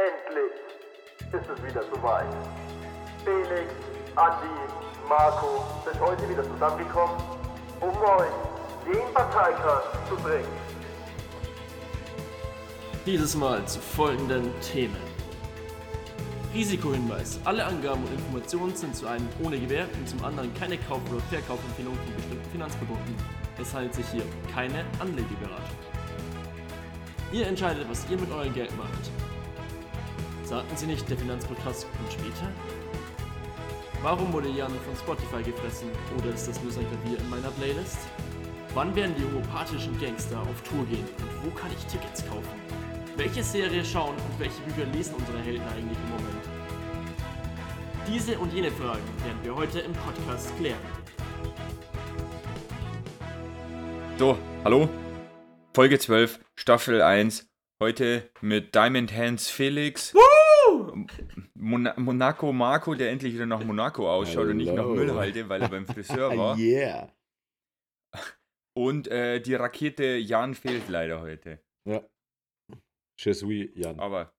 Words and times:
Endlich 0.00 0.52
ist 1.34 1.50
es 1.50 1.62
wieder 1.62 1.82
soweit. 1.94 2.24
Felix, 3.22 3.70
Andi, 4.16 4.46
Marco 5.06 5.62
sind 5.84 6.00
heute 6.00 6.26
wieder 6.26 6.42
zusammengekommen, 6.42 7.16
um 7.80 7.88
euch 7.88 8.30
den 8.86 9.12
Parteikast 9.12 9.88
zu 10.08 10.16
bringen. 10.16 10.48
Dieses 13.04 13.36
Mal 13.36 13.62
zu 13.66 13.78
folgenden 13.78 14.50
Themen. 14.60 14.96
Risikohinweis. 16.54 17.38
Alle 17.44 17.66
Angaben 17.66 18.02
und 18.04 18.12
Informationen 18.12 18.74
sind 18.74 18.96
zu 18.96 19.06
einem 19.06 19.28
ohne 19.44 19.58
Gewähr 19.58 19.86
und 19.98 20.08
zum 20.08 20.24
anderen 20.24 20.54
keine 20.54 20.78
Kauf- 20.78 21.02
oder 21.10 21.20
Verkaufempfehlung 21.28 21.94
von 21.94 22.16
bestimmten 22.16 22.50
Finanzprodukten. 22.52 23.16
Es 23.60 23.74
handelt 23.74 23.94
sich 23.94 24.06
hier 24.08 24.22
um 24.22 24.54
keine 24.54 24.82
Anlegeberatung. 24.98 25.76
Ihr 27.32 27.46
entscheidet, 27.46 27.86
was 27.90 28.08
ihr 28.08 28.16
mit 28.16 28.30
eurem 28.32 28.54
Geld 28.54 28.74
macht. 28.78 29.10
Sagten 30.50 30.76
Sie 30.76 30.86
nicht, 30.86 31.08
der 31.08 31.16
Finanzpodcast 31.16 31.86
kommt 31.96 32.12
später? 32.12 32.50
Warum 34.02 34.32
wurde 34.32 34.48
Jan 34.48 34.72
von 34.80 34.96
Spotify 34.96 35.48
gefressen 35.48 35.88
oder 36.18 36.34
ist 36.34 36.48
das 36.48 36.60
nur 36.60 36.72
sein 36.72 36.84
Klavier 36.90 37.20
in 37.20 37.30
meiner 37.30 37.52
Playlist? 37.52 37.98
Wann 38.74 38.92
werden 38.96 39.14
die 39.16 39.22
homopathischen 39.22 39.96
Gangster 40.00 40.40
auf 40.40 40.60
Tour 40.62 40.84
gehen 40.86 41.06
und 41.18 41.44
wo 41.44 41.50
kann 41.56 41.70
ich 41.70 41.86
Tickets 41.86 42.28
kaufen? 42.28 42.48
Welche 43.16 43.44
Serie 43.44 43.84
schauen 43.84 44.16
und 44.16 44.40
welche 44.40 44.60
Bücher 44.62 44.86
lesen 44.86 45.14
unsere 45.14 45.38
Helden 45.38 45.62
eigentlich 45.68 45.96
im 45.96 46.10
Moment? 46.10 46.44
Diese 48.08 48.36
und 48.36 48.52
jene 48.52 48.72
Fragen 48.72 49.06
werden 49.24 49.38
wir 49.44 49.54
heute 49.54 49.78
im 49.78 49.92
Podcast 49.92 50.52
klären. 50.56 50.80
So, 54.18 54.36
hallo. 54.64 54.88
Folge 55.76 56.00
12, 56.00 56.40
Staffel 56.56 57.02
1. 57.02 57.48
Heute 57.80 58.28
mit 58.40 58.74
Diamond 58.74 59.14
Hands 59.16 59.48
Felix. 59.48 60.12
Mon 61.54 61.88
Monaco 61.96 62.52
Marco, 62.52 62.94
der 62.94 63.10
endlich 63.10 63.34
wieder 63.34 63.46
nach 63.46 63.64
Monaco 63.64 64.10
ausschaut 64.10 64.48
und 64.48 64.56
nicht 64.56 64.72
nach. 64.72 64.86
Müllhalde, 64.86 65.48
weil 65.48 65.62
er 65.62 65.68
beim 65.68 65.86
Friseur 65.86 66.36
war. 66.36 66.58
yeah. 66.58 67.12
Und 68.76 69.08
äh, 69.08 69.40
die 69.40 69.54
Rakete 69.54 70.16
Jan 70.16 70.54
fehlt 70.54 70.88
leider 70.88 71.20
heute. 71.20 71.60
Ja. 71.88 72.02
Suis 73.20 73.44
Jan. 73.74 73.98
Aber 74.00 74.32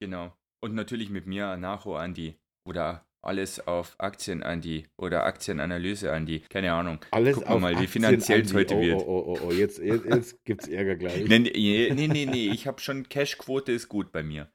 genau. 0.00 0.32
Und 0.62 0.74
natürlich 0.74 1.10
mit 1.10 1.26
mir, 1.26 1.56
Nacho 1.56 1.96
Andi. 1.96 2.38
Oder 2.66 3.06
alles 3.22 3.66
auf 3.66 3.96
Aktien 3.98 4.42
Andi. 4.42 4.86
Oder 4.96 5.24
Aktienanalyse 5.24 6.12
Andi. 6.12 6.40
Keine 6.48 6.72
Ahnung. 6.72 7.04
Alles 7.10 7.36
Gucken 7.36 7.52
auf 7.52 7.60
mal, 7.60 7.78
wie 7.80 7.86
finanziell 7.86 8.42
es 8.42 8.54
heute 8.54 8.76
oh, 8.76 8.80
wird. 8.80 9.00
Oh, 9.00 9.04
oh, 9.06 9.38
oh, 9.40 9.46
oh. 9.48 9.52
Jetzt, 9.52 9.78
jetzt, 9.78 10.04
jetzt 10.06 10.44
gibt's 10.44 10.68
Ärger 10.68 10.96
gleich. 10.96 11.24
Nee, 11.28 11.38
nee, 11.40 11.90
nee, 11.94 12.08
nee, 12.08 12.26
nee. 12.26 12.48
Ich 12.50 12.66
habe 12.66 12.80
schon 12.80 13.08
Cashquote 13.08 13.72
ist 13.72 13.88
gut 13.88 14.12
bei 14.12 14.22
mir. 14.22 14.50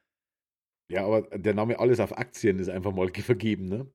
Ja, 0.91 1.05
aber 1.05 1.21
der 1.37 1.53
Name 1.53 1.79
Alles 1.79 1.99
auf 1.99 2.17
Aktien 2.17 2.59
ist 2.59 2.69
einfach 2.69 2.91
mal 2.93 3.09
vergeben, 3.09 3.65
ne? 3.67 3.91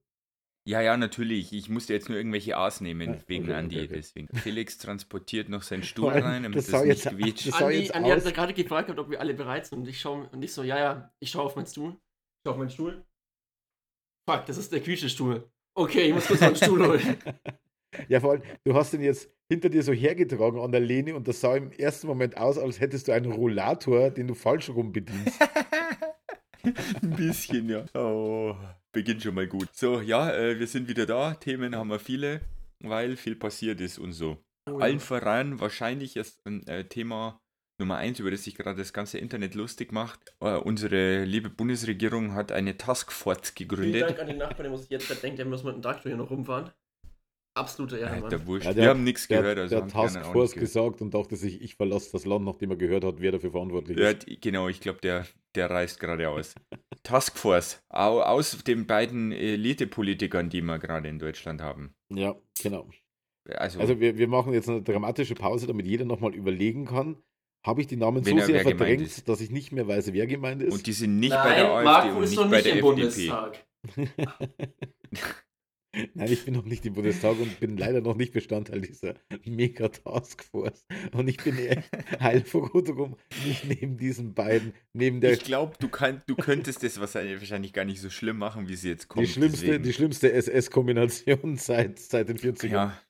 Ja, 0.67 0.83
ja, 0.83 0.97
natürlich. 0.99 1.53
Ich 1.55 1.69
musste 1.71 1.95
jetzt 1.95 2.09
nur 2.11 2.19
irgendwelche 2.19 2.57
A's 2.57 2.81
nehmen 2.83 3.15
Ah, 3.15 3.23
wegen 3.27 3.45
okay, 3.45 3.55
Andi. 3.55 3.77
okay, 3.77 3.85
okay. 3.87 3.95
Deswegen. 3.95 4.29
Felix 4.37 4.77
transportiert 4.79 5.49
noch 5.49 5.63
seinen 5.63 5.83
Stuhl 5.85 6.09
rein, 6.11 6.43
damit 6.43 6.59
das 6.59 6.67
es 6.67 6.71
sah 6.73 6.85
nicht 6.85 7.05
jetzt- 7.05 7.17
quietscht. 7.17 7.49
das 7.49 7.63
Andi, 7.63 7.79
jetzt 7.79 7.95
Andi 7.95 8.11
hat 8.11 8.35
gerade 8.35 8.53
gefragt, 8.53 8.91
ob 8.99 9.09
wir 9.11 9.21
alle 9.21 9.33
bereit 9.35 9.67
sind 9.67 9.79
und 9.79 9.89
ich 9.89 9.99
schaue 10.01 10.29
und 10.31 10.43
ich 10.43 10.53
so, 10.53 10.63
ja, 10.63 10.79
ja, 10.79 11.13
ich 11.21 11.31
schaue 11.31 11.45
auf 11.45 11.57
meinen 11.57 11.67
Stuhl. 11.67 11.91
Ich 11.93 12.43
schaue 12.45 12.53
auf 12.53 12.59
meinen 12.59 12.71
Stuhl. 12.71 13.05
Fuck, 14.29 14.45
das 14.47 14.59
ist 14.59 14.71
der 14.73 14.81
Quietschestuhl. 14.81 15.51
Okay, 15.75 16.09
ich 16.09 16.15
muss 16.15 16.27
kurz 16.27 16.41
meinen 16.41 16.57
Stuhl 16.57 16.87
holen. 16.87 17.17
Ja, 18.09 18.21
vor 18.21 18.33
allem, 18.33 18.43
du 18.65 18.75
hast 18.75 18.93
ihn 18.93 19.01
jetzt 19.01 19.31
hinter 19.51 19.71
dir 19.71 19.83
so 19.83 19.93
hergetragen 19.95 20.61
an 20.61 20.71
der 20.71 20.81
Lehne 20.83 21.17
und 21.17 21.27
das 21.27 21.41
sah 21.41 21.57
im 21.57 21.73
ersten 21.73 22.07
Moment 22.07 22.37
aus, 22.37 22.59
als 22.59 22.79
hättest 22.81 23.09
du 23.09 23.13
einen 23.13 23.33
Rollator, 23.33 24.11
den 24.11 24.27
du 24.29 24.35
falsch 24.35 24.69
rum 24.69 24.93
bedienst. 24.93 25.41
Ein 26.65 27.17
bisschen, 27.17 27.69
ja. 27.69 27.85
Oh, 27.95 28.57
beginnt 28.93 29.23
schon 29.23 29.35
mal 29.35 29.47
gut. 29.47 29.69
So, 29.73 30.01
ja, 30.01 30.33
äh, 30.33 30.59
wir 30.59 30.67
sind 30.67 30.89
wieder 30.89 31.07
da. 31.07 31.35
Themen 31.35 31.77
haben 31.77 31.91
wir 31.91 31.99
viele, 31.99 32.41
weil 32.81 33.17
viel 33.17 33.37
passiert 33.37 33.81
ist 33.81 33.99
und 33.99 34.13
so. 34.13 34.39
Allen 34.67 35.01
voran 35.01 35.61
wahrscheinlich 35.61 36.17
ist 36.17 36.45
ein 36.47 36.67
äh, 36.67 36.85
Thema 36.85 37.41
Nummer 37.81 37.97
eins, 37.97 38.19
über 38.19 38.31
das 38.31 38.45
sich 38.45 38.57
gerade 38.57 38.79
das 38.79 38.93
ganze 38.93 39.19
Internet 39.19 39.55
lustig 39.55 39.93
macht. 39.93 40.35
Äh, 40.41 40.57
unsere 40.57 41.25
liebe 41.25 41.49
Bundesregierung 41.49 42.35
hat 42.35 42.51
eine 42.53 42.77
Taskforce 42.77 43.55
Vielen 43.57 43.69
gegründet. 43.69 44.03
Dank 44.03 44.19
an 44.19 44.27
den 44.27 44.39
Nachbarn, 44.39 44.65
der 44.65 44.71
muss 44.71 44.83
sich 44.83 44.91
jetzt 44.91 45.23
denkt, 45.23 45.39
der 45.39 45.47
muss 45.47 45.63
mit 45.63 45.75
dem 45.75 45.83
Traktor 45.83 46.11
hier 46.11 46.17
noch 46.17 46.31
rumfahren. 46.31 46.71
Absoluter 47.59 47.99
Ehrenmann. 47.99 48.25
Alter, 48.25 48.47
wurscht. 48.47 48.67
Ja, 48.67 48.77
wir 48.77 48.89
haben 48.89 49.05
nichts 49.05 49.27
der, 49.29 49.41
gehört. 49.43 49.59
Also 49.59 49.75
der 49.77 49.85
anderen 49.85 49.99
auch 49.99 50.03
Taskforce 50.23 50.55
gesagt 50.55 51.01
und 51.03 51.13
dachte 51.15 51.37
sich, 51.37 51.61
ich 51.61 51.75
verlasse 51.75 52.11
das 52.13 52.25
Land, 52.25 52.45
nachdem 52.45 52.71
er 52.71 52.77
gehört 52.77 53.05
hat, 53.05 53.17
wer 53.19 53.33
dafür 53.33 53.51
verantwortlich 53.51 53.99
Ja, 53.99 54.11
ist. 54.11 54.27
genau, 54.41 54.69
ich 54.69 54.81
glaube, 54.81 55.01
der, 55.01 55.27
der 55.55 55.71
reißt 55.71 56.01
gerade 56.01 56.29
aus. 56.29 56.55
Taskforce, 57.03 57.83
au, 57.89 58.21
aus 58.21 58.63
den 58.65 58.87
beiden 58.87 59.33
Elite-Politikern, 59.33 60.51
die 60.51 60.63
wir 60.63 60.79
gerade 60.79 61.09
in 61.09 61.19
Deutschland 61.19 61.61
haben. 61.63 61.95
Ja, 62.13 62.35
genau. 62.63 62.89
Also, 63.57 63.81
Also 63.81 63.99
wir, 64.01 64.19
wir 64.19 64.29
machen 64.29 64.53
jetzt 64.53 64.69
eine 64.69 64.83
dramatische 64.83 65.35
Pause, 65.35 65.67
damit 65.67 65.87
jeder 65.87 66.05
nochmal 66.05 66.35
überlegen 66.35 66.85
kann. 66.85 67.17
Habe 67.67 67.81
ich 67.81 67.87
die 67.87 67.97
Namen 67.97 68.23
so 68.23 68.39
sehr 68.39 68.61
verdrängt, 68.61 69.29
dass 69.29 69.41
ich 69.41 69.51
nicht 69.51 69.73
mehr 69.73 69.89
weiß, 69.89 70.13
wer 70.13 70.27
gemeint 70.27 70.63
ist? 70.63 70.73
und 70.73 70.87
die 70.87 70.93
sind 70.93 71.19
nicht 71.19 71.31
Nein, 71.31 71.43
bei 71.43 71.55
der 71.57 71.71
AfD 71.71 71.85
Marco 71.85 72.17
und 72.19 72.23
ist 72.25 72.31
nicht 72.31 72.39
noch 72.41 72.51
bei 72.51 72.57
nicht 72.57 72.67
der 72.67 72.73
im 72.73 72.79
FDP. 72.79 73.29
Bundestag. 73.29 73.67
Nein, 76.15 76.33
ich 76.33 76.45
bin 76.45 76.55
noch 76.55 76.65
nicht 76.65 76.85
im 76.87 76.95
Bundestag 76.95 77.39
und 77.39 77.61
bin 77.61 77.77
leider 77.77 78.01
noch 78.01 78.17
nicht 78.17 78.33
Bestandteil 78.33 78.81
dieser 78.81 79.15
Mega-Taskforce. 79.45 80.85
Und 81.13 81.29
ich 81.29 81.39
bin 81.39 81.59
echt 81.59 81.91
heilfroh 82.21 83.17
nicht 83.47 83.65
neben 83.65 83.97
diesen 83.97 84.35
beiden, 84.35 84.75
neben 84.93 85.21
der 85.21 85.33
Ich 85.33 85.45
glaube, 85.45 85.77
du, 85.79 85.89
kann, 85.89 86.23
du 86.27 86.37
könntest 86.37 86.83
das 86.83 87.01
wahrscheinlich 87.01 87.73
gar 87.73 87.85
nicht 87.85 88.01
so 88.01 88.11
schlimm 88.11 88.39
machen, 88.39 88.69
wie 88.69 88.77
sie 88.77 88.91
jetzt 88.91 89.09
kommt. 89.09 89.27
die 89.27 89.33
schlimmste, 89.33 89.67
deswegen. 89.67 89.83
die 89.83 89.93
schlimmste 89.93 90.33
SS-Kombination 90.33 91.57
seit, 91.57 91.99
seit 91.99 92.29
den 92.29 92.39
40ern. 92.39 92.71
Ja. 92.71 93.03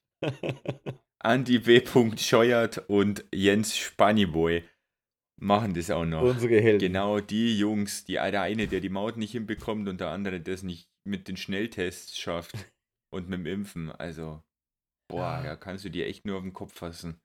Andi 1.20 1.66
W. 1.66 1.82
Scheuert 2.16 2.84
und 2.88 3.24
Jens 3.34 3.76
Spaniboy 3.76 4.62
machen 5.40 5.74
das 5.74 5.90
auch 5.90 6.04
noch. 6.04 6.22
Unsere 6.22 6.60
Helden. 6.60 6.80
Genau 6.80 7.20
die 7.20 7.58
Jungs, 7.58 8.04
die, 8.04 8.14
der 8.14 8.42
eine, 8.42 8.66
der 8.66 8.80
die 8.80 8.88
Maut 8.88 9.16
nicht 9.16 9.32
hinbekommt 9.32 9.88
und 9.88 10.00
der 10.00 10.08
andere, 10.08 10.40
der 10.40 10.54
es 10.54 10.62
nicht 10.62 10.88
mit 11.04 11.28
den 11.28 11.36
Schnelltests 11.36 12.18
schafft 12.18 12.54
und 13.12 13.28
mit 13.28 13.38
dem 13.40 13.46
Impfen. 13.46 13.90
Also, 13.92 14.42
boah, 15.10 15.40
da 15.42 15.56
kannst 15.56 15.84
du 15.84 15.90
dir 15.90 16.06
echt 16.06 16.24
nur 16.26 16.36
auf 16.36 16.42
den 16.42 16.52
Kopf 16.52 16.74
fassen. 16.74 17.20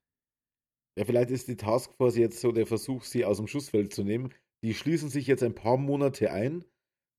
Ja, 0.97 1.05
vielleicht 1.05 1.31
ist 1.31 1.47
die 1.47 1.57
Taskforce 1.57 2.17
jetzt 2.17 2.39
so 2.39 2.51
der 2.51 2.67
Versuch, 2.67 3.03
sie 3.03 3.25
aus 3.25 3.37
dem 3.37 3.47
Schussfeld 3.47 3.93
zu 3.93 4.03
nehmen. 4.03 4.33
Die 4.63 4.73
schließen 4.73 5.09
sich 5.09 5.27
jetzt 5.27 5.43
ein 5.43 5.55
paar 5.55 5.77
Monate 5.77 6.31
ein, 6.31 6.63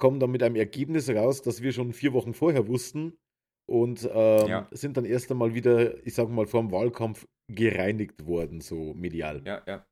kommen 0.00 0.20
dann 0.20 0.30
mit 0.30 0.42
einem 0.42 0.56
Ergebnis 0.56 1.08
raus, 1.10 1.42
das 1.42 1.60
wir 1.62 1.72
schon 1.72 1.92
vier 1.92 2.12
Wochen 2.12 2.34
vorher 2.34 2.68
wussten 2.68 3.18
und 3.68 4.04
ähm, 4.10 4.48
Ja. 4.48 4.68
sind 4.70 4.96
dann 4.96 5.04
erst 5.04 5.30
einmal 5.30 5.54
wieder, 5.54 6.04
ich 6.06 6.14
sag 6.14 6.28
mal, 6.28 6.46
vor 6.46 6.60
dem 6.62 6.70
Wahlkampf 6.72 7.26
gereinigt 7.52 8.24
worden, 8.26 8.60
so 8.60 8.94
medial. 8.94 9.42
Ja, 9.44 9.62
ja. 9.66 9.86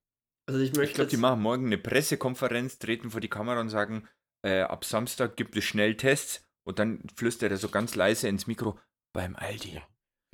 Also 0.48 0.60
ich 0.60 0.70
Ich 0.70 0.76
möchte 0.76 0.94
glaube, 0.94 1.10
die 1.10 1.16
jetzt- 1.16 1.20
machen 1.20 1.42
morgen 1.42 1.66
eine 1.66 1.78
Pressekonferenz, 1.78 2.78
treten 2.78 3.10
vor 3.10 3.20
die 3.20 3.28
Kamera 3.28 3.60
und 3.60 3.68
sagen, 3.68 4.08
äh, 4.46 4.60
ab 4.60 4.84
Samstag 4.84 5.36
gibt 5.36 5.56
es 5.56 5.64
Schnelltests 5.64 6.44
und 6.64 6.78
dann 6.78 7.02
flüstert 7.14 7.50
er 7.50 7.58
so 7.58 7.68
ganz 7.68 7.94
leise 7.94 8.28
ins 8.28 8.46
Mikro, 8.46 8.78
beim 9.12 9.36
Aldi. 9.36 9.74
Ja. 9.74 9.82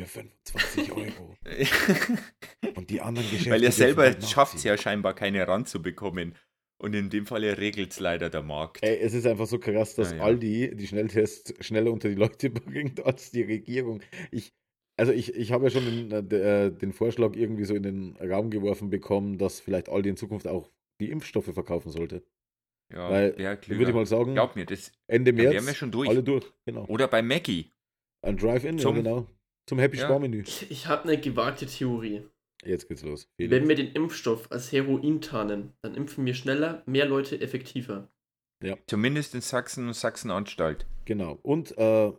Für 0.00 0.06
25 0.06 0.92
Euro. 0.96 1.34
Und 2.76 2.88
die 2.90 3.00
anderen 3.00 3.28
Geschäfte. 3.28 3.50
Weil 3.50 3.64
er 3.64 3.72
selber 3.72 4.02
halt 4.02 4.24
schafft 4.24 4.54
es 4.54 4.62
ja 4.62 4.78
scheinbar 4.78 5.14
keine 5.14 5.46
ranzubekommen. 5.48 6.36
Und 6.80 6.94
in 6.94 7.10
dem 7.10 7.26
Fall 7.26 7.42
regelt 7.44 7.90
es 7.90 7.98
leider 7.98 8.30
der 8.30 8.42
Markt. 8.42 8.84
Ey, 8.84 8.96
es 8.98 9.12
ist 9.12 9.26
einfach 9.26 9.48
so 9.48 9.58
krass, 9.58 9.96
dass 9.96 10.12
Ja, 10.12 10.18
ja. 10.18 10.22
Aldi 10.22 10.76
die 10.76 10.86
Schnelltests 10.86 11.52
schneller 11.66 11.90
unter 11.90 12.08
die 12.08 12.14
Leute 12.14 12.50
bringt 12.50 13.04
als 13.04 13.32
die 13.32 13.42
Regierung. 13.42 14.00
Ich, 14.30 14.52
also 14.96 15.10
ich, 15.10 15.34
ich 15.34 15.50
habe 15.50 15.64
ja 15.64 15.70
schon 15.70 15.84
den, 15.84 16.30
äh, 16.30 16.66
äh, 16.66 16.70
den 16.70 16.92
Vorschlag 16.92 17.34
irgendwie 17.34 17.64
so 17.64 17.74
in 17.74 17.82
den 17.82 18.16
Raum 18.18 18.50
geworfen 18.50 18.90
bekommen, 18.90 19.38
dass 19.38 19.58
vielleicht 19.58 19.88
Aldi 19.88 20.10
in 20.10 20.16
Zukunft 20.16 20.46
auch 20.46 20.70
die 21.00 21.10
Impfstoffe 21.10 21.52
verkaufen 21.52 21.90
sollte. 21.90 22.22
Ja, 22.92 23.10
Weil, 23.10 23.36
würde 23.38 23.88
ich 23.90 23.94
mal 23.94 24.06
sagen, 24.06 24.32
Glaub 24.34 24.56
mir, 24.56 24.64
das. 24.64 24.92
Ende 25.06 25.32
März 25.32 25.52
wären 25.54 25.66
wir 25.66 25.74
schon 25.74 25.90
durch. 25.90 26.08
alle 26.08 26.22
durch. 26.22 26.44
Genau. 26.64 26.86
Oder 26.86 27.06
bei 27.08 27.20
Maggie. 27.22 27.70
Ein 28.22 28.36
Drive-In, 28.36 28.78
ja 28.78 28.82
Zum- 28.82 28.94
genau. 28.96 29.26
Zum 29.68 29.78
Happy 29.78 29.98
Ja. 29.98 30.04
Sparmenü. 30.04 30.42
Ich, 30.46 30.70
ich 30.70 30.86
habe 30.86 31.02
eine 31.04 31.20
gewagte 31.20 31.66
Theorie. 31.66 32.22
Jetzt 32.64 32.88
geht's 32.88 33.02
los. 33.04 33.28
Felix. 33.36 33.54
Wenn 33.54 33.68
wir 33.68 33.74
den 33.76 33.92
Impfstoff 33.92 34.50
als 34.50 34.72
Heroin 34.72 35.20
tarnen, 35.20 35.74
dann 35.82 35.94
impfen 35.94 36.24
wir 36.24 36.34
schneller, 36.34 36.82
mehr 36.86 37.04
Leute 37.06 37.40
effektiver. 37.40 38.08
Zumindest 38.86 39.34
in 39.34 39.40
Sachsen 39.42 39.86
und 39.86 39.94
Sachsen-Anstalt. 39.94 40.86
Genau. 41.04 41.38
Und 41.42 41.76
äh, 41.78 42.12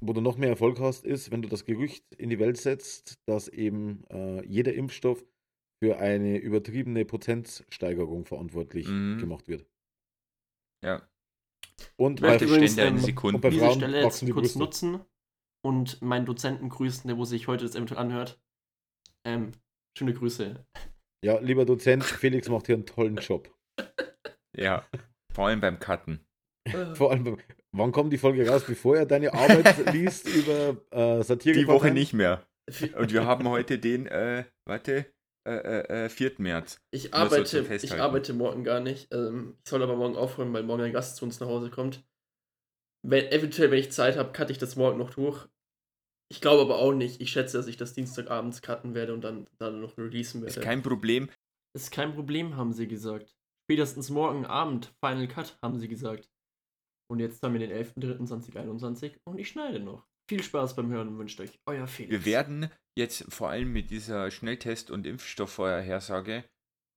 wo 0.00 0.12
du 0.12 0.20
noch 0.20 0.36
mehr 0.38 0.48
Erfolg 0.48 0.80
hast, 0.80 1.04
ist, 1.04 1.30
wenn 1.30 1.42
du 1.42 1.48
das 1.48 1.64
Gerücht 1.64 2.02
in 2.16 2.30
die 2.30 2.38
Welt 2.40 2.56
setzt, 2.56 3.14
dass 3.26 3.46
eben 3.48 4.02
äh, 4.10 4.44
jeder 4.46 4.74
Impfstoff 4.74 5.24
für 5.82 5.98
eine 5.98 6.38
übertriebene 6.38 7.04
Potenzsteigerung 7.04 8.24
verantwortlich 8.24 8.88
Mhm. 8.88 9.18
gemacht 9.18 9.46
wird. 9.48 9.66
Ja. 10.84 11.02
Und 11.96 12.20
Ich 12.20 12.22
bei, 12.22 12.28
möchte 12.30 12.44
übrigens 12.46 12.78
ähm, 12.78 12.98
Sekunde. 12.98 13.36
und 13.36 13.40
bei 13.42 13.50
diese 13.50 13.64
Frauen 13.64 13.78
Stelle 13.78 14.02
jetzt 14.02 14.22
die 14.22 14.30
kurz 14.30 14.44
Brüste. 14.54 14.58
nutzen 14.58 15.00
und 15.64 16.00
meinen 16.02 16.26
Dozenten 16.26 16.68
grüßen, 16.68 17.08
der 17.08 17.16
wo 17.18 17.24
sich 17.24 17.48
heute 17.48 17.64
das 17.64 17.74
eventuell 17.74 18.00
anhört. 18.00 18.40
Ähm, 19.24 19.52
schöne 19.96 20.14
Grüße. 20.14 20.64
Ja, 21.24 21.38
lieber 21.40 21.64
Dozent, 21.64 22.04
Felix 22.04 22.48
macht 22.48 22.66
hier 22.66 22.76
einen 22.76 22.86
tollen 22.86 23.16
Job. 23.16 23.52
Ja. 24.58 24.86
Vor 25.34 25.48
allem 25.48 25.60
beim 25.60 25.78
Cutten. 25.78 26.26
Vor 26.94 27.10
allem, 27.10 27.36
wann 27.72 27.92
kommt 27.92 28.10
die 28.10 28.16
Folge 28.16 28.48
raus, 28.48 28.64
bevor 28.66 28.96
er 28.96 29.04
deine 29.04 29.34
Arbeit 29.34 29.76
liest 29.92 30.26
über 30.26 30.78
äh, 30.92 31.22
Satire? 31.22 31.58
Die 31.58 31.66
Woche 31.66 31.90
nicht 31.90 32.14
mehr. 32.14 32.46
Und 32.96 33.12
wir 33.12 33.26
haben 33.26 33.46
heute 33.48 33.78
den, 33.78 34.06
äh, 34.06 34.46
warte, 34.64 35.12
äh, 35.46 35.80
äh, 35.80 36.04
äh, 36.06 36.08
4. 36.08 36.32
März. 36.38 36.80
Ich 36.90 37.14
arbeite, 37.14 37.60
ich 37.74 37.92
arbeite 38.00 38.32
morgen 38.32 38.64
gar 38.64 38.80
nicht. 38.80 39.12
Ähm, 39.12 39.56
ich 39.62 39.70
soll 39.70 39.82
aber 39.82 39.96
morgen 39.96 40.16
aufräumen, 40.16 40.52
weil 40.52 40.64
morgen 40.64 40.82
ein 40.82 40.92
Gast 40.92 41.16
zu 41.16 41.24
uns 41.24 41.40
nach 41.40 41.46
Hause 41.46 41.70
kommt. 41.70 42.04
Wenn, 43.02 43.26
eventuell, 43.26 43.70
wenn 43.70 43.78
ich 43.78 43.92
Zeit 43.92 44.16
habe, 44.16 44.32
cutte 44.32 44.52
ich 44.52 44.58
das 44.58 44.76
morgen 44.76 44.98
noch 44.98 45.10
durch. 45.10 45.46
Ich 46.28 46.40
glaube 46.40 46.62
aber 46.62 46.78
auch 46.78 46.92
nicht. 46.92 47.20
Ich 47.20 47.30
schätze, 47.30 47.56
dass 47.56 47.68
ich 47.68 47.76
das 47.76 47.94
Dienstagabends 47.94 48.62
cutten 48.62 48.94
werde 48.94 49.14
und 49.14 49.22
dann, 49.22 49.46
dann 49.58 49.80
noch 49.80 49.96
releasen 49.96 50.42
werde. 50.42 50.58
Ist 50.58 50.64
kein 50.64 50.82
Problem. 50.82 51.30
ist 51.74 51.92
kein 51.92 52.14
Problem, 52.14 52.56
haben 52.56 52.72
sie 52.72 52.88
gesagt. 52.88 53.36
Spätestens 53.68 54.10
morgen 54.10 54.44
Abend, 54.46 54.92
Final 55.00 55.28
Cut, 55.28 55.58
haben 55.62 55.78
sie 55.78 55.88
gesagt. 55.88 56.28
Und 57.08 57.20
jetzt 57.20 57.42
haben 57.42 57.52
wir 57.52 57.60
den 57.60 57.70
11.03.2021 57.70 59.18
und 59.24 59.38
ich 59.38 59.48
schneide 59.48 59.78
noch. 59.78 60.06
Viel 60.28 60.42
Spaß 60.42 60.74
beim 60.74 60.90
Hören 60.90 61.08
und 61.08 61.18
wünscht 61.18 61.40
euch 61.40 61.58
euer 61.66 61.86
Felix. 61.86 62.10
Wir 62.10 62.24
werden 62.24 62.70
jetzt 62.98 63.32
vor 63.32 63.50
allem 63.50 63.72
mit 63.72 63.90
dieser 63.90 64.30
Schnelltest- 64.30 64.90
und 64.90 65.06
Impfstoffvorhersage 65.06 66.44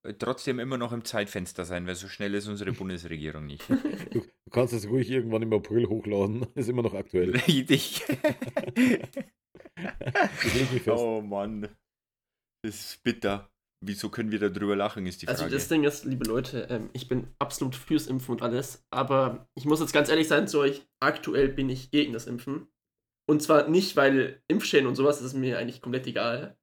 äh, 0.03 0.13
trotzdem 0.13 0.59
immer 0.59 0.77
noch 0.77 0.93
im 0.93 1.03
Zeitfenster 1.03 1.65
sein, 1.65 1.85
weil 1.85 1.95
so 1.95 2.07
schnell 2.07 2.33
ist 2.33 2.47
unsere 2.47 2.71
Bundesregierung 2.73 3.45
nicht. 3.45 3.69
Du, 3.69 4.21
du 4.21 4.51
kannst 4.51 4.73
es 4.73 4.87
ruhig 4.87 5.09
irgendwann 5.09 5.43
im 5.43 5.53
April 5.53 5.87
hochladen. 5.87 6.47
Ist 6.55 6.69
immer 6.69 6.81
noch 6.81 6.93
aktuell. 6.93 7.31
Richtig. 7.47 8.03
Oh 10.87 11.21
Mann. 11.21 11.67
Das 12.63 12.75
ist 12.75 13.03
bitter. 13.03 13.49
Wieso 13.81 14.09
können 14.09 14.31
wir 14.31 14.39
darüber 14.39 14.75
lachen, 14.75 15.05
ist 15.05 15.21
die 15.21 15.25
Frage. 15.27 15.43
Also 15.43 15.55
das 15.55 15.69
Ding 15.69 15.85
ist, 15.85 16.03
liebe 16.03 16.25
Leute, 16.25 16.67
ähm, 16.69 16.89
ich 16.91 17.07
bin 17.07 17.27
absolut 17.39 17.75
fürs 17.75 18.07
Impfen 18.07 18.33
und 18.33 18.41
alles, 18.41 18.85
aber 18.91 19.47
ich 19.55 19.63
muss 19.63 19.79
jetzt 19.79 19.93
ganz 19.93 20.09
ehrlich 20.09 20.27
sein 20.27 20.49
zu 20.49 20.59
euch, 20.59 20.85
aktuell 20.99 21.47
bin 21.47 21.69
ich 21.69 21.89
gegen 21.89 22.11
das 22.11 22.27
Impfen. 22.27 22.67
Und 23.29 23.41
zwar 23.43 23.67
nicht, 23.69 23.95
weil 23.95 24.41
Impfschäden 24.47 24.87
und 24.87 24.95
sowas 24.95 25.17
das 25.17 25.27
ist 25.27 25.33
mir 25.35 25.59
eigentlich 25.59 25.81
komplett 25.83 26.07
egal, 26.07 26.57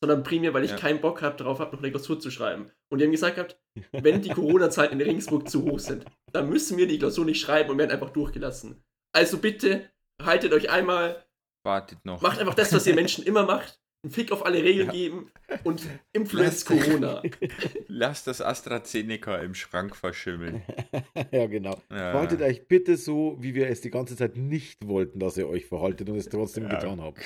sondern 0.00 0.22
primär, 0.22 0.54
weil 0.54 0.64
ich 0.64 0.70
Ja. 0.70 0.76
keinen 0.76 1.00
Bock 1.00 1.20
habe, 1.20 1.36
darauf 1.36 1.58
habe, 1.58 1.74
noch 1.74 1.82
eine 1.82 1.90
Klausur 1.90 2.20
zu 2.20 2.30
schreiben. 2.30 2.70
Und 2.90 2.98
die 2.98 3.04
haben 3.04 3.10
gesagt 3.10 3.34
gehabt, 3.34 3.60
wenn 3.92 4.22
die 4.22 4.28
Corona-Zeiten 4.30 5.00
in 5.00 5.04
Regensburg 5.06 5.48
zu 5.48 5.64
hoch 5.64 5.80
sind, 5.80 6.04
dann 6.32 6.48
müssen 6.48 6.78
wir 6.78 6.86
die 6.86 6.98
Klausur 7.00 7.24
nicht 7.24 7.40
schreiben 7.40 7.70
und 7.70 7.78
werden 7.78 7.90
einfach 7.90 8.10
durchgelassen. 8.10 8.84
Also 9.12 9.38
bitte, 9.38 9.90
haltet 10.22 10.52
euch 10.52 10.70
einmal, 10.70 11.24
Wartet 11.64 11.98
noch. 12.04 12.20
macht 12.22 12.38
einfach 12.38 12.54
das, 12.54 12.72
was 12.72 12.86
ihr 12.86 12.94
Menschen 12.94 13.24
immer 13.24 13.44
macht, 13.44 13.80
einen 14.04 14.12
Fick 14.12 14.32
auf 14.32 14.44
alle 14.44 14.62
Regeln 14.62 14.86
Ja. 14.88 14.92
geben 14.92 15.30
und 15.64 15.82
Influence 16.12 16.64
Lasst- 16.64 16.66
Corona. 16.66 17.22
Lasst 17.86 18.26
das 18.26 18.40
AstraZeneca 18.40 19.36
im 19.38 19.54
Schrank 19.54 19.94
verschimmeln. 19.96 20.62
ja, 21.30 21.46
genau. 21.46 21.80
Ja. 21.90 22.10
Verhaltet 22.12 22.42
euch 22.42 22.66
bitte 22.66 22.96
so, 22.96 23.36
wie 23.40 23.54
wir 23.54 23.68
es 23.68 23.80
die 23.80 23.90
ganze 23.90 24.16
Zeit 24.16 24.36
nicht 24.36 24.86
wollten, 24.86 25.18
dass 25.20 25.36
ihr 25.36 25.48
euch 25.48 25.66
verhaltet 25.66 26.08
und 26.08 26.16
es 26.16 26.28
trotzdem 26.28 26.64
Ja. 26.64 26.70
getan 26.78 27.00
habt. 27.00 27.20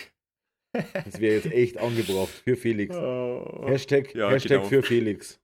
Das 1.06 1.20
wäre 1.20 1.36
jetzt 1.36 1.46
echt 1.46 1.78
angebracht 1.78 2.28
für 2.44 2.56
Felix. 2.56 2.94
Oh. 2.94 3.64
Hashtag, 3.66 4.14
Ja, 4.14 4.28
Hashtag 4.30 4.58
genau. 4.58 4.68
für 4.68 4.82
Felix. 4.82 5.40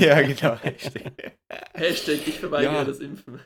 Ja, 0.00 0.20
genau. 0.22 0.58
Hashtag, 1.74 2.26
ich 2.26 2.38
verweigere 2.40 2.72
Ja. 2.74 2.84
das 2.84 2.98
Impfen. 3.00 3.40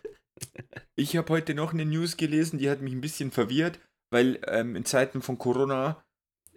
Ich 0.97 1.17
habe 1.17 1.33
heute 1.33 1.55
noch 1.55 1.73
eine 1.75 1.85
News 1.85 2.17
gelesen, 2.17 2.59
die 2.59 2.71
hat 2.71 2.81
mich 2.81 2.93
ein 2.95 3.01
bisschen 3.01 3.31
verwirrt, 3.31 3.79
weil 4.11 4.41
ähm, 4.47 4.75
in 4.75 4.85
Zeiten 4.85 5.21
von 5.21 5.37
Corona 5.37 6.03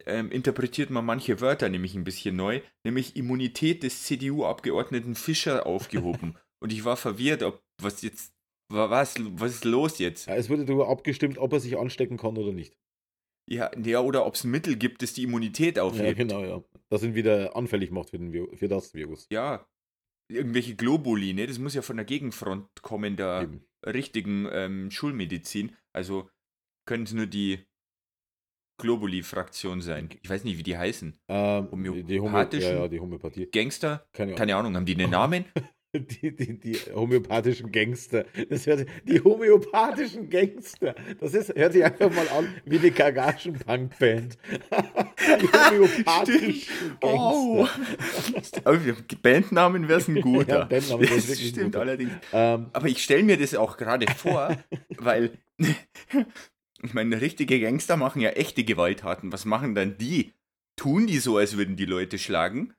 ähm, 0.06 0.32
interpretiert 0.32 0.90
man 0.90 1.06
manche 1.06 1.42
Wörter 1.42 1.70
nämlich 1.70 1.96
ein 1.96 2.04
bisschen 2.04 2.36
neu, 2.36 2.62
nämlich 2.84 3.16
Immunität 3.16 3.84
des 3.84 4.04
CDU-Abgeordneten 4.04 5.16
Fischer 5.16 5.66
aufgehoben. 5.66 6.36
Und 6.60 6.72
ich 6.72 6.86
war 6.86 6.98
verwirrt, 6.98 7.44
ob 7.44 7.64
was 7.82 8.02
jetzt, 8.02 8.34
wa- 8.72 8.90
was, 8.90 9.16
was 9.20 9.56
ist 9.56 9.66
los 9.66 9.98
jetzt? 10.00 10.28
Ja, 10.28 10.36
es 10.36 10.50
wurde 10.50 10.66
darüber 10.66 10.90
abgestimmt, 10.90 11.38
ob 11.38 11.54
er 11.54 11.60
sich 11.60 11.78
anstecken 11.78 12.18
kann 12.18 12.38
oder 12.38 12.52
nicht. 12.52 12.78
Ja, 13.50 13.72
ja 13.84 14.00
oder 14.02 14.26
ob 14.26 14.36
es 14.36 14.44
ein 14.44 14.52
Mittel 14.52 14.76
gibt, 14.76 15.02
das 15.02 15.14
die 15.14 15.24
Immunität 15.24 15.78
Ja, 15.78 15.84
aufhebt. 15.84 16.18
genau, 16.18 16.44
ja. 16.44 16.64
Das 16.90 17.04
ihn 17.04 17.16
wieder 17.16 17.56
anfällig 17.56 17.90
macht 17.92 18.12
für, 18.12 18.20
den, 18.20 18.56
für 18.56 18.68
das 18.68 18.94
Virus. 18.94 19.28
Ja, 19.32 19.68
irgendwelche 20.30 20.76
Globuli, 20.76 21.34
ne? 21.34 21.48
Das 21.48 21.58
muss 21.60 21.74
ja 21.74 21.82
von 21.82 21.98
der 21.98 22.06
Gegenfront 22.06 22.68
kommen, 22.82 23.18
der 23.18 23.42
Eben. 23.44 23.66
richtigen 23.86 24.48
ähm, 24.52 24.92
Schulmedizin. 24.92 25.76
Also 25.94 26.30
können 26.88 27.04
es 27.04 27.14
nur 27.14 27.26
die 27.26 27.66
Globuli-Fraktion 28.82 29.80
sein. 29.82 30.10
Ich 30.22 30.30
weiß 30.30 30.44
nicht, 30.44 30.58
wie 30.58 30.64
die 30.64 30.78
heißen. 30.78 31.14
Ähm, 31.30 31.68
die, 31.72 32.04
die 32.04 32.20
Homö 32.20 32.46
ja, 32.52 32.60
ja, 32.60 32.88
die 32.88 33.00
Homöopathie. 33.00 33.46
Gangster? 33.52 34.06
Keine 34.12 34.32
Ahnung. 34.32 34.38
Keine 34.38 34.56
Ahnung, 34.58 34.76
haben 34.76 34.86
die 34.86 34.96
einen 34.96 35.12
Namen? 35.12 35.46
Die, 35.94 36.34
die, 36.34 36.58
die 36.58 36.78
homöopathischen 36.96 37.70
Gangster. 37.70 38.24
Das 38.50 38.66
hört, 38.66 38.86
die 39.06 39.20
homöopathischen 39.20 40.30
Gangster. 40.30 40.96
Das 41.20 41.34
ist, 41.34 41.54
hört 41.54 41.74
sich 41.74 41.84
einfach 41.84 42.10
mal 42.16 42.30
an 42.30 42.48
wie 42.64 42.80
eine 42.80 42.92
Kagaschen-Punk-Band. 42.92 44.38
die 45.42 45.48
homöopathischen 45.52 46.98
Oh. 47.02 47.68
Gangster. 48.32 48.78
Die 48.78 49.16
Bandnamen 49.18 49.90
wäre 49.90 50.02
ein 50.08 50.22
guter. 50.22 50.60
Ja, 50.60 50.64
Bandname 50.64 51.10
wär's 51.10 51.28
das 51.28 51.42
stimmt 51.42 51.66
guter. 51.74 51.82
allerdings. 51.82 52.14
Ähm, 52.32 52.68
Aber 52.72 52.88
ich 52.88 53.04
stelle 53.04 53.24
mir 53.24 53.36
das 53.36 53.54
auch 53.56 53.76
gerade 53.76 54.06
vor, 54.16 54.56
weil 54.98 55.32
ich 56.84 56.94
meine, 56.94 57.22
richtige 57.22 57.60
Gangster 57.60 57.98
machen 57.98 58.22
ja 58.22 58.32
echte 58.32 58.64
Gewalttaten. 58.64 59.32
Was 59.32 59.46
machen 59.46 59.76
dann 59.76 59.98
die? 59.98 60.34
Tun 60.76 61.08
die 61.08 61.18
so, 61.18 61.38
als 61.38 61.58
würden 61.58 61.76
die 61.76 61.86
Leute 61.86 62.18
schlagen? 62.18 62.74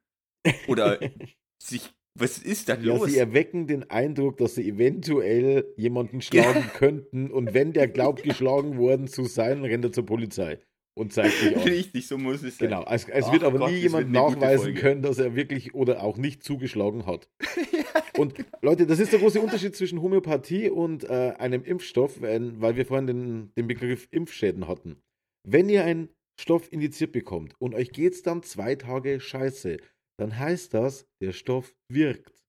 Oder 0.66 0.98
sich, 1.62 1.92
was 2.18 2.38
ist 2.38 2.68
da 2.68 2.74
ja, 2.74 2.96
los? 2.96 3.10
sie 3.10 3.18
erwecken 3.18 3.66
den 3.66 3.88
Eindruck, 3.90 4.38
dass 4.38 4.56
sie 4.56 4.68
eventuell 4.68 5.72
jemanden 5.76 6.20
schlagen 6.20 6.64
könnten 6.74 7.30
und 7.30 7.54
wenn 7.54 7.72
der 7.72 7.88
glaubt, 7.88 8.22
geschlagen 8.24 8.76
worden 8.76 9.06
zu 9.06 9.24
sein, 9.24 9.64
rennt 9.64 9.84
er 9.84 9.92
zur 9.92 10.06
Polizei 10.06 10.58
und 10.94 11.12
zeigt 11.12 11.34
sich 11.34 11.56
auf. 11.56 11.64
Richtig, 11.64 12.06
so 12.06 12.18
muss 12.18 12.42
es 12.42 12.58
sein. 12.58 12.68
Genau, 12.68 12.84
es, 12.88 13.08
es 13.08 13.24
Ach 13.26 13.32
wird 13.32 13.44
aber 13.44 13.58
Gott, 13.58 13.70
nie 13.70 13.78
jemand 13.78 14.10
nachweisen 14.10 14.74
können, 14.74 15.02
dass 15.02 15.18
er 15.18 15.34
wirklich 15.34 15.74
oder 15.74 16.02
auch 16.02 16.16
nicht 16.16 16.42
zugeschlagen 16.42 17.06
hat. 17.06 17.28
Und 18.18 18.34
Leute, 18.60 18.86
das 18.86 18.98
ist 18.98 19.12
der 19.12 19.20
große 19.20 19.40
Unterschied 19.40 19.74
zwischen 19.74 20.02
Homöopathie 20.02 20.68
und 20.68 21.04
äh, 21.04 21.32
einem 21.38 21.64
Impfstoff, 21.64 22.20
wenn, 22.20 22.60
weil 22.60 22.76
wir 22.76 22.84
vorhin 22.84 23.06
den, 23.06 23.54
den 23.56 23.66
Begriff 23.66 24.06
Impfschäden 24.10 24.68
hatten. 24.68 25.00
Wenn 25.44 25.70
ihr 25.70 25.84
einen 25.84 26.10
Stoff 26.38 26.70
indiziert 26.70 27.12
bekommt 27.12 27.54
und 27.58 27.74
euch 27.74 27.90
geht 27.90 28.12
es 28.12 28.22
dann 28.22 28.42
zwei 28.42 28.74
Tage 28.74 29.18
scheiße, 29.18 29.78
dann 30.18 30.38
heißt 30.38 30.74
das, 30.74 31.06
der 31.22 31.32
Stoff 31.32 31.74
wirkt. 31.88 32.44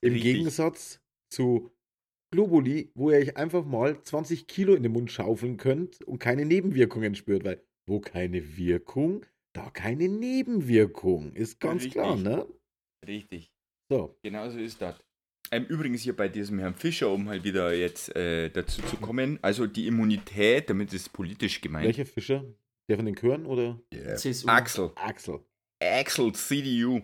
Im 0.00 0.12
Richtig. 0.12 0.34
Gegensatz 0.34 1.00
zu 1.28 1.72
Globuli, 2.34 2.90
wo 2.96 3.12
ihr 3.12 3.18
euch 3.18 3.36
einfach 3.36 3.64
mal 3.64 4.02
20 4.02 4.48
Kilo 4.48 4.74
in 4.74 4.82
den 4.82 4.90
Mund 4.90 5.12
schaufeln 5.12 5.56
könnt 5.56 6.02
und 6.02 6.18
keine 6.18 6.44
Nebenwirkungen 6.44 7.14
spürt, 7.14 7.44
weil 7.44 7.62
wo 7.86 8.00
keine 8.00 8.56
Wirkung, 8.56 9.24
da 9.52 9.70
keine 9.70 10.08
Nebenwirkung. 10.08 11.32
Ist 11.32 11.60
ganz 11.60 11.84
Richtig. 11.84 11.92
klar, 11.92 12.16
ne? 12.16 12.44
Richtig. 13.06 13.52
So. 13.88 14.18
Genau 14.24 14.50
so 14.50 14.58
ist 14.58 14.82
das. 14.82 14.96
Ähm, 15.52 15.66
übrigens 15.66 16.02
hier 16.02 16.16
bei 16.16 16.28
diesem 16.28 16.58
Herrn 16.58 16.74
Fischer, 16.74 17.12
um 17.12 17.28
halt 17.28 17.44
wieder 17.44 17.72
jetzt 17.72 18.14
äh, 18.16 18.50
dazu 18.50 18.82
zu 18.82 18.96
kommen, 18.96 19.38
also 19.42 19.68
die 19.68 19.86
Immunität, 19.86 20.68
damit 20.68 20.92
ist 20.92 21.12
politisch 21.12 21.60
gemeint. 21.60 21.86
Welcher 21.86 22.06
Fischer? 22.06 22.44
Der 22.88 22.96
von 22.96 23.06
den 23.06 23.14
Chören 23.14 23.46
oder 23.46 23.80
CSU. 24.16 24.48
Axel. 24.48 24.90
Axel? 24.96 25.38
Axel 25.80 26.32
CDU. 26.32 27.00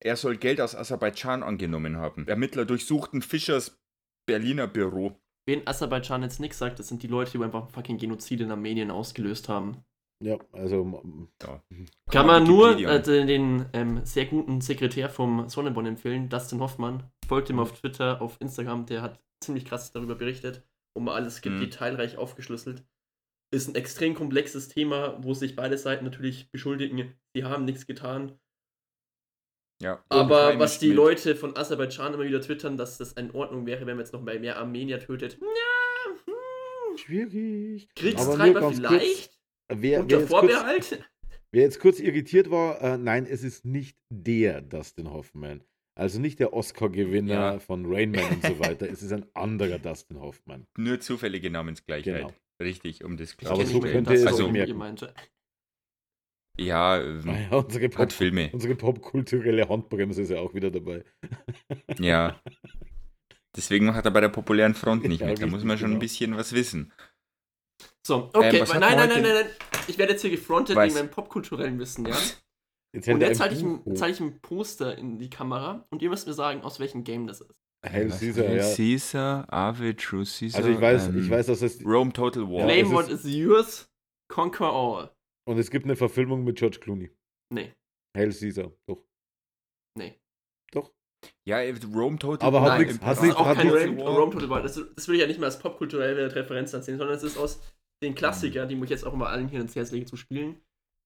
Er 0.00 0.16
soll 0.16 0.36
Geld 0.36 0.60
aus 0.60 0.74
Aserbaidschan 0.74 1.42
angenommen 1.42 1.96
haben. 1.96 2.28
Ermittler 2.28 2.66
durchsuchten 2.66 3.22
Fischers 3.22 3.80
Berliner 4.28 4.66
Büro. 4.68 5.16
Wen 5.46 5.66
Aserbaidschan 5.66 6.22
jetzt 6.22 6.38
nichts 6.40 6.58
sagt, 6.58 6.78
das 6.78 6.88
sind 6.88 7.02
die 7.02 7.06
Leute, 7.06 7.38
die 7.38 7.42
einfach 7.42 7.70
fucking 7.70 7.96
Genozid 7.98 8.40
in 8.40 8.50
Armenien 8.50 8.90
ausgelöst 8.90 9.48
haben. 9.48 9.78
Ja, 10.22 10.36
also 10.52 11.02
Ja. 11.42 11.62
Kann 12.10 12.26
man 12.26 12.44
nur 12.44 12.76
äh, 12.78 13.02
den, 13.02 13.26
den 13.26 13.66
ähm, 13.72 14.04
sehr 14.04 14.26
guten 14.26 14.60
Sekretär 14.60 15.08
vom 15.08 15.48
Sonnenborn 15.48 15.86
empfehlen, 15.86 16.28
Dustin 16.28 16.60
Hoffmann. 16.60 17.04
Folgt 17.26 17.50
ihm 17.50 17.60
auf 17.60 17.72
Twitter, 17.80 18.20
auf 18.20 18.36
Instagram, 18.40 18.84
der 18.86 19.00
hat 19.02 19.20
ziemlich 19.42 19.64
krass 19.64 19.92
darüber 19.92 20.16
berichtet 20.16 20.62
und 20.94 21.04
mal 21.04 21.14
alles 21.14 21.42
Mhm. 21.44 21.60
detailreich 21.60 22.18
aufgeschlüsselt. 22.18 22.84
Ist 23.50 23.68
ein 23.68 23.76
extrem 23.76 24.14
komplexes 24.14 24.68
Thema, 24.68 25.16
wo 25.22 25.32
sich 25.32 25.56
beide 25.56 25.78
Seiten 25.78 26.04
natürlich 26.04 26.50
beschuldigen, 26.50 27.14
sie 27.34 27.44
haben 27.44 27.64
nichts 27.64 27.86
getan. 27.86 28.32
Ja. 29.82 30.02
Aber 30.08 30.58
was 30.58 30.78
die 30.78 30.88
mit- 30.88 30.96
Leute 30.96 31.36
von 31.36 31.56
Aserbaidschan 31.56 32.14
immer 32.14 32.24
wieder 32.24 32.40
twittern, 32.40 32.76
dass 32.76 32.98
das 32.98 33.12
in 33.12 33.30
Ordnung 33.32 33.66
wäre, 33.66 33.80
wenn 33.80 33.96
man 33.96 34.00
jetzt 34.00 34.12
noch 34.12 34.22
bei 34.24 34.38
mehr 34.38 34.56
Armenier 34.58 35.00
tötet. 35.00 35.38
Ja, 35.40 36.12
hm, 36.26 36.96
schwierig. 36.98 37.88
Kriegstreiber 37.94 38.60
ganz 38.60 38.80
kurz, 38.82 38.88
vielleicht? 38.88 39.38
wer, 39.68 40.00
Unter 40.00 40.10
wer, 40.16 40.20
jetzt 40.20 40.30
kurz, 40.30 40.40
Vorbehalt? 40.52 41.04
wer 41.52 41.62
jetzt 41.62 41.80
kurz 41.80 42.00
irritiert 42.00 42.50
war, 42.50 42.80
äh, 42.82 42.98
nein, 42.98 43.26
es 43.28 43.42
ist 43.42 43.64
nicht 43.64 43.96
der 44.10 44.60
Dustin 44.62 45.10
Hoffman. 45.10 45.62
Also 45.94 46.20
nicht 46.20 46.38
der 46.38 46.52
Oscar-Gewinner 46.52 47.32
Ja. 47.54 47.58
von 47.58 47.84
Rain 47.92 48.12
Man 48.12 48.24
und 48.30 48.44
so 48.44 48.60
weiter. 48.60 48.88
Es 48.88 49.02
ist 49.02 49.12
ein 49.12 49.26
anderer 49.34 49.80
Dustin 49.80 50.20
Hoffman. 50.20 50.66
Nur 50.76 51.00
zufällige 51.00 51.50
Namensgleichheit. 51.50 52.20
Genau. 52.22 52.32
Richtig, 52.62 53.02
um 53.04 53.16
das 53.16 53.32
Aber 53.32 53.48
so 53.48 53.54
klarzustellen. 53.56 53.92
könnte 53.94 54.14
es 54.14 54.26
also, 54.26 54.46
auch 54.46 54.50
merken. 54.52 54.78
Ja, 56.58 57.00
ähm, 57.00 57.20
Naja, 57.24 57.56
unsere, 57.56 57.88
Pop, 57.88 57.98
hat 57.98 58.12
Filme. 58.12 58.50
unsere 58.52 58.74
popkulturelle 58.74 59.68
Handbremse 59.68 60.22
ist 60.22 60.30
ja 60.30 60.38
auch 60.40 60.54
wieder 60.54 60.70
dabei. 60.70 61.04
Ja. 61.98 62.40
Deswegen 63.56 63.86
macht 63.86 64.04
er 64.04 64.10
bei 64.10 64.20
der 64.20 64.28
populären 64.28 64.74
Front 64.74 65.04
nicht 65.04 65.20
Ja, 65.20 65.26
mit. 65.28 65.40
Da 65.42 65.46
muss 65.46 65.64
man 65.64 65.78
schon 65.78 65.86
ein 65.88 65.90
genau. 65.92 66.00
bisschen 66.00 66.36
was 66.36 66.52
wissen. 66.52 66.92
So, 68.06 68.30
okay, 68.32 68.56
Ähm, 68.56 68.60
was 68.62 68.74
nein, 68.74 68.82
hat 68.90 68.96
nein, 68.96 69.08
nein, 69.08 69.22
nein, 69.22 69.34
nein. 69.34 69.46
Ich 69.86 69.98
werde 69.98 70.12
jetzt 70.12 70.22
hier 70.22 70.30
gefrontet 70.30 70.76
wegen 70.76 70.94
meinem 70.94 71.10
popkulturellen 71.10 71.78
Wissen, 71.78 72.06
ja? 72.06 72.16
Jetzt 72.94 73.08
Und 73.08 73.20
jetzt 73.20 73.40
ein 73.40 73.50
zeige 73.50 73.54
ich, 73.54 73.62
ein- 73.62 73.96
zeige 73.96 74.12
ich 74.12 74.20
ein 74.20 74.40
Poster 74.40 74.96
in 74.96 75.18
die 75.18 75.28
Kamera 75.30 75.86
und 75.90 76.02
ihr 76.02 76.08
müsst 76.08 76.26
mir 76.26 76.32
sagen, 76.34 76.62
aus 76.62 76.80
welchem 76.80 77.04
Game 77.04 77.26
das 77.26 77.40
ist. 77.40 77.54
Hail? 77.86 78.08
Caesar, 78.08 78.48
Hail 78.48 78.56
ja. 78.56 78.74
Caesar, 78.74 79.52
Ave, 79.52 79.94
True 79.96 80.24
Caesar. 80.24 80.58
Also 80.58 80.70
ich 80.70 80.80
weiß, 80.80 81.08
ähm, 81.08 81.22
ich 81.22 81.30
weiß, 81.30 81.46
dass 81.46 81.62
es 81.62 81.84
Rome 81.84 82.12
Total 82.12 82.42
War. 82.44 82.60
Ja, 82.60 82.64
Claim 82.64 82.90
what 82.92 83.08
is 83.08 83.24
yours, 83.24 83.88
conquer 84.32 84.72
all. 84.72 85.10
Und 85.48 85.58
es 85.58 85.70
gibt 85.70 85.84
eine 85.84 85.96
Verfilmung 85.96 86.44
mit 86.44 86.56
George 86.58 86.78
Clooney. 86.80 87.10
Nee, 87.52 87.72
Hail 88.16 88.32
Caesar, 88.32 88.72
doch. 88.86 89.02
nee. 89.96 90.14
Doch. 90.72 90.92
Ja, 91.46 91.60
äh, 91.60 91.74
Rome 91.94 92.18
Total 92.18 92.46
Aber 92.46 92.62
War. 92.62 92.72
hat 92.72 92.78
nichts- 92.80 93.00
nichts- 93.00 93.22
ist 93.22 93.36
auch 93.36 93.54
kein 93.54 93.68
Rome, 93.68 94.02
Rome 94.02 94.32
Total 94.32 94.50
War. 94.50 94.62
Das, 94.62 94.74
das 94.94 95.08
will 95.08 95.14
ich 95.16 95.20
ja 95.22 95.26
nicht 95.26 95.40
mal 95.40 95.46
als 95.46 95.58
popkulturelle 95.58 96.34
Referenz 96.34 96.74
ansehen, 96.74 96.98
sondern 96.98 97.16
es 97.16 97.22
ist 97.22 97.36
aus 97.38 97.60
den 98.02 98.14
Klassiker, 98.14 98.66
die 98.66 98.80
ich 98.80 98.90
jetzt 98.90 99.04
auch 99.04 99.14
immer 99.14 99.28
allen 99.28 99.48
hier 99.48 99.60
ins 99.60 99.74
Herz 99.74 99.90
lege 99.90 100.06
zu 100.06 100.16
spielen. 100.16 100.60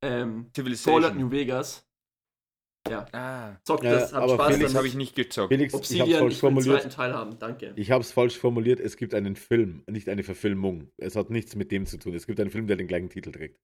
Ähm, 0.04 0.30
Fallout 0.32 0.54
Civilization. 0.56 1.16
New 1.18 1.30
Vegas. 1.30 1.88
Ah, 2.90 3.54
Zockt 3.64 3.84
Ja, 3.84 3.92
das, 3.92 4.12
habt 4.12 4.24
aber 4.24 4.34
Spaß 4.34 4.46
Felix 4.54 4.64
das 4.72 4.74
habe 4.76 4.88
ich 4.88 4.94
nicht 4.96 5.14
gezockt. 5.14 5.48
Felix, 5.54 5.72
ich 5.72 5.74
habe 5.74 5.80
Obsidian, 5.80 6.06
falsch 6.08 6.34
ich 6.34 6.42
will 6.42 6.50
den 6.50 6.54
formuliert. 6.56 6.82
zweiten 6.82 6.90
Teil 6.94 7.14
haben, 7.14 7.38
danke. 7.38 7.72
Ich 7.76 7.90
habe 7.92 8.00
es 8.02 8.10
falsch 8.10 8.36
formuliert. 8.36 8.80
Es 8.80 8.96
gibt 8.96 9.14
einen 9.14 9.36
Film, 9.36 9.84
nicht 9.88 10.08
eine 10.08 10.24
Verfilmung. 10.24 10.90
Es 10.96 11.14
hat 11.14 11.30
nichts 11.30 11.54
mit 11.54 11.70
dem 11.70 11.86
zu 11.86 11.96
tun. 11.98 12.12
Es 12.14 12.26
gibt 12.26 12.40
einen 12.40 12.50
Film, 12.50 12.66
der 12.66 12.76
den 12.76 12.88
gleichen 12.88 13.08
Titel 13.08 13.30
trägt. 13.30 13.60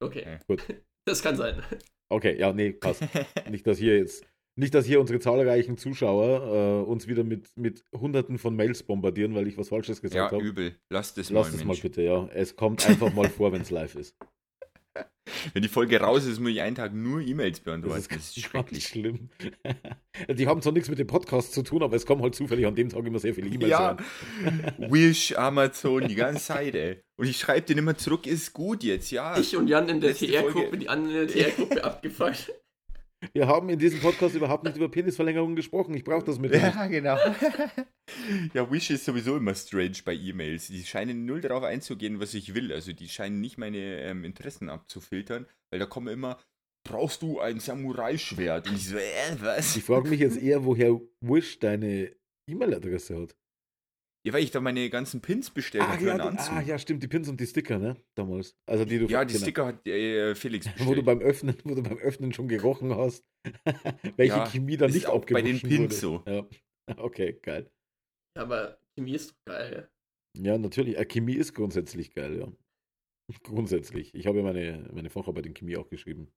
Okay, 0.00 0.38
Gut. 0.46 0.62
das 1.04 1.22
kann 1.22 1.36
sein. 1.36 1.62
Okay, 2.08 2.38
ja, 2.38 2.52
nee, 2.52 2.72
passt. 2.72 3.02
nicht, 3.50 3.66
dass 3.66 3.78
hier 3.78 3.98
jetzt, 3.98 4.24
nicht, 4.56 4.74
dass 4.74 4.86
hier 4.86 5.00
unsere 5.00 5.18
zahlreichen 5.18 5.76
Zuschauer 5.76 6.84
äh, 6.84 6.88
uns 6.88 7.06
wieder 7.08 7.24
mit, 7.24 7.48
mit 7.56 7.84
Hunderten 7.92 8.38
von 8.38 8.54
Mails 8.54 8.82
bombardieren, 8.82 9.34
weil 9.34 9.48
ich 9.48 9.58
was 9.58 9.68
Falsches 9.70 9.98
ja, 9.98 10.02
gesagt 10.02 10.32
habe. 10.32 10.42
übel. 10.42 10.76
Lass 10.90 11.14
das 11.14 11.30
Lass 11.30 11.48
mal, 11.48 11.54
es 11.54 11.60
mal 11.64 11.68
Mensch. 11.68 11.82
bitte, 11.82 12.02
ja. 12.02 12.28
Es 12.28 12.56
kommt 12.56 12.86
einfach 12.88 13.12
mal 13.12 13.28
vor, 13.28 13.52
wenn 13.52 13.62
es 13.62 13.70
live 13.70 13.94
ist. 13.96 14.16
Wenn 15.52 15.62
die 15.62 15.68
Folge 15.68 15.98
raus 16.00 16.24
ist, 16.24 16.38
muss 16.40 16.50
ich 16.52 16.60
einen 16.60 16.76
Tag 16.76 16.94
nur 16.94 17.20
E-Mails 17.20 17.60
beantworten. 17.60 17.96
Das 17.96 18.08
Das 18.08 18.16
ist, 18.18 18.36
ist, 18.36 18.52
ganz 18.52 18.66
schrecklich. 18.68 18.86
schlimm. 18.86 19.28
Die 20.36 20.46
haben 20.46 20.62
zwar 20.62 20.72
nichts 20.72 20.88
mit 20.88 20.98
dem 20.98 21.06
Podcast 21.06 21.52
zu 21.52 21.62
tun, 21.62 21.82
aber 21.82 21.96
es 21.96 22.06
kommen 22.06 22.22
halt 22.22 22.34
zufällig 22.34 22.66
an 22.66 22.74
dem 22.74 22.88
Tag 22.88 23.04
immer 23.04 23.18
sehr 23.18 23.34
viele 23.34 23.48
E-Mails 23.48 23.70
Ja, 23.70 23.96
rein. 24.44 24.74
Wish, 24.90 25.36
Amazon, 25.36 26.06
die 26.08 26.14
ganze 26.14 26.44
Zeit, 26.44 26.74
ey. 26.74 27.00
Und 27.16 27.26
ich 27.28 27.38
schreibe 27.38 27.66
den 27.66 27.78
immer 27.78 27.96
zurück, 27.96 28.26
ist 28.26 28.52
gut 28.52 28.82
jetzt, 28.82 29.10
ja. 29.10 29.36
Ich 29.38 29.56
und 29.56 29.68
Jan 29.68 29.88
in 29.88 30.00
der 30.00 30.14
TR-Gruppe, 30.14 30.52
Folge. 30.52 30.78
die 30.78 30.88
anderen 30.88 31.22
in 31.22 31.26
der 31.28 31.34
TR-Gruppe 31.50 31.84
abgefuckt. 31.84 32.52
Wir 33.32 33.46
haben 33.46 33.68
in 33.68 33.78
diesem 33.78 34.00
Podcast 34.00 34.34
überhaupt 34.34 34.64
nicht 34.64 34.76
über 34.76 34.88
Penisverlängerung 34.88 35.56
gesprochen. 35.56 35.94
Ich 35.94 36.04
brauche 36.04 36.24
das 36.24 36.38
mit. 36.38 36.54
Ja, 36.54 36.86
genau. 36.86 37.16
ja, 38.54 38.70
Wish 38.70 38.90
ist 38.90 39.04
sowieso 39.04 39.36
immer 39.36 39.54
strange 39.54 39.98
bei 40.04 40.14
E-Mails. 40.14 40.68
Die 40.68 40.84
scheinen 40.84 41.26
null 41.26 41.40
darauf 41.40 41.62
einzugehen, 41.62 42.20
was 42.20 42.34
ich 42.34 42.54
will. 42.54 42.72
Also 42.72 42.92
die 42.92 43.08
scheinen 43.08 43.40
nicht 43.40 43.58
meine 43.58 44.00
ähm, 44.02 44.24
Interessen 44.24 44.68
abzufiltern, 44.68 45.46
weil 45.70 45.80
da 45.80 45.86
kommen 45.86 46.08
immer, 46.08 46.38
brauchst 46.84 47.22
du 47.22 47.40
ein 47.40 47.60
Samurai-Schwert? 47.60 48.68
Und 48.68 48.76
ich 48.76 48.88
so, 48.88 48.96
äh, 48.96 49.36
was? 49.40 49.76
Ich 49.76 49.84
frage 49.84 50.08
mich 50.08 50.20
jetzt 50.20 50.40
eher, 50.40 50.64
woher 50.64 51.00
Wish 51.20 51.58
deine 51.58 52.12
E-Mail-Adresse 52.48 53.20
hat. 53.20 53.36
Ja, 54.26 54.32
weil 54.32 54.42
ich 54.42 54.50
da 54.50 54.60
meine 54.60 54.90
ganzen 54.90 55.20
Pins 55.22 55.50
bestellt 55.50 55.84
habe 55.84 55.98
für 55.98 56.06
ja, 56.06 56.12
einen 56.14 56.22
die, 56.22 56.28
Anzug. 56.28 56.52
ah, 56.54 56.60
ja, 56.60 56.78
stimmt, 56.78 57.02
die 57.02 57.08
Pins 57.08 57.28
und 57.28 57.40
die 57.40 57.46
Sticker, 57.46 57.78
ne? 57.78 57.96
Damals. 58.16 58.56
Also 58.66 58.84
die 58.84 58.98
du 58.98 59.06
Ja, 59.06 59.24
die 59.24 59.34
genau. 59.34 59.42
Sticker 59.44 59.66
hat 59.66 59.86
äh, 59.86 60.34
Felix 60.34 60.66
bestellt. 60.66 60.88
Wo 60.88 60.94
du 60.94 61.02
beim 61.02 61.20
Öffnen, 61.20 61.56
wo 61.64 61.74
du 61.74 61.82
beim 61.82 61.98
Öffnen 61.98 62.32
schon 62.32 62.48
gerochen 62.48 62.94
hast, 62.96 63.24
welche 64.16 64.36
Ja, 64.36 64.46
Chemie 64.46 64.76
da 64.76 64.88
nicht 64.88 65.06
auch 65.06 65.24
bei 65.26 65.42
den 65.42 65.56
abgewaschen 65.56 65.68
Pins 65.68 66.02
wurde. 66.02 66.22
so. 66.24 66.24
Ja. 66.26 66.48
Okay, 66.98 67.32
geil. 67.42 67.68
Ja, 68.36 68.42
aber 68.42 68.78
Chemie 68.96 69.14
ist 69.14 69.30
doch 69.30 69.52
geil. 69.52 69.90
Ja, 70.38 70.56
natürlich. 70.56 70.96
Äh, 70.96 71.04
Chemie 71.04 71.34
ist 71.34 71.52
grundsätzlich 71.54 72.12
geil, 72.14 72.38
ja. 72.38 72.52
Grundsätzlich. 73.42 74.14
Ich 74.14 74.26
habe 74.28 74.38
ja 74.38 74.44
meine, 74.44 74.88
meine 74.92 75.10
Facharbeit 75.10 75.46
in 75.46 75.54
Chemie 75.54 75.76
auch 75.76 75.88
geschrieben. 75.88 76.30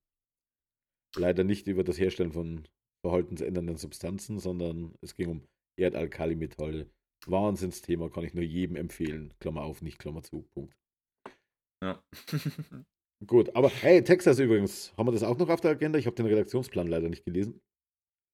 Leider 1.15 1.43
nicht 1.43 1.67
über 1.67 1.83
das 1.83 1.99
Herstellen 1.99 2.31
von 2.31 2.67
verhaltensändernden 3.05 3.77
Substanzen, 3.77 4.39
sondern 4.39 4.95
es 5.01 5.15
ging 5.15 5.29
um 5.29 5.47
Erdalkalimetalle. 5.79 6.89
Wahnsinnsthema, 7.27 8.09
kann 8.09 8.23
ich 8.23 8.33
nur 8.33 8.43
jedem 8.43 8.75
empfehlen. 8.75 9.33
Klammer 9.39 9.61
auf, 9.63 9.81
nicht 9.81 9.99
Klammer 9.99 10.23
zu. 10.23 10.43
Punkt. 10.53 10.75
Ja. 11.83 12.01
Gut, 13.25 13.55
aber 13.55 13.69
hey, 13.69 14.03
Texas 14.03 14.39
übrigens. 14.39 14.93
Haben 14.97 15.07
wir 15.07 15.11
das 15.11 15.23
auch 15.23 15.37
noch 15.37 15.49
auf 15.49 15.61
der 15.61 15.71
Agenda? 15.71 15.99
Ich 15.99 16.05
habe 16.05 16.15
den 16.15 16.25
Redaktionsplan 16.25 16.87
leider 16.87 17.09
nicht 17.09 17.25
gelesen. 17.25 17.61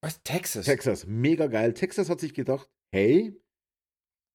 was? 0.04 0.22
Texas? 0.24 0.66
Texas, 0.66 1.06
mega 1.08 1.48
geil. 1.48 1.74
Texas 1.74 2.10
hat 2.10 2.20
sich 2.20 2.34
gedacht, 2.34 2.70
hey, 2.94 3.40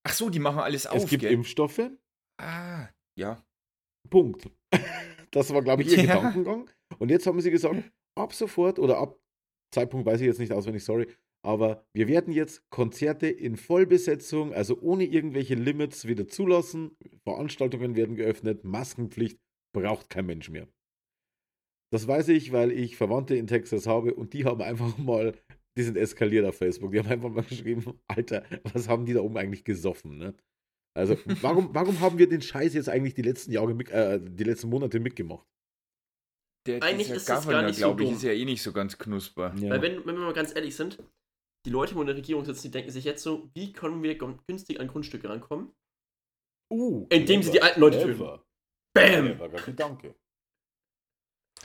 Ach 0.02 0.14
so, 0.14 0.30
die 0.30 0.38
machen 0.38 0.60
alles 0.60 0.86
auf, 0.86 1.04
es 1.04 1.10
gibt 1.10 1.20
gell? 1.22 1.32
Impfstoffe. 1.32 1.90
Ah, 2.40 2.88
ja. 3.18 3.44
Punkt. 4.08 4.48
Das 5.32 5.54
war, 5.54 5.62
glaube 5.62 5.82
ich, 5.82 5.92
ihr 5.92 5.98
Ja. 6.04 6.16
Gedankengang. 6.16 6.68
Und 6.98 7.08
jetzt 7.08 7.24
haben 7.24 7.40
sie 7.40 7.52
gesagt, 7.52 7.88
ab 8.18 8.34
sofort 8.34 8.80
oder 8.80 8.98
ab 8.98 9.16
Zeitpunkt 9.72 10.04
weiß 10.04 10.20
ich 10.20 10.26
jetzt 10.26 10.40
nicht 10.40 10.50
auswendig, 10.52 10.82
sorry, 10.82 11.06
aber 11.42 11.86
wir 11.94 12.08
werden 12.08 12.32
jetzt 12.32 12.68
Konzerte 12.70 13.28
in 13.28 13.56
Vollbesetzung, 13.56 14.52
also 14.52 14.78
ohne 14.80 15.04
irgendwelche 15.04 15.54
Limits, 15.54 16.06
wieder 16.06 16.28
zulassen. 16.28 16.96
Veranstaltungen 17.24 17.96
werden 17.96 18.16
geöffnet, 18.16 18.64
Maskenpflicht 18.64 19.38
braucht 19.72 20.10
kein 20.10 20.26
Mensch 20.26 20.50
mehr. 20.50 20.68
Das 21.92 22.06
weiß 22.06 22.28
ich, 22.28 22.52
weil 22.52 22.70
ich 22.70 22.96
Verwandte 22.96 23.36
in 23.36 23.46
Texas 23.46 23.86
habe 23.86 24.14
und 24.14 24.32
die 24.32 24.44
haben 24.44 24.62
einfach 24.62 24.96
mal, 24.98 25.34
die 25.76 25.82
sind 25.82 25.96
eskaliert 25.96 26.46
auf 26.46 26.58
Facebook. 26.58 26.92
Die 26.92 26.98
haben 26.98 27.08
einfach 27.08 27.30
mal 27.30 27.44
geschrieben, 27.44 27.98
Alter, 28.06 28.44
was 28.72 28.88
haben 28.88 29.06
die 29.06 29.14
da 29.14 29.20
oben 29.20 29.36
eigentlich 29.38 29.64
gesoffen, 29.64 30.18
ne? 30.18 30.34
Also, 30.92 31.16
warum, 31.40 31.70
warum 31.74 32.00
haben 32.00 32.18
wir 32.18 32.28
den 32.28 32.42
Scheiß 32.42 32.74
jetzt 32.74 32.88
eigentlich 32.88 33.14
die 33.14 33.22
letzten 33.22 33.52
Jahre, 33.52 33.74
mit, 33.74 33.90
äh, 33.90 34.20
die 34.20 34.44
letzten 34.44 34.68
Monate 34.68 35.00
mitgemacht? 35.00 35.46
Der, 36.66 36.82
Eigentlich 36.82 37.08
ist 37.08 37.16
das 37.16 37.26
gar 37.26 37.40
Governor, 37.40 37.62
nicht 37.68 37.78
so 37.78 37.86
glaube 37.86 38.02
ich, 38.02 38.08
dumm. 38.08 38.16
ist 38.16 38.22
ja 38.22 38.32
eh 38.32 38.44
nicht 38.44 38.62
so 38.62 38.72
ganz 38.72 38.98
knusper. 38.98 39.54
Ja. 39.56 39.70
Weil 39.70 39.82
wenn, 39.82 39.96
wenn 40.04 40.16
wir 40.16 40.24
mal 40.24 40.34
ganz 40.34 40.54
ehrlich 40.54 40.76
sind, 40.76 40.98
die 41.66 41.70
Leute, 41.70 41.94
wo 41.94 42.00
in 42.00 42.06
der 42.06 42.16
Regierung 42.16 42.44
sitzen, 42.44 42.62
die 42.62 42.70
denken 42.70 42.90
sich 42.90 43.04
jetzt 43.04 43.22
so, 43.22 43.50
wie 43.54 43.72
können 43.72 44.02
wir 44.02 44.16
günstig 44.16 44.80
an 44.80 44.88
Grundstücke 44.88 45.28
rankommen? 45.28 45.72
Uh, 46.72 47.06
Indem 47.10 47.42
sie 47.42 47.50
die 47.50 47.62
alten 47.62 47.80
Leute 47.80 47.98
töten. 47.98 48.14
clever. 48.16 48.44
Bam! 48.94 49.36
Cleverer 49.36 49.60
Gedanke. 49.62 50.14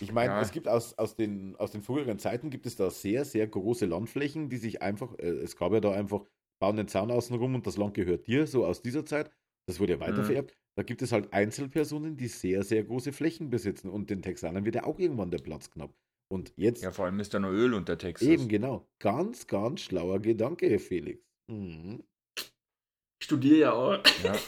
Ich 0.01 0.11
meine, 0.11 0.33
Ja. 0.33 0.41
es 0.41 0.51
gibt 0.51 0.67
aus, 0.67 0.97
aus, 0.97 1.15
den, 1.15 1.55
aus 1.55 1.71
den 1.71 1.81
früheren 1.81 2.19
Zeiten 2.19 2.49
gibt 2.49 2.65
es 2.65 2.75
da 2.75 2.89
sehr, 2.89 3.23
sehr 3.23 3.47
große 3.47 3.85
Landflächen, 3.85 4.49
die 4.49 4.57
sich 4.57 4.81
einfach, 4.81 5.17
äh, 5.19 5.27
es 5.27 5.55
gab 5.55 5.71
ja 5.71 5.79
da 5.79 5.91
einfach, 5.91 6.25
bauen 6.59 6.75
den 6.75 6.87
Zaun 6.87 7.11
außen 7.11 7.35
rum 7.37 7.55
und 7.55 7.65
das 7.65 7.77
Land 7.77 7.93
gehört 7.93 8.27
dir, 8.27 8.45
so 8.47 8.65
aus 8.65 8.81
dieser 8.81 9.05
Zeit. 9.05 9.31
Das 9.67 9.79
wurde 9.79 9.93
ja 9.93 9.99
weiter 9.99 10.21
Mhm. 10.21 10.25
vererbt. 10.25 10.57
Da 10.77 10.83
gibt 10.83 11.01
es 11.01 11.11
halt 11.13 11.31
Einzelpersonen, 11.33 12.17
die 12.17 12.27
sehr, 12.27 12.63
sehr 12.63 12.83
große 12.83 13.13
Flächen 13.13 13.49
besitzen 13.49 13.89
und 13.89 14.09
den 14.09 14.21
Texanern 14.21 14.65
wird 14.65 14.75
ja 14.75 14.83
auch 14.83 14.99
irgendwann 14.99 15.31
der 15.31 15.39
Platz 15.39 15.71
knapp. 15.71 15.93
Und 16.27 16.53
jetzt 16.57 16.83
Ja, 16.83 16.91
vor 16.91 17.05
allem 17.05 17.19
ist 17.19 17.33
da 17.33 17.39
noch 17.39 17.49
Öl 17.51 17.73
unter 17.73 17.97
Texas. 17.97 18.27
eben 18.27 18.47
genau. 18.47 18.87
Ganz, 18.99 19.47
ganz 19.47 19.81
schlauer 19.81 20.19
Gedanke, 20.19 20.69
Herr 20.69 20.79
Felix. 20.79 21.23
Mhm. 21.47 22.03
Ich 22.37 23.25
studiere 23.25 23.59
ja 23.59 23.73
auch. 23.73 24.03
Ja. 24.23 24.35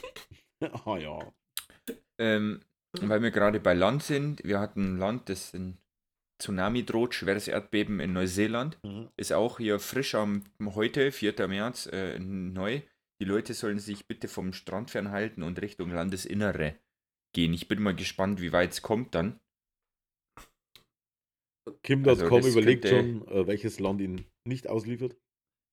Ah 0.60 0.98
ja. 0.98 1.20
Ähm, 2.18 2.62
weil 3.00 3.22
wir 3.22 3.30
gerade 3.30 3.60
bei 3.60 3.76
Land 3.76 4.02
sind, 4.02 4.44
wir 4.44 4.60
hatten 4.60 4.96
ein 4.96 4.98
Land, 4.98 5.30
das 5.30 5.54
ein 5.54 5.78
Tsunami 6.42 6.84
droht, 6.84 7.14
schweres 7.14 7.48
Erdbeben 7.48 8.00
in 8.00 8.14
Neuseeland. 8.14 8.80
Mhm. 8.84 9.10
Ist 9.18 9.34
auch 9.34 9.60
hier 9.60 9.80
frisch 9.80 10.16
am 10.16 10.44
heute, 10.64 11.12
4. 11.12 11.48
März, 11.48 11.86
äh, 11.92 12.18
neu. 12.18 12.82
Die 13.22 13.26
Leute 13.26 13.54
sollen 13.54 13.78
sich 13.78 14.08
bitte 14.08 14.28
vom 14.28 14.52
Strand 14.52 14.90
fernhalten 14.90 15.44
und 15.44 15.62
Richtung 15.62 15.92
Landesinnere 15.92 16.76
gehen. 17.36 17.54
Ich 17.54 17.68
bin 17.68 17.82
mal 17.84 17.96
gespannt, 17.96 18.42
wie 18.42 18.52
weit 18.52 18.72
es 18.72 18.82
kommt 18.82 19.14
dann. 19.14 19.40
Kim.com 21.84 22.10
Also 22.10 22.50
überlegt 22.50 22.84
könnte- 22.86 23.26
schon, 23.26 23.28
äh, 23.28 23.48
welches 23.48 23.80
Land 23.80 24.02
ihn 24.02 24.26
nicht 24.48 24.68
ausliefert. 24.70 25.16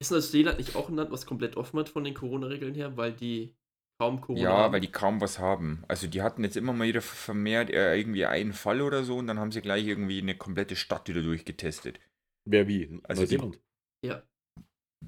Ist 0.00 0.10
Neuseeland 0.10 0.58
nicht 0.58 0.76
auch 0.76 0.88
ein 0.88 0.96
Land, 0.96 1.10
was 1.10 1.24
komplett 1.26 1.56
offen 1.56 1.78
hat 1.78 1.88
von 1.88 2.04
den 2.04 2.14
Corona-Regeln 2.14 2.74
her, 2.74 2.96
weil 2.96 3.12
die 3.12 3.54
kaum 4.00 4.20
Corona 4.20 4.42
Ja, 4.42 4.56
haben? 4.56 4.72
weil 4.74 4.80
die 4.80 4.90
kaum 4.90 5.20
was 5.20 5.38
haben. 5.38 5.84
Also 5.88 6.06
die 6.08 6.20
hatten 6.22 6.42
jetzt 6.42 6.56
immer 6.56 6.72
mal 6.72 6.88
wieder 6.88 7.00
vermehrt 7.00 7.70
äh, 7.70 7.96
irgendwie 7.96 8.26
einen 8.26 8.52
Fall 8.52 8.82
oder 8.82 9.04
so 9.04 9.16
und 9.16 9.26
dann 9.28 9.38
haben 9.38 9.52
sie 9.52 9.60
gleich 9.62 9.86
irgendwie 9.86 10.18
eine 10.20 10.36
komplette 10.36 10.74
Stadt 10.76 11.08
wieder 11.08 11.22
durchgetestet. 11.22 12.00
Wer 12.48 12.66
wie? 12.68 13.00
Also 13.04 13.24
die- 13.24 13.36
Neuseeland? 13.36 13.60
Ja. 14.04 14.22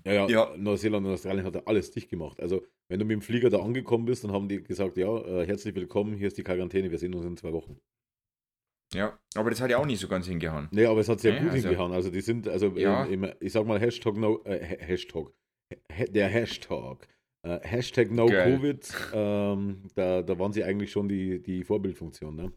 Ja, 0.04 0.12
ja, 0.12 0.28
Ja. 0.28 0.56
Neuseeland 0.56 1.04
und 1.06 1.12
Australien 1.12 1.44
hat 1.44 1.54
ja 1.54 1.62
alles 1.66 1.90
dicht 1.90 2.08
gemacht. 2.10 2.38
Also, 2.40 2.64
wenn 2.88 2.98
du 3.00 3.04
mit 3.06 3.14
dem 3.14 3.22
Flieger 3.22 3.50
da 3.50 3.58
angekommen 3.60 4.04
bist, 4.04 4.24
dann 4.24 4.32
haben 4.32 4.48
die 4.48 4.62
gesagt, 4.62 4.96
ja, 4.98 5.08
äh, 5.26 5.46
herzlich 5.46 5.74
willkommen, 5.74 6.14
hier 6.14 6.28
ist 6.28 6.38
die 6.38 6.42
Quarantäne, 6.44 6.90
wir 6.90 6.98
sehen 6.98 7.14
uns 7.14 7.26
in 7.26 7.36
zwei 7.36 7.52
Wochen. 7.52 7.80
Ja, 8.94 9.18
aber 9.34 9.50
das 9.50 9.60
hat 9.60 9.70
ja 9.70 9.78
auch 9.78 9.86
nicht 9.86 10.00
so 10.00 10.08
ganz 10.08 10.26
hingehauen. 10.26 10.68
Nee, 10.70 10.86
aber 10.86 11.00
es 11.00 11.08
hat 11.08 11.20
sehr 11.20 11.34
Nee, 11.34 11.40
gut 11.40 11.50
also- 11.50 11.68
hingehauen. 11.68 11.92
Also, 11.92 12.10
die 12.10 12.20
sind, 12.20 12.46
also, 12.48 12.68
Ja. 12.76 13.04
im, 13.04 13.24
im, 13.24 13.32
ich 13.40 13.52
sag 13.52 13.66
mal, 13.66 13.80
Hashtag 13.80 14.16
no, 14.16 14.42
äh, 14.44 14.60
Ha- 14.64 14.84
Hashtag, 14.84 15.26
Ha- 15.92 16.04
der 16.04 16.28
Hashtag, 16.28 17.08
äh, 17.42 17.58
Hashtag 17.62 18.10
no 18.12 18.26
Geil. 18.26 18.56
Covid, 18.56 18.94
ähm, 19.12 19.82
da, 19.94 20.22
da 20.22 20.38
waren 20.38 20.52
sie 20.52 20.62
eigentlich 20.64 20.92
schon 20.92 21.08
die, 21.08 21.42
die 21.42 21.64
Vorbildfunktion, 21.64 22.36
ne? 22.36 22.52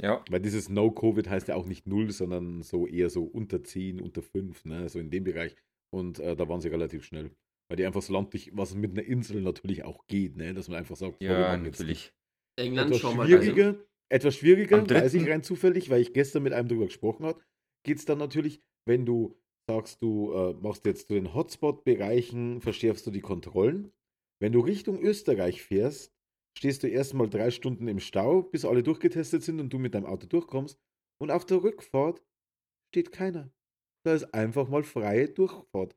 Ja, 0.00 0.24
Weil 0.30 0.40
dieses 0.40 0.68
No 0.70 0.90
Covid 0.90 1.28
heißt 1.28 1.48
ja 1.48 1.54
auch 1.54 1.66
nicht 1.66 1.86
null, 1.86 2.10
sondern 2.10 2.62
so 2.62 2.86
eher 2.86 3.10
so 3.10 3.24
unter 3.24 3.62
10, 3.62 4.00
unter 4.00 4.22
5, 4.22 4.64
ne? 4.64 4.88
So 4.88 4.98
in 4.98 5.10
dem 5.10 5.24
Bereich. 5.24 5.54
Und 5.94 6.18
äh, 6.20 6.34
da 6.36 6.48
waren 6.48 6.60
sie 6.62 6.68
relativ 6.68 7.04
schnell. 7.04 7.30
Weil 7.68 7.76
die 7.76 7.84
einfach 7.84 8.00
so 8.00 8.14
landlich, 8.14 8.50
was 8.54 8.74
mit 8.74 8.92
einer 8.92 9.02
Insel 9.06 9.42
natürlich 9.42 9.84
auch 9.84 10.06
geht, 10.06 10.36
ne? 10.36 10.54
dass 10.54 10.68
man 10.68 10.78
einfach 10.78 10.96
sagt, 10.96 11.22
Ja, 11.22 11.54
natürlich. 11.56 12.14
England 12.58 12.96
schon 12.96 13.14
mal. 13.16 13.26
schwieriger, 13.26 13.76
etwas 14.10 14.36
schwieriger, 14.36 14.88
weiß 14.88 15.14
ich 15.14 15.28
rein 15.28 15.42
zufällig, 15.42 15.90
weil 15.90 16.00
ich 16.00 16.12
gestern 16.12 16.42
mit 16.42 16.52
einem 16.52 16.68
darüber 16.68 16.86
gesprochen 16.86 17.26
habe, 17.26 17.40
geht 17.84 17.98
es 17.98 18.04
dann 18.04 18.18
natürlich, 18.18 18.62
wenn 18.86 19.04
du 19.06 19.38
sagst, 19.68 20.02
du 20.02 20.32
äh, 20.32 20.54
machst 20.54 20.86
jetzt 20.86 21.08
zu 21.08 21.14
den 21.14 21.34
Hotspot-Bereichen, 21.34 22.60
verschärfst 22.60 23.06
du 23.06 23.10
die 23.10 23.20
Kontrollen. 23.20 23.92
Wenn 24.40 24.52
du 24.52 24.60
Richtung 24.60 25.00
Österreich 25.00 25.62
fährst, 25.62 26.12
stehst 26.56 26.82
du 26.82 26.88
erstmal 26.88 27.28
drei 27.28 27.50
Stunden 27.50 27.86
im 27.88 28.00
Stau, 28.00 28.42
bis 28.42 28.64
alle 28.64 28.82
durchgetestet 28.82 29.42
sind 29.42 29.60
und 29.60 29.70
du 29.72 29.78
mit 29.78 29.94
deinem 29.94 30.06
Auto 30.06 30.26
durchkommst. 30.26 30.80
Und 31.20 31.30
auf 31.30 31.44
der 31.44 31.62
Rückfahrt 31.62 32.22
steht 32.94 33.12
keiner. 33.12 33.52
Da 34.06 34.14
ist 34.14 34.32
einfach 34.32 34.68
mal 34.68 34.84
freie 34.84 35.28
Durchfahrt. 35.28 35.96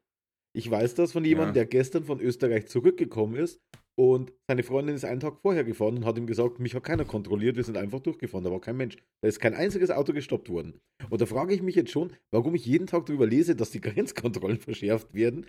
Ich 0.53 0.70
weiß 0.70 0.96
das 0.96 1.13
von 1.13 1.24
jemandem, 1.24 1.50
Ja. 1.50 1.53
der 1.53 1.65
gestern 1.68 2.03
von 2.03 2.20
Österreich 2.20 2.68
zurückgekommen 2.68 3.36
ist 3.36 3.62
und 3.98 4.31
seine 4.48 4.63
Freundin 4.63 4.95
ist 4.95 5.05
einen 5.05 5.19
Tag 5.19 5.39
vorher 5.41 5.63
gefahren 5.63 5.98
und 5.98 6.05
hat 6.05 6.17
ihm 6.17 6.27
gesagt, 6.27 6.60
mich 6.60 6.74
hat 6.74 6.83
keiner 6.83 7.05
kontrolliert, 7.05 7.55
wir 7.57 7.63
sind 7.63 7.77
einfach 7.77 8.00
durchgefahren, 8.00 8.43
da 8.43 8.51
war 8.51 8.62
kein 8.62 8.77
Mensch. 8.77 8.98
Da 9.21 9.27
ist 9.27 9.39
kein 9.39 9.53
einziges 9.53 9.91
Auto 9.91 10.13
gestoppt 10.13 10.50
worden. 10.50 10.79
Und 11.10 11.21
da 11.21 11.25
frage 11.25 11.53
ich 11.53 11.62
mich 11.62 11.75
jetzt 11.75 11.91
schon, 11.91 12.13
warum 12.31 12.55
ich 12.55 12.65
jeden 12.65 12.88
Tag 12.88 13.05
darüber 13.05 13.27
lese, 13.27 13.55
dass 13.55 13.71
die 13.71 13.81
Grenzkontrollen 13.81 14.60
verschärft 14.60 15.13
werden 15.13 15.45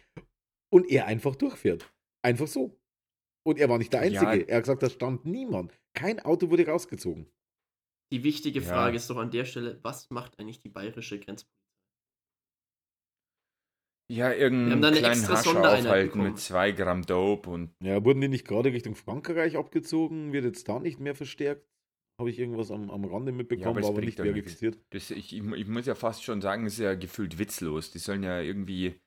und 0.73 0.91
er 0.91 1.07
einfach 1.07 1.37
durchfährt. 1.37 1.93
Einfach 2.25 2.47
so. 2.47 2.79
Und 3.45 3.59
er 3.59 3.69
war 3.69 3.79
nicht 3.79 3.93
der 3.93 4.01
Einzige. 4.01 4.25
Ja. 4.25 4.47
Er 4.47 4.57
hat 4.57 4.65
gesagt, 4.65 4.83
da 4.83 4.91
stand 4.91 5.25
niemand. 5.25 5.79
Kein 5.95 6.21
Auto 6.21 6.51
wurde 6.51 6.67
rausgezogen. 6.67 7.27
Die 8.13 8.23
wichtige 8.25 8.61
Ja. 8.61 8.67
Frage 8.67 8.97
ist 8.97 9.09
doch 9.09 9.17
an 9.17 9.31
der 9.31 9.45
Stelle, 9.45 9.81
was 9.83 10.11
macht 10.11 10.39
eigentlich 10.39 10.61
die 10.61 10.69
bayerische 10.69 11.19
Grenzpolizei? 11.19 11.62
Ja, 14.13 14.31
Wir 14.37 14.47
haben 14.47 14.53
irgendeinen 14.55 14.95
kleinen 14.95 15.21
extra 15.21 15.37
Hascher 15.37 15.79
aufhalten 15.79 16.23
mit 16.23 16.39
zwei 16.39 16.73
Gramm 16.73 17.03
Dope 17.07 17.49
und 17.49 17.71
Ja, 17.83 18.05
wurden 18.05 18.21
die 18.21 18.29
nicht 18.29 18.47
gerade 18.47 18.73
Richtung 18.73 18.95
Frankreich 18.95 19.57
abgezogen? 19.57 20.33
Wird 20.33 20.45
jetzt 20.45 20.69
da 20.69 20.79
nicht 20.79 21.01
mehr 21.01 21.15
verstärkt? 21.15 21.67
Habe 22.19 22.29
ich 22.29 22.39
irgendwas 22.39 22.71
am, 22.71 22.91
am 22.91 23.07
Rande 23.07 23.33
mitbekommen, 23.33 23.71
aber 23.71 23.83
war 23.83 23.89
aber 23.89 24.01
bringt 24.01 24.19
nicht 24.19 24.19
nichts. 24.19 24.61
verifiziert. 24.61 24.79
das, 24.91 25.11
ich, 25.11 25.35
ich, 25.35 25.43
mu- 25.43 25.55
ich 25.55 25.67
muss 25.67 25.87
ja 25.87 25.95
fast 25.95 26.23
schon 26.23 26.43
sagen, 26.43 26.67
es 26.67 26.75
ist 26.75 26.81
ja 26.81 26.95
gefühlt 26.95 27.39
witzlos. 27.39 27.91
Die 27.91 27.99
sollen 27.99 28.23
ja 28.23 28.41
irgendwie. 28.41 29.01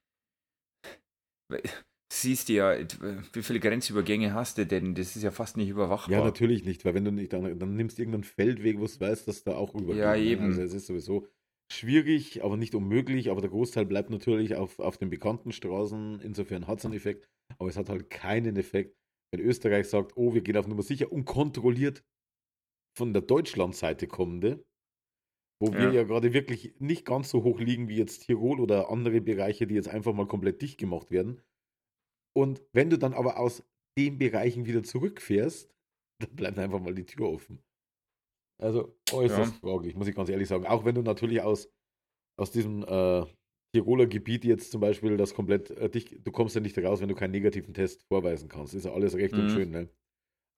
Siehst 2.11 2.49
du 2.49 2.53
ja, 2.53 2.75
wie 3.33 3.43
viele 3.43 3.59
Grenzübergänge 3.59 4.33
hast 4.33 4.57
du 4.57 4.65
denn? 4.65 4.95
Das 4.95 5.15
ist 5.15 5.21
ja 5.23 5.31
fast 5.31 5.57
nicht 5.57 5.69
überwachbar. 5.69 6.17
Ja, 6.17 6.23
natürlich 6.23 6.63
nicht, 6.63 6.85
weil 6.85 6.93
wenn 6.93 7.05
du 7.05 7.11
nicht, 7.11 7.33
dann, 7.33 7.59
dann 7.59 7.75
nimmst 7.75 7.97
du 7.97 8.01
irgendeinen 8.01 8.23
Feldweg, 8.23 8.79
wo 8.79 8.85
du 8.85 8.99
weißt, 8.99 9.27
dass 9.27 9.43
da 9.43 9.55
auch 9.55 9.75
übergeht. 9.75 9.97
Ja, 9.97 10.15
eben. 10.15 10.45
Also 10.45 10.61
es 10.61 10.73
ist 10.73 10.87
sowieso 10.87 11.27
schwierig, 11.71 12.43
aber 12.43 12.57
nicht 12.57 12.75
unmöglich, 12.75 13.29
aber 13.29 13.41
der 13.41 13.49
Großteil 13.49 13.85
bleibt 13.85 14.09
natürlich 14.09 14.55
auf, 14.55 14.79
auf 14.79 14.97
den 14.97 15.09
bekannten 15.09 15.51
Straßen. 15.51 16.21
Insofern 16.21 16.67
hat 16.67 16.79
es 16.79 16.85
einen 16.85 16.93
Effekt, 16.93 17.29
aber 17.57 17.69
es 17.69 17.77
hat 17.77 17.89
halt 17.89 18.09
keinen 18.09 18.55
Effekt, 18.57 18.95
wenn 19.31 19.41
Österreich 19.41 19.87
sagt, 19.89 20.13
oh, 20.15 20.33
wir 20.33 20.41
gehen 20.41 20.57
auf 20.57 20.67
Nummer 20.67 20.83
sicher 20.83 21.11
und 21.11 21.25
kontrolliert 21.25 22.03
von 22.97 23.13
der 23.13 23.21
Deutschlandseite 23.21 24.07
kommende, 24.07 24.65
wo 25.61 25.73
wir 25.73 25.85
Ja. 25.85 25.91
ja 25.91 26.03
gerade 26.03 26.33
wirklich 26.33 26.75
nicht 26.79 27.05
ganz 27.05 27.29
so 27.29 27.43
hoch 27.43 27.59
liegen 27.59 27.87
wie 27.89 27.97
jetzt 27.97 28.25
Tirol 28.25 28.59
oder 28.59 28.89
andere 28.89 29.21
Bereiche, 29.21 29.67
die 29.67 29.75
jetzt 29.75 29.89
einfach 29.89 30.13
mal 30.13 30.27
komplett 30.27 30.61
dicht 30.61 30.77
gemacht 30.77 31.11
werden. 31.11 31.41
Und 32.35 32.63
wenn 32.73 32.89
du 32.89 32.97
dann 32.97 33.13
aber 33.13 33.39
aus 33.39 33.63
den 33.97 34.17
Bereichen 34.17 34.65
wieder 34.65 34.83
zurückfährst, 34.83 35.73
dann 36.19 36.35
bleibt 36.35 36.59
einfach 36.59 36.79
mal 36.79 36.95
die 36.95 37.05
Tür 37.05 37.29
offen. 37.29 37.63
Also 38.57 38.95
äußerst 39.11 39.55
fraglich, 39.57 39.95
muss 39.95 40.07
ich 40.07 40.15
ganz 40.15 40.29
ehrlich 40.29 40.47
sagen. 40.47 40.65
Auch 40.65 40.85
wenn 40.85 40.95
du 40.95 41.01
natürlich 41.01 41.41
aus, 41.41 41.69
aus 42.37 42.51
diesem 42.51 42.83
äh, 42.83 43.25
Tiroler 43.73 44.07
Gebiet 44.07 44.45
jetzt 44.45 44.71
zum 44.71 44.81
Beispiel 44.81 45.17
das 45.17 45.33
komplett 45.33 45.71
äh, 45.71 45.89
dich, 45.89 46.17
du 46.23 46.31
kommst 46.31 46.55
ja 46.55 46.61
nicht 46.61 46.77
raus, 46.77 47.01
wenn 47.01 47.09
du 47.09 47.15
keinen 47.15 47.31
negativen 47.31 47.73
Test 47.73 48.03
vorweisen 48.07 48.47
kannst. 48.47 48.73
Ist 48.73 48.85
ja 48.85 48.93
alles 48.93 49.15
recht 49.15 49.33
und 49.33 49.45
Mhm. 49.45 49.49
schön, 49.49 49.71
ne? 49.71 49.89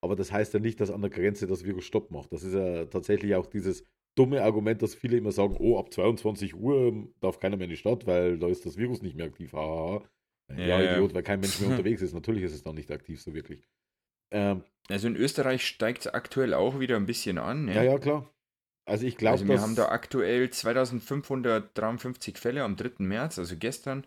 Aber 0.00 0.14
das 0.14 0.30
heißt 0.30 0.54
ja 0.54 0.60
nicht, 0.60 0.80
dass 0.80 0.90
an 0.90 1.00
der 1.00 1.10
Grenze 1.10 1.46
das 1.48 1.64
Virus 1.64 1.84
Stopp 1.84 2.10
macht. 2.12 2.32
Das 2.32 2.44
ist 2.44 2.54
ja 2.54 2.84
tatsächlich 2.84 3.34
auch 3.34 3.46
dieses 3.46 3.84
dumme 4.16 4.42
Argument, 4.42 4.80
dass 4.82 4.94
viele 4.94 5.16
immer 5.16 5.32
sagen, 5.32 5.56
oh, 5.58 5.78
ab 5.78 5.92
22 5.92 6.54
Uhr 6.54 7.08
darf 7.20 7.40
keiner 7.40 7.56
mehr 7.56 7.64
in 7.64 7.70
die 7.70 7.76
Stadt, 7.76 8.06
weil 8.06 8.38
da 8.38 8.48
ist 8.48 8.64
das 8.64 8.76
Virus 8.76 9.02
nicht 9.02 9.16
mehr 9.16 9.26
aktiv. 9.26 9.52
Ja, 9.52 10.02
Ja, 10.56 10.80
ja. 10.80 10.94
Idiot, 10.94 11.14
weil 11.14 11.22
kein 11.24 11.40
Mensch 11.40 11.60
mehr 11.60 11.70
unterwegs 11.78 12.02
ist. 12.02 12.14
Natürlich 12.14 12.44
ist 12.44 12.54
es 12.54 12.62
dann 12.62 12.76
nicht 12.76 12.90
aktiv, 12.92 13.20
so 13.20 13.34
wirklich. 13.34 13.68
Ähm, 14.30 14.62
Also 14.88 15.08
in 15.08 15.16
Österreich 15.16 15.66
steigt 15.66 16.02
es 16.02 16.06
aktuell 16.06 16.54
auch 16.54 16.80
wieder 16.80 16.96
ein 16.96 17.06
bisschen 17.06 17.38
an. 17.38 17.66
Ne? 17.66 17.74
ja, 17.74 17.82
ja, 17.82 17.98
klar. 17.98 18.28
Also 18.88 19.04
ich 19.04 19.18
glaube, 19.18 19.32
also 19.32 19.48
wir 19.48 19.60
haben 19.60 19.76
da 19.76 19.88
aktuell 19.90 20.48
2553 20.48 22.38
Fälle 22.38 22.64
am 22.64 22.76
3. 22.76 23.04
März, 23.04 23.38
also 23.38 23.54
gestern. 23.56 24.06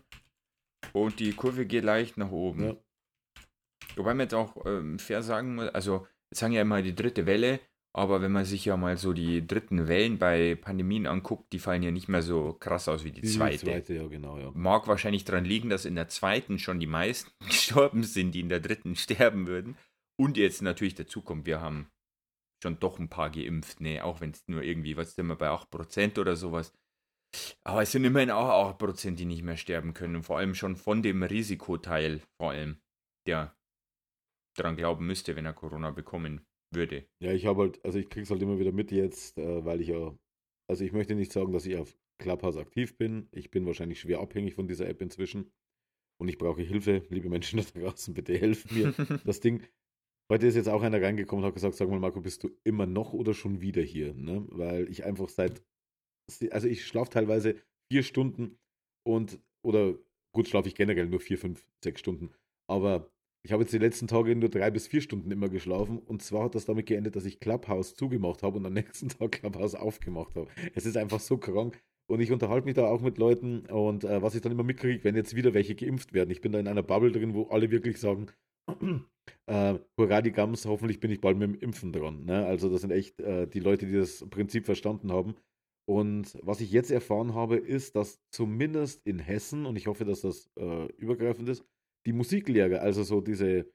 Und 0.92 1.20
die 1.20 1.32
Kurve 1.34 1.66
geht 1.66 1.84
leicht 1.84 2.18
nach 2.18 2.32
oben. 2.32 2.64
Ja. 2.64 2.76
Wobei 3.94 4.14
man 4.14 4.24
jetzt 4.24 4.34
auch 4.34 4.66
ähm, 4.66 4.98
fair 4.98 5.22
sagen 5.22 5.54
muss, 5.54 5.68
also 5.68 6.06
jetzt 6.30 6.40
sagen 6.40 6.52
ja 6.52 6.62
immer 6.62 6.82
die 6.82 6.96
dritte 6.96 7.26
Welle, 7.26 7.60
aber 7.94 8.22
wenn 8.22 8.32
man 8.32 8.44
sich 8.44 8.64
ja 8.64 8.76
mal 8.76 8.96
so 8.96 9.12
die 9.12 9.46
dritten 9.46 9.86
Wellen 9.86 10.18
bei 10.18 10.54
Pandemien 10.54 11.06
anguckt, 11.06 11.52
die 11.52 11.58
fallen 11.58 11.82
ja 11.82 11.90
nicht 11.90 12.08
mehr 12.08 12.22
so 12.22 12.54
krass 12.54 12.88
aus 12.88 13.04
wie 13.04 13.12
die, 13.12 13.20
die 13.20 13.28
zweite. 13.28 13.66
zweite, 13.66 13.94
ja, 13.94 14.06
genau, 14.08 14.38
ja. 14.38 14.50
Mag 14.54 14.88
wahrscheinlich 14.88 15.24
daran 15.24 15.44
liegen, 15.44 15.68
dass 15.68 15.84
in 15.84 15.94
der 15.94 16.08
zweiten 16.08 16.58
schon 16.58 16.80
die 16.80 16.86
meisten 16.86 17.30
gestorben 17.46 18.02
sind, 18.02 18.32
die 18.32 18.40
in 18.40 18.48
der 18.48 18.60
dritten 18.60 18.96
sterben 18.96 19.46
würden. 19.46 19.76
Und 20.22 20.36
jetzt 20.36 20.62
natürlich 20.62 20.94
dazu 20.94 21.20
kommt, 21.20 21.46
wir 21.46 21.60
haben 21.60 21.90
schon 22.62 22.78
doch 22.78 23.00
ein 23.00 23.08
paar 23.08 23.28
geimpft, 23.28 23.80
ne, 23.80 24.04
auch 24.04 24.20
wenn 24.20 24.30
es 24.30 24.46
nur 24.46 24.62
irgendwie, 24.62 24.96
was 24.96 25.16
sind 25.16 25.26
wir 25.26 25.34
bei 25.34 25.48
8% 25.48 26.20
oder 26.20 26.36
sowas. 26.36 26.72
Aber 27.64 27.82
es 27.82 27.90
sind 27.90 28.04
immerhin 28.04 28.30
auch 28.30 28.78
8%, 28.78 29.16
die 29.16 29.24
nicht 29.24 29.42
mehr 29.42 29.56
sterben 29.56 29.94
können. 29.94 30.14
Und 30.14 30.22
vor 30.22 30.38
allem 30.38 30.54
schon 30.54 30.76
von 30.76 31.02
dem 31.02 31.24
Risikoteil, 31.24 32.20
vor 32.40 32.52
allem, 32.52 32.80
der 33.26 33.56
daran 34.56 34.76
glauben 34.76 35.06
müsste, 35.06 35.34
wenn 35.34 35.44
er 35.44 35.54
Corona 35.54 35.90
bekommen 35.90 36.46
würde. 36.72 37.04
Ja, 37.20 37.32
ich 37.32 37.46
habe 37.46 37.62
halt, 37.62 37.84
also 37.84 37.98
ich 37.98 38.08
krieg's 38.08 38.30
halt 38.30 38.42
immer 38.42 38.60
wieder 38.60 38.70
mit 38.70 38.92
jetzt, 38.92 39.38
äh, 39.38 39.64
weil 39.64 39.80
ich 39.80 39.88
ja, 39.88 40.16
also 40.70 40.84
ich 40.84 40.92
möchte 40.92 41.16
nicht 41.16 41.32
sagen, 41.32 41.52
dass 41.52 41.66
ich 41.66 41.76
auf 41.76 41.98
Clubhouse 42.18 42.58
aktiv 42.58 42.96
bin. 42.96 43.28
Ich 43.32 43.50
bin 43.50 43.66
wahrscheinlich 43.66 43.98
schwer 43.98 44.20
abhängig 44.20 44.54
von 44.54 44.68
dieser 44.68 44.88
App 44.88 45.00
inzwischen. 45.00 45.50
Und 46.20 46.28
ich 46.28 46.38
brauche 46.38 46.62
Hilfe. 46.62 47.04
Liebe 47.08 47.28
Menschen 47.28 47.58
da 47.74 47.80
draußen, 47.80 48.14
bitte 48.14 48.38
helft 48.38 48.70
mir. 48.70 48.92
das 49.24 49.40
Ding, 49.40 49.66
heute 50.32 50.46
ist 50.46 50.54
jetzt 50.54 50.70
auch 50.70 50.80
einer 50.80 51.02
reingekommen 51.02 51.44
und 51.44 51.48
hat 51.48 51.54
gesagt, 51.54 51.74
sag 51.74 51.90
mal, 51.90 52.00
Marco, 52.00 52.22
bist 52.22 52.42
du 52.42 52.50
immer 52.64 52.86
noch 52.86 53.12
oder 53.12 53.34
schon 53.34 53.60
wieder 53.60 53.82
hier? 53.82 54.14
Ne? 54.14 54.46
Weil 54.48 54.88
ich 54.88 55.04
einfach 55.04 55.28
seit, 55.28 55.62
also 56.50 56.68
ich 56.68 56.86
schlafe 56.86 57.10
teilweise 57.10 57.56
vier 57.92 58.02
Stunden 58.02 58.58
und, 59.06 59.38
oder 59.62 59.94
gut, 60.34 60.48
schlafe 60.48 60.68
ich 60.68 60.74
generell 60.74 61.06
nur 61.06 61.20
vier, 61.20 61.36
fünf, 61.36 61.66
sechs 61.84 62.00
Stunden. 62.00 62.30
Aber 62.66 63.12
ich 63.44 63.52
habe 63.52 63.62
jetzt 63.62 63.74
die 63.74 63.78
letzten 63.78 64.06
Tage 64.06 64.34
nur 64.34 64.48
drei 64.48 64.70
bis 64.70 64.86
vier 64.86 65.02
Stunden 65.02 65.30
immer 65.30 65.50
geschlafen 65.50 65.98
und 65.98 66.22
zwar 66.22 66.44
hat 66.44 66.54
das 66.54 66.64
damit 66.64 66.86
geendet, 66.86 67.14
dass 67.14 67.26
ich 67.26 67.38
Clubhouse 67.38 67.94
zugemacht 67.94 68.42
habe 68.42 68.56
und 68.56 68.64
am 68.64 68.72
nächsten 68.72 69.10
Tag 69.10 69.32
Clubhouse 69.32 69.74
aufgemacht 69.74 70.34
habe. 70.34 70.48
Es 70.74 70.86
ist 70.86 70.96
einfach 70.96 71.20
so 71.20 71.36
krank 71.36 71.78
und 72.06 72.20
ich 72.20 72.32
unterhalte 72.32 72.64
mich 72.64 72.74
da 72.74 72.86
auch 72.86 73.02
mit 73.02 73.18
Leuten 73.18 73.66
und 73.66 74.04
äh, 74.04 74.22
was 74.22 74.34
ich 74.34 74.40
dann 74.40 74.52
immer 74.52 74.64
mitkriege, 74.64 75.04
wenn 75.04 75.14
jetzt 75.14 75.36
wieder 75.36 75.52
welche 75.52 75.74
geimpft 75.74 76.14
werden. 76.14 76.30
Ich 76.30 76.40
bin 76.40 76.52
da 76.52 76.58
in 76.58 76.68
einer 76.68 76.82
Bubble 76.82 77.12
drin, 77.12 77.34
wo 77.34 77.48
alle 77.48 77.70
wirklich 77.70 78.00
sagen, 78.00 78.28
äh, 79.46 79.78
hurra 79.98 80.22
die 80.22 80.32
Gams, 80.32 80.66
hoffentlich 80.66 81.00
bin 81.00 81.10
ich 81.10 81.20
bald 81.20 81.36
mit 81.36 81.48
dem 81.48 81.58
Impfen 81.58 81.92
dran. 81.92 82.24
Ne? 82.24 82.46
Also 82.46 82.70
das 82.70 82.82
sind 82.82 82.90
echt 82.90 83.20
äh, 83.20 83.46
die 83.46 83.60
Leute, 83.60 83.86
die 83.86 83.96
das 83.96 84.28
Prinzip 84.30 84.66
verstanden 84.66 85.12
haben. 85.12 85.34
Und 85.88 86.38
was 86.42 86.60
ich 86.60 86.70
jetzt 86.70 86.90
erfahren 86.90 87.34
habe, 87.34 87.56
ist, 87.56 87.96
dass 87.96 88.20
zumindest 88.30 89.04
in 89.04 89.18
Hessen, 89.18 89.66
und 89.66 89.76
ich 89.76 89.88
hoffe, 89.88 90.04
dass 90.04 90.20
das 90.20 90.50
äh, 90.56 90.86
übergreifend 90.92 91.48
ist, 91.48 91.64
die 92.06 92.12
Musiklehrer, 92.12 92.80
also 92.80 93.02
so 93.02 93.20
diese 93.20 93.70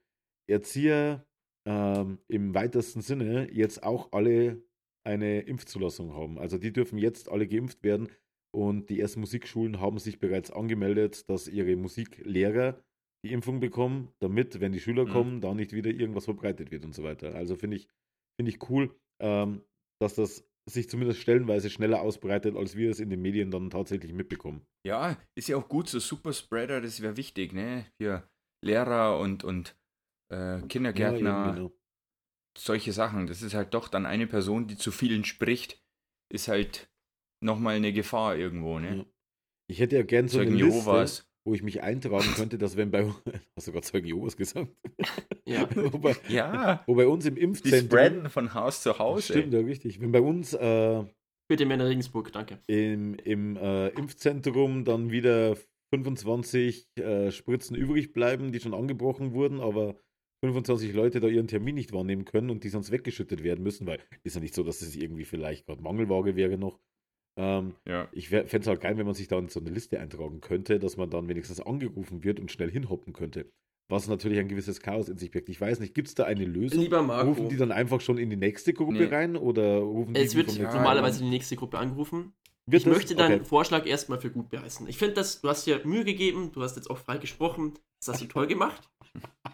Erzieher 0.48 1.26
ähm, 1.66 2.18
im 2.28 2.54
weitesten 2.54 3.02
Sinne, 3.02 3.52
jetzt 3.52 3.82
auch 3.82 4.12
alle 4.12 4.62
eine 5.06 5.40
Impfzulassung 5.40 6.14
haben. 6.14 6.38
Also 6.38 6.58
die 6.58 6.72
dürfen 6.72 6.98
jetzt 6.98 7.30
alle 7.30 7.46
geimpft 7.46 7.82
werden 7.82 8.08
und 8.54 8.88
die 8.90 9.00
ersten 9.00 9.20
Musikschulen 9.20 9.80
haben 9.80 9.98
sich 9.98 10.18
bereits 10.18 10.50
angemeldet, 10.50 11.28
dass 11.28 11.48
ihre 11.48 11.76
Musiklehrer 11.76 12.82
die 13.24 13.32
Impfung 13.32 13.60
bekommen, 13.60 14.12
damit, 14.20 14.60
wenn 14.60 14.72
die 14.72 14.80
Schüler 14.80 15.04
Mhm. 15.04 15.10
kommen, 15.10 15.40
da 15.40 15.54
nicht 15.54 15.72
wieder 15.72 15.90
irgendwas 15.90 16.24
verbreitet 16.24 16.70
wird 16.70 16.84
und 16.84 16.94
so 16.94 17.02
weiter. 17.02 17.34
Also 17.34 17.56
finde 17.56 17.76
ich, 17.76 17.88
finde 18.38 18.50
ich 18.50 18.70
cool, 18.70 18.94
ähm, 19.20 19.62
dass 20.00 20.14
das 20.14 20.44
sich 20.68 20.88
zumindest 20.88 21.20
stellenweise 21.20 21.70
schneller 21.70 22.02
ausbreitet, 22.02 22.54
als 22.54 22.76
wir 22.76 22.90
es 22.90 23.00
in 23.00 23.10
den 23.10 23.22
Medien 23.22 23.50
dann 23.50 23.70
tatsächlich 23.70 24.12
mitbekommen. 24.12 24.66
Ja, 24.86 25.16
ist 25.34 25.48
ja 25.48 25.56
auch 25.56 25.68
gut, 25.68 25.88
so 25.88 25.98
Superspreader, 25.98 26.80
das 26.80 27.00
wäre 27.00 27.16
wichtig, 27.16 27.52
ne? 27.52 27.86
Für 28.00 28.28
Lehrer 28.64 29.18
und, 29.18 29.44
und 29.44 29.76
äh, 30.30 30.60
Kindergärtner, 30.62 31.20
Ja, 31.20 31.52
genau. 31.54 31.72
solche 32.56 32.92
Sachen. 32.92 33.26
Das 33.26 33.42
ist 33.42 33.54
halt 33.54 33.72
doch 33.72 33.88
dann 33.88 34.04
eine 34.04 34.26
Person, 34.26 34.66
die 34.68 34.76
zu 34.76 34.90
vielen 34.90 35.24
spricht, 35.24 35.82
ist 36.30 36.48
halt 36.48 36.92
nochmal 37.42 37.76
eine 37.76 37.92
Gefahr 37.92 38.36
irgendwo, 38.36 38.78
ne? 38.78 39.06
Ich 39.70 39.80
hätte 39.80 39.96
ja 39.96 40.02
gern 40.02 40.28
so 40.28 40.38
eine 40.38 40.48
Zeugen 40.50 40.58
Liste, 40.58 40.74
Jehovas. 40.74 41.27
Wo 41.48 41.54
ich 41.54 41.62
mich 41.62 41.82
eintragen 41.82 42.28
könnte, 42.36 42.58
dass 42.58 42.76
wenn 42.76 42.90
bei 42.90 43.06
hast 43.56 43.66
du 43.66 43.72
gerade 43.72 43.86
Zeugen 43.86 44.06
Jehovas 44.06 44.36
gesagt? 44.36 44.68
Ja. 45.46 45.68
wo, 45.92 45.98
bei, 45.98 46.14
Ja, 46.28 46.82
wo 46.86 46.94
bei 46.94 47.06
uns 47.06 47.24
im 47.26 47.36
die 47.36 47.40
Impfzentrum 47.40 47.86
spreaden 47.86 48.30
von 48.30 48.54
Haus 48.54 48.82
zu 48.82 48.98
Haus. 48.98 49.24
Stimmt, 49.24 49.54
ey. 49.54 49.60
ja, 49.60 49.66
richtig. 49.66 50.00
Wenn 50.00 50.12
bei 50.12 50.20
uns 50.20 50.52
äh, 50.54 51.04
Bitte 51.48 51.64
mehr 51.64 51.76
in 51.76 51.80
Regensburg, 51.80 52.30
danke. 52.32 52.58
im, 52.66 53.14
im 53.14 53.56
äh, 53.56 53.88
Impfzentrum 53.88 54.84
dann 54.84 55.10
wieder 55.10 55.56
25 55.94 56.88
äh, 56.96 57.30
Spritzen 57.30 57.74
übrig 57.74 58.12
bleiben, 58.12 58.52
die 58.52 58.60
schon 58.60 58.74
angebrochen 58.74 59.32
wurden, 59.32 59.60
aber 59.60 59.96
25 60.44 60.92
Leute 60.92 61.20
da 61.20 61.28
ihren 61.28 61.48
Termin 61.48 61.74
nicht 61.74 61.92
wahrnehmen 61.92 62.24
können 62.24 62.50
und 62.50 62.64
die 62.64 62.68
sonst 62.68 62.90
weggeschüttet 62.90 63.42
werden 63.42 63.64
müssen, 63.64 63.86
weil 63.86 63.98
ist 64.22 64.34
ja 64.34 64.40
nicht 64.40 64.54
so, 64.54 64.62
dass 64.62 64.82
es 64.82 64.94
irgendwie 64.94 65.24
vielleicht 65.24 65.66
gerade 65.66 65.82
Mangelware 65.82 66.36
wäre 66.36 66.58
noch. 66.58 66.78
Ähm, 67.38 67.74
Ja. 67.86 68.08
ich 68.12 68.28
fände 68.28 68.46
es 68.58 68.66
halt 68.66 68.80
geil, 68.80 68.98
wenn 68.98 69.06
man 69.06 69.14
sich 69.14 69.28
da 69.28 69.38
in 69.38 69.48
so 69.48 69.60
eine 69.60 69.70
Liste 69.70 70.00
eintragen 70.00 70.40
könnte, 70.40 70.78
dass 70.78 70.96
man 70.96 71.08
dann 71.08 71.28
wenigstens 71.28 71.60
angerufen 71.60 72.24
wird 72.24 72.40
und 72.40 72.50
schnell 72.50 72.70
hinhoppen 72.70 73.12
könnte. 73.12 73.46
Was 73.90 74.06
natürlich 74.08 74.38
ein 74.38 74.48
gewisses 74.48 74.80
Chaos 74.80 75.08
in 75.08 75.16
sich 75.16 75.30
birgt. 75.30 75.48
Ich 75.48 75.58
weiß 75.60 75.80
nicht, 75.80 75.94
gibt 75.94 76.08
es 76.08 76.14
da 76.14 76.24
eine 76.24 76.44
Lösung? 76.44 76.80
Lieber 76.82 77.00
Marco, 77.02 77.28
Rufen 77.30 77.48
die 77.48 77.56
dann 77.56 77.72
einfach 77.72 78.00
schon 78.02 78.18
in 78.18 78.28
die 78.28 78.36
nächste 78.36 78.74
Gruppe 78.74 78.92
Nee. 78.94 79.04
rein 79.04 79.36
oder 79.36 79.78
rufen 79.78 80.12
die 80.12 80.20
es 80.20 80.32
die 80.32 80.36
wird 80.38 80.50
vom 80.52 80.62
Netz 80.62 80.74
normalerweise 80.74 81.20
an? 81.20 81.24
die 81.24 81.30
nächste 81.30 81.56
Gruppe 81.56 81.78
angerufen. 81.78 82.34
Wird 82.66 82.80
ich 82.82 82.84
das? 82.84 82.94
möchte 82.94 83.14
deinen 83.14 83.36
Okay. 83.40 83.44
Vorschlag 83.48 83.86
erstmal 83.86 84.20
für 84.20 84.30
gut 84.30 84.50
beheißen. 84.50 84.86
Ich 84.88 84.98
finde, 84.98 85.14
das, 85.14 85.40
du 85.40 85.48
hast 85.48 85.64
dir 85.66 85.80
Mühe 85.86 86.04
gegeben, 86.04 86.50
du 86.52 86.60
hast 86.62 86.76
jetzt 86.76 86.90
auch 86.90 86.98
frei 86.98 87.16
gesprochen, 87.16 87.72
das 88.00 88.12
hast 88.12 88.20
du 88.22 88.26
toll 88.26 88.46
gemacht. 88.46 88.90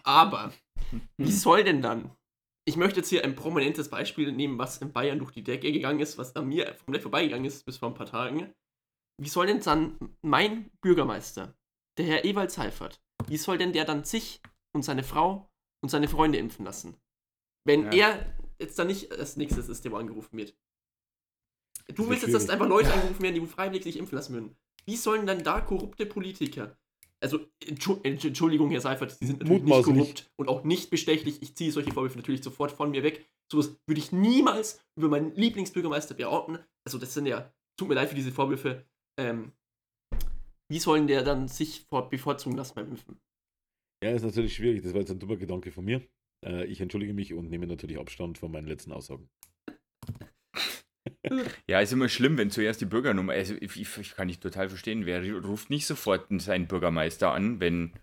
Aber 0.03 0.51
wie 1.17 1.31
soll 1.31 1.63
denn 1.63 1.81
dann? 1.81 2.11
Ich 2.67 2.77
möchte 2.77 2.99
jetzt 2.99 3.09
hier 3.09 3.23
ein 3.23 3.35
prominentes 3.35 3.89
Beispiel 3.89 4.31
nehmen, 4.31 4.57
was 4.57 4.79
in 4.79 4.91
Bayern 4.91 5.19
durch 5.19 5.31
die 5.31 5.43
Decke 5.43 5.71
gegangen 5.71 5.99
ist, 5.99 6.17
was 6.17 6.35
an 6.35 6.47
mir 6.47 6.65
komplett 6.83 7.03
vorbeigegangen 7.03 7.45
ist 7.45 7.63
bis 7.65 7.77
vor 7.77 7.89
ein 7.89 7.93
paar 7.93 8.07
Tagen. 8.07 8.51
Wie 9.21 9.29
soll 9.29 9.45
denn 9.45 9.61
dann 9.61 10.17
mein 10.21 10.71
Bürgermeister, 10.81 11.55
der 11.97 12.05
Herr 12.05 12.25
Ewald 12.25 12.51
Seifert, 12.51 13.01
wie 13.27 13.37
soll 13.37 13.57
denn 13.57 13.71
der 13.71 13.85
dann 13.85 14.03
sich 14.03 14.41
und 14.73 14.83
seine 14.83 15.03
Frau 15.03 15.49
und 15.81 15.89
seine 15.89 16.07
Freunde 16.07 16.39
impfen 16.39 16.65
lassen? 16.65 16.97
Wenn 17.65 17.83
Ja. 17.91 18.09
er 18.09 18.35
jetzt 18.59 18.77
dann 18.79 18.87
nicht 18.87 19.11
als 19.11 19.37
nächstes 19.37 19.69
ist, 19.69 19.85
der 19.85 19.91
wo 19.91 19.97
angerufen 19.97 20.37
wird. 20.37 20.55
Du 21.93 22.09
willst 22.09 22.23
jetzt, 22.23 22.33
dass 22.33 22.49
einfach 22.49 22.67
Leute 22.67 22.91
angerufen 22.93 23.21
werden, 23.21 23.35
die 23.35 23.45
freiwillig 23.47 23.83
sich 23.83 23.97
impfen 23.97 24.15
lassen 24.15 24.33
würden. 24.33 24.57
Wie 24.85 24.95
sollen 24.97 25.27
dann 25.27 25.43
da 25.43 25.61
korrupte 25.61 26.05
Politiker, 26.05 26.77
also 27.25 27.39
Entschu- 27.63 28.01
Entsch- 28.03 28.27
Entschuldigung, 28.27 28.69
Herr 28.71 28.81
Seifert, 28.81 29.19
die 29.19 29.25
sind 29.25 29.39
natürlich 29.39 29.63
nicht 29.63 29.69
Mutmaßlich. 29.75 29.95
korrupt 29.97 30.31
und 30.37 30.47
auch 30.47 30.63
nicht 30.63 30.89
bestechlich. 30.89 31.41
Ich 31.41 31.55
ziehe 31.55 31.71
solche 31.71 31.91
Vorwürfe 31.91 32.17
natürlich 32.17 32.43
sofort 32.43 32.71
von 32.71 32.91
mir 32.91 33.03
weg. 33.03 33.25
Sowas 33.51 33.75
würde 33.87 33.99
ich 33.99 34.11
niemals 34.11 34.83
über 34.97 35.09
meinen 35.09 35.33
Lieblingsbürgermeister 35.35 36.15
behaupten. 36.15 36.59
Also 36.87 36.97
das 36.97 37.13
sind 37.13 37.25
ja, 37.25 37.51
tut 37.77 37.89
mir 37.89 37.95
leid 37.95 38.09
für 38.09 38.15
diese 38.15 38.31
Vorwürfe. 38.31 38.85
Ähm, 39.19 39.51
wie 40.71 40.79
sollen 40.79 41.07
der 41.07 41.23
dann 41.23 41.47
sich 41.47 41.85
vor 41.89 42.09
bevorzugen 42.09 42.57
lassen 42.57 42.75
beim 42.75 42.89
Impfen? 42.89 43.19
Ja, 44.03 44.11
ist 44.11 44.23
natürlich 44.23 44.55
schwierig. 44.55 44.81
Das 44.83 44.93
war 44.93 44.99
jetzt 45.01 45.11
ein 45.11 45.19
dummer 45.19 45.35
Gedanke 45.37 45.71
von 45.71 45.85
mir. 45.85 46.01
Äh, 46.45 46.65
ich 46.65 46.81
entschuldige 46.81 47.13
mich 47.13 47.33
und 47.33 47.49
nehme 47.49 47.67
natürlich 47.67 47.97
Abstand 47.99 48.37
von 48.37 48.51
meinen 48.51 48.67
letzten 48.67 48.91
Aussagen. 48.91 49.29
Ja, 51.67 51.79
ist 51.81 51.93
immer 51.93 52.09
schlimm, 52.09 52.37
wenn 52.37 52.49
zuerst 52.49 52.81
die 52.81 52.85
Bürgernummer. 52.85 53.33
Also, 53.33 53.55
ich, 53.59 53.79
ich, 53.79 54.15
kann 54.15 54.27
nicht 54.27 54.41
total 54.41 54.69
verstehen, 54.69 55.05
wer 55.05 55.23
ruft 55.43 55.69
nicht 55.69 55.85
sofort 55.85 56.27
seinen 56.41 56.67
Bürgermeister 56.67 57.31
an, 57.31 57.59
wenn 57.59 57.93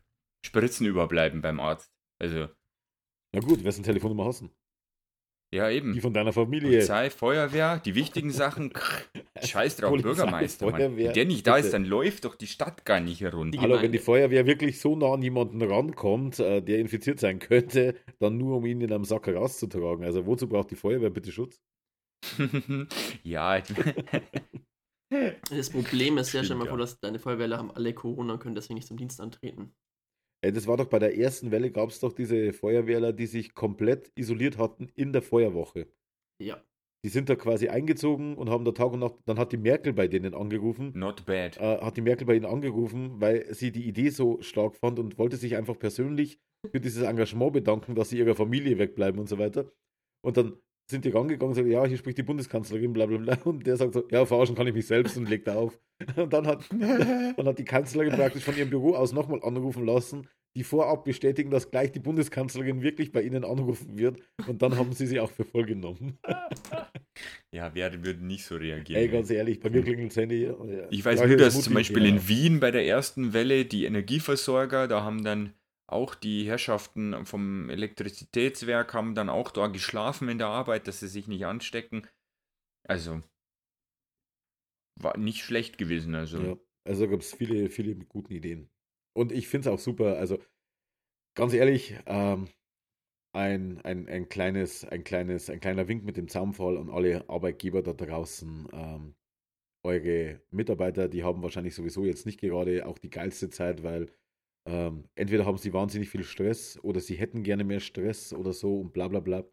Spritzen 0.44 0.86
überbleiben 0.86 1.40
beim 1.42 1.60
Arzt. 1.60 1.92
Also, 2.20 2.48
Na 3.34 3.40
gut, 3.40 3.64
wessen 3.64 3.84
Telefonnummer 3.84 4.24
hast 4.26 4.42
du? 4.42 4.50
ja, 5.54 5.68
Die 5.68 5.76
eben. 5.76 6.00
von 6.00 6.14
deiner 6.14 6.32
Familie. 6.32 6.70
Polizei, 6.70 7.10
Feuerwehr, 7.10 7.78
die 7.78 7.94
wichtigen 7.94 8.30
Sachen. 8.30 8.72
Scheiß 9.42 9.76
drauf, 9.76 9.90
Polizei, 9.90 10.08
Bürgermeister, 10.08 10.70
Mann. 10.70 10.96
Wenn 10.96 11.12
der 11.12 11.24
nicht 11.26 11.46
da 11.46 11.58
ist, 11.58 11.72
dann 11.72 11.84
läuft 11.84 12.24
doch 12.24 12.36
die 12.36 12.46
Stadt 12.46 12.84
gar 12.84 13.00
nicht. 13.00 13.20
Die- 13.20 13.24
Hallo, 13.26 13.42
Gemeinde. 13.50 13.82
wenn 13.82 13.92
die 13.92 13.98
Feuerwehr 13.98 14.46
wirklich 14.46 14.80
so 14.80 14.96
nah 14.96 15.12
an 15.12 15.22
jemanden 15.22 15.60
rankommt, 15.62 16.38
äh, 16.38 16.62
der 16.62 16.78
infiziert 16.78 17.20
sein 17.20 17.38
könnte, 17.38 17.96
dann 18.18 18.38
nur 18.38 18.56
um 18.56 18.66
ihn 18.66 18.80
in 18.80 18.92
einem 18.92 19.04
Sack 19.04 19.28
rauszutragen. 19.28 20.04
Also 20.04 20.26
wozu 20.26 20.48
braucht 20.48 20.70
die 20.70 20.76
Feuerwehr 20.76 21.10
bitte 21.10 21.32
Schutz? 21.32 21.60
Ja, 23.22 23.62
Das 25.50 25.70
Problem 25.70 26.18
ist 26.18 26.32
ja, 26.32 26.42
dir 26.42 26.54
mal 26.54 26.64
ja. 26.64 26.70
vor, 26.70 26.78
dass 26.78 26.98
deine 26.98 27.18
Feuerwehrler 27.18 27.58
haben 27.58 27.70
alle 27.70 27.92
Corona 27.92 28.34
und 28.34 28.38
können 28.40 28.54
deswegen 28.54 28.76
nicht 28.76 28.86
zum 28.86 28.96
Dienst 28.96 29.20
antreten. 29.20 29.74
Äh, 30.42 30.52
das 30.52 30.66
war 30.66 30.76
doch 30.76 30.86
bei 30.86 30.98
der 30.98 31.16
ersten 31.16 31.50
Welle, 31.50 31.70
gab 31.70 31.90
es 31.90 32.00
doch 32.00 32.12
diese 32.12 32.52
Feuerwehrler, 32.52 33.12
die 33.12 33.26
sich 33.26 33.54
komplett 33.54 34.10
isoliert 34.14 34.58
hatten 34.58 34.88
in 34.94 35.12
der 35.12 35.22
Feuerwoche. 35.22 35.88
Ja. 36.40 36.62
Die 37.04 37.10
sind 37.10 37.28
da 37.28 37.34
quasi 37.34 37.68
eingezogen 37.68 38.36
und 38.36 38.48
haben 38.48 38.64
da 38.64 38.72
Tag 38.72 38.92
und 38.92 39.00
Nacht, 39.00 39.16
dann 39.24 39.38
hat 39.38 39.52
die 39.52 39.56
Merkel 39.56 39.92
bei 39.92 40.06
denen 40.06 40.34
angerufen, 40.34 40.92
not 40.94 41.26
bad. 41.26 41.58
äh, 41.58 41.78
hat 41.80 41.96
die 41.96 42.00
Merkel 42.00 42.26
bei 42.26 42.34
ihnen 42.34 42.46
angerufen, 42.46 43.20
weil 43.20 43.52
sie 43.52 43.72
die 43.72 43.86
Idee 43.86 44.10
so 44.10 44.40
stark 44.40 44.76
fand 44.76 44.98
und 44.98 45.18
wollte 45.18 45.36
sich 45.36 45.56
einfach 45.56 45.78
persönlich 45.78 46.40
für 46.70 46.80
dieses 46.80 47.02
Engagement 47.02 47.52
bedanken, 47.52 47.96
dass 47.96 48.10
sie 48.10 48.18
ihrer 48.18 48.36
Familie 48.36 48.78
wegbleiben 48.78 49.20
und 49.20 49.28
so 49.28 49.38
weiter. 49.38 49.72
Und 50.24 50.36
dann 50.36 50.56
sind 50.92 51.04
die 51.04 51.10
rangegangen 51.10 51.50
und 51.50 51.54
sagen, 51.54 51.70
ja, 51.70 51.84
hier 51.84 51.96
spricht 51.96 52.18
die 52.18 52.22
Bundeskanzlerin, 52.22 52.92
bla 52.92 53.06
bla 53.06 53.18
bla. 53.18 53.36
Und 53.44 53.66
der 53.66 53.76
sagt 53.76 53.94
so, 53.94 54.04
ja, 54.10 54.24
verarschen 54.24 54.54
kann 54.54 54.68
ich 54.68 54.74
mich 54.74 54.86
selbst 54.86 55.16
und 55.16 55.28
legt 55.28 55.48
auf. 55.48 55.78
Und 56.16 56.32
dann 56.32 56.46
hat, 56.46 56.64
dann 56.70 57.46
hat 57.46 57.58
die 57.58 57.64
Kanzlerin 57.64 58.12
praktisch 58.12 58.44
von 58.44 58.56
ihrem 58.56 58.70
Büro 58.70 58.94
aus 58.94 59.12
nochmal 59.12 59.40
anrufen 59.42 59.84
lassen, 59.84 60.28
die 60.54 60.64
vorab 60.64 61.04
bestätigen, 61.04 61.50
dass 61.50 61.70
gleich 61.70 61.92
die 61.92 61.98
Bundeskanzlerin 61.98 62.82
wirklich 62.82 63.10
bei 63.10 63.22
ihnen 63.22 63.44
anrufen 63.44 63.98
wird. 63.98 64.20
Und 64.46 64.62
dann 64.62 64.76
haben 64.76 64.92
sie 64.92 65.06
sie 65.06 65.18
auch 65.18 65.30
für 65.30 65.44
voll 65.44 65.64
genommen. 65.64 66.18
Ja, 67.54 67.70
wer 67.74 67.92
würde 68.02 68.24
nicht 68.24 68.46
so 68.46 68.56
reagieren? 68.56 69.02
Ey, 69.02 69.08
ganz 69.08 69.28
ehrlich, 69.30 69.60
bei 69.60 69.68
mir 69.68 69.82
klingelt 69.82 70.10
das 70.10 70.16
Handy. 70.16 70.44
ja, 70.44 70.54
Ich 70.88 71.04
weiß 71.04 71.20
ja, 71.20 71.26
nur, 71.26 71.36
dass 71.36 71.60
zum 71.60 71.74
Beispiel 71.74 72.06
in 72.06 72.26
Wien 72.26 72.58
bei 72.58 72.70
der 72.70 72.86
ersten 72.86 73.34
Welle 73.34 73.66
die 73.66 73.84
Energieversorger, 73.84 74.88
da 74.88 75.02
haben 75.02 75.22
dann 75.22 75.52
auch 75.86 76.14
die 76.14 76.46
Herrschaften 76.46 77.26
vom 77.26 77.68
Elektrizitätswerk 77.68 78.94
haben 78.94 79.14
dann 79.14 79.28
auch 79.28 79.50
da 79.50 79.66
geschlafen 79.66 80.28
in 80.28 80.38
der 80.38 80.48
Arbeit, 80.48 80.88
dass 80.88 81.00
sie 81.00 81.08
sich 81.08 81.28
nicht 81.28 81.44
anstecken. 81.44 82.06
Also 82.88 83.22
war 85.00 85.16
nicht 85.16 85.42
schlecht 85.42 85.78
gewesen. 85.78 86.14
Also 86.14 86.40
Ja, 86.40 86.56
also 86.84 87.08
gab 87.08 87.20
es 87.20 87.34
viele, 87.34 87.70
viele 87.70 87.94
mit 87.94 88.08
guten 88.08 88.32
Ideen. 88.32 88.70
Und 89.14 89.32
ich 89.32 89.48
finde 89.48 89.68
es 89.68 89.74
auch 89.74 89.78
super, 89.78 90.18
also 90.18 90.38
ganz 91.36 91.52
ehrlich, 91.52 91.98
ähm, 92.06 92.48
ein, 93.34 93.80
ein, 93.82 94.08
ein 94.08 94.28
kleines, 94.28 94.84
ein 94.84 95.04
kleines, 95.04 95.48
ein 95.48 95.60
kleiner 95.60 95.88
Wink 95.88 96.04
mit 96.04 96.16
dem 96.16 96.28
Zaunfall 96.28 96.76
an 96.76 96.90
alle 96.90 97.28
Arbeitgeber 97.28 97.82
da 97.82 97.92
draußen. 97.92 98.68
Ähm, 98.72 99.14
eure 99.84 100.40
Mitarbeiter, 100.50 101.08
die 101.08 101.24
haben 101.24 101.42
wahrscheinlich 101.42 101.74
sowieso 101.74 102.04
jetzt 102.04 102.26
nicht 102.26 102.40
gerade 102.40 102.86
auch 102.86 102.98
die 102.98 103.10
geilste 103.10 103.50
Zeit, 103.50 103.82
weil 103.82 104.12
ähm, 104.66 105.08
entweder 105.14 105.44
haben 105.44 105.58
sie 105.58 105.72
wahnsinnig 105.72 106.08
viel 106.08 106.24
Stress 106.24 106.78
oder 106.82 107.00
sie 107.00 107.16
hätten 107.16 107.42
gerne 107.42 107.64
mehr 107.64 107.80
Stress 107.80 108.32
oder 108.32 108.52
so 108.52 108.80
und 108.80 108.92
bla 108.92 109.08
bla 109.08 109.20
bla. 109.20 109.44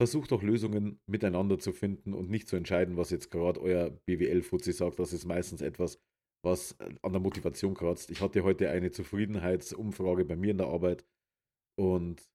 Versucht 0.00 0.32
doch 0.32 0.42
Lösungen 0.42 1.00
miteinander 1.06 1.58
zu 1.58 1.72
finden 1.72 2.12
und 2.12 2.28
nicht 2.28 2.48
zu 2.48 2.56
entscheiden, 2.56 2.96
was 2.96 3.10
jetzt 3.10 3.30
gerade 3.30 3.60
euer 3.60 3.90
BWL-Fuzzi 3.90 4.72
sagt. 4.72 4.98
Das 4.98 5.12
ist 5.12 5.26
meistens 5.26 5.62
etwas, 5.62 6.00
was 6.44 6.72
äh, 6.80 6.94
an 7.02 7.12
der 7.12 7.20
Motivation 7.20 7.74
kratzt. 7.74 8.10
Ich 8.10 8.20
hatte 8.20 8.42
heute 8.42 8.70
eine 8.70 8.90
Zufriedenheitsumfrage 8.90 10.24
bei 10.24 10.36
mir 10.36 10.50
in 10.50 10.58
der 10.58 10.68
Arbeit 10.68 11.04
und 11.78 12.28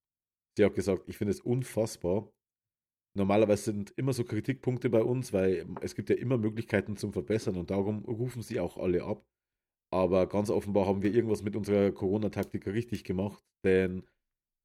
sie 0.57 0.63
hat 0.63 0.75
gesagt, 0.75 1.03
ich 1.07 1.17
finde 1.17 1.31
es 1.31 1.41
unfassbar. 1.41 2.31
Normalerweise 3.17 3.63
sind 3.63 3.91
immer 3.97 4.13
so 4.13 4.23
Kritikpunkte 4.23 4.89
bei 4.89 5.01
uns, 5.03 5.33
weil 5.33 5.67
es 5.81 5.95
gibt 5.95 6.09
ja 6.09 6.15
immer 6.15 6.37
Möglichkeiten 6.37 6.95
zum 6.97 7.13
Verbessern 7.13 7.57
und 7.57 7.71
darum 7.71 8.05
rufen 8.05 8.43
sie 8.43 8.59
auch 8.59 8.77
alle 8.77 9.03
ab. 9.03 9.25
Aber 9.89 10.27
ganz 10.27 10.49
offenbar 10.49 10.85
haben 10.85 11.01
wir 11.01 11.13
irgendwas 11.13 11.43
mit 11.43 11.55
unserer 11.55 11.91
Corona-Taktik 11.91 12.67
richtig 12.67 13.03
gemacht, 13.03 13.43
denn 13.63 14.03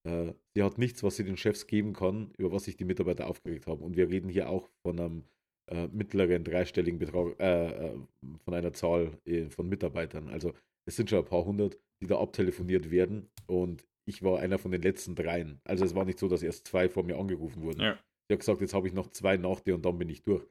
äh, 0.04 0.32
sie 0.54 0.62
hat 0.62 0.78
nichts, 0.78 1.02
was 1.02 1.16
sie 1.16 1.24
den 1.24 1.36
Chefs 1.36 1.66
geben 1.66 1.92
kann, 1.92 2.32
über 2.36 2.52
was 2.52 2.64
sich 2.64 2.76
die 2.76 2.84
Mitarbeiter 2.84 3.28
aufgeregt 3.28 3.66
haben. 3.66 3.82
Und 3.82 3.96
wir 3.96 4.08
reden 4.08 4.28
hier 4.28 4.48
auch 4.48 4.68
von 4.82 4.98
einem 4.98 5.24
äh, 5.70 5.86
mittleren 5.88 6.44
dreistelligen 6.44 6.98
Betrag, 6.98 7.38
äh, 7.40 7.90
äh, 7.90 7.98
von 8.44 8.54
einer 8.54 8.72
Zahl 8.72 9.12
äh, 9.24 9.48
von 9.48 9.68
Mitarbeitern. 9.68 10.28
Also 10.28 10.52
es 10.86 10.96
sind 10.96 11.08
schon 11.08 11.20
ein 11.20 11.24
paar 11.24 11.44
hundert, 11.44 11.78
die 12.00 12.06
da 12.06 12.18
abtelefoniert 12.18 12.90
werden. 12.90 13.28
Und 13.46 13.86
ich 14.04 14.22
war 14.22 14.40
einer 14.40 14.58
von 14.58 14.72
den 14.72 14.82
letzten 14.82 15.14
dreien. 15.14 15.60
Also 15.64 15.84
es 15.84 15.94
war 15.94 16.04
nicht 16.04 16.18
so, 16.18 16.28
dass 16.28 16.42
erst 16.42 16.66
zwei 16.66 16.88
vor 16.88 17.04
mir 17.04 17.16
angerufen 17.16 17.62
wurden. 17.62 17.80
Ja. 17.80 17.98
Sie 18.28 18.34
hat 18.34 18.40
gesagt, 18.40 18.60
jetzt 18.60 18.74
habe 18.74 18.88
ich 18.88 18.94
noch 18.94 19.08
zwei 19.10 19.36
nach 19.36 19.60
dir 19.60 19.76
und 19.76 19.84
dann 19.84 19.98
bin 19.98 20.08
ich 20.08 20.22
durch. 20.22 20.44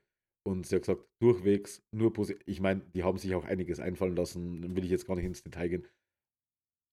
Und 0.47 0.65
sie 0.65 0.75
hat 0.75 0.83
gesagt, 0.83 1.05
durchwegs, 1.21 1.83
nur 1.93 2.13
positiv. 2.13 2.41
Ich 2.47 2.59
meine, 2.61 2.81
die 2.95 3.03
haben 3.03 3.17
sich 3.17 3.35
auch 3.35 3.45
einiges 3.45 3.79
einfallen 3.79 4.15
lassen, 4.15 4.75
will 4.75 4.83
ich 4.83 4.89
jetzt 4.89 5.05
gar 5.05 5.15
nicht 5.15 5.25
ins 5.25 5.43
Detail 5.43 5.67
gehen. 5.69 5.87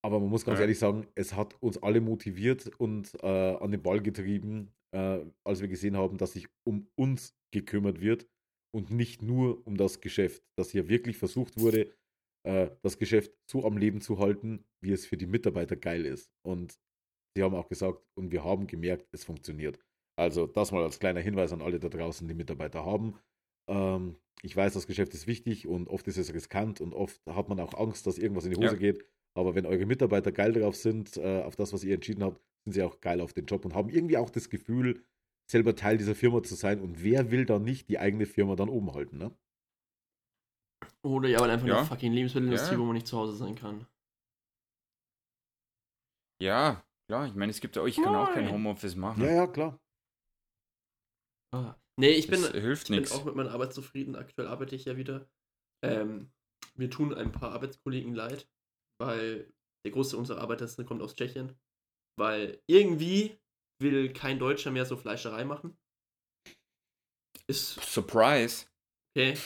Aber 0.04 0.20
man 0.20 0.28
muss 0.28 0.44
ganz 0.44 0.58
Ja. 0.58 0.62
ehrlich 0.62 0.78
sagen, 0.78 1.06
es 1.14 1.34
hat 1.34 1.60
uns 1.62 1.82
alle 1.82 2.00
motiviert 2.00 2.68
und 2.78 3.14
äh, 3.22 3.26
an 3.26 3.70
den 3.72 3.82
Ball 3.82 4.00
getrieben, 4.00 4.72
äh, 4.94 5.24
als 5.44 5.60
wir 5.60 5.68
gesehen 5.68 5.96
haben, 5.96 6.18
dass 6.18 6.34
sich 6.34 6.48
um 6.66 6.88
uns 6.96 7.34
gekümmert 7.52 8.00
wird 8.00 8.28
und 8.74 8.90
nicht 8.90 9.22
nur 9.22 9.66
um 9.66 9.76
das 9.76 10.00
Geschäft. 10.00 10.42
Dass 10.56 10.70
hier 10.70 10.88
wirklich 10.88 11.16
versucht 11.16 11.58
wurde, 11.58 11.92
äh, 12.46 12.70
das 12.82 12.98
Geschäft 12.98 13.32
so 13.50 13.64
am 13.64 13.76
Leben 13.76 14.00
zu 14.00 14.18
halten, 14.18 14.64
wie 14.82 14.92
es 14.92 15.06
für 15.06 15.16
die 15.16 15.26
Mitarbeiter 15.26 15.74
geil 15.76 16.04
ist. 16.06 16.30
Und 16.46 16.78
sie 17.36 17.42
haben 17.42 17.54
auch 17.54 17.68
gesagt, 17.68 18.02
und 18.16 18.30
wir 18.30 18.44
haben 18.44 18.66
gemerkt, 18.66 19.08
es 19.12 19.24
funktioniert. 19.24 19.80
Also 20.18 20.46
das 20.46 20.70
mal 20.72 20.82
als 20.84 20.98
kleiner 20.98 21.20
Hinweis 21.20 21.52
an 21.52 21.62
alle 21.62 21.78
da 21.80 21.88
draußen, 21.88 22.26
die 22.28 22.34
Mitarbeiter 22.34 22.84
haben. 22.84 23.18
Ähm, 23.68 24.16
ich 24.42 24.56
weiß, 24.56 24.74
das 24.74 24.86
Geschäft 24.86 25.14
ist 25.14 25.26
wichtig 25.26 25.66
und 25.66 25.88
oft 25.88 26.06
ist 26.08 26.16
es 26.16 26.32
riskant 26.32 26.80
und 26.80 26.94
oft 26.94 27.20
hat 27.26 27.48
man 27.48 27.60
auch 27.60 27.74
Angst, 27.74 28.06
dass 28.06 28.18
irgendwas 28.18 28.44
in 28.44 28.52
die 28.52 28.56
Hose 28.56 28.74
Ja. 28.74 28.80
geht. 28.92 29.04
Aber 29.34 29.54
wenn 29.54 29.66
eure 29.66 29.86
Mitarbeiter 29.86 30.32
geil 30.32 30.52
drauf 30.52 30.76
sind, 30.76 31.16
äh, 31.16 31.42
auf 31.42 31.54
das, 31.56 31.72
was 31.72 31.84
ihr 31.84 31.94
entschieden 31.94 32.22
habt, 32.24 32.40
sind 32.64 32.72
sie 32.72 32.82
auch 32.82 33.00
geil 33.00 33.20
auf 33.20 33.32
den 33.32 33.46
Job 33.46 33.64
und 33.64 33.74
haben 33.74 33.88
irgendwie 33.88 34.16
auch 34.16 34.30
das 34.30 34.48
Gefühl, 34.50 35.04
selber 35.50 35.74
Teil 35.74 35.96
dieser 35.98 36.14
Firma 36.14 36.42
zu 36.42 36.54
sein. 36.54 36.80
Und 36.80 37.02
wer 37.02 37.30
will 37.30 37.46
da 37.46 37.58
nicht 37.58 37.88
die 37.88 37.98
eigene 37.98 38.26
Firma 38.26 38.56
dann 38.56 38.68
oben 38.68 38.92
halten, 38.94 39.18
ne? 39.18 39.34
Oder 41.02 41.28
ja, 41.28 41.40
weil 41.40 41.50
einfach 41.50 41.66
Ja. 41.66 41.78
eine 41.78 41.86
fucking 41.86 42.12
Lebensmittelindustrie, 42.12 42.74
Ja. 42.74 42.80
wo 42.80 42.84
man 42.84 42.94
nicht 42.94 43.06
zu 43.06 43.16
Hause 43.16 43.36
sein 43.36 43.54
kann. 43.54 43.86
Ja, 46.40 46.84
klar, 47.08 47.26
ich 47.26 47.34
meine, 47.34 47.50
es 47.50 47.60
gibt 47.60 47.76
ja 47.76 47.82
auch, 47.82 47.86
ich 47.86 47.96
kann 47.96 48.14
auch 48.14 48.32
kein 48.32 48.44
Nein. 48.44 48.54
Homeoffice 48.54 48.94
machen. 48.96 49.22
Ja, 49.22 49.30
ja, 49.32 49.46
klar. 49.46 49.78
Ah. 51.52 51.74
Nee, 51.98 52.10
ich 52.10 52.28
bin, 52.28 52.42
das 52.42 52.52
hilft 52.52 52.90
ich 52.90 53.02
bin 53.02 53.12
auch 53.12 53.24
mit 53.24 53.34
meiner 53.34 53.50
Arbeit 53.50 53.74
zufrieden. 53.74 54.14
Aktuell 54.16 54.46
arbeite 54.46 54.76
ich 54.76 54.84
ja 54.84 54.96
wieder. 54.96 55.28
Ähm, 55.84 56.32
mir 56.76 56.90
tun 56.90 57.12
ein 57.12 57.32
paar 57.32 57.52
Arbeitskollegen 57.52 58.14
leid, 58.14 58.48
weil 59.00 59.52
der 59.84 59.92
Großteil 59.92 60.20
unserer 60.20 60.40
Arbeiter 60.40 60.68
kommt 60.84 61.02
aus 61.02 61.14
Tschechien. 61.14 61.58
Weil 62.18 62.60
irgendwie 62.68 63.38
will 63.80 64.12
kein 64.12 64.38
Deutscher 64.38 64.70
mehr 64.70 64.86
so 64.86 64.96
Fleischerei 64.96 65.44
machen. 65.44 65.76
Ist 67.48 67.80
Surprise. 67.80 68.66
okay. 69.16 69.36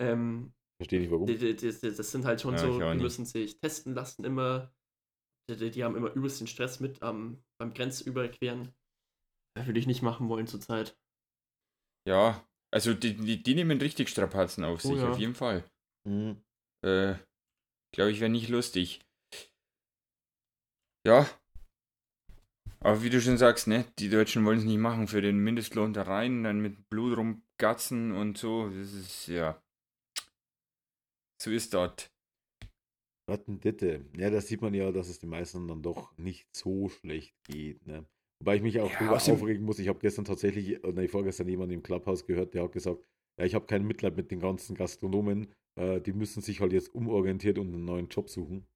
Ähm, 0.00 0.52
Verstehe 0.80 1.00
nicht 1.00 1.10
warum. 1.10 1.26
die, 1.26 1.38
die, 1.38 1.54
die, 1.54 1.70
die, 1.70 1.94
das 1.94 2.10
sind 2.10 2.24
halt 2.24 2.40
schon 2.40 2.54
Ja, 2.54 2.58
so, 2.58 2.78
die 2.78 2.84
nicht. 2.86 3.02
müssen 3.02 3.24
sich 3.24 3.60
testen 3.60 3.94
lassen 3.94 4.24
immer. 4.24 4.74
Die, 5.48 5.56
die, 5.56 5.70
die 5.70 5.84
haben 5.84 5.96
immer 5.96 6.12
übelst 6.12 6.40
den 6.40 6.46
Stress 6.46 6.80
mit 6.80 7.02
am 7.02 7.42
beim 7.58 7.72
Grenzüberqueren. 7.72 8.74
Das 9.54 9.66
würde 9.66 9.78
ich 9.78 9.86
nicht 9.86 10.02
machen 10.02 10.28
wollen 10.28 10.46
zurzeit. 10.46 10.98
Ja, 12.08 12.44
also 12.72 12.94
die, 12.94 13.14
die, 13.14 13.42
die 13.42 13.54
nehmen 13.54 13.80
richtig 13.80 14.08
Strapazen 14.08 14.64
auf 14.64 14.84
Oh 14.84 14.88
sich, 14.88 14.98
ja. 14.98 15.10
auf 15.10 15.18
jeden 15.18 15.34
Fall. 15.34 15.64
Mhm. 16.04 16.42
Äh, 16.84 17.14
glaube 17.92 18.10
ich, 18.10 18.20
wäre 18.20 18.30
nicht 18.30 18.48
lustig. 18.48 19.00
Ja. 21.06 21.28
Aber 22.80 23.02
wie 23.02 23.10
du 23.10 23.20
schon 23.20 23.38
sagst, 23.38 23.68
ne, 23.68 23.84
die 23.98 24.08
Deutschen 24.08 24.44
wollen 24.44 24.58
es 24.58 24.64
nicht 24.64 24.78
machen 24.78 25.06
für 25.06 25.20
den 25.20 25.38
Mindestlohn 25.38 25.92
da 25.92 26.02
rein, 26.02 26.42
dann 26.42 26.60
mit 26.60 26.88
Blut 26.88 27.16
rumgatzen 27.16 28.12
und 28.12 28.38
so. 28.38 28.68
Das 28.70 28.92
ist, 28.92 29.26
ja. 29.28 29.62
So 31.40 31.50
ist 31.50 31.74
das. 31.74 32.10
Rattenditte. 33.28 34.04
Ja, 34.16 34.30
da 34.30 34.40
sieht 34.40 34.62
man 34.62 34.74
ja, 34.74 34.90
dass 34.90 35.08
es 35.08 35.20
den 35.20 35.30
meisten 35.30 35.68
dann 35.68 35.82
doch 35.82 36.16
nicht 36.18 36.48
so 36.56 36.88
schlecht 36.88 37.34
geht. 37.44 37.86
Ne? 37.86 38.04
Wobei 38.42 38.56
ich 38.56 38.62
mich 38.62 38.80
auch 38.80 38.90
Ja, 38.90 39.12
aufregen 39.12 39.64
muss. 39.64 39.78
Ich 39.78 39.86
habe 39.86 40.00
gestern 40.00 40.24
tatsächlich, 40.24 40.82
äh, 40.82 40.92
nee, 40.92 41.06
vorgestern 41.06 41.48
jemanden 41.48 41.74
im 41.74 41.82
Clubhouse 41.84 42.26
gehört, 42.26 42.54
der 42.54 42.64
hat 42.64 42.72
gesagt, 42.72 43.04
ja, 43.38 43.44
ich 43.44 43.54
habe 43.54 43.66
kein 43.66 43.86
Mitleid 43.86 44.16
mit 44.16 44.32
den 44.32 44.40
ganzen 44.40 44.74
Gastronomen. 44.74 45.46
Äh, 45.78 46.00
die 46.00 46.12
müssen 46.12 46.42
sich 46.42 46.60
halt 46.60 46.72
jetzt 46.72 46.92
umorientiert 46.92 47.56
und 47.56 47.72
einen 47.72 47.84
neuen 47.84 48.08
Job 48.08 48.28
suchen. 48.28 48.66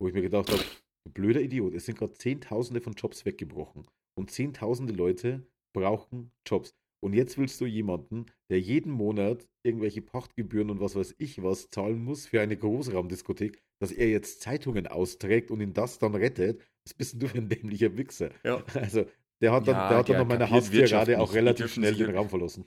Wo 0.00 0.06
ich 0.06 0.14
mir 0.14 0.22
gedacht 0.22 0.50
habe, 0.50 0.62
du 1.04 1.12
blöder 1.12 1.40
Idiot, 1.40 1.74
es 1.74 1.86
sind 1.86 1.98
gerade 1.98 2.12
Zehntausende 2.12 2.80
von 2.80 2.92
Jobs 2.92 3.24
weggebrochen. 3.26 3.88
Und 4.16 4.30
Zehntausende 4.30 4.92
Leute 4.92 5.48
brauchen 5.74 6.30
Jobs. 6.46 6.72
Und 7.04 7.12
jetzt 7.14 7.36
willst 7.38 7.60
du 7.60 7.66
jemanden, 7.66 8.26
der 8.50 8.60
jeden 8.60 8.92
Monat 8.92 9.48
irgendwelche 9.66 10.02
Pachtgebühren 10.02 10.70
und 10.70 10.80
was 10.80 10.94
weiß 10.94 11.16
ich 11.18 11.42
was 11.42 11.70
zahlen 11.70 12.04
muss 12.04 12.26
für 12.26 12.40
eine 12.40 12.56
Großraumdiskothek, 12.56 13.60
dass 13.80 13.90
er 13.90 14.08
jetzt 14.08 14.42
Zeitungen 14.42 14.86
austrägt 14.86 15.50
und 15.50 15.60
ihn 15.60 15.72
das 15.72 15.98
dann 15.98 16.14
rettet. 16.14 16.64
Was 16.84 16.94
bist 16.94 17.12
denn 17.12 17.20
du 17.20 17.28
für 17.28 17.38
ein 17.38 17.48
dämlicher 17.48 17.96
Wichser? 17.96 18.30
Ja. 18.44 18.62
Also, 18.74 19.06
der 19.40 19.52
hat 19.52 19.66
dann, 19.66 19.74
Ja, 19.74 19.88
der 19.88 19.98
hat 19.98 20.08
dann 20.08 20.18
noch 20.18 20.26
meine 20.26 20.40
Wirtschaft 20.40 20.72
Haustierrade 20.72 21.20
auch 21.20 21.34
relativ 21.34 21.72
schnell 21.72 21.94
den 21.94 22.14
Raum 22.14 22.28
verlassen. 22.28 22.64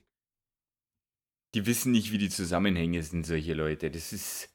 Die 1.54 1.66
wissen 1.66 1.94
nicht, 1.94 2.12
wie 2.12 2.18
die 2.18 2.30
Zusammenhänge 2.30 3.02
sind, 3.02 3.26
solche 3.26 3.54
Leute. 3.54 3.90
Das 3.90 4.12
ist 4.12 4.50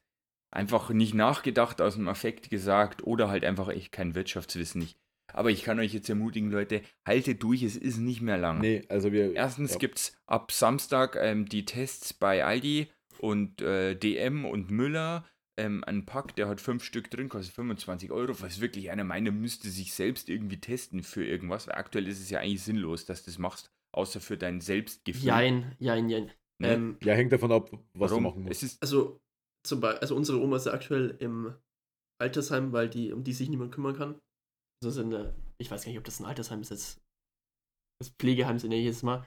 einfach 0.50 0.90
nicht 0.90 1.14
nachgedacht, 1.14 1.80
aus 1.80 1.94
dem 1.94 2.08
Affekt 2.08 2.50
gesagt 2.50 3.04
oder 3.04 3.28
halt 3.30 3.44
einfach 3.44 3.68
echt 3.68 3.92
kein 3.92 4.14
Wirtschaftswissen. 4.14 4.82
Ich, 4.82 4.96
aber 5.32 5.50
ich 5.50 5.62
kann 5.62 5.78
euch 5.78 5.94
jetzt 5.94 6.10
ermutigen, 6.10 6.50
Leute, 6.50 6.82
haltet 7.06 7.42
durch, 7.42 7.62
es 7.62 7.76
ist 7.76 7.98
nicht 7.98 8.20
mehr 8.20 8.36
lang. 8.36 8.60
Nee, 8.60 8.82
also 8.88 9.12
wir. 9.12 9.34
Erstens 9.34 9.72
ja. 9.72 9.78
gibt 9.78 9.98
es 9.98 10.16
ab 10.26 10.52
Samstag 10.52 11.16
ähm, 11.16 11.46
die 11.46 11.64
Tests 11.64 12.12
bei 12.12 12.44
Aldi 12.44 12.90
und 13.18 13.62
äh, 13.62 13.94
DM 13.94 14.44
und 14.44 14.70
Müller. 14.70 15.24
Ähm, 15.58 15.84
ein 15.84 16.06
Pack, 16.06 16.36
der 16.36 16.48
hat 16.48 16.60
fünf 16.60 16.84
Stück 16.84 17.10
drin, 17.10 17.28
kostet 17.28 17.54
25 17.54 18.10
Euro, 18.10 18.40
was 18.40 18.60
wirklich 18.60 18.90
einer 18.90 19.04
meiner 19.04 19.30
müsste 19.30 19.68
sich 19.68 19.92
selbst 19.92 20.28
irgendwie 20.28 20.60
testen 20.60 21.02
für 21.02 21.24
irgendwas, 21.24 21.66
weil 21.66 21.74
aktuell 21.74 22.08
ist 22.08 22.20
es 22.20 22.30
ja 22.30 22.40
eigentlich 22.40 22.62
sinnlos, 22.62 23.04
dass 23.04 23.24
du 23.24 23.30
das 23.30 23.38
machst, 23.38 23.70
außer 23.92 24.20
für 24.20 24.38
dein 24.38 24.60
Selbstgefühl. 24.60 25.26
Jein, 25.26 25.76
jein, 25.78 26.08
jein. 26.08 26.30
Ne? 26.60 26.74
Ähm, 26.74 26.98
Ja, 27.02 27.14
hängt 27.14 27.32
davon 27.32 27.52
ab, 27.52 27.70
was 27.94 28.10
Warum? 28.10 28.24
du 28.24 28.30
machen 28.30 28.42
musst. 28.44 28.62
Es 28.62 28.72
ist, 28.72 28.82
also, 28.82 29.20
zum 29.66 29.80
Beispiel, 29.80 30.00
also 30.00 30.16
unsere 30.16 30.40
Oma 30.40 30.56
ist 30.56 30.66
ja 30.66 30.72
aktuell 30.72 31.16
im 31.18 31.54
Altersheim, 32.20 32.72
weil 32.72 32.88
die, 32.88 33.12
um 33.12 33.24
die 33.24 33.32
sich 33.32 33.48
niemand 33.48 33.72
kümmern 33.72 33.96
kann. 33.96 34.20
Das 34.82 34.96
ist 34.96 35.02
eine, 35.02 35.34
ich 35.58 35.70
weiß 35.70 35.84
gar 35.84 35.90
nicht, 35.90 35.98
ob 35.98 36.04
das 36.04 36.20
ein 36.20 36.26
Altersheim 36.26 36.60
ist 36.60 36.70
jetzt. 36.70 37.02
Das 38.00 38.10
Pflegeheim 38.10 38.56
ist 38.56 38.64
in 38.64 38.70
der 38.70 38.80
jedes 38.80 39.02
Mal. 39.02 39.26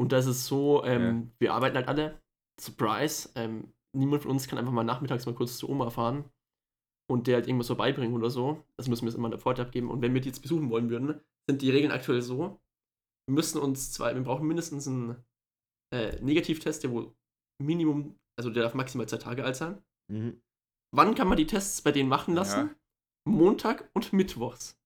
Und 0.00 0.12
das 0.12 0.26
ist 0.26 0.46
so, 0.46 0.84
ähm, 0.84 1.30
wir 1.38 1.52
arbeiten 1.52 1.76
halt 1.76 1.88
alle. 1.88 2.20
Surprise. 2.60 3.30
Ähm, 3.34 3.72
niemand 3.96 4.22
von 4.22 4.30
uns 4.32 4.46
kann 4.46 4.58
einfach 4.58 4.72
mal 4.72 4.84
nachmittags 4.84 5.26
mal 5.26 5.34
kurz 5.34 5.58
zu 5.58 5.68
Oma 5.68 5.90
fahren 5.90 6.24
und 7.10 7.26
der 7.26 7.36
halt 7.36 7.46
irgendwas 7.46 7.66
vorbeibringen 7.66 8.14
oder 8.14 8.30
so. 8.30 8.64
Das 8.76 8.88
müssen 8.88 9.02
wir 9.02 9.08
jetzt 9.08 9.18
immer 9.18 9.28
in 9.28 9.32
der 9.32 9.40
Pforte 9.40 9.62
abgeben. 9.62 9.90
Und 9.90 10.02
wenn 10.02 10.14
wir 10.14 10.20
die 10.20 10.28
jetzt 10.28 10.42
besuchen 10.42 10.70
wollen 10.70 10.90
würden, 10.90 11.20
sind 11.48 11.62
die 11.62 11.70
Regeln 11.70 11.92
aktuell 11.92 12.22
so, 12.22 12.60
wir 13.28 13.34
müssen 13.34 13.60
uns 13.60 13.92
zwei, 13.92 14.14
wir 14.14 14.22
brauchen 14.22 14.46
mindestens 14.46 14.86
einen 14.86 15.16
äh, 15.92 16.20
Negativtest, 16.22 16.82
der 16.82 16.92
wohl 16.92 17.14
Minimum, 17.62 18.18
also 18.38 18.50
der 18.50 18.62
darf 18.62 18.74
maximal 18.74 19.08
zwei 19.08 19.18
Tage 19.18 19.44
alt 19.44 19.56
sein. 19.56 19.82
Mhm. 20.10 20.40
Wann 20.94 21.14
kann 21.14 21.28
man 21.28 21.36
die 21.36 21.46
Tests 21.46 21.82
bei 21.82 21.92
denen 21.92 22.08
machen 22.08 22.34
lassen? 22.34 22.68
Ja. 22.68 22.74
Montag 23.28 23.90
und 23.94 24.12
Mittwochs. 24.12 24.79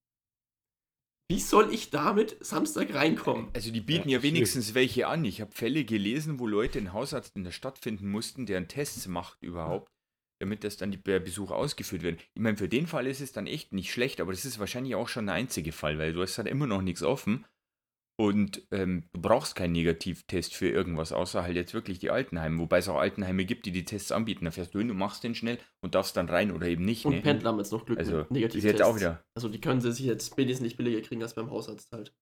Wie 1.27 1.39
soll 1.39 1.73
ich 1.73 1.89
damit 1.89 2.37
Samstag 2.45 2.93
reinkommen? 2.93 3.49
also 3.53 3.71
die 3.71 3.81
bieten 3.81 4.09
Ja, 4.09 4.17
ja, 4.17 4.23
wenigstens 4.23 4.75
welche 4.75 5.07
an. 5.07 5.25
Ich 5.25 5.41
habe 5.41 5.51
Fälle 5.51 5.83
gelesen, 5.83 6.39
wo 6.39 6.45
Leute 6.45 6.77
einen 6.77 6.93
Hausarzt 6.93 7.35
in 7.35 7.43
der 7.43 7.51
Stadt 7.51 7.79
finden 7.79 8.09
mussten, 8.09 8.45
der 8.45 8.57
einen 8.57 8.67
Test 8.67 9.07
macht 9.07 9.41
überhaupt, 9.41 9.89
damit 10.39 10.63
das 10.63 10.77
dann 10.77 10.91
die 10.91 11.01
der 11.01 11.19
Besuch 11.19 11.49
ausgeführt 11.49 12.03
wird. 12.03 12.21
Ich 12.35 12.41
meine, 12.41 12.57
für 12.57 12.69
den 12.69 12.85
Fall 12.85 13.07
ist 13.07 13.21
es 13.21 13.31
dann 13.31 13.47
echt 13.47 13.73
nicht 13.73 13.91
schlecht, 13.91 14.21
aber 14.21 14.33
das 14.33 14.45
ist 14.45 14.59
wahrscheinlich 14.59 14.93
auch 14.93 15.09
schon 15.09 15.25
der 15.25 15.35
einzige 15.35 15.71
Fall, 15.71 15.97
weil 15.97 16.13
du 16.13 16.21
hast 16.21 16.37
halt 16.37 16.47
immer 16.47 16.67
noch 16.67 16.83
nichts 16.83 17.01
offen 17.01 17.45
und 18.17 18.65
ähm, 18.71 19.03
du 19.13 19.21
brauchst 19.21 19.55
keinen 19.55 19.73
Negativtest 19.73 20.53
für 20.53 20.69
irgendwas, 20.69 21.11
außer 21.11 21.43
halt 21.43 21.55
jetzt 21.55 21.73
wirklich 21.73 21.99
die 21.99 22.11
Altenheime, 22.11 22.59
wobei 22.59 22.77
es 22.77 22.87
auch 22.87 22.97
Altenheime 22.97 23.43
gibt, 23.45 23.65
die 23.65 23.71
die 23.71 23.83
Tests 23.85 24.11
anbieten. 24.11 24.45
Da 24.45 24.51
fährst 24.51 24.73
du 24.73 24.79
hin, 24.79 24.87
du 24.87 24.93
machst 24.93 25.23
den 25.23 25.35
schnell 25.35 25.57
und 25.81 25.95
darfst 25.95 26.15
dann 26.15 26.29
rein 26.29 26.51
oder 26.51 26.67
eben 26.67 26.85
nicht. 26.85 27.05
Und 27.05 27.15
ne? 27.15 27.21
Pendler 27.21 27.49
haben 27.49 27.57
jetzt 27.57 27.71
noch 27.71 27.85
Glück 27.85 27.99
Also 27.99 28.17
mit 28.17 28.25
ist 28.25 28.31
Negativtests. 28.31 28.79
jetzt 28.79 28.81
auch 28.83 28.95
wieder. 28.95 29.21
Also 29.35 29.49
die 29.49 29.59
können 29.59 29.81
sie 29.81 29.91
sich 29.91 30.05
jetzt 30.05 30.37
wesentlich 30.37 30.77
billiger 30.77 31.01
kriegen 31.01 31.21
als 31.21 31.33
beim 31.33 31.51
Hausarzt 31.51 31.91
halt. 31.91 32.13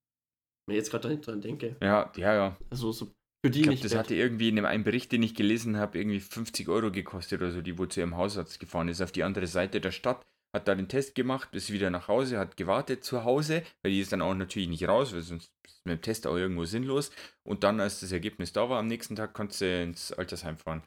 Wenn 0.66 0.74
ich 0.76 0.78
jetzt 0.80 0.90
gerade 0.90 1.16
dran 1.18 1.40
denke. 1.40 1.76
Ja, 1.82 2.10
ja, 2.16 2.34
ja. 2.34 2.56
Also 2.70 2.90
so 2.90 3.12
für 3.44 3.50
die 3.50 3.58
Ich 3.58 3.62
glaube, 3.64 3.70
nicht 3.74 3.84
das 3.84 3.92
wert. 3.92 4.04
hatte 4.06 4.14
irgendwie 4.14 4.48
in 4.48 4.56
einem 4.58 4.66
einen 4.66 4.84
Bericht, 4.84 5.12
den 5.12 5.22
ich 5.22 5.34
gelesen 5.34 5.76
habe, 5.76 5.98
irgendwie 5.98 6.20
50 6.20 6.68
Euro 6.68 6.90
gekostet 6.90 7.40
oder 7.40 7.50
so, 7.52 7.60
die 7.60 7.78
wo 7.78 7.86
zu 7.86 8.00
ihrem 8.00 8.16
Hausarzt 8.16 8.58
gefahren 8.58 8.88
ist, 8.88 9.02
auf 9.02 9.12
die 9.12 9.22
andere 9.22 9.46
Seite 9.46 9.80
der 9.80 9.90
Stadt, 9.92 10.24
hat 10.54 10.68
da 10.68 10.74
den 10.76 10.88
Test 10.88 11.14
gemacht, 11.16 11.48
ist 11.52 11.72
wieder 11.72 11.90
nach 11.90 12.06
Hause, 12.06 12.38
hat 12.38 12.56
gewartet 12.56 13.02
zu 13.02 13.24
Hause, 13.24 13.64
weil 13.82 13.90
die 13.90 14.00
ist 14.00 14.12
dann 14.12 14.22
auch 14.22 14.34
natürlich 14.34 14.68
nicht 14.68 14.86
raus, 14.86 15.12
weil 15.12 15.22
sonst 15.22 15.50
ist 15.66 15.84
mit 15.84 15.98
dem 15.98 16.02
Test 16.02 16.26
auch 16.26 16.36
irgendwo 16.36 16.64
sinnlos. 16.64 17.10
Und 17.42 17.64
dann, 17.64 17.80
als 17.80 18.00
das 18.00 18.12
Ergebnis 18.12 18.52
da 18.52 18.70
war, 18.70 18.78
am 18.78 18.86
nächsten 18.86 19.16
Tag 19.16 19.34
konntest 19.34 19.62
du 19.62 19.82
ins 19.82 20.12
Altersheim 20.12 20.56
fahren. 20.56 20.82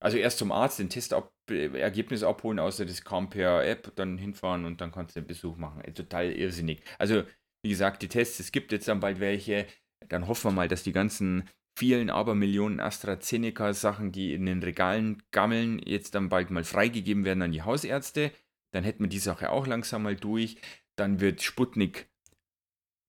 Also 0.00 0.18
erst 0.18 0.38
zum 0.38 0.52
Arzt 0.52 0.78
den 0.78 0.90
Test 0.90 1.14
ab, 1.14 1.32
äh, 1.50 1.66
Ergebnis 1.78 2.22
abholen, 2.22 2.58
außer 2.58 2.84
das 2.84 3.02
kam 3.02 3.30
per 3.30 3.66
App, 3.66 3.92
dann 3.96 4.18
hinfahren 4.18 4.64
und 4.64 4.80
dann 4.80 4.92
konntest 4.92 5.16
du 5.16 5.22
den 5.22 5.26
Besuch 5.26 5.56
machen. 5.56 5.80
Äh, 5.82 5.92
Total 5.92 6.30
irrsinnig. 6.30 6.82
Also, 6.98 7.24
wie 7.62 7.70
gesagt, 7.70 8.02
die 8.02 8.08
Tests, 8.08 8.38
es 8.38 8.52
gibt 8.52 8.70
jetzt 8.72 8.88
dann 8.88 9.00
bald 9.00 9.20
welche. 9.20 9.66
Dann 10.08 10.28
hoffen 10.28 10.50
wir 10.50 10.54
mal, 10.54 10.68
dass 10.68 10.84
die 10.84 10.92
ganzen 10.92 11.48
vielen 11.76 12.10
Abermillionen 12.10 12.78
AstraZeneca-Sachen, 12.80 14.12
die 14.12 14.34
in 14.34 14.46
den 14.46 14.62
Regalen 14.62 15.22
gammeln, 15.30 15.80
jetzt 15.84 16.14
dann 16.14 16.28
bald 16.28 16.50
mal 16.50 16.64
freigegeben 16.64 17.24
werden 17.24 17.42
an 17.42 17.52
die 17.52 17.62
Hausärzte. 17.62 18.32
Dann 18.72 18.84
hätten 18.84 19.02
wir 19.04 19.08
die 19.08 19.18
Sache 19.18 19.50
auch 19.50 19.66
langsam 19.66 20.02
mal 20.02 20.16
durch. 20.16 20.56
Dann 20.96 21.20
wird 21.20 21.42
Sputnik 21.42 22.08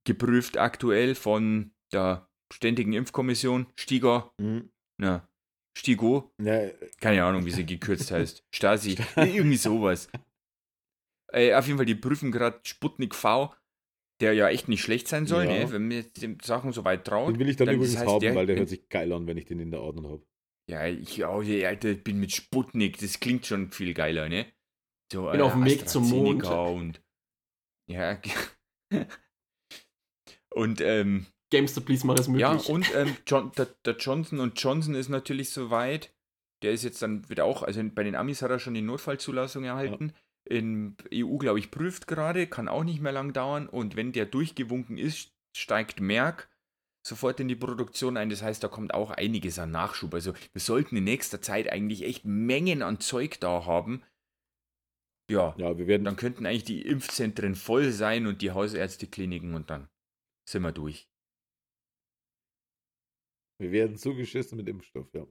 geprüft 0.06 0.58
aktuell 0.58 1.16
von 1.16 1.72
der 1.92 2.30
Ständigen 2.52 2.94
Impfkommission, 2.94 3.68
Stiger, 3.76 4.34
Mhm. 4.40 4.72
na, 4.98 5.28
Stigo, 5.78 6.32
Ja, 6.42 6.70
keine 7.00 7.24
Ahnung, 7.24 7.46
wie 7.46 7.52
sie 7.52 7.66
gekürzt 7.66 8.12
heißt. 8.12 8.44
Stasi, 8.54 8.98
irgendwie 9.16 9.58
sowas. 9.58 10.10
Äh, 11.32 11.54
auf 11.54 11.68
jeden 11.68 11.78
Fall, 11.78 11.86
die 11.86 11.96
prüfen 11.96 12.32
gerade 12.32 12.60
Sputnik 12.64 13.14
V, 13.14 13.54
der 14.20 14.34
ja 14.34 14.50
echt 14.50 14.68
nicht 14.68 14.82
schlecht 14.82 15.08
sein 15.08 15.28
soll, 15.28 15.46
Ja. 15.46 15.52
ne? 15.66 15.72
wenn 15.72 15.92
jetzt 15.92 16.22
die 16.22 16.38
Sachen 16.44 16.72
so 16.74 16.84
weit 16.86 17.06
traut. 17.06 17.34
den 17.34 17.40
will 17.40 17.50
ich 17.50 17.56
dann, 17.56 17.68
dann- 17.68 17.76
übrigens 17.76 17.94
das 17.94 18.02
heißt, 18.04 18.12
haben, 18.14 18.20
der- 18.22 18.36
weil 18.36 18.48
der 18.48 18.56
hört 18.58 18.70
sich 18.70 18.90
geil 18.90 19.12
an, 19.14 19.28
wenn 19.28 19.38
ich 19.38 19.46
den 19.46 19.60
in 19.60 19.72
der 19.72 19.82
Ordnung 19.82 20.08
habe. 20.12 20.26
Ja, 20.70 20.86
ich 20.88 21.18
ja, 21.18 21.30
Alter, 21.30 21.90
ich 21.90 22.04
bin 22.04 22.20
mit 22.20 22.32
Sputnik, 22.32 22.98
das 23.00 23.20
klingt 23.20 23.46
schon 23.46 23.72
viel 23.72 23.94
geiler, 23.94 24.28
ne? 24.30 24.46
So, 25.12 25.32
Bin 25.32 25.42
auf 25.42 25.54
dem 25.54 25.66
Weg 25.66 25.90
zum 25.90 26.08
Mond. 26.10 26.46
Und, 26.46 27.02
ja, 27.88 28.20
und, 30.54 30.82
ähm, 30.82 31.26
GameStop, 31.52 31.86
please, 31.86 32.06
mach 32.06 32.20
es 32.20 32.28
möglich. 32.28 32.42
ja, 32.42 32.74
und 32.74 32.94
ähm, 32.96 33.18
John, 33.28 33.52
der, 33.58 33.68
der 33.86 33.98
Johnson 33.98 34.40
und 34.40 34.62
Johnson 34.62 34.94
ist 34.96 35.10
natürlich 35.10 35.50
soweit. 35.50 36.14
Der 36.62 36.74
ist 36.74 36.84
jetzt 36.84 37.02
dann 37.02 37.28
wieder 37.30 37.46
auch, 37.46 37.64
also 37.64 37.82
bei 37.96 38.04
den 38.04 38.16
Amis 38.16 38.42
hat 38.42 38.52
er 38.52 38.60
schon 38.60 38.74
die 38.74 38.82
Notfallzulassung 38.82 39.64
erhalten. 39.64 40.14
In 40.44 40.98
EU, 41.14 41.38
glaube 41.38 41.60
ich, 41.60 41.72
prüft 41.72 42.06
gerade, 42.06 42.48
kann 42.48 42.68
auch 42.68 42.84
nicht 42.84 43.02
mehr 43.02 43.12
lang 43.12 43.34
dauern. 43.34 43.68
Und 43.68 43.96
wenn 43.96 44.12
der 44.12 44.26
durchgewunken 44.26 44.98
ist, 44.98 45.32
steigt 45.56 46.02
Merck. 46.02 46.50
sofort 47.02 47.40
in 47.40 47.48
die 47.48 47.56
Produktion 47.56 48.18
ein. 48.18 48.30
Das 48.30 48.42
heißt, 48.42 48.62
da 48.62 48.68
kommt 48.68 48.94
auch 48.94 49.12
einiges 49.12 49.58
an 49.58 49.72
Nachschub. 49.72 50.14
Also 50.14 50.34
wir 50.52 50.62
sollten 50.62 50.98
in 50.98 51.06
nächster 51.06 51.42
Zeit 51.42 51.72
eigentlich 51.72 52.04
echt 52.04 52.26
Mengen 52.26 52.84
an 52.84 53.00
Zeug 53.00 53.40
da 53.40 53.66
haben. 53.66 54.04
Ja, 55.30 55.56
Ja, 55.58 55.78
wir 55.78 55.88
werden 55.88 56.04
dann 56.06 56.16
könnten 56.16 56.46
eigentlich 56.46 56.64
die 56.64 56.82
Impfzentren 56.82 57.56
voll 57.56 57.92
sein 57.92 58.26
und 58.28 58.42
die 58.42 58.52
Hausärztekliniken 58.52 59.54
und 59.54 59.70
dann 59.70 59.88
sind 60.50 60.64
wir 60.64 60.72
durch. 60.72 61.08
Wir 63.62 63.72
werden 63.72 63.98
zugeschissen 63.98 64.58
mit 64.58 64.68
Impfstoff, 64.68 65.14
ja. 65.14 65.28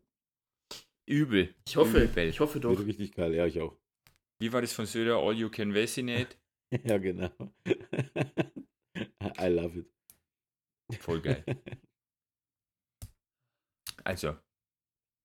Übel. 1.09 1.55
Ich 1.67 1.77
hoffe, 1.77 2.05
Übel. 2.05 2.29
ich 2.29 2.41
hoffe 2.41 2.61
doch. 2.61 2.77
Wird 2.77 2.87
richtig 2.87 3.15
geil, 3.15 3.35
ja, 3.35 3.47
ich 3.47 3.59
auch. 3.61 3.77
Wie 4.41 4.53
war 4.53 4.61
das 4.61 4.73
von 4.73 4.87
Söder? 4.87 5.17
All 5.17 5.35
you 5.35 5.51
can 5.51 5.75
vaccinate? 5.75 6.37
Ja, 6.85 6.99
genau. 6.99 7.31
I 9.41 9.47
love 9.49 9.79
it. 9.79 9.91
Voll 11.01 11.23
geil. 11.23 11.43
Also, 14.05 14.37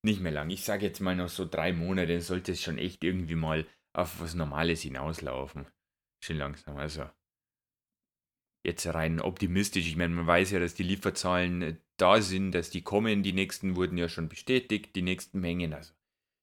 nicht 0.05 0.19
mehr 0.21 0.31
lang. 0.31 0.49
Ich 0.49 0.63
sage 0.63 0.85
jetzt 0.85 0.99
mal 0.99 1.15
noch 1.15 1.29
so 1.29 1.45
drei 1.45 1.71
Monate, 1.73 2.19
sollte 2.21 2.51
es 2.53 2.61
schon 2.61 2.77
echt 2.77 3.03
irgendwie 3.03 3.35
mal 3.35 3.65
auf 3.93 4.19
was 4.19 4.33
Normales 4.33 4.81
hinauslaufen. 4.81 5.67
Schon 6.23 6.37
langsam. 6.37 6.77
Also, 6.77 7.09
jetzt 8.65 8.85
rein 8.87 9.19
optimistisch. 9.19 9.87
Ich 9.87 9.97
meine, 9.97 10.13
man 10.13 10.27
weiß 10.27 10.51
ja, 10.51 10.59
dass 10.59 10.73
die 10.73 10.83
Lieferzahlen 10.83 11.61
äh, 11.61 11.75
da 11.97 12.21
sind, 12.21 12.51
dass 12.51 12.69
die 12.69 12.81
kommen. 12.81 13.23
Die 13.23 13.33
nächsten 13.33 13.75
wurden 13.75 13.97
ja 13.97 14.09
schon 14.09 14.29
bestätigt, 14.29 14.95
die 14.95 15.01
nächsten 15.01 15.39
Mengen. 15.39 15.73
Also, 15.73 15.93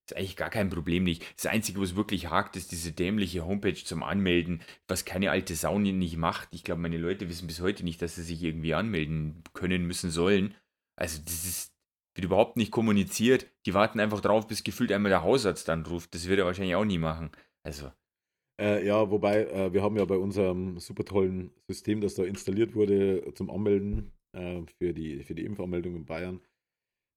ist 0.09 0.15
eigentlich 0.15 0.35
gar 0.35 0.49
kein 0.49 0.69
Problem 0.69 1.03
nicht. 1.03 1.25
Das 1.35 1.47
Einzige, 1.47 1.81
was 1.81 1.95
wirklich 1.95 2.29
hakt, 2.29 2.55
ist 2.55 2.71
diese 2.71 2.91
dämliche 2.91 3.45
Homepage 3.45 3.73
zum 3.73 4.03
Anmelden, 4.03 4.61
was 4.87 5.05
keine 5.05 5.31
alte 5.31 5.55
Sau 5.55 5.79
nicht 5.79 6.17
macht. 6.17 6.49
Ich 6.53 6.63
glaube, 6.63 6.81
meine 6.81 6.97
Leute 6.97 7.29
wissen 7.29 7.47
bis 7.47 7.61
heute 7.61 7.83
nicht, 7.83 8.01
dass 8.01 8.15
sie 8.15 8.23
sich 8.23 8.43
irgendwie 8.43 8.73
anmelden 8.73 9.43
können, 9.53 9.85
müssen, 9.85 10.11
sollen. 10.11 10.55
Also, 10.95 11.21
das 11.23 11.45
ist, 11.45 11.70
wird 12.21 12.25
überhaupt 12.25 12.57
nicht 12.57 12.71
kommuniziert. 12.71 13.47
Die 13.65 13.73
warten 13.73 13.99
einfach 13.99 14.21
drauf, 14.21 14.47
bis 14.47 14.63
gefühlt 14.63 14.91
einmal 14.91 15.09
der 15.09 15.23
Hausarzt 15.23 15.67
dann 15.67 15.85
ruft. 15.85 16.13
Das 16.13 16.27
wird 16.27 16.39
er 16.39 16.45
wahrscheinlich 16.45 16.75
auch 16.75 16.85
nie 16.85 16.97
machen. 16.97 17.31
Also, 17.63 17.91
Äh, 18.59 18.85
ja, 18.85 19.09
wobei, 19.09 19.45
äh, 19.45 19.73
wir 19.73 19.81
haben 19.81 19.97
ja 19.97 20.05
bei 20.05 20.17
unserem 20.17 20.79
super 20.79 21.03
tollen 21.05 21.51
System, 21.69 22.01
das 22.01 22.15
da 22.15 22.23
installiert 22.23 22.75
wurde 22.75 23.33
zum 23.33 23.49
Anmelden 23.49 24.11
äh, 24.35 24.61
für, 24.77 24.93
die, 24.93 25.23
für 25.23 25.35
die 25.35 25.45
Impfanmeldung 25.45 25.95
in 25.95 26.05
Bayern, 26.05 26.41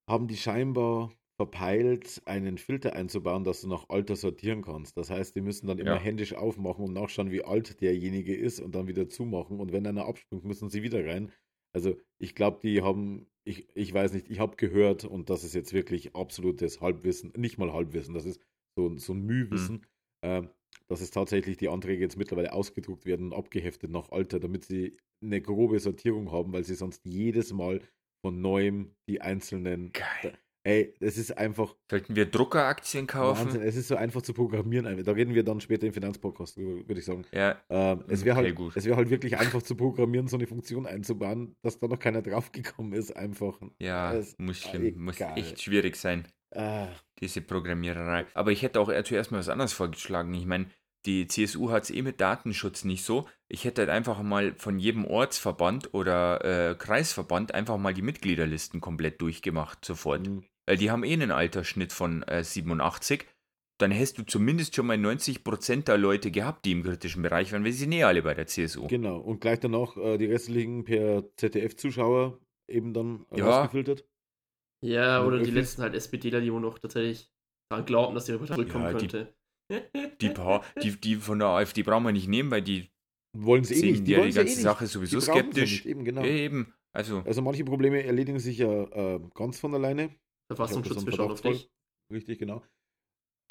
haben 0.09 0.27
die 0.27 0.37
scheinbar 0.37 1.11
verpeilt, 1.39 2.21
einen 2.25 2.57
Filter 2.57 2.93
einzubauen, 2.95 3.43
dass 3.43 3.61
du 3.61 3.67
nach 3.69 3.89
Alter 3.89 4.15
sortieren 4.15 4.61
kannst. 4.63 4.97
Das 4.97 5.09
heißt, 5.09 5.35
die 5.35 5.41
müssen 5.41 5.67
dann 5.67 5.79
immer 5.79 5.97
Ja. 5.97 6.01
händisch 6.01 6.33
aufmachen 6.33 6.85
und 6.85 6.93
nachschauen, 6.93 7.31
wie 7.31 7.43
alt 7.43 7.81
derjenige 7.81 8.35
ist 8.35 8.59
und 8.61 8.75
dann 8.75 8.87
wieder 8.87 9.09
zumachen. 9.09 9.59
Und 9.59 9.73
wenn 9.73 9.87
einer 9.87 10.05
abspringt, 10.07 10.45
müssen 10.45 10.69
sie 10.69 10.83
wieder 10.83 11.05
rein. 11.05 11.31
Also 11.75 11.95
ich 12.19 12.35
glaube, 12.35 12.59
die 12.63 12.81
haben, 12.81 13.27
ich, 13.45 13.67
ich 13.75 13.93
weiß 13.93 14.13
nicht, 14.13 14.29
ich 14.29 14.39
habe 14.39 14.55
gehört 14.55 15.05
und 15.05 15.29
das 15.29 15.43
ist 15.43 15.53
jetzt 15.53 15.73
wirklich 15.73 16.15
absolutes 16.15 16.81
Halbwissen, 16.81 17.31
nicht 17.37 17.57
mal 17.57 17.71
Halbwissen, 17.71 18.13
das 18.13 18.25
ist 18.25 18.41
so, 18.75 18.97
so 18.97 19.13
ein 19.13 19.21
Mühwissen, 19.21 19.85
ähm, 20.23 20.49
dass 20.87 21.01
es 21.01 21.11
tatsächlich 21.11 21.57
die 21.57 21.69
Anträge 21.69 22.01
jetzt 22.01 22.17
mittlerweile 22.17 22.53
ausgedruckt 22.53 23.05
werden 23.05 23.27
und 23.27 23.33
abgeheftet 23.37 23.91
nach 23.91 24.11
Alter, 24.11 24.39
damit 24.39 24.65
sie 24.65 24.97
eine 25.23 25.41
grobe 25.41 25.79
Sortierung 25.79 26.31
haben, 26.31 26.53
weil 26.53 26.63
sie 26.63 26.75
sonst 26.75 27.05
jedes 27.05 27.53
Mal 27.53 27.81
von 28.25 28.41
neuem 28.41 28.95
die 29.07 29.21
einzelnen. 29.21 29.91
geil. 29.93 30.37
Ey, 30.65 30.95
es 30.99 31.17
ist 31.19 31.37
einfach 31.37 31.75
Sollten 31.91 32.15
wir 32.15 32.25
Druckeraktien 32.25 33.05
kaufen? 33.05 33.45
Wahnsinn. 33.45 33.61
Es 33.61 33.75
ist 33.75 33.87
so 33.87 33.95
einfach 33.95 34.23
zu 34.23 34.33
programmieren. 34.33 35.03
Da 35.03 35.11
reden 35.11 35.35
wir 35.35 35.43
dann 35.43 35.61
später 35.61 35.85
im 35.85 35.93
Finanzpodcast 35.93 36.57
drüber, 36.57 36.87
würde 36.87 36.99
ich 36.99 37.05
sagen. 37.05 37.23
Ja, 37.31 37.61
Ähm, 37.69 38.03
es 38.07 38.25
wäre 38.25 38.35
Okay, 38.39 38.47
halt, 38.47 38.55
gut. 38.55 38.75
es 38.75 38.87
halt 38.87 39.11
wirklich 39.11 39.37
einfach 39.37 39.61
zu 39.61 39.75
programmieren, 39.75 40.27
so 40.27 40.37
eine 40.37 40.47
Funktion 40.47 40.87
einzubauen, 40.87 41.55
dass 41.61 41.77
da 41.77 41.87
noch 41.87 41.99
keiner 41.99 42.23
draufgekommen 42.23 42.93
ist, 42.93 43.15
einfach. 43.15 43.59
ja, 43.77 44.15
Es- 44.15 44.35
muss, 44.39 44.57
schlimm, 44.57 45.03
muss 45.03 45.21
echt 45.21 45.61
schwierig 45.61 45.97
sein. 45.97 46.27
Ah, 46.55 46.87
diese 47.19 47.41
Programmiererei. 47.41 48.25
Aber 48.33 48.51
ich 48.51 48.63
hätte 48.63 48.79
auch 48.79 48.89
eher 48.89 49.03
zuerst 49.05 49.31
mal 49.31 49.37
was 49.39 49.49
anderes 49.49 49.73
vorgeschlagen. 49.73 50.33
Ich 50.33 50.47
meine, 50.47 50.65
die 51.05 51.27
CSU 51.27 51.69
hat 51.69 51.83
es 51.83 51.91
eh 51.91 52.01
mit 52.01 52.19
Datenschutz 52.19 52.85
nicht 52.85 53.03
so. 53.03 53.27
Ich 53.47 53.65
hätte 53.65 53.81
halt 53.83 53.91
einfach 53.91 54.23
mal 54.23 54.55
von 54.57 54.79
jedem 54.79 55.05
Ortsverband 55.05 55.93
oder 55.93 56.71
äh, 56.71 56.75
Kreisverband 56.75 57.53
einfach 57.53 57.77
mal 57.77 57.93
die 57.93 58.01
Mitgliederlisten 58.01 58.81
komplett 58.81 59.21
durchgemacht 59.21 59.85
sofort. 59.85 60.25
hm. 60.25 60.43
Weil 60.67 60.77
die 60.77 60.89
haben 60.91 61.03
eh 61.03 61.13
einen 61.13 61.31
Altersschnitt 61.31 61.93
von 61.93 62.23
äh, 62.23 62.43
87. 62.43 63.25
Dann 63.77 63.91
hättest 63.91 64.17
du 64.17 64.23
zumindest 64.23 64.73
schon 64.75 64.87
mal 64.87 64.97
90% 64.97 65.83
der 65.83 65.97
Leute 65.97 66.31
gehabt, 66.31 66.65
die 66.65 66.71
im 66.71 66.83
kritischen 66.83 67.21
Bereich 67.21 67.51
waren, 67.51 67.63
weil 67.65 67.71
sie 67.73 67.79
sind 67.79 67.91
eh 67.91 68.03
alle 68.03 68.21
bei 68.21 68.33
der 68.33 68.47
CSU. 68.47 68.87
Genau. 68.87 69.19
Und 69.19 69.41
gleich 69.41 69.59
danach 69.59 69.97
äh, 69.97 70.17
die 70.17 70.25
restlichen 70.27 70.85
per 70.85 71.25
ZDF-Zuschauer 71.35 72.39
eben 72.69 72.93
dann 72.93 73.25
Ja. 73.35 73.45
rausgefiltert. 73.45 74.05
Ja, 74.81 75.19
Und 75.19 75.27
oder 75.27 75.39
die 75.43 75.51
letzten 75.51 75.81
halt 75.81 75.93
SPDler, 75.93 76.41
die 76.41 76.51
wohl 76.53 76.61
noch 76.61 76.79
tatsächlich 76.79 77.31
daran 77.69 77.85
glauben, 77.85 78.15
dass 78.15 78.29
ihre 78.29 78.37
Partei 78.39 78.55
zurückkommen 78.55 78.85
Ja, 78.85 78.93
die- 78.93 79.07
könnte. 79.07 79.35
Die, 80.21 80.29
paar, 80.29 80.63
die, 80.83 80.91
die 80.99 81.15
von 81.15 81.39
der 81.39 81.47
AfD 81.49 81.81
brauchen 81.81 82.03
wir 82.05 82.11
nicht 82.11 82.27
nehmen, 82.29 82.51
weil 82.51 82.61
die 82.61 82.91
Wollen 83.35 83.63
sie 83.63 83.73
eh 83.73 83.77
sehen 83.77 83.91
nicht. 83.93 84.07
Die 84.07 84.11
ja 84.11 84.17
wollen 84.19 84.27
die 84.27 84.31
sie 84.33 84.39
eh 84.39 84.43
ganze 84.43 84.55
nicht. 84.57 84.63
Sache 84.63 84.87
sowieso 84.87 85.17
Die 85.17 85.25
skeptisch. 85.25 85.71
Nicht. 85.71 85.85
Eben, 85.87 86.05
genau. 86.05 86.23
Eben. 86.23 86.73
Also, 86.93 87.23
Also 87.25 87.41
manche 87.41 87.65
Probleme 87.65 88.03
erledigen 88.03 88.39
sich 88.39 88.59
ja 88.59 88.83
äh, 89.15 89.19
ganz 89.33 89.59
von 89.59 89.73
alleine. 89.73 90.11
Verfassungsschutz, 90.47 91.03
das 91.05 91.19
auf 91.19 91.41
dich. 91.41 91.69
Richtig, 92.11 92.39
genau. 92.39 92.63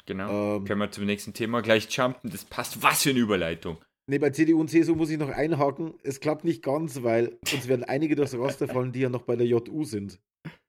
genau. 0.05 0.57
Ähm, 0.57 0.65
Können 0.65 0.79
wir 0.81 0.91
zum 0.91 1.05
nächsten 1.05 1.33
Thema 1.33 1.61
gleich 1.61 1.89
jumpen? 1.89 2.29
Das 2.31 2.45
passt. 2.45 2.81
Was 2.81 3.03
für 3.03 3.09
eine 3.09 3.19
Überleitung. 3.19 3.83
Ne, 4.07 4.19
bei 4.19 4.29
CDU 4.29 4.59
und 4.61 4.69
CSU 4.69 4.95
muss 4.95 5.09
ich 5.09 5.17
noch 5.17 5.29
einhaken. 5.29 5.95
Es 6.03 6.19
klappt 6.19 6.43
nicht 6.45 6.61
ganz, 6.63 7.01
weil 7.03 7.37
uns 7.51 7.67
werden 7.67 7.83
einige 7.83 8.15
durchs 8.15 8.37
Raster 8.37 8.67
fallen, 8.67 8.91
die 8.91 8.99
ja 9.01 9.09
noch 9.09 9.23
bei 9.23 9.35
der 9.35 9.47
JU 9.47 9.83
sind. 9.83 10.19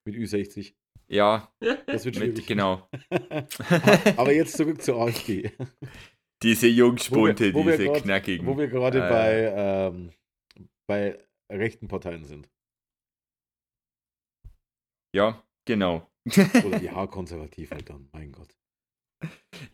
Mit 0.07 0.17
Ü60. 0.17 0.75
Ja, 1.09 1.53
Das 1.87 2.05
wird 2.05 2.17
schwierig. 2.17 2.37
mit, 2.39 2.47
genau. 2.47 2.89
Aber 4.17 4.33
jetzt 4.33 4.57
zurück 4.57 4.83
zur 4.83 4.97
AfD. 5.03 5.53
Diese 6.43 6.67
Jungspunte, 6.67 7.53
Wo 7.55 7.65
wir- 7.65 7.75
wo 7.75 7.77
diese 7.77 7.85
grad- 7.93 8.03
knackigen. 8.03 8.47
Wo 8.47 8.59
wir 8.59 8.67
gerade 8.69 8.99
Äh. 8.99 9.09
bei, 9.11 9.53
ähm, 9.55 10.11
bei 10.89 11.19
rechten 11.53 11.87
Parteien 11.89 12.25
sind. 12.25 12.49
Ja, 15.15 15.43
genau. 15.67 16.11
Oder 16.27 16.83
ja, 16.83 17.07
konservativ 17.07 17.71
halt 17.71 17.89
dann, 17.89 18.09
mein 18.13 18.33
Gott. 18.33 18.55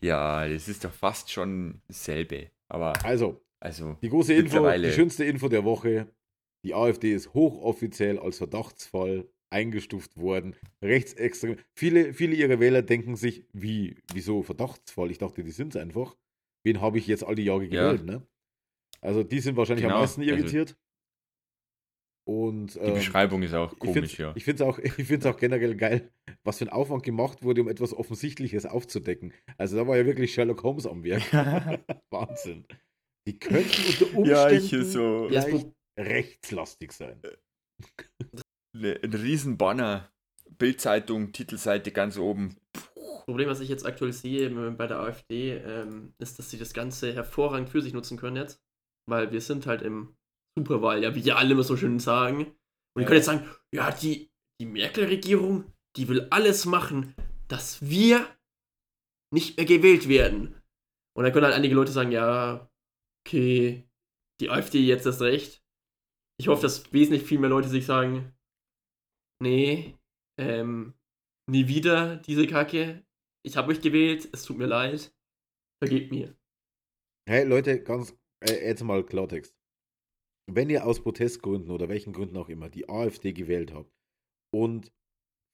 Ja, 0.01 0.47
das 0.47 0.67
ist 0.67 0.83
doch 0.85 0.93
fast 0.93 1.31
schon 1.31 1.81
dasselbe. 1.87 2.51
Aber, 2.69 2.93
Also, 3.05 3.41
also, 3.59 3.97
die 4.01 4.09
große 4.09 4.33
Info, 4.33 4.69
die 4.71 4.91
schönste 4.91 5.25
Info 5.25 5.49
der 5.49 5.63
Woche. 5.63 6.07
Die 6.65 6.73
AfD 6.73 7.13
ist 7.13 7.33
hochoffiziell 7.33 8.17
als 8.19 8.37
Verdachtsfall 8.37 9.27
eingestuft 9.49 10.15
worden. 10.17 10.55
Rechtsextrem. 10.81 11.57
Viele, 11.75 12.13
viele 12.13 12.35
ihrer 12.35 12.59
Wähler 12.59 12.81
denken 12.81 13.15
sich, 13.17 13.45
wie, 13.51 13.97
wieso 14.13 14.43
Verdachtsfall? 14.43 15.11
Ich 15.11 15.17
dachte, 15.17 15.43
die 15.43 15.51
sind 15.51 15.75
es 15.75 15.81
einfach. 15.81 16.15
Wen 16.65 16.79
habe 16.81 16.97
ich 16.99 17.07
jetzt 17.07 17.23
all 17.25 17.35
die 17.35 17.43
Jahre 17.43 17.65
Ja. 17.65 17.91
gewählt, 17.91 18.05
ne? 18.05 18.25
Also 19.01 19.23
die 19.23 19.41
sind 19.41 19.57
wahrscheinlich 19.57 19.85
am 19.85 19.89
Genau, 19.89 19.99
meisten 20.01 20.21
also- 20.21 20.33
irritiert. 20.33 20.77
Und 22.25 22.75
die 22.75 22.79
ähm, 22.79 22.93
Beschreibung 22.93 23.43
ist 23.43 23.53
auch 23.53 23.73
ich 23.73 23.79
komisch, 23.79 23.93
find's- 23.95 24.17
ja. 24.17 24.33
Ich 24.35 24.45
finde 24.45 24.63
es 24.63 24.69
auch, 24.69 24.79
ich 24.97 25.25
auch 25.25 25.37
generell 25.37 25.75
geil, 25.75 26.11
was 26.43 26.59
für 26.59 26.65
ein 26.65 26.69
Aufwand 26.69 27.03
gemacht 27.03 27.43
wurde, 27.43 27.61
um 27.61 27.67
etwas 27.67 27.93
Offensichtliches 27.93 28.65
aufzudecken. 28.65 29.33
Also 29.57 29.75
da 29.75 29.87
war 29.87 29.97
ja 29.97 30.05
wirklich 30.05 30.33
Sherlock 30.33 30.63
Holmes 30.63 30.87
am 30.87 31.03
Werk. 31.03 31.23
Wahnsinn. 32.11 32.65
Die 33.27 33.37
könnten 33.39 34.05
unter 34.15 34.17
Umständen 34.17 34.25
Ja, 34.25 34.49
ich 34.49 34.69
so. 34.91 35.29
Das 35.29 35.47
rechtslastig 35.99 36.91
sein. 36.93 37.21
Ne, 38.75 38.99
ein 39.03 39.13
riesen 39.13 39.57
Banner. 39.57 40.09
Bildzeitung, 40.57 41.31
Titelseite 41.31 41.91
ganz 41.91 42.17
oben. 42.17 42.57
Problem, 43.25 43.49
was 43.49 43.59
ich 43.59 43.69
jetzt 43.69 43.85
aktuell 43.85 44.13
sehe 44.13 44.47
ähm, 44.47 44.77
bei 44.77 44.87
der 44.87 44.99
AfD, 44.99 45.57
ähm, 45.57 46.13
ist, 46.19 46.37
dass 46.39 46.49
sie 46.49 46.57
das 46.57 46.73
Ganze 46.73 47.13
hervorragend 47.13 47.69
für 47.69 47.81
sich 47.81 47.93
nutzen 47.93 48.17
können 48.17 48.35
jetzt. 48.35 48.61
Weil 49.09 49.31
wir 49.31 49.41
sind 49.41 49.65
halt 49.67 49.81
im 49.81 50.15
Superwahl, 50.57 51.03
ja, 51.03 51.15
wie 51.15 51.19
ja 51.21 51.35
alle 51.35 51.51
immer 51.51 51.63
so 51.63 51.77
schön 51.77 51.99
sagen. 51.99 52.45
Und 52.45 52.55
die 52.97 53.01
Ja. 53.01 53.07
können 53.07 53.17
jetzt 53.17 53.25
sagen, 53.25 53.49
ja, 53.73 53.91
die, 53.91 54.31
die 54.61 54.65
Merkel-Regierung, 54.65 55.71
die 55.95 56.07
will 56.07 56.27
alles 56.29 56.65
machen, 56.65 57.15
dass 57.47 57.81
wir 57.81 58.27
nicht 59.33 59.57
mehr 59.57 59.65
gewählt 59.65 60.07
werden. 60.07 60.61
Und 61.15 61.23
dann 61.23 61.33
können 61.33 61.45
halt 61.45 61.55
einige 61.55 61.75
Leute 61.75 61.91
sagen, 61.91 62.11
ja, 62.11 62.69
okay, 63.25 63.87
die 64.41 64.49
AfD 64.49 64.79
jetzt 64.79 65.05
das 65.05 65.21
Recht. 65.21 65.63
Ich 66.39 66.47
hoffe, 66.47 66.63
dass 66.63 66.91
wesentlich 66.93 67.23
viel 67.23 67.39
mehr 67.39 67.49
Leute 67.49 67.69
sich 67.69 67.85
sagen, 67.85 68.35
nee, 69.41 69.97
ähm, 70.39 70.93
nie 71.49 71.67
wieder 71.67 72.17
diese 72.17 72.47
Kacke. 72.47 73.05
Ich 73.45 73.57
habe 73.57 73.71
euch 73.71 73.81
gewählt, 73.81 74.29
es 74.31 74.43
tut 74.45 74.57
mir 74.57 74.65
leid. 74.65 75.13
Vergebt 75.83 76.11
mir. 76.11 76.35
Hey 77.29 77.45
Leute, 77.45 77.81
ganz 77.83 78.17
äh, 78.41 78.67
jetzt 78.67 78.83
mal 78.83 79.05
Klartext. 79.05 79.55
Wenn 80.51 80.69
ihr 80.69 80.85
aus 80.85 81.01
Protestgründen 81.01 81.71
oder 81.71 81.89
welchen 81.89 82.13
Gründen 82.13 82.37
auch 82.37 82.49
immer 82.49 82.69
die 82.69 82.89
AfD 82.89 83.33
gewählt 83.33 83.73
habt 83.73 83.91
und 84.53 84.91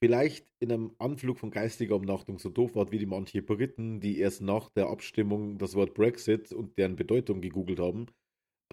vielleicht 0.03 0.51
in 0.59 0.71
einem 0.71 0.95
Anflug 0.97 1.37
von 1.39 1.51
geistiger 1.51 1.95
Umnachtung 1.95 2.39
so 2.39 2.49
doof 2.49 2.75
wart 2.75 2.91
wie 2.91 2.99
die 2.99 3.05
manche 3.05 3.41
Briten, 3.41 3.99
die 3.99 4.17
erst 4.19 4.41
nach 4.41 4.69
der 4.69 4.87
Abstimmung 4.87 5.57
das 5.57 5.75
Wort 5.75 5.93
Brexit 5.93 6.51
und 6.51 6.77
deren 6.77 6.95
Bedeutung 6.95 7.41
gegoogelt 7.41 7.79
haben, 7.79 8.07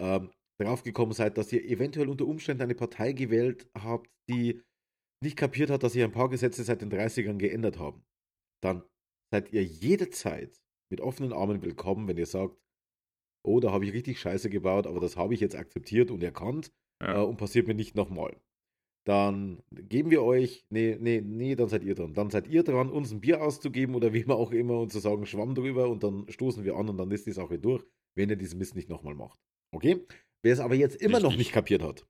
ähm, 0.01 0.31
draufgekommen 0.59 1.13
seid, 1.13 1.37
dass 1.37 1.51
ihr 1.53 1.63
eventuell 1.63 2.09
unter 2.09 2.25
Umständen 2.25 2.63
eine 2.63 2.75
Partei 2.75 3.11
gewählt 3.13 3.69
habt, 3.75 4.09
die 4.29 4.61
nicht 5.23 5.37
kapiert 5.37 5.69
hat, 5.69 5.83
dass 5.83 5.93
sich 5.93 6.03
ein 6.03 6.11
paar 6.11 6.29
Gesetze 6.29 6.63
seit 6.63 6.81
den 6.81 6.91
30ern 6.91 7.37
geändert 7.37 7.77
haben, 7.77 8.05
dann 8.63 8.83
seid 9.31 9.51
ihr 9.51 9.63
jederzeit 9.63 10.59
mit 10.89 11.01
offenen 11.01 11.33
Armen 11.33 11.61
willkommen, 11.61 12.07
wenn 12.07 12.17
ihr 12.17 12.25
sagt, 12.25 12.57
oh, 13.47 13.59
da 13.59 13.71
habe 13.71 13.85
ich 13.85 13.93
richtig 13.93 14.19
Scheiße 14.19 14.49
gebaut, 14.49 14.85
aber 14.87 14.99
das 14.99 15.17
habe 15.17 15.33
ich 15.33 15.39
jetzt 15.39 15.55
akzeptiert 15.55 16.11
und 16.11 16.21
erkannt 16.23 16.71
Ja. 17.01 17.21
äh, 17.21 17.25
und 17.25 17.37
passiert 17.37 17.67
mir 17.67 17.73
nicht 17.75 17.95
nochmal. 17.95 18.35
Dann 19.05 19.63
geben 19.71 20.11
wir 20.11 20.21
euch, 20.21 20.65
nee, 20.69 20.97
nee, 20.99 21.21
nee, 21.21 21.55
dann 21.55 21.69
seid 21.69 21.83
ihr 21.83 21.95
dran. 21.95 22.13
Dann 22.13 22.29
seid 22.29 22.47
ihr 22.47 22.63
dran, 22.63 22.89
uns 22.91 23.11
ein 23.11 23.21
Bier 23.21 23.41
auszugeben 23.41 23.95
oder 23.95 24.11
wie 24.13 24.25
man 24.25 24.35
auch 24.35 24.51
immer 24.51 24.79
und 24.81 24.91
zu 24.91 24.99
sagen, 24.99 25.25
Schwamm 25.25 25.55
drüber 25.55 25.87
und 25.89 26.03
dann 26.03 26.25
stoßen 26.29 26.65
wir 26.65 26.75
an 26.75 26.89
und 26.89 26.97
dann 26.97 27.09
ist 27.11 27.25
die 27.25 27.31
Sache 27.31 27.57
durch, 27.57 27.85
wenn 28.15 28.29
ihr 28.29 28.35
diesen 28.35 28.59
Mist 28.59 28.75
nicht 28.75 28.89
nochmal 28.89 29.15
macht. 29.15 29.39
Okay? 29.73 30.05
Wer 30.43 30.53
es 30.53 30.59
aber 30.59 30.75
jetzt 30.75 30.97
immer 31.01 31.19
noch 31.19 31.29
Richtig. 31.29 31.37
nicht 31.37 31.51
kapiert 31.53 31.83
hat, 31.83 32.05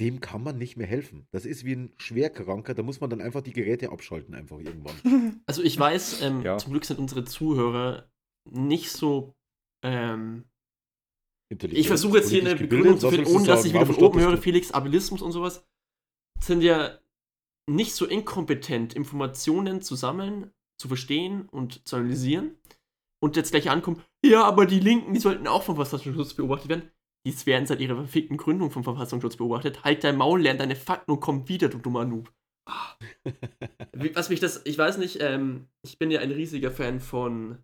dem 0.00 0.20
kann 0.20 0.42
man 0.42 0.58
nicht 0.58 0.76
mehr 0.76 0.86
helfen. 0.86 1.26
Das 1.32 1.46
ist 1.46 1.64
wie 1.64 1.74
ein 1.74 1.92
Schwerkranker, 1.98 2.74
da 2.74 2.82
muss 2.82 3.00
man 3.00 3.10
dann 3.10 3.20
einfach 3.20 3.42
die 3.42 3.52
Geräte 3.52 3.90
abschalten, 3.90 4.34
einfach 4.34 4.58
irgendwann. 4.58 5.40
Also 5.46 5.62
ich 5.62 5.78
weiß, 5.78 6.22
ähm, 6.22 6.42
Ja. 6.42 6.58
zum 6.58 6.72
Glück 6.72 6.84
sind 6.84 6.98
unsere 6.98 7.24
Zuhörer 7.24 8.08
nicht 8.50 8.90
so. 8.90 9.34
Ähm, 9.84 10.44
ich 11.50 11.86
versuche 11.86 12.18
jetzt 12.18 12.30
hier 12.30 12.40
eine 12.40 12.56
Begründung 12.56 12.98
zu 12.98 13.10
finden, 13.10 13.26
ohne 13.26 13.46
dass 13.46 13.62
sagen? 13.62 13.68
ich 13.68 13.74
wieder 13.74 13.86
von 13.86 14.04
oben 14.04 14.20
höre? 14.20 14.36
Felix, 14.38 14.72
Abilismus 14.72 15.22
und 15.22 15.32
sowas. 15.32 15.66
Sind 16.40 16.62
ja 16.62 16.98
nicht 17.70 17.94
so 17.94 18.06
inkompetent, 18.06 18.94
Informationen 18.94 19.82
zu 19.82 19.94
sammeln, 19.94 20.52
zu 20.78 20.88
verstehen 20.88 21.48
und 21.48 21.86
zu 21.86 21.96
analysieren. 21.96 22.56
Und 23.22 23.36
jetzt 23.36 23.52
gleich 23.52 23.70
ankommen, 23.70 24.02
ja, 24.24 24.44
aber 24.44 24.66
die 24.66 24.80
Linken, 24.80 25.14
die 25.14 25.20
sollten 25.20 25.46
auch 25.46 25.62
vom 25.62 25.76
Verfassungsschutz 25.76 26.34
beobachtet 26.34 26.68
werden. 26.68 26.90
Die 27.26 27.46
werden 27.46 27.66
seit 27.66 27.80
ihrer 27.80 27.96
verfickten 27.96 28.36
Gründung 28.36 28.70
vom 28.70 28.84
Verfassungsschutz 28.84 29.36
beobachtet. 29.36 29.82
Halt 29.82 30.04
dein 30.04 30.16
Maul, 30.16 30.42
lern 30.42 30.58
deine 30.58 30.76
Fakten 30.76 31.10
und 31.10 31.20
komm 31.20 31.48
wieder, 31.48 31.68
du 31.68 31.78
dummer 31.78 32.04
Noob. 32.04 32.32
Ah. 32.66 32.96
Was 34.14 34.30
mich 34.30 34.40
das, 34.40 34.62
ich 34.64 34.78
weiß 34.78 34.96
nicht, 34.96 35.18
ähm, 35.20 35.68
ich 35.82 35.98
bin 35.98 36.10
ja 36.10 36.20
ein 36.20 36.30
riesiger 36.30 36.70
Fan 36.70 36.98
von 36.98 37.58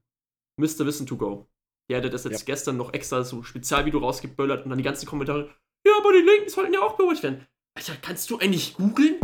Mr. 0.58 0.84
Wissen 0.84 1.06
to 1.06 1.16
Go. 1.16 1.48
Der 1.90 1.98
hatte 1.98 2.08
das 2.10 2.24
jetzt 2.24 2.40
Ja. 2.40 2.44
gestern 2.46 2.76
noch 2.76 2.94
extra 2.94 3.24
so 3.24 3.42
Spezialvideo 3.42 3.98
rausgeböllert 4.00 4.64
und 4.64 4.70
dann 4.70 4.78
die 4.78 4.84
ganzen 4.84 5.06
Kommentare, 5.06 5.52
ja, 5.86 5.92
aber 5.98 6.12
die 6.12 6.20
Linken 6.20 6.48
sollten 6.48 6.72
ja 6.72 6.80
auch 6.80 6.96
beobachtet 6.96 7.24
werden. 7.24 7.46
Alter, 7.76 7.96
kannst 8.00 8.30
du 8.30 8.38
eigentlich 8.38 8.74
googeln? 8.74 9.16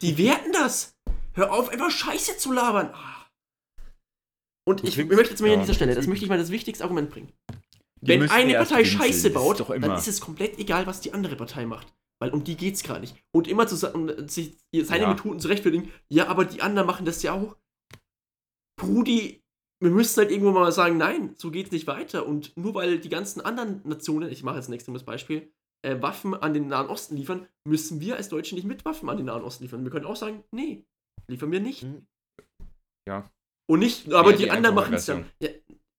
Die 0.00 0.16
werten 0.18 0.52
das. 0.52 0.96
Hör 1.34 1.52
auf, 1.52 1.68
einfach 1.68 1.90
Scheiße 1.90 2.38
zu 2.38 2.52
labern. 2.52 2.90
Ah. 2.94 3.26
Und 4.66 4.84
ich 4.84 4.94
klingst- 4.96 5.14
möchte 5.14 5.30
jetzt 5.32 5.40
mal 5.40 5.48
hier 5.48 5.54
an 5.54 5.60
ja, 5.60 5.66
dieser 5.66 5.74
Stelle, 5.74 5.94
das 5.94 6.06
möchte 6.06 6.24
ich 6.24 6.28
mal 6.30 6.38
das 6.38 6.50
wichtigste 6.50 6.84
Argument 6.84 7.10
bringen. 7.10 7.32
Die 8.00 8.08
Wenn 8.08 8.30
eine 8.30 8.54
Partei 8.54 8.84
Scheiße 8.84 9.30
baut, 9.30 9.60
ist 9.60 9.68
dann 9.68 9.96
ist 9.96 10.08
es 10.08 10.20
komplett 10.20 10.58
egal, 10.58 10.86
was 10.86 11.00
die 11.00 11.12
andere 11.12 11.36
Partei 11.36 11.66
macht. 11.66 11.92
Weil 12.20 12.30
um 12.30 12.44
die 12.44 12.56
geht's 12.56 12.82
gar 12.84 13.00
nicht. 13.00 13.16
Und 13.32 13.48
immer 13.48 13.66
zu 13.66 13.74
sagen, 13.76 14.08
und 14.08 14.30
sich 14.30 14.56
seine 14.82 15.02
Ja. 15.04 15.08
Methoden 15.10 15.40
zu 15.40 15.48
rechtfertigen, 15.48 15.92
ja, 16.08 16.28
aber 16.28 16.44
die 16.44 16.62
anderen 16.62 16.86
machen 16.86 17.04
das 17.04 17.22
ja 17.22 17.32
auch. 17.32 17.56
Brudi, 18.80 19.41
wir 19.82 19.90
müssen 19.90 20.18
halt 20.20 20.30
irgendwo 20.30 20.52
mal 20.52 20.70
sagen, 20.72 20.96
nein, 20.96 21.34
so 21.36 21.50
geht's 21.50 21.72
nicht 21.72 21.86
weiter. 21.86 22.26
Und 22.26 22.56
nur 22.56 22.74
weil 22.74 22.98
die 22.98 23.08
ganzen 23.08 23.40
anderen 23.40 23.80
Nationen, 23.86 24.30
ich 24.30 24.42
mache 24.42 24.56
jetzt 24.56 24.68
ein 24.68 24.72
extremes 24.74 25.04
Beispiel, 25.04 25.52
äh, 25.84 26.00
Waffen 26.00 26.34
an 26.34 26.54
den 26.54 26.68
Nahen 26.68 26.88
Osten 26.88 27.16
liefern, 27.16 27.48
müssen 27.66 28.00
wir 28.00 28.16
als 28.16 28.28
Deutsche 28.28 28.54
nicht 28.54 28.64
mit 28.66 28.84
Waffen 28.84 29.08
an 29.10 29.16
den 29.16 29.26
Nahen 29.26 29.42
Osten 29.42 29.64
liefern. 29.64 29.82
Wir 29.84 29.90
können 29.90 30.06
auch 30.06 30.16
sagen, 30.16 30.44
nee, 30.52 30.86
liefern 31.28 31.50
wir 31.50 31.60
nicht. 31.60 31.82
Hm. 31.82 32.06
Ja. 33.08 33.30
Und 33.68 33.80
nicht, 33.80 34.12
aber 34.12 34.30
Ja, 34.30 34.36
die, 34.36 34.42
die 34.44 34.50
anderen 34.50 34.76
machen 34.76 34.94
es 34.94 35.06
dann. 35.06 35.28
Ja, 35.40 35.50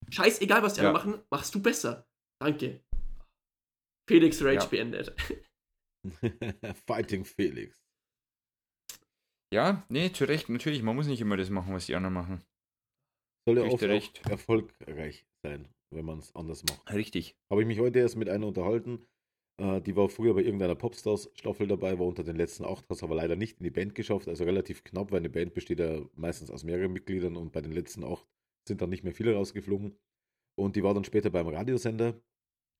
scheißegal, 0.10 0.64
was 0.64 0.76
die 0.76 0.82
Ja. 0.82 0.88
anderen 0.92 1.12
machen, 1.12 1.24
machst 1.30 1.54
du 1.54 1.62
besser. 1.62 2.08
Danke. 2.42 2.82
Felix 4.10 4.42
Rage 4.42 4.56
Ja. 4.56 4.66
beendet. 4.66 5.14
Fighting 6.88 7.26
Felix. 7.26 7.78
Ja, 9.54 9.86
nee, 9.90 10.12
zu 10.12 10.26
Recht, 10.26 10.50
natürlich, 10.50 10.82
man 10.82 10.96
muss 10.96 11.08
nicht 11.08 11.22
immer 11.22 11.38
das 11.38 11.50
machen, 11.50 11.74
was 11.74 11.86
die 11.86 11.96
anderen 11.96 12.14
machen. 12.14 12.44
Soll 13.46 13.58
ja 13.58 13.64
oft 13.64 13.84
recht. 13.84 14.22
auch 14.26 14.32
erfolgreich 14.32 15.26
sein, 15.44 15.68
wenn 15.92 16.06
man 16.06 16.20
es 16.20 16.34
anders 16.36 16.64
macht. 16.64 16.94
Richtig. 16.94 17.36
Habe 17.50 17.62
ich 17.62 17.68
mich 17.68 17.80
heute 17.80 18.00
erst 18.00 18.16
mit 18.16 18.30
einer 18.30 18.48
unterhalten. 18.48 19.06
Äh, 19.58 19.82
die 19.82 19.96
war 19.96 20.10
früher 20.10 20.34
bei 20.34 20.42
irgendeiner 20.42 20.76
Popstars-Staffel 20.76 21.68
dabei, 21.68 22.00
war 22.00 22.08
unter 22.08 22.24
den 22.24 22.36
letzten 22.36 22.66
acht, 22.66 22.90
hat 22.90 22.98
es 22.98 23.04
aber 23.04 23.16
leider 23.16 23.36
nicht 23.36 23.60
in 23.60 23.64
die 23.64 23.70
Band 23.70 23.96
geschafft, 23.96 24.28
also 24.28 24.44
relativ 24.44 24.84
knapp, 24.84 25.12
weil 25.12 25.20
eine 25.20 25.30
Band 25.30 25.54
besteht 25.54 25.80
ja 25.80 26.02
meistens 26.16 26.50
aus 26.50 26.64
mehreren 26.64 26.94
Mitgliedern 26.94 27.36
und 27.36 27.52
bei 27.52 27.62
den 27.62 27.72
letzten 27.72 28.04
acht 28.04 28.28
sind 28.68 28.82
dann 28.82 28.90
nicht 28.90 29.04
mehr 29.04 29.14
viele 29.14 29.36
rausgeflogen. 29.36 29.96
Und 30.56 30.76
die 30.76 30.84
war 30.84 30.94
dann 30.94 31.04
später 31.04 31.30
beim 31.30 31.48
Radiosender 31.48 32.20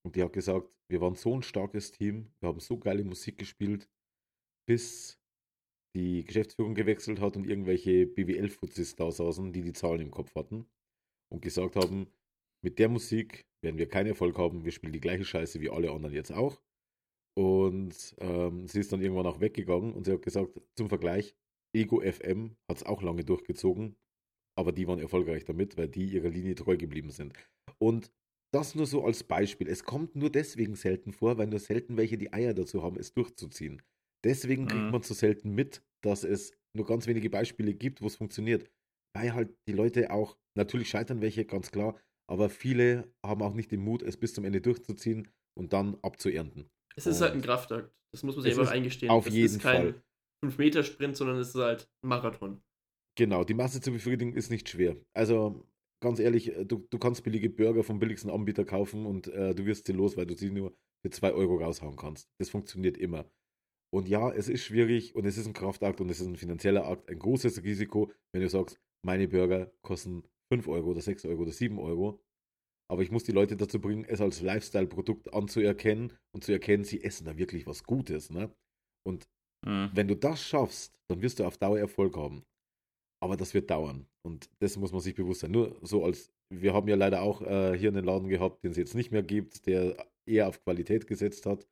und 0.04 0.16
die 0.16 0.24
hat 0.24 0.34
gesagt, 0.34 0.68
wir 0.90 1.02
waren 1.02 1.16
so 1.16 1.36
ein 1.36 1.44
starkes 1.44 1.92
Team, 1.92 2.32
wir 2.40 2.50
haben 2.50 2.60
so 2.60 2.78
geile 2.78 3.04
Musik 3.04 3.38
gespielt, 3.38 3.90
bis 4.66 5.20
die 5.96 6.24
Geschäftsführung 6.24 6.76
gewechselt 6.76 7.20
hat 7.20 7.36
und 7.36 7.48
irgendwelche 7.48 8.08
BWL-Fuzis 8.08 8.96
da 8.96 9.12
saßen, 9.12 9.54
die 9.54 9.62
die 9.62 9.74
Zahlen 9.74 10.02
im 10.02 10.12
Kopf 10.12 10.34
hatten 10.36 10.66
und 11.32 11.42
gesagt 11.42 11.76
haben, 11.76 12.08
mit 12.64 12.80
der 12.80 12.90
Musik 12.90 13.46
werden 13.62 13.78
wir 13.78 13.88
keinen 13.88 14.08
Erfolg 14.08 14.38
haben, 14.38 14.66
wir 14.66 14.72
spielen 14.72 14.94
die 14.94 15.00
gleiche 15.00 15.26
Scheiße 15.26 15.60
wie 15.62 15.70
alle 15.70 15.92
anderen 15.92 16.16
jetzt 16.16 16.32
auch. 16.32 16.62
Und 17.36 18.16
ähm, 18.20 18.68
sie 18.68 18.80
ist 18.80 18.92
dann 18.92 19.02
irgendwann 19.02 19.26
auch 19.26 19.40
weggegangen 19.40 19.94
und 19.94 20.06
sie 20.06 20.14
hat 20.14 20.22
gesagt, 20.22 20.60
zum 20.76 20.90
Vergleich, 20.90 21.36
Ego 21.76 22.02
FM 22.02 22.56
hat 22.70 22.78
es 22.78 22.84
auch 22.84 23.02
lange 23.02 23.26
durchgezogen, 23.26 23.96
aber 24.56 24.72
die 24.72 24.88
waren 24.88 25.00
erfolgreich 25.00 25.44
damit, 25.46 25.78
weil 25.78 25.88
die 25.88 26.06
ihrer 26.06 26.30
Linie 26.30 26.56
treu 26.56 26.78
geblieben 26.78 27.10
sind. 27.10 27.34
Und 27.80 28.12
das 28.54 28.76
nur 28.76 28.86
so 28.86 29.04
als 29.04 29.24
Beispiel. 29.24 29.68
Es 29.68 29.84
kommt 29.84 30.16
nur 30.16 30.30
deswegen 30.30 30.76
selten 30.76 31.12
vor, 31.12 31.40
weil 31.40 31.48
nur 31.48 31.60
selten 31.60 31.98
welche 31.98 32.20
die 32.20 32.32
Eier 32.32 32.54
dazu 32.54 32.84
haben, 32.84 33.00
es 33.00 33.12
durchzuziehen. 33.14 33.82
Deswegen 34.24 34.68
kriegt 34.68 34.86
Mhm. 34.86 34.92
man 34.92 35.02
so 35.02 35.14
selten 35.14 35.52
mit, 35.54 35.84
dass 36.04 36.24
es 36.24 36.52
nur 36.76 36.86
ganz 36.86 37.08
wenige 37.08 37.30
Beispiele 37.30 37.74
gibt, 37.74 38.02
wo 38.02 38.08
es 38.08 38.16
funktioniert. 38.16 38.70
Weil 39.16 39.34
halt 39.34 39.56
die 39.68 39.74
Leute 39.74 40.12
auch, 40.12 40.38
natürlich 40.58 40.90
scheitern 40.90 41.22
welche, 41.22 41.46
ganz 41.46 41.72
klar, 41.72 42.00
aber 42.30 42.50
viele 42.50 43.14
haben 43.26 43.42
auch 43.42 43.54
nicht 43.54 43.72
den 43.72 43.82
Mut, 43.82 44.02
es 44.02 44.18
bis 44.18 44.34
zum 44.34 44.44
Ende 44.46 44.62
durchzuziehen 44.62 45.28
und 45.58 45.74
dann 45.74 45.98
abzuernten. 46.02 46.70
Es 46.96 47.06
ist 47.06 47.22
halt 47.22 47.34
ein 47.34 47.42
Kraftakt. 47.42 47.92
Das 48.12 48.24
muss 48.24 48.36
man 48.36 48.44
sich 48.44 48.58
einfach 48.58 48.72
eingestehen. 48.72 49.12
auf 49.12 49.26
das 49.26 49.34
jeden 49.34 49.56
ist 49.58 49.62
kein 49.62 49.94
Fall. 49.94 50.04
5-Meter-Sprint, 50.46 51.16
sondern 51.18 51.38
es 51.38 51.50
ist 51.50 51.56
halt 51.56 51.88
ein 52.04 52.08
Marathon. 52.10 52.62
Genau, 53.18 53.44
die 53.44 53.54
Masse 53.54 53.82
zu 53.82 53.92
befriedigen 53.92 54.34
ist 54.34 54.50
nicht 54.50 54.70
schwer. 54.70 54.96
Also 55.16 55.68
ganz 56.02 56.20
ehrlich, 56.20 56.56
äh, 56.56 56.66
du, 56.66 56.88
du 56.90 56.98
kannst 56.98 57.24
billige 57.24 57.50
Burger 57.50 57.84
vom 57.84 58.00
billigsten 58.00 58.32
Anbieter 58.32 58.66
kaufen 58.66 59.06
und 59.06 59.28
äh, 59.28 59.54
du 59.54 59.66
wirst 59.66 59.86
sie 59.86 59.94
los, 59.94 60.18
weil 60.18 60.26
du 60.26 60.36
sie 60.36 60.50
nur 60.50 60.76
für 61.06 61.12
2 61.12 61.34
Euro 61.34 61.58
raushauen 61.58 61.96
kannst. 61.96 62.30
Das 62.40 62.50
funktioniert 62.50 62.98
immer. 62.98 63.26
Und 63.94 64.08
ja, 64.10 64.32
es 64.32 64.50
ist 64.50 64.64
schwierig 64.64 65.16
und 65.16 65.26
es 65.26 65.38
ist 65.38 65.46
ein 65.46 65.54
Kraftakt 65.54 66.02
und 66.02 66.10
es 66.10 66.20
ist 66.20 66.28
ein 66.28 66.36
finanzieller 66.36 66.88
Akt, 66.88 67.10
ein 67.10 67.20
großes 67.20 67.64
Risiko, 67.64 68.12
wenn 68.34 68.42
du 68.42 68.50
sagst, 68.50 68.80
meine 69.06 69.28
Burger 69.28 69.72
kosten 69.84 70.24
5 70.52 70.68
Euro 70.68 70.92
oder 70.92 71.02
6 71.02 71.26
Euro 71.26 71.44
oder 71.44 71.52
7 71.52 71.78
Euro. 71.78 72.20
Aber 72.92 73.02
ich 73.04 73.12
muss 73.12 73.24
die 73.24 73.32
Leute 73.32 73.56
dazu 73.56 73.80
bringen, 73.80 74.06
es 74.06 74.20
als 74.20 74.42
Lifestyle-Produkt 74.42 75.34
anzuerkennen 75.34 76.14
und 76.34 76.44
zu 76.44 76.52
erkennen, 76.52 76.84
sie 76.84 77.04
essen 77.04 77.26
da 77.26 77.38
wirklich 77.38 77.66
was 77.68 77.84
Gutes. 77.84 78.30
Ne? 78.30 78.52
Und 79.06 79.28
Mhm. 79.66 79.92
wenn 79.94 80.08
du 80.08 80.16
das 80.16 80.42
schaffst, 80.42 81.00
dann 81.08 81.22
wirst 81.22 81.40
du 81.40 81.46
auf 81.46 81.58
Dauer 81.58 81.80
Erfolg 81.80 82.18
haben. 82.18 82.44
Aber 83.22 83.38
das 83.38 83.54
wird 83.54 83.70
dauern. 83.70 84.08
Und 84.26 84.50
das 84.60 84.76
muss 84.78 84.92
man 84.92 85.00
sich 85.02 85.16
bewusst 85.16 85.42
sein. 85.42 85.52
Nur 85.52 85.78
so 85.82 86.04
als, 86.04 86.32
wir 86.54 86.74
haben 86.74 86.88
ja 86.88 86.96
leider 86.96 87.22
auch 87.22 87.42
äh, 87.42 87.78
hier 87.78 87.90
einen 87.90 88.04
Laden 88.04 88.28
gehabt, 88.28 88.64
den 88.64 88.72
es 88.72 88.78
jetzt 88.78 88.96
nicht 88.96 89.12
mehr 89.12 89.24
gibt, 89.24 89.66
der 89.66 90.06
eher 90.28 90.50
auf 90.50 90.62
Qualität 90.64 91.08
gesetzt 91.08 91.46
hat. 91.46 91.66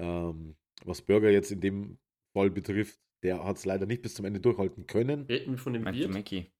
Ähm, 0.00 0.56
was 0.84 1.02
Burger 1.02 1.30
jetzt 1.30 1.50
in 1.50 1.60
dem 1.60 1.98
Fall 2.36 2.50
betrifft, 2.50 3.00
der 3.22 3.42
hat 3.44 3.56
es 3.56 3.64
leider 3.64 3.86
nicht 3.86 4.02
bis 4.02 4.14
zum 4.14 4.24
Ende 4.24 4.40
durchhalten 4.40 4.86
können. 4.86 5.22
Reden 5.26 5.52
wir 5.52 5.58
von 5.58 5.72
dem 5.72 5.82
Meinst 5.82 6.00
Wirt? 6.00 6.12
Mackie? 6.12 6.52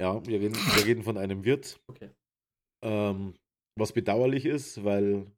Ja, 0.00 0.24
wir 0.26 0.40
reden, 0.40 0.54
wir 0.54 0.86
reden 0.86 1.02
von 1.02 1.18
einem 1.18 1.44
Wirt. 1.44 1.80
Okay. 1.86 2.10
Ähm, 2.82 3.34
was 3.78 3.92
bedauerlich 3.92 4.46
ist, 4.46 4.84
weil, 4.84 5.30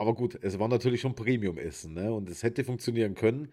aber 0.00 0.14
gut, 0.14 0.38
es 0.42 0.58
war 0.58 0.68
natürlich 0.68 1.00
schon 1.00 1.14
Premium-Essen, 1.14 1.94
ne? 1.94 2.12
Und 2.12 2.28
es 2.28 2.42
hätte 2.42 2.64
funktionieren 2.64 3.14
können, 3.14 3.52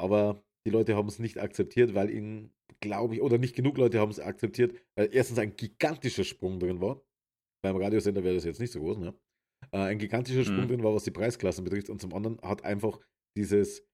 aber 0.00 0.42
die 0.66 0.70
Leute 0.70 0.96
haben 0.96 1.08
es 1.08 1.18
nicht 1.18 1.38
akzeptiert, 1.38 1.94
weil 1.94 2.10
ihnen, 2.10 2.52
glaube 2.80 3.14
ich, 3.14 3.22
oder 3.22 3.38
nicht 3.38 3.54
genug 3.54 3.78
Leute 3.78 4.00
haben 4.00 4.10
es 4.10 4.20
akzeptiert, 4.20 4.74
weil 4.96 5.08
erstens 5.12 5.38
ein 5.38 5.56
gigantischer 5.56 6.24
Sprung 6.24 6.58
drin 6.58 6.80
war. 6.80 7.02
Beim 7.64 7.76
Radiosender 7.76 8.24
wäre 8.24 8.34
das 8.34 8.44
jetzt 8.44 8.60
nicht 8.60 8.72
so 8.72 8.80
groß, 8.80 8.98
ne? 8.98 9.14
Äh, 9.70 9.78
ein 9.78 9.98
gigantischer 9.98 10.44
Sprung 10.44 10.64
Mhm. 10.64 10.68
drin 10.68 10.82
war, 10.82 10.94
was 10.94 11.04
die 11.04 11.10
Preisklassen 11.10 11.64
betrifft, 11.64 11.88
und 11.90 12.00
zum 12.00 12.12
anderen 12.14 12.40
hat 12.42 12.64
einfach 12.64 12.98
dieses, 13.36 13.86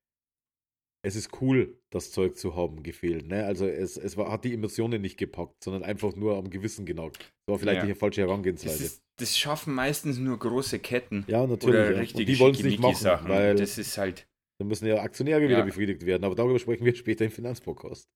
es 1.05 1.15
ist 1.15 1.41
cool, 1.41 1.81
das 1.91 2.11
Zeug 2.11 2.37
zu 2.37 2.57
haben, 2.57 2.83
gefehlt. 2.83 3.27
Ne? 3.29 3.45
Also 3.45 3.67
es, 3.67 3.97
es 3.97 4.17
war, 4.17 4.31
hat 4.33 4.45
die 4.45 4.53
Emotionen 4.55 5.01
nicht 5.01 5.17
gepackt, 5.17 5.63
sondern 5.63 5.85
einfach 5.85 6.17
nur 6.17 6.37
am 6.37 6.51
Gewissen 6.51 6.87
genagt. 6.87 7.19
Das 7.47 7.53
war 7.53 7.59
vielleicht 7.59 7.83
Ja. 7.83 7.87
die 7.87 7.95
falsche 7.95 8.21
Das, 8.23 8.29
Herangehensweise. 8.29 8.85
ist, 8.85 9.03
das 9.21 9.39
schaffen 9.39 9.75
meistens 9.75 10.19
nur 10.19 10.39
große 10.39 10.81
Ketten. 10.81 11.25
Ja, 11.29 11.47
natürlich. 11.47 11.69
Oder 11.77 11.93
ja. 11.93 11.99
richtige 12.01 12.23
Und 12.23 12.29
die 12.29 12.39
wollen 12.41 12.55
es 12.55 12.63
nicht 12.63 12.81
machen, 12.81 13.29
weil 13.29 13.55
Das 13.55 13.79
ist 13.79 13.97
halt 13.99 14.27
dann 14.61 14.67
müssen 14.67 14.87
ja 14.89 15.01
Aktionäre 15.01 15.41
wieder 15.43 15.59
Ja. 15.59 15.65
befriedigt 15.65 16.05
werden. 16.05 16.25
Aber 16.25 16.35
darüber 16.35 16.59
sprechen 16.59 16.85
wir 16.85 16.93
später 16.97 17.25
im 17.25 17.31
Finanzpodcast. 17.31 18.09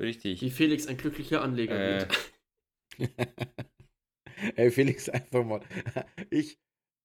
richtig. 0.00 0.40
Wie 0.42 0.50
Felix 0.50 0.86
ein 0.86 0.96
glücklicher 0.96 1.42
Anleger 1.42 1.74
Äh, 1.74 2.06
wird. 2.08 2.32
Ey, 4.56 4.70
Felix, 4.70 5.08
einfach 5.08 5.44
mal. 5.44 5.60
Ich, 6.30 6.58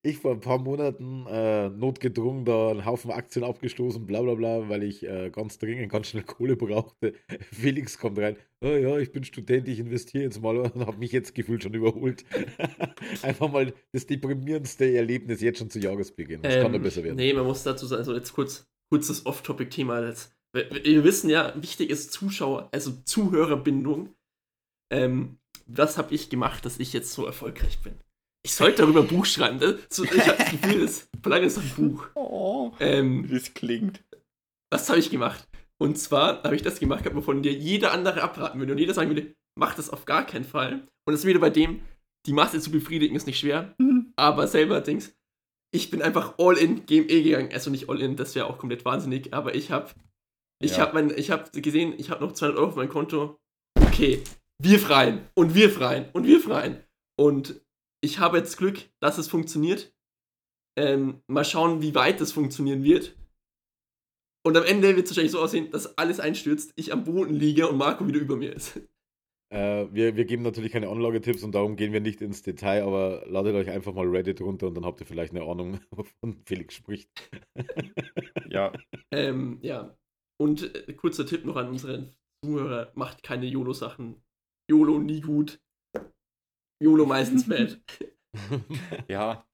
ich 0.05 0.17
vor 0.17 0.31
ein 0.31 0.41
paar 0.41 0.59
Monaten 0.59 1.25
äh, 1.27 1.69
notgedrungen 1.69 2.43
da 2.43 2.71
einen 2.71 2.85
Haufen 2.85 3.09
Aktien 3.11 3.45
abgestoßen, 3.45 4.05
bla 4.05 4.21
bla 4.21 4.35
bla, 4.35 4.67
weil 4.67 4.83
ich 4.83 5.07
äh, 5.07 5.29
ganz 5.31 5.57
dringend, 5.59 5.91
ganz 5.91 6.07
schnell 6.07 6.23
Kohle 6.23 6.55
brauchte. 6.57 7.13
Felix 7.51 7.97
kommt 7.97 8.19
rein, 8.19 8.35
oh 8.61 8.67
ja, 8.67 8.97
ich 8.97 9.11
bin 9.11 9.23
Student, 9.23 9.67
ich 9.69 9.79
investiere 9.79 10.25
jetzt 10.25 10.41
mal 10.41 10.57
und 10.75 10.85
habe 10.85 10.97
mich 10.97 11.13
jetzt 11.13 11.33
gefühlt 11.33 11.63
schon 11.63 11.73
überholt. 11.73 12.25
Einfach 13.21 13.49
mal 13.49 13.73
das 13.93 14.05
deprimierendste 14.05 14.93
Erlebnis 14.93 15.41
jetzt 15.41 15.59
schon 15.59 15.69
zu 15.69 15.79
Jahresbeginn. 15.79 16.41
Das 16.41 16.55
kann 16.55 16.71
doch 16.71 16.79
Ähm, 16.79 16.83
besser 16.83 17.03
werden. 17.03 17.15
Nee, 17.15 17.33
man 17.33 17.45
muss 17.45 17.63
dazu 17.63 17.85
sagen, 17.85 17.99
also 17.99 18.13
jetzt 18.13 18.33
kurz, 18.33 18.67
kurz 18.89 19.07
das 19.07 19.25
Off-Topic-Thema. 19.25 20.13
Wir, 20.53 20.69
wir 20.69 21.03
wissen 21.03 21.29
ja, 21.29 21.53
wichtig 21.55 21.89
ist 21.89 22.11
Zuschauer, 22.11 22.69
also 22.71 22.91
Zuhörerbindung. 23.05 24.13
Ähm, 24.91 25.37
was 25.67 25.97
habe 25.97 26.13
ich 26.13 26.29
gemacht, 26.29 26.65
dass 26.65 26.79
ich 26.79 26.93
jetzt 26.93 27.13
so 27.13 27.25
erfolgreich 27.25 27.79
bin? 27.79 27.93
Ich 28.45 28.53
sollte 28.55 28.81
darüber 28.81 29.01
ein 29.01 29.07
Buch 29.07 29.25
schreiben. 29.25 29.59
Das, 29.59 29.75
so, 29.89 30.03
ich 30.03 30.11
habe 30.27 30.37
das 30.37 30.51
Gefühl, 30.51 30.81
das 30.81 31.07
verlangt 31.21 31.43
jetzt 31.43 31.57
ein 31.57 31.71
Buch. 31.75 32.07
Oh, 32.15 32.71
Ähm, 32.79 33.27
das 33.31 33.53
klingt. 33.53 34.03
was 34.71 34.89
habe 34.89 34.99
ich 34.99 35.09
gemacht? 35.09 35.47
Und 35.81 35.97
zwar 35.97 36.43
habe 36.43 36.55
ich 36.55 36.61
das 36.61 36.79
gemacht, 36.79 37.03
wovon 37.13 37.41
dir 37.41 37.53
jeder 37.53 37.91
andere 37.93 38.21
abraten 38.21 38.59
würde. 38.59 38.73
Und 38.73 38.79
jeder 38.79 38.93
sagen 38.93 39.09
würde, 39.09 39.33
mach 39.57 39.75
das 39.75 39.89
auf 39.89 40.05
gar 40.05 40.25
keinen 40.25 40.43
Fall. 40.45 40.73
Und 41.05 41.13
das 41.13 41.21
ist 41.21 41.25
wieder 41.25 41.39
bei 41.39 41.49
dem, 41.49 41.81
die 42.25 42.33
Masse 42.33 42.59
zu 42.61 42.71
befriedigen 42.71 43.15
ist 43.15 43.27
nicht 43.27 43.39
schwer, 43.39 43.75
aber 44.15 44.47
selber 44.47 44.79
Dings. 44.81 45.13
Ich 45.73 45.89
bin 45.89 46.01
einfach 46.01 46.35
all 46.37 46.57
in 46.57 46.85
GME 46.85 47.23
gegangen. 47.23 47.49
Also 47.51 47.69
nicht 47.71 47.89
all 47.89 48.01
in, 48.01 48.15
das 48.15 48.35
wäre 48.35 48.45
auch 48.47 48.57
komplett 48.57 48.85
wahnsinnig, 48.85 49.33
aber 49.33 49.55
ich 49.55 49.71
habe 49.71 49.89
ich 50.61 50.77
Ja. 50.77 50.83
habe 50.83 50.93
mein 50.93 51.17
ich 51.17 51.31
habe 51.31 51.49
gesehen, 51.61 51.93
ich 51.97 52.09
habe 52.11 52.23
noch 52.23 52.31
200 52.33 52.57
Euro 52.59 52.69
auf 52.69 52.75
meinem 52.75 52.89
Konto. 52.89 53.37
Okay, 53.81 54.21
wir 54.63 54.79
freien 54.79 55.27
und 55.33 55.55
wir 55.55 55.69
freien 55.69 56.05
und 56.13 56.25
wir 56.25 56.39
freien. 56.39 56.83
Und 57.17 57.61
ich 58.01 58.19
habe 58.19 58.37
jetzt 58.37 58.57
Glück, 58.57 58.89
dass 58.99 59.17
es 59.17 59.27
funktioniert. 59.27 59.93
Ähm, 60.75 61.21
mal 61.27 61.45
schauen, 61.45 61.81
wie 61.81 61.95
weit 61.95 62.19
es 62.21 62.31
funktionieren 62.31 62.83
wird. 62.83 63.15
Und 64.45 64.57
am 64.57 64.63
Ende 64.63 64.95
wird 64.95 65.05
es 65.05 65.11
wahrscheinlich 65.11 65.31
so 65.31 65.39
aussehen, 65.39 65.71
dass 65.71 65.97
alles 65.97 66.19
einstürzt, 66.19 66.73
ich 66.75 66.91
am 66.91 67.03
Boden 67.03 67.33
liege 67.33 67.67
und 67.69 67.77
Marco 67.77 68.07
wieder 68.07 68.19
über 68.19 68.35
mir 68.35 68.53
ist. 68.53 68.79
Äh, 69.53 69.93
wir, 69.93 70.15
wir 70.15 70.25
geben 70.25 70.41
natürlich 70.41 70.71
keine 70.71 70.87
Anlagetipps 70.89 71.43
und 71.43 71.53
darum 71.53 71.75
gehen 71.75 71.93
wir 71.93 71.99
nicht 71.99 72.21
ins 72.21 72.41
Detail, 72.41 72.81
aber 72.85 73.23
ladet 73.27 73.53
euch 73.53 73.69
einfach 73.69 73.93
mal 73.93 74.07
Reddit 74.07 74.41
runter 74.41 74.65
und 74.65 74.73
dann 74.73 74.83
habt 74.83 74.99
ihr 74.99 75.05
vielleicht 75.05 75.31
eine 75.31 75.43
Ahnung, 75.43 75.79
wovon 75.91 76.41
Felix 76.45 76.73
spricht. 76.73 77.11
Ja, 78.49 78.73
Ähm, 79.11 79.59
ja. 79.61 79.95
Und 80.39 80.75
äh, 80.75 80.93
kurzer 80.93 81.27
Tipp 81.27 81.45
noch 81.45 81.55
an 81.55 81.69
unsere 81.69 82.09
Zuhörer: 82.43 82.91
Macht 82.95 83.21
keine 83.21 83.45
YOLO-Sachen. 83.45 84.23
YOLO 84.73 84.99
nie 84.99 85.21
gut. 85.21 85.61
YOLO 86.81 87.05
meistens 87.05 87.47
bad. 87.47 87.79
ja. 89.07 89.47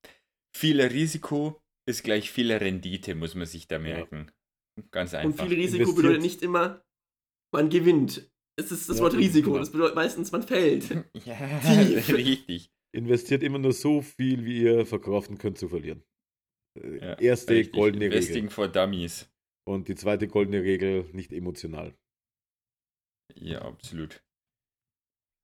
Viel 0.56 0.82
Risiko 0.82 1.62
ist 1.88 2.04
gleich 2.04 2.32
viel 2.32 2.52
Rendite, 2.54 3.16
muss 3.16 3.36
man 3.36 3.46
sich 3.46 3.68
da 3.68 3.80
merken. 3.80 4.32
Ganz 4.92 5.14
Und 5.14 5.20
einfach. 5.20 5.46
viel 5.46 5.56
Risiko 5.56 5.84
Investiert. 5.84 5.96
bedeutet 5.98 6.22
nicht 6.22 6.42
immer, 6.42 6.82
man 7.54 7.70
gewinnt. 7.70 8.32
Es 8.58 8.72
ist 8.72 8.88
das 8.90 8.98
Ja, 8.98 9.04
Wort 9.04 9.16
Risiko. 9.16 9.50
genau. 9.50 9.60
Das 9.60 9.72
bedeutet 9.72 9.96
meistens, 9.96 10.32
man 10.32 10.44
fällt. 10.44 10.90
Ja, 11.26 11.60
Tief. 11.60 12.10
richtig. 12.14 12.72
Investiert 12.96 13.44
immer 13.44 13.60
nur 13.60 13.74
so 13.74 14.02
viel, 14.02 14.46
wie 14.46 14.62
ihr 14.64 14.86
verkraften 14.86 15.38
könnt 15.38 15.58
zu 15.58 15.68
verlieren. 15.68 16.04
Äh, 16.80 16.98
Ja, 16.98 17.14
Erste 17.20 17.54
richtig. 17.56 17.74
goldene 17.76 18.06
Investing 18.06 18.36
Regel. 18.46 18.50
for 18.52 18.68
Dummies. 18.70 19.30
Und 19.68 19.88
die 19.90 19.96
zweite 19.96 20.28
goldene 20.28 20.64
Regel, 20.64 21.04
nicht 21.14 21.32
emotional. 21.34 21.94
Ja, 23.36 23.62
absolut. 23.62 24.24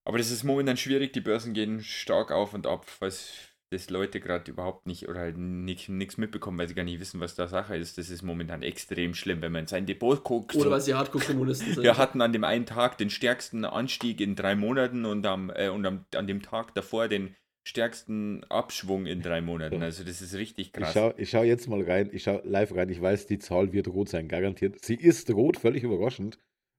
Aber 0.07 0.17
das 0.17 0.31
ist 0.31 0.43
momentan 0.43 0.77
schwierig, 0.77 1.13
die 1.13 1.21
Börsen 1.21 1.53
gehen 1.53 1.83
stark 1.83 2.31
auf 2.31 2.53
und 2.53 2.67
ab, 2.67 2.85
falls 2.85 3.33
das 3.71 3.89
Leute 3.89 4.19
gerade 4.19 4.51
überhaupt 4.51 4.85
nicht 4.85 5.09
oder 5.09 5.19
halt 5.19 5.37
nichts 5.37 6.17
mitbekommen, 6.17 6.57
weil 6.59 6.67
sie 6.67 6.75
gar 6.75 6.83
nicht 6.83 6.99
wissen, 6.99 7.19
was 7.19 7.33
da 7.35 7.47
Sache 7.47 7.75
ist. 7.75 7.97
Das 7.97 8.09
ist 8.09 8.21
momentan 8.21 8.61
extrem 8.61 9.15
schlimm, 9.15 9.41
wenn 9.41 9.51
man 9.51 9.61
in 9.61 9.67
sein 9.67 9.87
Depot 9.87 10.23
guckt. 10.23 10.55
Oder 10.55 10.69
weil 10.69 10.81
sie 10.81 10.93
Hardcore-Kommunisten 10.93 11.73
sind. 11.73 11.83
Wir 11.83 11.97
hatten 11.97 12.21
an 12.21 12.31
dem 12.31 12.43
einen 12.43 12.67
Tag 12.67 12.97
den 12.99 13.09
stärksten 13.09 13.65
Anstieg 13.65 14.21
in 14.21 14.35
drei 14.35 14.55
Monaten 14.55 15.05
und, 15.05 15.25
am, 15.25 15.49
äh, 15.49 15.69
und 15.69 15.85
am, 15.85 16.05
an 16.15 16.27
dem 16.27 16.43
Tag 16.43 16.75
davor 16.75 17.07
den 17.07 17.35
stärksten 17.67 18.43
Abschwung 18.45 19.07
in 19.07 19.23
drei 19.23 19.41
Monaten. 19.41 19.81
Also 19.81 20.03
das 20.03 20.21
ist 20.21 20.35
richtig 20.35 20.67
Ich 20.67 20.73
krass. 20.73 20.93
schaue 20.93 21.15
ich 21.17 21.31
schau 21.31 21.41
jetzt 21.41 21.67
mal 21.67 21.81
rein, 21.81 22.11
ich 22.13 22.21
schaue 22.21 22.41
live 22.45 22.75
rein, 22.75 22.89
ich 22.89 23.01
weiß, 23.01 23.25
die 23.25 23.39
Zahl 23.39 23.73
wird 23.73 23.87
rot 23.87 24.09
sein, 24.09 24.27
garantiert. 24.27 24.85
Sie 24.85 24.95
ist 24.95 25.31
rot, 25.31 25.57
völlig 25.57 25.81
überraschend. 25.81 26.37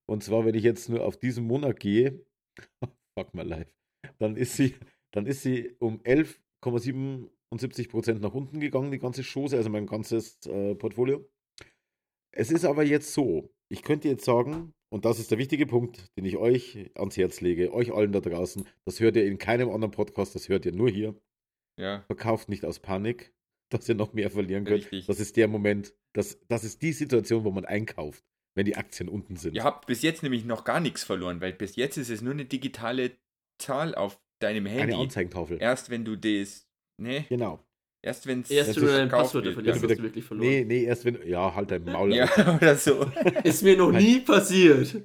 Und 0.09 0.23
zwar, 0.23 0.47
wenn 0.47 0.55
ich 0.55 0.63
jetzt 0.63 0.89
nur 0.89 1.05
auf 1.05 1.17
diesen 1.17 1.45
Monat 1.45 1.81
gehe, 1.81 2.25
fuck 3.17 3.33
my 3.35 3.43
life, 3.43 3.73
dann 4.19 4.37
ist 4.37 4.57
sie, 4.57 4.75
dann 5.13 5.27
ist 5.27 5.43
sie 5.43 5.77
um 5.79 6.01
11,77% 6.03 8.19
nach 8.21 8.35
unten 8.35 8.61
gegangen, 8.61 8.91
die 8.91 8.99
ganze 8.99 9.23
Chose, 9.23 9.57
also 9.57 9.71
mein 9.71 9.87
ganzes 9.87 10.45
äh, 10.47 10.75
Portfolio. 10.75 11.25
Es 12.33 12.51
ist 12.51 12.65
aber 12.65 12.85
jetzt 12.85 13.15
so, 13.15 13.51
ich 13.69 13.83
könnte 13.83 14.09
jetzt 14.09 14.25
sagen, 14.25 14.73
und 14.93 15.05
das 15.05 15.19
ist 15.19 15.31
der 15.31 15.39
wichtige 15.39 15.67
Punkt, 15.67 16.07
den 16.17 16.25
ich 16.25 16.37
euch 16.37 16.91
ans 16.95 17.17
Herz 17.17 17.41
lege, 17.41 17.73
euch 17.73 17.93
allen 17.93 18.13
da 18.13 18.21
draußen, 18.21 18.67
das 18.85 19.01
hört 19.01 19.17
ihr 19.17 19.27
in 19.27 19.39
keinem 19.39 19.71
anderen 19.71 19.91
Podcast, 19.91 20.35
das 20.35 20.49
hört 20.49 20.67
ihr 20.67 20.73
nur 20.73 20.91
hier 20.91 21.15
ja, 21.79 22.03
verkauft 22.03 22.49
nicht 22.49 22.65
aus 22.65 22.79
Panik, 22.79 23.35
dass 23.71 23.89
ihr 23.89 23.95
noch 23.95 24.13
mehr 24.13 24.31
verlieren 24.31 24.65
könnt. 24.65 24.85
Richtig. 24.85 25.07
Das 25.07 25.21
ist 25.21 25.37
der 25.37 25.49
Moment, 25.49 25.95
das, 26.13 26.39
das 26.49 26.65
ist 26.65 26.83
die 26.83 26.93
Situation, 26.93 27.45
wo 27.45 27.51
man 27.51 27.65
einkauft, 27.65 28.25
wenn 28.57 28.67
die 28.67 28.77
Aktien 28.77 29.09
unten 29.09 29.37
sind. 29.37 29.55
ihr 29.55 29.63
habt 29.65 29.87
bis 29.87 30.03
jetzt 30.03 30.23
nämlich 30.25 30.45
noch 30.45 30.65
gar 30.65 30.81
nichts 30.81 31.05
verloren, 31.05 31.41
weil 31.41 31.53
bis 31.53 31.77
jetzt 31.77 31.97
ist 31.97 32.11
es 32.11 32.23
nur 32.23 32.33
eine 32.33 32.45
digitale 32.47 33.13
Zahl 33.63 33.95
auf 33.95 34.19
deinem 34.43 34.67
Eine 34.67 34.81
Handy. 34.81 34.95
Anzeigentafel. 34.97 35.59
Erst 35.61 35.89
wenn 35.91 36.05
du 36.05 36.17
das, 36.17 36.67
ne, 37.01 37.25
Genau. 37.29 37.65
erst 38.05 38.27
wenn 38.27 38.41
es 38.41 38.51
Erst 38.51 38.77
wenn 38.81 39.09
du 39.09 39.17
Passwörter 39.17 39.47
wird. 39.47 39.55
verlierst, 39.55 39.83
hast 39.83 39.99
du 39.99 40.03
wirklich 40.03 40.25
verloren. 40.25 40.49
Nee, 40.49 40.65
nee, 40.65 40.85
erst 40.85 41.05
wenn. 41.05 41.19
Ja, 41.27 41.55
halt 41.55 41.71
dein 41.71 41.85
Maul. 41.85 42.15
Ja, 42.15 42.29
oder 42.57 42.77
so. 42.77 43.11
Ist 43.45 43.63
mir 43.63 43.77
noch 43.77 43.93
nie 43.93 44.21
passiert. 44.21 45.03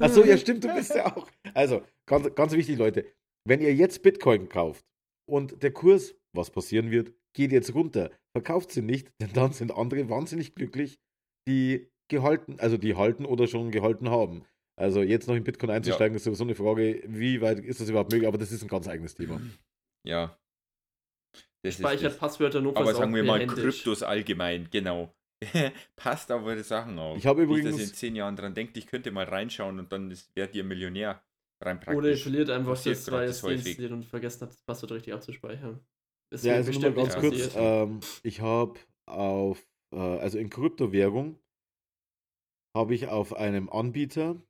Achso, 0.00 0.24
ja, 0.24 0.36
stimmt, 0.36 0.64
du 0.64 0.74
bist 0.74 0.94
ja 0.94 1.14
auch. 1.16 1.28
Also, 1.54 1.82
ganz, 2.06 2.34
ganz 2.34 2.52
wichtig, 2.52 2.78
Leute. 2.78 3.06
Wenn 3.46 3.60
ihr 3.60 3.74
jetzt 3.74 4.02
Bitcoin 4.02 4.48
kauft 4.48 4.84
und 5.28 5.62
der 5.62 5.70
Kurs, 5.72 6.14
was 6.34 6.50
passieren 6.50 6.90
wird, 6.90 7.12
geht 7.34 7.52
jetzt 7.52 7.74
runter, 7.74 8.10
verkauft 8.36 8.72
sie 8.72 8.82
nicht, 8.82 9.08
denn 9.20 9.32
dann 9.32 9.52
sind 9.52 9.72
andere 9.72 10.08
wahnsinnig 10.10 10.54
glücklich, 10.54 10.98
die 11.48 11.88
gehalten, 12.08 12.56
also 12.58 12.76
die 12.76 12.94
halten 12.96 13.24
oder 13.24 13.46
schon 13.46 13.70
gehalten 13.70 14.10
haben. 14.10 14.44
Also 14.76 15.02
jetzt 15.02 15.26
noch 15.28 15.34
in 15.34 15.44
Bitcoin 15.44 15.70
einzusteigen, 15.70 16.16
ist 16.16 16.24
sowieso 16.24 16.44
eine 16.44 16.54
Frage, 16.54 17.02
wie 17.06 17.40
weit 17.40 17.58
ist 17.60 17.80
das 17.80 17.88
überhaupt 17.88 18.12
möglich, 18.12 18.28
aber 18.28 18.38
das 18.38 18.52
ist 18.52 18.62
ein 18.62 18.68
ganz 18.68 18.86
eigenes 18.88 19.14
Thema. 19.14 19.40
Ja. 20.06 20.38
Das 21.62 21.74
ist 21.74 21.80
Speichert. 21.80 22.18
Passwörter 22.18 22.60
notfalls 22.60 22.88
Aber 22.90 22.96
sagen 22.98 23.14
wir 23.14 23.24
mal 23.24 23.40
händisch. 23.40 23.58
Kryptos 23.82 24.02
allgemein, 24.04 24.68
genau. 24.70 25.12
Passt 25.96 26.30
auf 26.32 26.44
eure 26.44 26.62
Sachen 26.62 26.98
auf. 26.98 27.16
Ich 27.18 27.26
habe 27.26 27.40
Nicht, 27.46 27.50
dass 27.50 27.56
ihr 27.64 27.70
übrigens- 27.70 27.88
in 27.90 27.94
zehn 27.94 28.16
Jahren 28.16 28.36
dran 28.36 28.54
denkt, 28.54 28.76
ich 28.76 28.86
könnte 28.86 29.10
mal 29.10 29.24
reinschauen 29.24 29.78
und 29.80 29.92
dann 29.92 30.10
ist- 30.10 30.34
werdet 30.36 30.54
ihr 30.54 30.64
Millionär. 30.64 31.22
Rein 31.60 31.80
praktisch. 31.80 31.96
Oder 31.96 32.10
ihr 32.10 32.16
verliert 32.16 32.50
einfach 32.50 32.80
das, 32.80 33.10
häufig. 33.10 33.42
deinstalliert 33.64 33.92
und 33.92 34.04
vergessen 34.04 34.42
habt, 34.42 34.52
das 34.52 34.62
Passwort 34.62 34.92
richtig 34.92 35.12
abzuspeichern. 35.12 35.80
Das 36.30 36.44
Ja, 36.44 36.54
also 36.54 36.70
nur 36.70 36.80
mal 36.82 36.92
ganz 36.92 37.16
kurz, 37.16 37.50
ähm, 37.56 37.98
ich 38.22 38.40
habe 38.40 38.78
auf, 39.06 39.66
äh, 39.92 39.96
also 39.98 40.38
in 40.38 40.50
Kryptowährung 40.50 41.36
habe 42.78 42.94
ich 42.94 43.08
auf 43.08 43.34
einem 43.34 43.68
Anbieter 43.68 44.40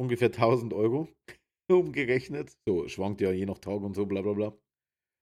ungefähr 0.00 0.28
1000 0.28 0.72
Euro 0.72 1.08
umgerechnet. 1.70 2.56
So, 2.66 2.88
schwankt 2.88 3.20
ja 3.20 3.30
je 3.30 3.44
nach 3.44 3.58
Tag 3.58 3.82
und 3.82 3.94
so, 3.94 4.06
bla 4.06 4.22
bla 4.22 4.32
bla. 4.32 4.56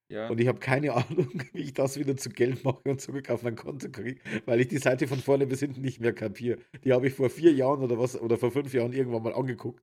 Ja. 0.08 0.28
Und 0.28 0.40
ich 0.40 0.46
habe 0.46 0.60
keine 0.60 0.92
Ahnung, 0.92 1.42
wie 1.52 1.62
ich 1.62 1.72
das 1.72 1.98
wieder 1.98 2.16
zu 2.16 2.30
Geld 2.30 2.62
mache 2.64 2.88
und 2.88 3.00
zurück 3.00 3.30
auf 3.30 3.42
mein 3.42 3.56
Konto 3.56 3.90
kriege, 3.90 4.20
weil 4.44 4.60
ich 4.60 4.68
die 4.68 4.78
Seite 4.78 5.08
von 5.08 5.18
vorne 5.18 5.46
bis 5.46 5.60
hinten 5.60 5.80
nicht 5.80 6.00
mehr 6.00 6.12
kapiere. 6.12 6.58
Die 6.84 6.92
habe 6.92 7.08
ich 7.08 7.14
vor 7.14 7.30
vier 7.30 7.52
Jahren 7.52 7.82
oder 7.82 7.98
was, 7.98 8.20
oder 8.20 8.36
vor 8.36 8.52
fünf 8.52 8.72
Jahren 8.72 8.92
irgendwann 8.92 9.22
mal 9.24 9.34
angeguckt. 9.34 9.82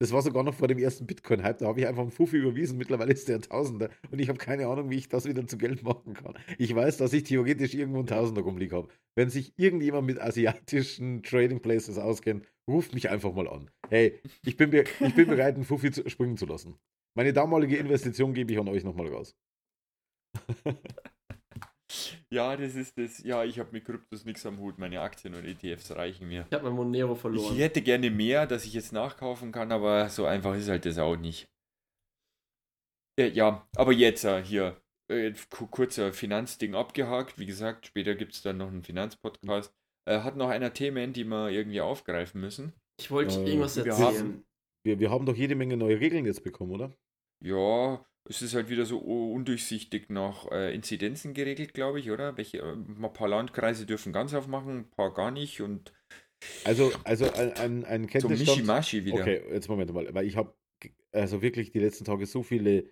Das 0.00 0.12
war 0.12 0.22
sogar 0.22 0.44
noch 0.44 0.54
vor 0.54 0.68
dem 0.68 0.78
ersten 0.78 1.06
Bitcoin-Hype. 1.06 1.58
Da 1.58 1.66
habe 1.66 1.80
ich 1.80 1.86
einfach 1.88 2.02
einen 2.02 2.12
Fuffi 2.12 2.36
überwiesen. 2.36 2.78
Mittlerweile 2.78 3.12
ist 3.12 3.28
der 3.28 3.40
Tausender. 3.40 3.90
Und 4.12 4.20
ich 4.20 4.28
habe 4.28 4.38
keine 4.38 4.68
Ahnung, 4.68 4.90
wie 4.90 4.96
ich 4.96 5.08
das 5.08 5.24
wieder 5.24 5.44
zu 5.46 5.58
Geld 5.58 5.82
machen 5.82 6.14
kann. 6.14 6.38
Ich 6.56 6.72
weiß, 6.72 6.98
dass 6.98 7.12
ich 7.12 7.24
theoretisch 7.24 7.74
irgendwo 7.74 7.98
einen 7.98 8.06
Tausender 8.06 8.42
rumliegen 8.42 8.76
habe. 8.76 8.88
Wenn 9.16 9.28
sich 9.28 9.58
irgendjemand 9.58 10.06
mit 10.06 10.20
asiatischen 10.20 11.24
Trading 11.24 11.60
Places 11.60 11.98
auskennt, 11.98 12.46
ruft 12.68 12.94
mich 12.94 13.10
einfach 13.10 13.32
mal 13.32 13.48
an. 13.48 13.70
Hey, 13.88 14.20
ich 14.44 14.56
bin, 14.56 14.72
ich 14.72 15.14
bin 15.16 15.26
bereit, 15.26 15.56
einen 15.56 15.64
Fuffi 15.64 15.90
zu 15.90 16.08
springen 16.08 16.36
zu 16.36 16.46
lassen. 16.46 16.78
Meine 17.16 17.32
damalige 17.32 17.76
Investition 17.76 18.34
gebe 18.34 18.52
ich 18.52 18.58
an 18.60 18.68
euch 18.68 18.84
nochmal 18.84 19.08
raus. 19.08 19.36
ja, 22.30 22.56
das 22.56 22.74
ist 22.74 22.96
das. 22.98 23.22
Ja, 23.24 23.44
ich 23.44 23.58
habe 23.58 23.70
mit 23.72 23.84
Kryptos 23.84 24.24
nichts 24.24 24.44
am 24.46 24.58
Hut. 24.58 24.78
Meine 24.78 25.00
Aktien 25.00 25.34
und 25.34 25.44
ETFs 25.44 25.90
reichen 25.92 26.28
mir. 26.28 26.46
Ich 26.48 26.54
habe 26.54 26.64
mein 26.64 26.74
Monero 26.74 27.14
verloren. 27.14 27.54
Ich 27.54 27.60
hätte 27.60 27.80
gerne 27.82 28.10
mehr, 28.10 28.46
dass 28.46 28.64
ich 28.64 28.74
jetzt 28.74 28.92
nachkaufen 28.92 29.52
kann, 29.52 29.72
aber 29.72 30.08
so 30.08 30.26
einfach 30.26 30.54
ist 30.54 30.68
halt 30.68 30.84
das 30.84 30.98
auch 30.98 31.16
nicht. 31.16 31.48
Äh, 33.18 33.28
ja, 33.30 33.66
aber 33.76 33.92
jetzt 33.92 34.24
äh, 34.24 34.42
hier, 34.44 34.80
äh, 35.10 35.32
ku- 35.50 35.66
kurzer 35.66 36.12
Finanzding 36.12 36.74
abgehakt. 36.74 37.38
Wie 37.38 37.46
gesagt, 37.46 37.86
später 37.86 38.14
gibt 38.14 38.34
es 38.34 38.42
dann 38.42 38.58
noch 38.58 38.68
einen 38.68 38.82
Finanzpodcast. 38.82 39.74
Äh, 40.08 40.20
hat 40.20 40.36
noch 40.36 40.48
einer 40.48 40.72
Themen, 40.72 41.12
die 41.12 41.24
wir 41.24 41.50
irgendwie 41.50 41.80
aufgreifen 41.80 42.40
müssen? 42.40 42.72
Ich 43.00 43.10
wollte 43.10 43.34
Äh, 43.40 43.46
irgendwas 43.48 43.76
wir 43.76 43.86
erzählen. 43.86 44.06
haben- 44.06 44.44
Wir, 44.84 45.00
wir 45.00 45.10
haben 45.10 45.26
doch 45.26 45.34
jede 45.36 45.54
Menge 45.54 45.76
neue 45.76 45.98
Regeln 46.00 46.24
jetzt 46.26 46.44
bekommen, 46.44 46.72
oder? 46.72 46.92
Ja, 47.44 48.04
es 48.28 48.42
ist 48.42 48.54
halt 48.54 48.68
wieder 48.68 48.84
so 48.84 48.98
undurchsichtig 48.98 50.10
nach 50.10 50.50
äh, 50.50 50.74
Inzidenzen 50.74 51.34
geregelt, 51.34 51.74
glaube 51.74 52.00
ich, 52.00 52.10
oder? 52.10 52.36
Welche, 52.36 52.58
äh, 52.58 52.72
ein 52.72 53.12
paar 53.12 53.28
Landkreise 53.28 53.86
dürfen 53.86 54.12
ganz 54.12 54.34
aufmachen, 54.34 54.78
ein 54.80 54.90
paar 54.90 55.12
gar 55.14 55.30
nicht 55.30 55.60
und 55.60 55.92
Also, 56.64 56.92
also 57.04 57.30
ein, 57.32 57.52
ein, 57.52 57.84
ein 57.84 58.02
so 58.02 58.08
Kenntnisstand. 58.08 58.38
Mischimaschi 58.38 59.04
wieder. 59.04 59.22
Okay, 59.22 59.42
jetzt 59.50 59.68
Moment 59.68 59.92
mal, 59.92 60.12
weil 60.14 60.26
ich 60.26 60.36
habe 60.36 60.54
also 61.12 61.42
wirklich 61.42 61.70
die 61.72 61.80
letzten 61.80 62.04
Tage 62.04 62.26
so 62.26 62.42
viele 62.42 62.84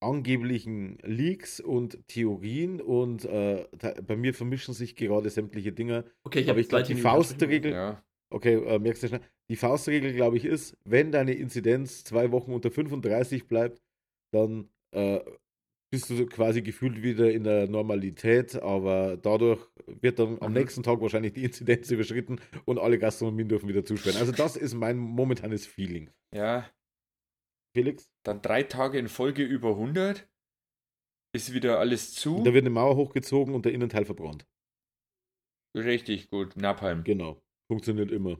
angeblichen 0.00 0.98
Leaks 1.02 1.58
und 1.58 2.06
Theorien 2.08 2.80
und 2.80 3.24
äh, 3.24 3.66
da, 3.78 3.94
bei 4.02 4.16
mir 4.16 4.34
vermischen 4.34 4.74
sich 4.74 4.94
gerade 4.94 5.30
sämtliche 5.30 5.72
Dinge. 5.72 6.04
Okay, 6.24 6.40
ich 6.40 6.44
Aber 6.46 6.50
habe 6.50 6.60
ich 6.60 6.68
glaube, 6.68 6.84
die 6.84 6.94
Faustregel, 6.94 7.72
Ja. 7.72 8.02
okay, 8.30 8.54
äh, 8.54 8.78
merkst 8.78 9.02
du 9.02 9.08
schnell, 9.08 9.20
die 9.50 9.56
Faustregel, 9.56 10.12
glaube 10.12 10.36
ich, 10.36 10.44
ist, 10.44 10.76
wenn 10.84 11.12
deine 11.12 11.32
Inzidenz 11.34 12.04
zwei 12.04 12.30
Wochen 12.30 12.52
unter 12.52 12.70
35 12.70 13.48
bleibt, 13.48 13.80
dann 14.32 14.68
äh, 14.92 15.20
bist 15.92 16.10
du 16.10 16.26
quasi 16.26 16.62
gefühlt 16.62 17.02
wieder 17.02 17.30
in 17.32 17.44
der 17.44 17.68
Normalität, 17.68 18.56
aber 18.56 19.16
dadurch 19.16 19.60
wird 19.86 20.18
dann 20.18 20.38
am 20.42 20.50
Mhm. 20.52 20.58
nächsten 20.58 20.82
Tag 20.82 21.00
wahrscheinlich 21.00 21.32
die 21.34 21.44
Inzidenz 21.44 21.90
überschritten 21.92 22.40
und 22.64 22.78
alle 22.78 22.98
Gastronomien 22.98 23.48
dürfen 23.48 23.68
wieder 23.68 23.84
zusperren. 23.84 24.18
Also 24.18 24.32
das 24.32 24.56
ist 24.56 24.74
mein 24.74 24.96
momentanes 24.98 25.66
Feeling. 25.66 26.10
ja, 26.34 26.68
Felix, 27.76 28.08
dann 28.24 28.40
drei 28.40 28.62
Tage 28.62 28.98
in 28.98 29.06
Folge 29.08 29.42
über 29.44 29.70
100. 29.72 30.26
Ist 31.34 31.52
wieder 31.52 31.78
alles 31.78 32.14
zu. 32.14 32.42
da 32.42 32.54
wird 32.54 32.62
eine 32.62 32.70
Mauer 32.70 32.96
hochgezogen 32.96 33.54
und 33.54 33.66
der 33.66 33.74
Innenteil 33.74 34.06
verbrannt. 34.06 34.46
Richtig 35.76 36.30
gut. 36.30 36.56
Napalm. 36.56 37.04
Genau. 37.04 37.42
Funktioniert 37.70 38.10
immer. 38.10 38.38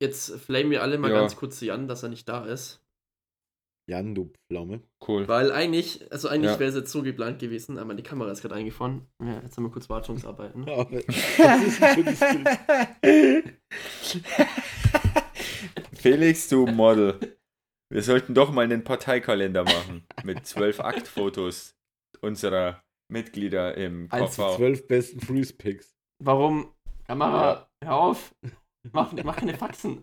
Jetzt 0.00 0.30
flamen 0.38 0.70
wir 0.70 0.82
alle 0.82 0.98
mal 0.98 1.10
Ja. 1.10 1.18
ganz 1.20 1.34
kurz 1.36 1.60
Jan, 1.60 1.88
dass 1.88 2.02
er 2.04 2.10
nicht 2.10 2.28
da 2.28 2.44
ist. 2.44 2.85
Jan, 3.88 4.14
du 4.16 4.32
Pflaume. 4.50 4.82
Cool. 5.06 5.28
Weil 5.28 5.52
eigentlich, 5.52 6.10
also 6.10 6.28
eigentlich 6.28 6.50
Ja. 6.52 6.58
wäre 6.58 6.70
es 6.70 6.74
jetzt 6.76 6.90
so 6.90 7.02
geplant 7.02 7.38
gewesen, 7.38 7.78
aber 7.78 7.94
die 7.94 8.02
Kamera 8.02 8.32
ist 8.32 8.42
gerade 8.42 8.56
eingefahren. 8.56 9.06
Ja, 9.22 9.40
jetzt 9.42 9.56
haben 9.56 9.64
wir 9.64 9.70
kurz 9.70 9.88
Wartungsarbeiten. 9.88 10.62
Aber 10.68 10.90
das 10.90 11.62
ist 11.62 11.82
ein 11.82 11.94
schönes 11.94 12.20
Bild. 13.00 13.58
Felix, 15.94 16.48
du 16.48 16.66
Model. 16.66 17.36
Wir 17.92 18.02
sollten 18.02 18.34
doch 18.34 18.50
mal 18.50 18.62
einen 18.64 18.82
Parteikalender 18.82 19.62
machen 19.64 20.04
mit 20.24 20.44
zwölf 20.46 20.80
Aktfotos 20.80 21.76
unserer 22.20 22.82
Mitglieder 23.08 23.76
im 23.76 24.08
Eins 24.10 24.34
Die 24.34 24.42
KV. 24.42 24.56
zwölf 24.56 24.86
besten 24.88 25.20
Freeze-Picks. 25.20 25.94
Warum? 26.22 26.72
Kamera, 27.06 27.68
hör 27.84 27.94
auf. 27.96 28.34
Mach, 28.92 29.12
mach 29.12 29.36
keine 29.36 29.54
Faxen. 29.56 30.02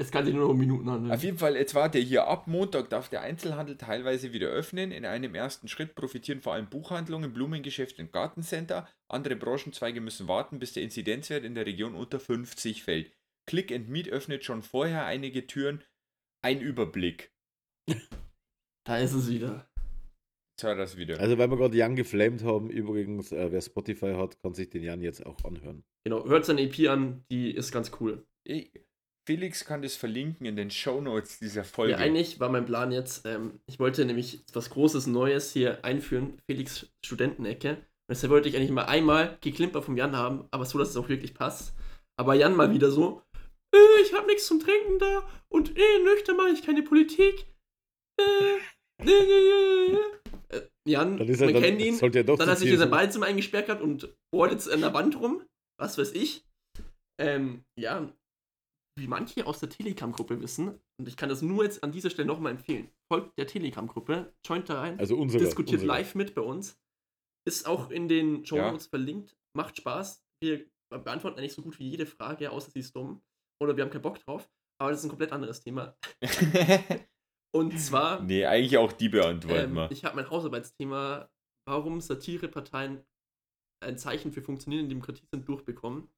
Es 0.00 0.10
kann 0.10 0.24
sich 0.24 0.32
nur 0.32 0.44
noch 0.44 0.50
um 0.52 0.58
Minuten 0.58 0.88
handeln. 0.88 1.12
Auf 1.12 1.22
jeden 1.22 1.36
Fall, 1.36 1.56
jetzt 1.56 1.74
warte 1.74 1.98
hier. 1.98 2.26
Ab 2.26 2.46
Montag 2.46 2.88
darf 2.88 3.10
der 3.10 3.20
Einzelhandel 3.20 3.76
teilweise 3.76 4.32
wieder 4.32 4.48
öffnen. 4.48 4.92
In 4.92 5.04
einem 5.04 5.34
ersten 5.34 5.68
Schritt 5.68 5.94
profitieren 5.94 6.40
vor 6.40 6.54
allem 6.54 6.70
Buchhandlungen, 6.70 7.34
Blumengeschäfte 7.34 8.00
und 8.00 8.10
Gartencenter. 8.10 8.88
Andere 9.08 9.36
Branchenzweige 9.36 10.00
müssen 10.00 10.26
warten, 10.26 10.58
bis 10.58 10.72
der 10.72 10.84
Inzidenzwert 10.84 11.44
in 11.44 11.54
der 11.54 11.66
Region 11.66 11.94
unter 11.94 12.18
50 12.18 12.82
fällt. 12.82 13.12
Click 13.46 13.70
and 13.70 13.90
Meet 13.90 14.08
öffnet 14.08 14.42
schon 14.42 14.62
vorher 14.62 15.04
einige 15.04 15.46
Türen. 15.46 15.84
Ein 16.42 16.60
Überblick. 16.60 17.32
Da 18.86 18.96
ist 18.96 19.12
es 19.12 19.30
wieder. 19.30 19.68
Jetzt 20.56 20.64
er 20.64 20.74
das 20.74 20.96
wieder. 20.96 21.20
Also, 21.20 21.36
weil 21.36 21.50
wir 21.50 21.58
gerade 21.58 21.76
Jan 21.76 21.96
geflamed 21.96 22.42
haben, 22.42 22.70
übrigens, 22.70 23.30
äh, 23.30 23.52
wer 23.52 23.60
Spotify 23.60 24.14
hat, 24.14 24.40
kann 24.40 24.54
sich 24.54 24.70
den 24.70 24.82
Jan 24.82 25.02
jetzt 25.02 25.24
auch 25.24 25.44
anhören. 25.44 25.84
Genau, 26.02 26.24
hört 26.24 26.46
seine 26.46 26.62
EP 26.62 26.88
an, 26.88 27.22
die 27.30 27.50
ist 27.50 27.72
ganz 27.72 27.92
cool. 28.00 28.26
Ich, 28.42 28.72
Felix 29.30 29.64
kann 29.64 29.80
das 29.80 29.94
verlinken 29.94 30.44
in 30.44 30.56
den 30.56 30.72
Shownotes 30.72 31.38
dieser 31.38 31.62
Folge. 31.62 31.92
Ja, 31.92 31.98
eigentlich 31.98 32.40
war 32.40 32.48
mein 32.48 32.64
Plan 32.64 32.90
jetzt, 32.90 33.24
ähm, 33.26 33.60
ich 33.66 33.78
wollte 33.78 34.04
nämlich 34.04 34.40
was 34.52 34.70
Großes 34.70 35.06
Neues 35.06 35.52
hier 35.52 35.84
einführen, 35.84 36.40
Felix 36.50 36.88
Studentenecke. 37.06 37.74
Und 37.74 37.78
deshalb 38.08 38.32
wollte 38.32 38.48
ich 38.48 38.56
eigentlich 38.56 38.72
mal 38.72 38.86
einmal 38.86 39.38
geklimper 39.40 39.82
vom 39.82 39.96
Jan 39.96 40.16
haben, 40.16 40.48
aber 40.50 40.64
so, 40.64 40.78
dass 40.78 40.88
es 40.88 40.96
auch 40.96 41.08
wirklich 41.08 41.32
passt. 41.32 41.74
Aber 42.18 42.34
Jan 42.34 42.56
mal 42.56 42.74
wieder 42.74 42.90
so, 42.90 43.22
äh, 43.72 44.02
ich 44.02 44.12
habe 44.14 44.26
nichts 44.26 44.48
zum 44.48 44.58
Trinken 44.58 44.98
da 44.98 45.22
und 45.48 45.78
äh, 45.78 45.98
nüchtern 46.02 46.36
mache 46.36 46.48
ich 46.48 46.64
keine 46.64 46.82
Politik. 46.82 47.46
Äh, 48.20 49.04
äh, 49.04 49.12
äh, 49.12 49.92
äh. 49.92 50.56
Äh, 50.56 50.68
Jan, 50.88 51.18
Dann 51.18 51.28
ist 51.28 51.40
er, 51.40 51.46
man 51.46 51.54
dann, 51.54 51.62
kennt 51.62 51.80
ihn, 51.80 51.94
sollte 51.94 52.18
er 52.18 52.24
doch 52.24 52.36
dann 52.36 52.48
hat 52.48 52.58
sich 52.58 52.68
CSU. 52.68 52.90
Badezimmer 52.90 53.26
eingesperrt 53.26 53.66
gehabt 53.66 53.80
und 53.82 54.12
bohrt 54.34 54.50
jetzt 54.50 54.68
an 54.68 54.80
der 54.80 54.92
Wand 54.92 55.20
rum. 55.20 55.44
Was 55.78 55.98
weiß 55.98 56.14
ich. 56.14 56.44
Ähm, 57.20 57.62
ja, 57.78 58.12
wie 59.00 59.08
manche 59.08 59.46
aus 59.46 59.60
der 59.60 59.68
Telegram-Gruppe 59.70 60.40
wissen, 60.40 60.78
und 60.98 61.08
ich 61.08 61.16
kann 61.16 61.28
das 61.28 61.42
nur 61.42 61.64
jetzt 61.64 61.82
an 61.82 61.92
dieser 61.92 62.10
Stelle 62.10 62.28
nochmal 62.28 62.52
empfehlen, 62.52 62.90
folgt 63.12 63.36
der 63.38 63.46
Telegram-Gruppe, 63.46 64.32
joint 64.46 64.68
da 64.68 64.80
rein, 64.80 64.98
Also 64.98 65.16
unsere. 65.16 65.42
diskutiert 65.44 65.80
unsere. 65.80 65.98
live 65.98 66.14
mit 66.14 66.34
bei 66.34 66.42
uns. 66.42 66.78
Ist 67.48 67.66
auch 67.66 67.90
in 67.90 68.08
den 68.08 68.44
Show 68.44 68.56
Notes 68.58 68.86
verlinkt. 68.86 69.34
Macht 69.56 69.78
Spaß. 69.78 70.22
Wir 70.42 70.66
beantworten 70.90 71.38
eigentlich 71.38 71.54
so 71.54 71.62
gut 71.62 71.78
wie 71.78 71.88
jede 71.88 72.04
Frage, 72.06 72.50
außer 72.50 72.70
sie 72.70 72.80
ist 72.80 72.94
dumm. 72.94 73.22
Oder 73.62 73.76
wir 73.76 73.84
haben 73.84 73.90
keinen 73.90 74.02
Bock 74.02 74.18
drauf. 74.18 74.50
Aber 74.78 74.90
das 74.90 75.00
ist 75.00 75.06
ein 75.06 75.10
komplett 75.10 75.32
anderes 75.32 75.60
Thema. 75.60 75.96
Und 77.54 77.78
zwar 77.80 78.22
nee, 78.22 78.44
eigentlich 78.44 78.76
auch 78.78 78.92
die 78.92 79.08
beantworten 79.08 79.70
ähm, 79.70 79.74
wir. 79.74 79.90
ich 79.90 80.04
habe 80.04 80.16
mein 80.16 80.30
Hausarbeitsthema, 80.30 81.28
warum 81.66 82.00
Satireparteien 82.00 83.04
ein 83.82 83.98
Zeichen 83.98 84.32
für 84.32 84.42
funktionierende 84.42 84.90
Demokratie 84.90 85.26
sind, 85.32 85.48
durchbekommen. 85.48 86.08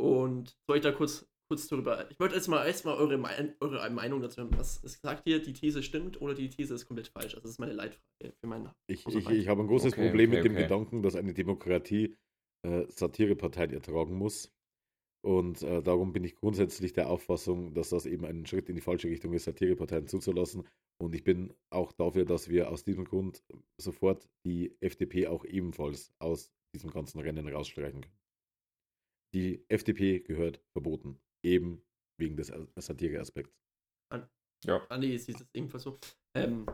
Und 0.00 0.56
soll 0.66 0.78
ich 0.78 0.82
da 0.82 0.90
kurz, 0.92 1.28
kurz 1.48 1.68
darüber. 1.68 2.10
Ich 2.10 2.18
wollte 2.20 2.34
erstmal 2.34 2.66
erstmal 2.66 2.96
eure, 2.96 3.18
Mein- 3.18 3.54
eure 3.60 3.88
Meinung 3.90 4.20
dazu 4.20 4.42
hören. 4.42 4.50
Was 4.56 4.78
ist 4.78 5.00
sagt 5.02 5.26
ihr, 5.26 5.42
die 5.42 5.52
These 5.52 5.82
stimmt 5.82 6.20
oder 6.20 6.34
die 6.34 6.48
These 6.48 6.74
ist 6.74 6.86
komplett 6.86 7.08
falsch? 7.08 7.34
Also 7.34 7.40
das 7.42 7.52
ist 7.52 7.58
meine 7.58 7.72
Leitfrage 7.72 8.32
für 8.40 8.46
meinen. 8.46 8.70
Ich, 8.86 9.06
ich, 9.06 9.28
ich 9.28 9.48
habe 9.48 9.62
ein 9.62 9.66
großes 9.66 9.92
Okay, 9.92 10.08
Problem 10.08 10.30
okay, 10.30 10.36
mit 10.36 10.44
dem 10.46 10.52
okay. 10.52 10.62
Gedanken, 10.62 11.02
dass 11.02 11.16
eine 11.16 11.34
Demokratie 11.34 12.16
äh, 12.66 12.86
Satireparteien 12.88 13.72
ertragen 13.72 14.16
muss. 14.16 14.52
Und 15.24 15.62
äh, 15.62 15.82
darum 15.82 16.12
bin 16.12 16.22
ich 16.24 16.36
grundsätzlich 16.36 16.92
der 16.92 17.08
Auffassung, 17.08 17.72
dass 17.72 17.88
das 17.88 18.04
eben 18.04 18.26
ein 18.26 18.44
Schritt 18.44 18.68
in 18.68 18.74
die 18.74 18.82
falsche 18.82 19.08
Richtung 19.08 19.32
ist, 19.32 19.44
Satireparteien 19.44 20.06
zuzulassen. 20.06 20.66
Und 21.00 21.14
ich 21.14 21.24
bin 21.24 21.54
auch 21.70 21.92
dafür, 21.92 22.26
dass 22.26 22.48
wir 22.50 22.70
aus 22.70 22.84
diesem 22.84 23.04
Grund 23.04 23.42
sofort 23.80 24.28
die 24.44 24.76
FDP 24.80 25.26
auch 25.28 25.44
ebenfalls 25.46 26.12
aus 26.18 26.52
diesem 26.74 26.90
ganzen 26.90 27.20
Rennen 27.20 27.48
rausstreichen 27.48 28.02
können. 28.02 28.14
Die 29.34 29.64
FDP 29.68 30.20
gehört 30.20 30.62
verboten, 30.72 31.18
eben 31.44 31.82
wegen 32.18 32.36
des 32.36 32.50
äh, 32.50 32.66
Satireaspekts. 32.76 33.52
Ja, 34.66 34.80
Andi, 34.88 35.18
sieht 35.18 35.40
das 35.40 35.46
ebenfalls 35.52 35.84
so. 35.84 35.98
Ähm, 36.34 36.66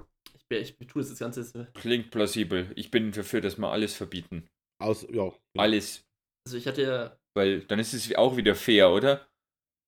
ich, 0.48 0.76
ich 0.78 0.86
tue 0.86 1.02
das 1.02 1.18
Ganze. 1.18 1.40
jetzt- 1.40 1.74
klingt 1.74 2.10
plausibel. 2.12 2.70
Ich 2.76 2.90
bin 2.92 3.10
dafür, 3.10 3.40
dass 3.40 3.58
wir 3.58 3.68
alles 3.68 3.94
verbieten. 3.94 4.48
Aus, 4.80 5.02
ja, 5.02 5.08
genau. 5.08 5.40
Alles. 5.58 6.06
Also 6.46 6.56
ich 6.56 6.66
hatte 6.66 6.82
ja. 6.82 7.20
Weil 7.34 7.62
dann 7.66 7.78
ist 7.80 7.92
es 7.92 8.14
auch 8.14 8.36
wieder 8.36 8.54
fair, 8.54 8.90
oder? 8.90 9.28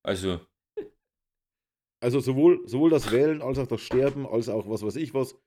Also, 0.05 0.41
Also 2.03 2.19
sowohl, 2.19 2.67
sowohl 2.69 2.91
das 2.91 3.13
Wählen 3.13 3.41
als 3.41 3.59
auch 3.59 3.69
das 3.69 3.81
Sterben, 3.81 4.27
als 4.27 4.49
auch 4.49 4.69
was 4.69 4.83
weiß 4.83 4.97
ich 4.97 5.15
was, 5.15 5.39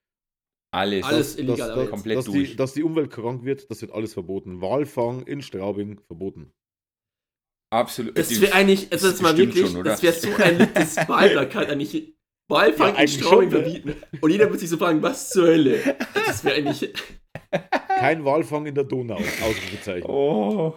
alles. 0.74 1.04
Alles 1.04 1.36
dass, 1.36 1.40
illegal, 1.40 1.78
jetzt. 1.82 1.90
komplett 1.90 2.18
dass, 2.20 2.26
durch. 2.26 2.52
die, 2.52 2.56
dass 2.56 2.74
die 2.74 2.84
Umwelt 2.84 3.12
krank 3.12 3.44
wird, 3.44 3.70
das 3.70 3.82
wird 3.82 3.92
alles 3.92 4.14
verboten. 4.14 4.62
Walfang 4.62 5.28
in 5.28 5.42
Straubing 5.42 6.00
verboten. 6.00 6.54
Absolut. 7.76 8.18
Das 8.18 8.40
wäre 8.40 8.54
eigentlich, 8.54 8.92
also 8.92 9.08
das 9.08 9.16
jetzt 9.16 9.22
mal 9.22 9.38
wirklich, 9.38 9.70
schon, 9.70 9.84
das 9.84 10.02
wäre 10.02 10.14
so 10.14 10.30
ein 10.36 10.58
liebes 10.60 10.96
Wahlplakat 10.96 11.70
eigentlich. 11.70 12.16
Wahlfang 12.48 12.88
Ja, 12.88 12.94
in 12.94 12.98
eigentlich 13.00 13.20
Straubing 13.22 13.50
verbieten. 13.50 13.96
Und 14.22 14.30
jeder 14.30 14.46
würde 14.46 14.60
sich 14.60 14.70
so 14.70 14.78
fragen, 14.78 15.02
was 15.02 15.30
zur 15.30 15.48
Hölle? 15.48 15.98
Das 16.14 16.44
wäre 16.44 16.56
eigentlich. 16.56 16.94
Kein 17.88 18.24
Walfang 18.24 18.66
in 18.68 18.76
der 18.76 18.84
Donau, 18.84 19.16
Ausrufezeichen. 19.16 20.10
Oh. 20.10 20.76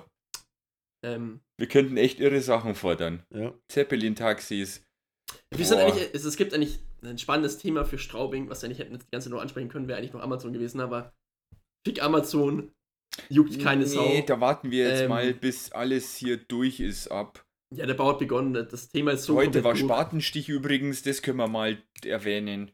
Ähm, 1.04 1.40
Wir 1.58 1.68
könnten 1.68 1.96
echt 1.96 2.20
irre 2.20 2.40
Sachen 2.40 2.74
fordern. 2.74 3.22
Ja. 3.32 3.52
Zeppelin-Taxis. 3.70 4.82
wir 5.54 5.64
sind 5.64 5.78
Boah. 5.78 5.86
eigentlich, 5.86 6.08
es, 6.12 6.24
es 6.24 6.36
gibt 6.36 6.54
eigentlich 6.54 6.80
ein 7.02 7.18
spannendes 7.18 7.58
Thema 7.58 7.84
für 7.84 7.98
Straubing, 7.98 8.48
was 8.48 8.62
wir 8.62 8.68
nicht 8.70 8.78
hätten 8.80 8.98
die 8.98 9.10
ganze 9.12 9.26
Zeit 9.26 9.32
nur 9.32 9.42
ansprechen 9.42 9.68
können, 9.68 9.86
wäre 9.88 9.98
eigentlich 9.98 10.12
noch 10.14 10.22
Amazon 10.22 10.52
gewesen, 10.52 10.80
aber 10.80 11.12
fick 11.86 12.02
Amazon, 12.02 12.72
juckt 13.28 13.60
keine 13.60 13.86
Sau. 13.86 14.02
Nee, 14.06 14.22
da 14.22 14.40
warten 14.40 14.70
wir 14.70 14.88
jetzt 14.88 15.02
Ähm, 15.02 15.08
mal, 15.10 15.34
bis 15.34 15.72
alles 15.72 16.16
hier 16.16 16.36
durch 16.36 16.80
ist 16.80 17.08
ab. 17.08 17.44
Ja, 17.74 17.84
der 17.84 17.94
Bau 17.94 18.08
hat 18.10 18.18
begonnen, 18.18 18.54
das 18.54 18.88
Thema 18.88 19.12
ist 19.12 19.24
so 19.24 19.36
Heute 19.36 19.62
war. 19.62 19.76
Spatenstich 19.76 20.48
übrigens, 20.48 21.02
das 21.02 21.20
können 21.20 21.38
wir 21.38 21.48
mal 21.48 21.82
erwähnen. 22.04 22.70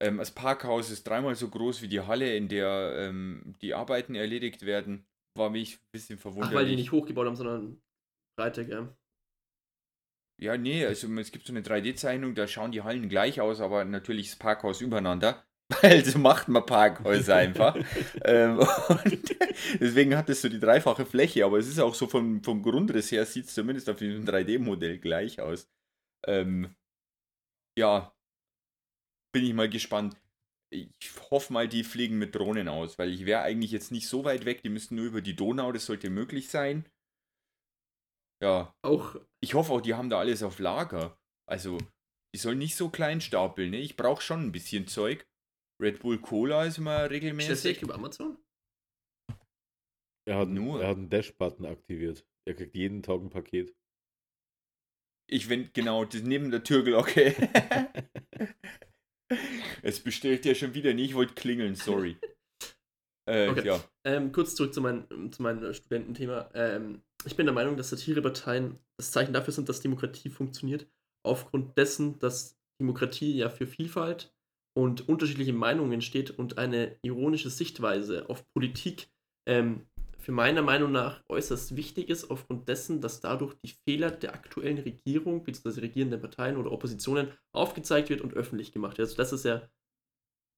Ähm, 0.00 0.18
das 0.18 0.30
Parkhaus 0.30 0.90
ist 0.90 1.06
dreimal 1.06 1.34
so 1.34 1.48
groß 1.48 1.82
wie 1.82 1.88
die 1.88 2.00
Halle, 2.00 2.34
in 2.36 2.48
der 2.48 2.94
ähm, 2.96 3.54
die 3.60 3.74
Arbeiten 3.74 4.14
erledigt 4.14 4.64
werden. 4.64 5.06
War 5.36 5.50
mich 5.50 5.76
ein 5.76 5.90
bisschen 5.92 6.16
Ach, 6.18 6.22
verwundert. 6.22 6.54
weil 6.54 6.66
die 6.66 6.76
nicht 6.76 6.92
hochgebaut 6.92 7.26
haben, 7.26 7.36
sondern 7.36 7.82
breiter, 8.38 8.64
gell? 8.64 8.96
Ja, 10.40 10.56
nee, 10.56 10.86
also 10.86 11.12
es 11.18 11.32
gibt 11.32 11.46
so 11.46 11.52
eine 11.52 11.62
3D-Zeichnung, 11.62 12.34
da 12.36 12.46
schauen 12.46 12.70
die 12.70 12.82
Hallen 12.82 13.08
gleich 13.08 13.40
aus, 13.40 13.60
aber 13.60 13.84
natürlich 13.84 14.28
das 14.30 14.38
Parkhaus 14.38 14.80
übereinander. 14.80 15.44
Weil 15.82 16.04
so 16.04 16.18
macht 16.18 16.48
man 16.48 16.64
Parkhäuser 16.64 17.36
einfach. 17.36 17.76
ähm, 18.24 18.58
und 18.58 19.36
deswegen 19.80 20.16
hat 20.16 20.28
es 20.30 20.40
so 20.40 20.48
die 20.48 20.60
dreifache 20.60 21.04
Fläche, 21.04 21.44
aber 21.44 21.58
es 21.58 21.68
ist 21.68 21.78
auch 21.78 21.94
so 21.94 22.06
vom, 22.06 22.42
vom 22.42 22.62
Grundriss 22.62 23.12
her, 23.12 23.26
sieht 23.26 23.46
es 23.46 23.54
zumindest 23.54 23.90
auf 23.90 23.98
diesem 23.98 24.24
3D-Modell 24.24 24.98
gleich 24.98 25.40
aus. 25.40 25.68
Ähm, 26.26 26.74
ja, 27.78 28.14
bin 29.32 29.44
ich 29.44 29.52
mal 29.52 29.68
gespannt. 29.68 30.16
ich 30.72 30.90
hoffe 31.30 31.52
mal, 31.52 31.68
die 31.68 31.84
fliegen 31.84 32.18
mit 32.18 32.34
Drohnen 32.34 32.68
aus, 32.68 32.98
weil 32.98 33.12
ich 33.12 33.26
wäre 33.26 33.42
eigentlich 33.42 33.70
jetzt 33.70 33.92
nicht 33.92 34.08
so 34.08 34.24
weit 34.24 34.46
weg. 34.46 34.62
Die 34.62 34.70
müssten 34.70 34.96
nur 34.96 35.04
über 35.04 35.20
die 35.20 35.36
Donau, 35.36 35.70
das 35.72 35.84
sollte 35.84 36.08
möglich 36.08 36.48
sein. 36.48 36.88
Ja. 38.42 38.74
Auch. 38.82 39.16
Ich 39.40 39.54
hoffe 39.54 39.72
auch, 39.72 39.80
die 39.80 39.94
haben 39.94 40.10
da 40.10 40.18
alles 40.18 40.42
auf 40.42 40.58
Lager. 40.58 41.18
Also, 41.46 41.78
die 42.34 42.38
sollen 42.38 42.58
nicht 42.58 42.76
so 42.76 42.88
klein 42.88 43.20
stapeln, 43.20 43.70
ne? 43.70 43.78
Ich 43.78 43.96
brauche 43.96 44.22
schon 44.22 44.42
ein 44.42 44.52
bisschen 44.52 44.86
Zeug. 44.86 45.26
Red 45.80 46.00
Bull 46.00 46.18
Cola 46.18 46.64
ist 46.64 46.78
mal 46.78 47.06
Stellst 47.06 47.10
du 47.10 47.14
regelmäßig. 47.14 47.70
echt 47.70 47.82
über 47.82 47.94
Amazon? 47.94 48.38
Er 50.26 50.38
hat, 50.38 50.48
Nur. 50.48 50.82
er 50.82 50.88
hat 50.88 50.96
einen 50.96 51.08
Dash-Button 51.10 51.64
aktiviert. 51.66 52.26
Er 52.46 52.54
kriegt 52.54 52.74
jeden 52.74 53.02
Tag 53.02 53.20
ein 53.20 53.30
Paket. 53.30 53.74
Ich 55.30 55.48
wenn 55.48 55.70
genau, 55.72 56.04
das 56.04 56.22
neben 56.22 56.50
der 56.50 56.62
Türglocke. 56.64 57.34
Es 59.82 60.00
bestellt 60.00 60.44
ja 60.46 60.54
schon 60.54 60.72
wieder 60.74 60.94
nicht, 60.94 61.10
ich 61.10 61.14
wollte 61.14 61.34
klingeln, 61.34 61.74
sorry. 61.74 62.16
Äh, 63.28 63.48
Okay. 63.50 63.66
ja. 63.66 63.84
Ähm, 64.04 64.32
kurz 64.32 64.54
zurück 64.54 64.72
zu, 64.72 64.80
mein, 64.80 65.06
zu 65.32 65.42
meinem 65.42 65.72
Studententhema. 65.74 66.50
Ähm, 66.54 67.02
ich 67.26 67.36
bin 67.36 67.44
der 67.44 67.54
Meinung, 67.54 67.76
dass 67.76 67.90
Satireparteien 67.90 68.78
das 68.96 69.10
Zeichen 69.10 69.34
dafür 69.34 69.52
sind, 69.52 69.68
dass 69.68 69.82
Demokratie 69.82 70.30
funktioniert. 70.30 70.88
Aufgrund 71.26 71.76
dessen, 71.76 72.18
dass 72.20 72.58
Demokratie 72.80 73.36
ja 73.36 73.50
für 73.50 73.66
Vielfalt 73.66 74.34
und 74.78 75.08
unterschiedliche 75.08 75.52
Meinungen 75.52 76.00
steht 76.00 76.30
und 76.30 76.56
eine 76.56 76.96
ironische 77.02 77.50
Sichtweise 77.50 78.30
auf 78.30 78.44
Politik 78.54 79.08
ähm, 79.48 79.88
für 80.20 80.30
meiner 80.30 80.62
Meinung 80.62 80.92
nach 80.92 81.20
äußerst 81.28 81.74
wichtig 81.74 82.08
ist, 82.08 82.30
aufgrund 82.30 82.68
dessen, 82.68 83.00
dass 83.00 83.20
dadurch 83.20 83.54
die 83.64 83.74
Fehler 83.84 84.12
der 84.12 84.34
aktuellen 84.34 84.78
Regierung 84.78 85.42
bzw. 85.42 85.80
regierenden 85.80 86.20
Parteien 86.20 86.56
oder 86.56 86.70
Oppositionen 86.70 87.32
aufgezeigt 87.52 88.08
wird 88.08 88.20
und 88.20 88.34
öffentlich 88.34 88.70
gemacht 88.70 88.98
wird. 88.98 89.08
Also 89.08 89.16
das 89.16 89.32
ist 89.32 89.44
ja 89.44 89.68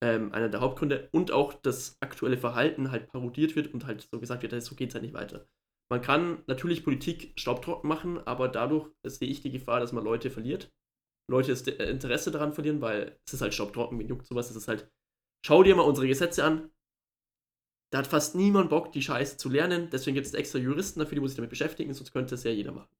ähm, 0.04 0.34
einer 0.34 0.50
der 0.50 0.60
Hauptgründe 0.60 1.08
und 1.12 1.32
auch 1.32 1.54
das 1.54 1.96
aktuelle 2.00 2.36
Verhalten 2.36 2.90
halt 2.90 3.10
parodiert 3.10 3.56
wird 3.56 3.72
und 3.72 3.86
halt 3.86 4.06
so 4.12 4.20
gesagt 4.20 4.42
wird, 4.42 4.62
so 4.62 4.74
geht 4.74 4.90
es 4.90 4.94
halt 4.94 5.04
nicht 5.04 5.14
weiter. 5.14 5.48
Man 5.90 6.02
kann 6.02 6.42
natürlich 6.46 6.84
Politik 6.84 7.32
staubtrocken 7.36 7.88
machen, 7.88 8.18
aber 8.26 8.48
dadurch 8.48 8.90
sehe 9.02 9.28
ich 9.28 9.40
die 9.40 9.50
Gefahr, 9.50 9.80
dass 9.80 9.92
man 9.92 10.04
Leute 10.04 10.30
verliert. 10.30 10.70
Leute 11.28 11.50
das 11.50 11.62
Interesse 11.62 12.30
daran 12.30 12.52
verlieren, 12.52 12.80
weil 12.80 13.18
es 13.26 13.34
ist 13.34 13.40
halt 13.42 13.54
staubtrocken, 13.54 13.98
wen 13.98 14.08
juckt 14.08 14.26
sowas, 14.26 14.50
es 14.50 14.56
ist 14.56 14.68
halt, 14.68 14.90
schau 15.46 15.62
dir 15.62 15.76
mal 15.76 15.82
unsere 15.82 16.08
Gesetze 16.08 16.44
an. 16.44 16.70
Da 17.92 17.98
hat 17.98 18.06
fast 18.06 18.34
niemand 18.36 18.70
Bock, 18.70 18.92
die 18.92 19.02
Scheiße 19.02 19.36
zu 19.36 19.48
lernen, 19.48 19.90
deswegen 19.90 20.14
gibt 20.14 20.26
es 20.26 20.34
extra 20.34 20.58
Juristen 20.58 21.00
dafür, 21.00 21.16
die 21.16 21.20
muss 21.20 21.32
sich 21.32 21.36
damit 21.36 21.50
beschäftigen, 21.50 21.92
sonst 21.92 22.12
könnte 22.12 22.34
es 22.36 22.44
ja 22.44 22.50
jeder 22.52 22.72
machen. 22.72 22.94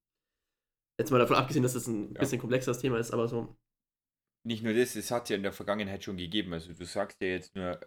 Jetzt 0.98 1.10
mal 1.10 1.18
davon 1.18 1.36
abgesehen, 1.36 1.62
dass 1.62 1.74
das 1.74 1.86
ein 1.86 2.14
Ja. 2.14 2.20
bisschen 2.20 2.40
komplexeres 2.40 2.78
Thema 2.78 2.98
ist, 2.98 3.12
aber 3.12 3.28
so, 3.28 3.56
Nicht 4.42 4.62
nur 4.62 4.72
das, 4.74 4.96
es 4.96 5.10
hat 5.10 5.28
ja 5.28 5.36
in 5.36 5.42
der 5.42 5.52
Vergangenheit 5.52 6.02
schon 6.04 6.16
gegeben. 6.16 6.52
Also 6.52 6.72
du 6.72 6.84
sagst 6.84 7.20
ja 7.20 7.28
jetzt 7.28 7.54
nur 7.56 7.78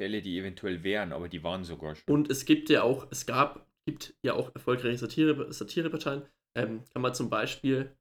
Fälle, 0.00 0.22
die 0.22 0.38
eventuell 0.38 0.82
wären, 0.82 1.12
aber 1.12 1.28
die 1.28 1.42
waren 1.42 1.64
sogar 1.64 1.94
schon. 1.94 2.14
Und 2.14 2.30
es 2.30 2.44
gibt 2.44 2.68
ja 2.68 2.82
auch, 2.82 3.06
es 3.10 3.26
gab, 3.26 3.66
gibt 3.86 4.14
ja 4.22 4.34
auch 4.34 4.54
erfolgreiche 4.54 4.98
Satire, 4.98 5.52
Satireparteien. 5.52 6.22
Ähm, 6.56 6.84
kann 6.92 7.02
man 7.02 7.14
zum 7.14 7.30
Beispiel 7.30 7.96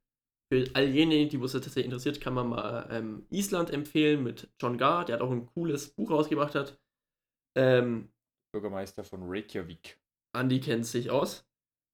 für 0.54 0.76
all 0.76 0.88
jene, 0.88 1.28
die 1.28 1.41
was 1.41 1.54
tatsächlich 1.54 1.86
interessiert, 1.86 2.22
kann 2.22 2.36
man 2.36 2.49
mal 2.49 2.88
ähm, 2.91 3.26
Island 3.32 3.72
empfehlen 3.72 4.24
mit 4.24 4.49
John 4.62 4.78
Gar, 4.78 5.06
der 5.06 5.16
hat 5.16 5.22
auch 5.22 5.32
ein 5.32 5.47
cooles 5.47 5.89
Buch 5.89 6.12
rausgebracht 6.12 6.54
hat. 6.54 6.80
Ähm, 7.58 8.10
Bürgermeister 8.54 9.04
von 9.04 9.24
Reykjavik. 9.24 9.99
Andy 10.36 10.60
kennt 10.60 10.86
sich 10.86 11.10
aus. 11.10 11.47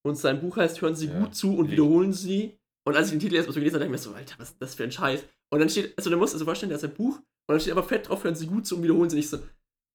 Und 0.06 0.16
sein 0.16 0.42
Buch 0.42 0.58
heißt 0.58 0.82
Hören 0.82 0.96
Sie 0.96 1.08
Ja, 1.08 1.20
gut 1.20 1.36
zu 1.36 1.56
und 1.56 1.66
Licht. 1.66 1.74
wiederholen 1.74 2.12
Sie. 2.12 2.60
Und 2.86 2.96
als 2.96 3.08
ich 3.08 3.12
den 3.14 3.20
Titel 3.20 3.36
erst 3.36 3.48
mal 3.48 3.54
so 3.54 3.60
gelesen 3.60 3.76
habe, 3.76 3.86
dachte 3.86 3.96
ich 3.96 4.06
mir 4.06 4.12
so, 4.12 4.18
Alter, 4.18 4.36
was 4.40 4.52
ist 4.52 4.62
das 4.62 4.76
für 4.76 4.84
ein 4.84 4.92
Scheiß? 4.92 5.24
Und 5.54 5.60
dann 5.60 5.70
steht, 5.70 5.98
also 5.98 6.10
du 6.10 6.18
musst 6.18 6.34
dir 6.34 6.40
so 6.40 6.46
vorstellen, 6.46 6.70
der 6.70 6.76
hat 6.78 6.82
sein 6.82 6.94
Buch 6.94 7.18
und 7.18 7.24
dann 7.48 7.60
steht 7.60 7.72
aber 7.72 7.84
fett 7.84 8.10
drauf, 8.10 8.24
hören 8.24 8.36
Sie 8.36 8.48
gut 8.48 8.66
zu 8.66 8.76
und 8.76 8.84
wiederholen 8.84 9.10
Sie 9.10 9.18
nicht 9.18 9.30
so. 9.30 9.40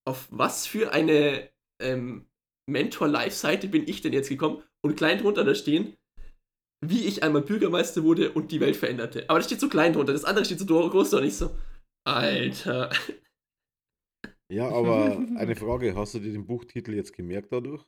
Auf 0.07 0.29
was 0.31 0.67
für 0.67 0.93
eine 0.93 1.49
ähm, 1.81 2.27
Mentor-Live-Seite 2.67 3.69
bin 3.69 3.89
ich 3.89 4.01
denn 4.01 4.13
jetzt 4.13 4.29
gekommen? 4.29 4.63
Und 4.83 4.97
klein 4.97 5.19
drunter 5.19 5.45
da 5.45 5.55
stehen, 5.55 5.97
wie 6.91 7.07
ich 7.07 7.23
einmal 7.23 7.43
Bürgermeister 7.43 8.03
wurde 8.03 8.33
und 8.33 8.53
die 8.53 8.61
Welt 8.61 8.77
veränderte. 8.77 9.29
Aber 9.29 9.39
das 9.39 9.47
steht 9.47 9.61
so 9.61 9.69
klein 9.69 9.93
drunter, 9.93 10.13
das 10.13 10.25
andere 10.25 10.45
steht 10.45 10.59
so 10.61 10.67
groß 10.67 11.15
und 11.15 11.25
ich 11.25 11.37
so, 11.37 11.57
Alter. 12.07 12.91
Ja, 14.51 14.69
aber 14.69 15.17
eine 15.37 15.57
Frage, 15.57 15.97
hast 15.97 16.15
du 16.15 16.21
dir 16.21 16.33
den 16.33 16.47
Buchtitel 16.47 16.95
jetzt 16.95 17.13
gemerkt 17.13 17.53
dadurch? 17.53 17.85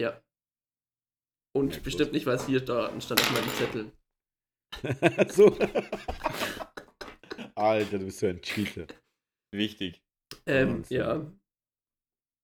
Ja. 0.00 0.22
Und 1.56 1.74
Ja, 1.74 1.80
bestimmt 1.82 2.12
nicht, 2.12 2.26
weil 2.26 2.36
es 2.36 2.46
hier 2.46 2.64
da 2.64 2.88
stand 3.00 3.20
auf 3.20 3.32
meinen 3.32 3.48
Zetteln. 3.50 3.92
so. 5.32 5.56
Alter, 7.54 7.98
du 7.98 8.04
bist 8.04 8.18
so 8.18 8.26
ein 8.26 8.40
Cheater. 8.40 8.86
Wichtig. 9.52 10.02
Ähm, 10.46 10.84
ja. 10.88 11.26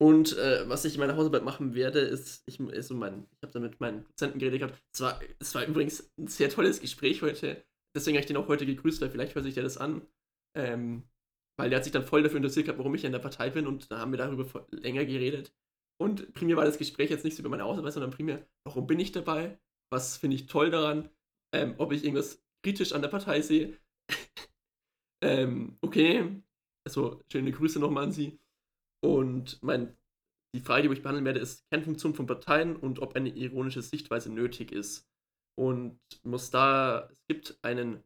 Und 0.01 0.37
äh, 0.37 0.69
was 0.69 0.85
ich 0.85 0.95
in 0.95 1.01
meiner 1.01 1.17
Hausarbeit 1.17 1.45
machen 1.45 1.75
werde, 1.75 2.01
ist, 2.01 2.43
ich, 2.47 2.61
also 2.61 2.95
mein, 2.95 3.27
ich 3.31 3.43
habe 3.43 3.53
da 3.53 3.61
mit 3.61 3.81
meinen 3.81 4.05
Dozenten 4.05 4.39
geredet 4.39 4.61
gehabt. 4.61 4.83
Es 4.93 5.01
war, 5.01 5.21
es 5.39 5.55
war 5.55 5.65
übrigens 5.65 6.13
ein 6.19 6.27
sehr 6.27 6.51
tolles 6.51 6.81
Gespräch 6.81 7.23
heute. 7.23 7.65
Deswegen 7.97 8.17
habe 8.17 8.23
ich 8.23 8.27
den 8.27 8.37
auch 8.37 8.49
heute 8.49 8.67
gegrüßt, 8.67 9.01
weil 9.01 9.11
vielleicht 9.11 9.35
hört 9.35 9.45
sich 9.45 9.55
der 9.55 9.63
das 9.63 9.79
an. 9.79 10.03
Ähm, 10.57 11.05
weil 11.57 11.71
der 11.71 11.79
hat 11.79 11.85
sich 11.85 11.93
dann 11.93 12.05
voll 12.05 12.23
dafür 12.23 12.39
interessiert 12.39 12.67
gehabt, 12.67 12.79
warum 12.79 12.95
ich 12.95 13.05
in 13.05 13.13
der 13.13 13.21
Partei 13.21 13.51
bin 13.51 13.67
und 13.67 13.91
da 13.91 14.01
haben 14.01 14.13
wir 14.13 14.19
darüber 14.19 14.67
länger 14.71 15.05
geredet. 15.05 15.55
Und 16.01 16.35
primär 16.35 16.57
war 16.57 16.65
das 16.65 16.79
Gespräch 16.79 17.11
jetzt 17.11 17.25
nicht 17.25 17.37
so 17.37 17.41
über 17.41 17.51
meine 17.51 17.65
Hausarbeit, 17.65 17.93
sondern 17.93 18.11
primär, 18.11 18.45
warum 18.67 18.87
bin 18.87 18.99
ich 18.99 19.13
dabei? 19.13 19.59
Was 19.93 20.17
finde 20.17 20.37
ich 20.37 20.47
toll 20.47 20.71
daran? 20.71 21.09
Ähm, 21.55 21.77
ob 21.79 21.93
ich 21.93 22.03
irgendwas 22.03 22.43
kritisch 22.65 22.93
an 22.93 23.03
der 23.03 23.09
Partei 23.09 23.41
sehe? 23.41 23.79
ähm, 25.23 25.79
okay. 25.81 26.43
Also, 26.87 27.23
schöne 27.31 27.53
Grüße 27.53 27.79
nochmal 27.79 28.05
an 28.05 28.13
Sie. 28.13 28.39
Und 29.05 29.63
mein, 29.63 29.95
die 30.55 30.61
Frage, 30.61 30.89
die 30.89 30.95
ich 30.95 31.03
behandeln 31.03 31.27
werde, 31.27 31.39
ist 31.39 31.69
Kernfunktion 31.71 32.15
von 32.15 32.27
Parteien 32.27 32.75
und 32.75 33.01
ob 33.01 33.15
eine 33.17 33.29
ironische 33.29 33.83
Sichtweise 33.83 34.33
nötig 34.33 34.73
ist. 34.73 35.07
Und 35.61 36.01
muss 36.23 36.51
da, 36.51 37.11
es 37.11 37.27
gibt 37.29 37.59
einen 37.63 38.03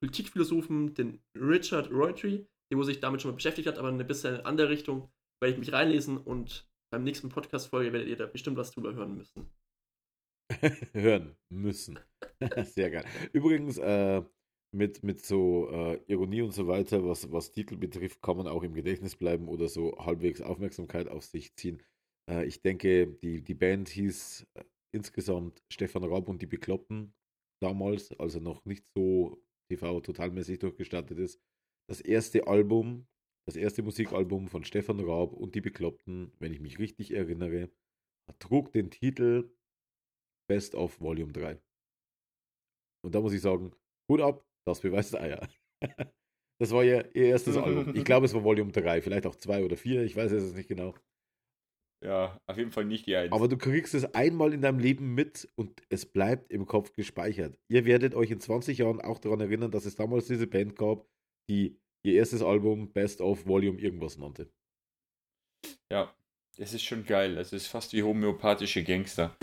Politikphilosophen, 0.00 0.94
den 0.94 1.22
Richard 1.36 1.90
Reutree, 1.90 2.46
der 2.72 2.84
sich 2.84 3.00
damit 3.00 3.20
schon 3.20 3.32
mal 3.32 3.36
beschäftigt 3.36 3.68
hat, 3.68 3.76
aber 3.76 3.90
in 3.90 3.96
eine 3.96 4.06
bisschen 4.06 4.40
andere 4.46 4.70
Richtung 4.70 5.12
werde 5.42 5.52
ich 5.52 5.58
mich 5.58 5.72
reinlesen 5.74 6.16
und 6.16 6.66
beim 6.90 7.04
nächsten 7.04 7.28
Podcast-Folge 7.28 7.92
werdet 7.92 8.08
ihr 8.08 8.16
da 8.16 8.26
bestimmt 8.26 8.56
was 8.56 8.70
drüber 8.70 8.94
hören 8.94 9.16
müssen. 9.16 9.50
Hören 10.94 11.36
müssen. 11.50 11.98
Sehr 12.64 12.90
geil. 12.90 13.04
Übrigens, 13.32 13.76
äh, 13.76 14.22
mit, 14.74 15.02
mit 15.02 15.24
so 15.24 15.70
äh, 15.70 16.00
Ironie 16.06 16.42
und 16.42 16.52
so 16.52 16.66
weiter, 16.66 17.04
was, 17.04 17.30
was 17.32 17.52
Titel 17.52 17.76
betrifft, 17.76 18.20
kann 18.22 18.36
man 18.36 18.48
auch 18.48 18.62
im 18.62 18.74
Gedächtnis 18.74 19.16
bleiben 19.16 19.48
oder 19.48 19.68
so 19.68 19.96
halbwegs 19.98 20.40
Aufmerksamkeit 20.40 21.08
auf 21.08 21.24
sich 21.24 21.54
ziehen. 21.54 21.82
Äh, 22.28 22.44
ich 22.46 22.60
denke, 22.62 23.06
die, 23.06 23.42
die 23.42 23.54
Band 23.54 23.88
hieß 23.88 24.46
äh, 24.54 24.64
insgesamt 24.92 25.62
Stefan 25.72 26.04
Raab 26.04 26.28
und 26.28 26.42
die 26.42 26.46
Bekloppten 26.46 27.14
damals, 27.62 28.12
also 28.18 28.40
noch 28.40 28.64
nicht 28.64 28.84
so 28.94 29.42
TV 29.70 30.00
totalmäßig 30.00 30.58
durchgestartet 30.58 31.18
ist. 31.18 31.40
Das 31.88 32.00
erste 32.00 32.46
Album, 32.46 33.06
das 33.46 33.56
erste 33.56 33.82
Musikalbum 33.82 34.48
von 34.48 34.64
Stefan 34.64 35.00
Raab 35.00 35.32
und 35.32 35.54
die 35.54 35.60
Bekloppten, 35.60 36.32
wenn 36.38 36.52
ich 36.52 36.60
mich 36.60 36.78
richtig 36.78 37.12
erinnere, 37.12 37.70
trug 38.38 38.72
den 38.72 38.90
Titel 38.90 39.50
Best 40.48 40.74
of 40.74 41.00
Volume 41.00 41.32
3. 41.32 41.60
Und 43.04 43.14
da 43.14 43.20
muss 43.20 43.32
ich 43.32 43.40
sagen, 43.40 43.72
Hut 44.10 44.20
ab, 44.20 44.46
das 44.66 44.80
beweist 44.80 45.16
Eier. 45.16 45.46
Das 46.60 46.70
war 46.70 46.84
ja 46.84 47.02
ihr 47.14 47.26
erstes 47.26 47.56
Album. 47.56 47.96
Ich 47.96 48.04
glaube, 48.04 48.26
es 48.26 48.32
war 48.32 48.44
Volume 48.44 48.70
3, 48.70 49.02
vielleicht 49.02 49.26
auch 49.26 49.34
2 49.34 49.64
oder 49.64 49.76
4, 49.76 50.04
ich 50.04 50.14
weiß 50.14 50.30
es 50.30 50.54
nicht 50.54 50.68
genau. 50.68 50.94
Ja, 52.04 52.38
auf 52.46 52.56
jeden 52.56 52.70
Fall 52.70 52.84
nicht 52.84 53.06
die 53.06 53.16
Eins. 53.16 53.32
Aber 53.32 53.48
du 53.48 53.56
kriegst 53.58 53.92
es 53.92 54.04
einmal 54.14 54.52
in 54.52 54.60
deinem 54.60 54.78
Leben 54.78 55.14
mit 55.14 55.48
und 55.56 55.82
es 55.88 56.06
bleibt 56.06 56.52
im 56.52 56.64
Kopf 56.64 56.92
gespeichert. 56.92 57.58
Ihr 57.68 57.86
werdet 57.86 58.14
euch 58.14 58.30
in 58.30 58.40
20 58.40 58.78
Jahren 58.78 59.00
auch 59.00 59.18
daran 59.18 59.40
erinnern, 59.40 59.72
dass 59.72 59.84
es 59.84 59.96
damals 59.96 60.26
diese 60.28 60.46
Band 60.46 60.76
gab, 60.76 61.08
die 61.50 61.80
ihr 62.04 62.14
erstes 62.14 62.40
Album 62.42 62.92
Best 62.92 63.20
of 63.20 63.46
Volume 63.46 63.80
irgendwas 63.80 64.16
nannte. 64.16 64.48
ja, 65.90 66.14
das 66.56 66.72
ist 66.72 66.84
schon 66.84 67.04
geil. 67.04 67.34
Das 67.34 67.52
ist 67.52 67.66
fast 67.66 67.92
wie 67.94 68.02
homöopathische 68.02 68.84
Gangster. 68.84 69.36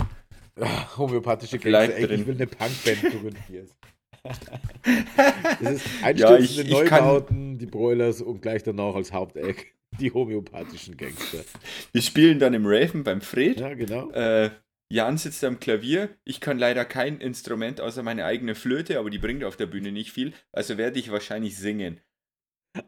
Ah, 0.55 0.85
homöopathische 0.97 1.59
Gangster, 1.59 1.95
ey, 1.95 2.05
ich 2.05 2.25
will 2.25 2.35
eine 2.35 2.47
Punkband 2.47 3.01
gründen 3.01 3.53
jetzt. 3.53 3.75
Das 4.23 5.73
ist 5.73 5.85
Ja, 6.01 6.05
einstürzende 6.29 6.85
kann- 6.85 7.03
Neubauten, 7.03 7.57
die 7.57 7.65
Broilers 7.65 8.21
und 8.21 8.41
gleich 8.41 8.63
danach 8.63 8.95
als 8.95 9.11
Haupteck 9.11 9.73
die 9.99 10.11
homöopathischen 10.11 10.95
Gangster. 10.97 11.43
Wir 11.91 12.01
spielen 12.01 12.39
dann 12.39 12.53
im 12.53 12.65
Raven 12.65 13.03
beim 13.03 13.21
Fred. 13.21 13.59
Ja, 13.59 13.73
genau. 13.73 14.09
Äh, 14.11 14.51
Jan 14.89 15.17
sitzt 15.17 15.43
am 15.43 15.59
Klavier. 15.59 16.09
Ich 16.23 16.39
kann 16.41 16.57
leider 16.59 16.85
kein 16.85 17.19
Instrument 17.19 17.81
außer 17.81 18.03
meine 18.03 18.25
eigene 18.25 18.55
Flöte, 18.55 18.99
aber 18.99 19.09
die 19.09 19.19
bringt 19.19 19.43
auf 19.43 19.57
der 19.57 19.65
Bühne 19.67 19.91
nicht 19.91 20.11
viel. 20.11 20.33
Also 20.51 20.77
werde 20.77 20.99
ich 20.99 21.11
wahrscheinlich 21.11 21.57
singen. 21.57 21.99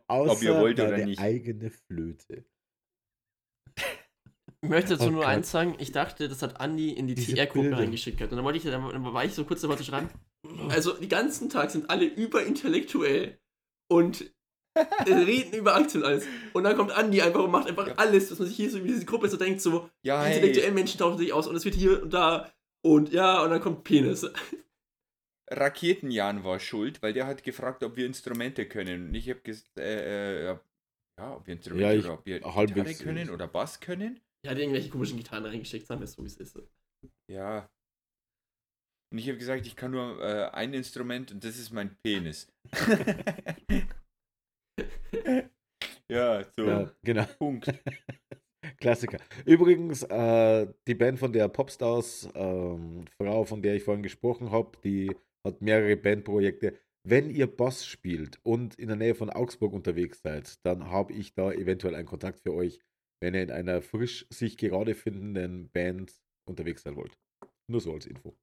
Außer 0.07 0.43
ihr 0.43 0.59
wollt 0.59 0.79
oder 0.79 0.97
nicht. 1.05 1.19
eigene 1.19 1.69
Flöte. 1.71 2.45
Ich 4.63 4.69
möchte 4.69 4.91
dazu 4.93 5.07
Oh 5.07 5.11
nur 5.11 5.19
Gott. 5.23 5.29
eins 5.29 5.51
sagen, 5.51 5.75
ich 5.79 5.91
dachte, 5.91 6.29
das 6.29 6.41
hat 6.41 6.61
Andi 6.61 6.91
in 6.93 7.05
die 7.07 7.15
TR-Gruppe 7.15 7.77
reingeschickt 7.77 8.17
gehabt. 8.17 8.31
Und 8.31 8.37
dann, 8.37 8.45
wollte 8.45 8.57
ich, 8.57 8.63
dann 8.63 8.81
war 9.13 9.25
ich 9.25 9.33
so 9.33 9.43
kurz 9.43 9.59
dabei 9.61 9.75
zu 9.75 9.83
schreiben. 9.83 10.09
Also, 10.69 10.93
die 10.93 11.09
ganzen 11.09 11.49
Tag 11.49 11.69
sind 11.71 11.89
alle 11.89 12.05
überintellektuell 12.05 13.37
und 13.91 14.31
reden 15.05 15.53
über 15.53 15.75
Aktien 15.75 16.01
und 16.03 16.09
alles. 16.09 16.25
Und 16.53 16.63
dann 16.63 16.77
kommt 16.77 16.91
Andi 16.91 17.21
einfach 17.21 17.43
und 17.43 17.51
macht 17.51 17.67
einfach 17.67 17.87
Ja. 17.87 17.93
alles, 17.95 18.31
was 18.31 18.39
man 18.39 18.47
sich 18.47 18.55
hier 18.55 18.69
so 18.71 18.77
über 18.77 18.87
diese 18.87 19.05
Gruppe 19.05 19.27
so 19.27 19.35
denkt, 19.37 19.59
so 19.61 19.89
Ja, 20.01 20.21
die 20.23 20.29
hey, 20.29 20.35
intellektuellen 20.37 20.73
Menschen 20.75 20.97
tauchen 20.97 21.17
sich 21.17 21.33
aus 21.33 21.45
und 21.47 21.55
es 21.57 21.65
wird 21.65 21.75
hier 21.75 22.01
und 22.01 22.13
da 22.13 22.49
und 22.85 23.11
ja, 23.11 23.43
und 23.43 23.49
dann 23.51 23.61
kommt 23.61 23.83
Penis. 23.83 24.25
Raketenjan 25.51 26.43
war 26.43 26.59
schuld, 26.59 27.01
weil 27.01 27.13
der 27.13 27.27
hat 27.27 27.43
gefragt, 27.43 27.83
ob 27.83 27.95
wir 27.97 28.05
Instrumente 28.05 28.65
können. 28.65 29.09
Und 29.09 29.15
ich 29.15 29.29
habe 29.29 29.41
gesagt, 29.41 29.77
äh, 29.77 30.51
äh, 30.51 30.57
ja, 31.19 31.35
ob 31.35 31.45
wir 31.45 31.53
Instrumente 31.53 31.85
Ja, 31.85 31.93
ich- 31.99 32.05
oder 32.05 32.13
ob 32.13 32.25
wir 32.25 32.39
Gitarre 32.39 32.93
können 32.95 33.29
oder 33.29 33.47
Bass 33.47 33.79
können. 33.79 34.19
Er 34.45 34.51
hat 34.51 34.57
irgendwelche 34.57 34.89
komischen 34.89 35.17
Gitarren 35.17 35.45
reingesteckt, 35.45 35.87
sagen 35.87 36.01
wir 36.01 36.07
so, 36.07 36.21
wie 36.21 36.27
es 36.27 36.35
ist. 36.37 36.59
Ja. 37.31 37.69
Und 39.11 39.17
ich 39.19 39.27
habe 39.27 39.37
gesagt, 39.37 39.65
ich 39.65 39.75
kann 39.75 39.91
nur 39.91 40.21
äh, 40.21 40.49
ein 40.49 40.73
Instrument 40.73 41.31
und 41.31 41.43
das 41.43 41.57
ist 41.57 41.71
mein 41.71 41.95
Penis. 42.03 42.51
ja, 46.09 46.43
so. 46.55 46.65
Ja, 46.65 46.91
genau. 47.03 47.25
Punkt. 47.37 47.71
Klassiker. 48.79 49.19
Übrigens, 49.45 50.03
äh, 50.03 50.67
die 50.87 50.95
Band 50.95 51.19
von 51.19 51.31
der 51.31 51.47
Popstars, 51.47 52.27
ähm, 52.33 53.05
Frau, 53.17 53.45
von 53.45 53.61
der 53.61 53.75
ich 53.75 53.83
vorhin 53.83 54.03
gesprochen 54.03 54.51
habe, 54.51 54.77
die 54.83 55.15
hat 55.45 55.61
mehrere 55.61 55.95
Bandprojekte. 55.95 56.77
Wenn 57.05 57.29
ihr 57.29 57.47
Bass 57.47 57.85
spielt 57.85 58.39
und 58.43 58.75
in 58.75 58.87
der 58.87 58.97
Nähe 58.97 59.15
von 59.15 59.29
Augsburg 59.29 59.73
unterwegs 59.73 60.21
seid, 60.21 60.65
dann 60.65 60.89
habe 60.89 61.13
ich 61.13 61.33
da 61.33 61.51
eventuell 61.51 61.95
einen 61.95 62.07
Kontakt 62.07 62.39
für 62.39 62.53
euch, 62.53 62.79
wenn 63.23 63.33
ihr 63.33 63.43
in 63.43 63.51
einer 63.51 63.81
frisch 63.81 64.27
sich 64.29 64.57
gerade 64.57 64.95
findenden 64.95 65.69
Band 65.69 66.13
unterwegs 66.47 66.83
sein 66.83 66.95
wollt. 66.95 67.17
Nur 67.71 67.79
so 67.79 67.93
als 67.93 68.05
Info. 68.05 68.37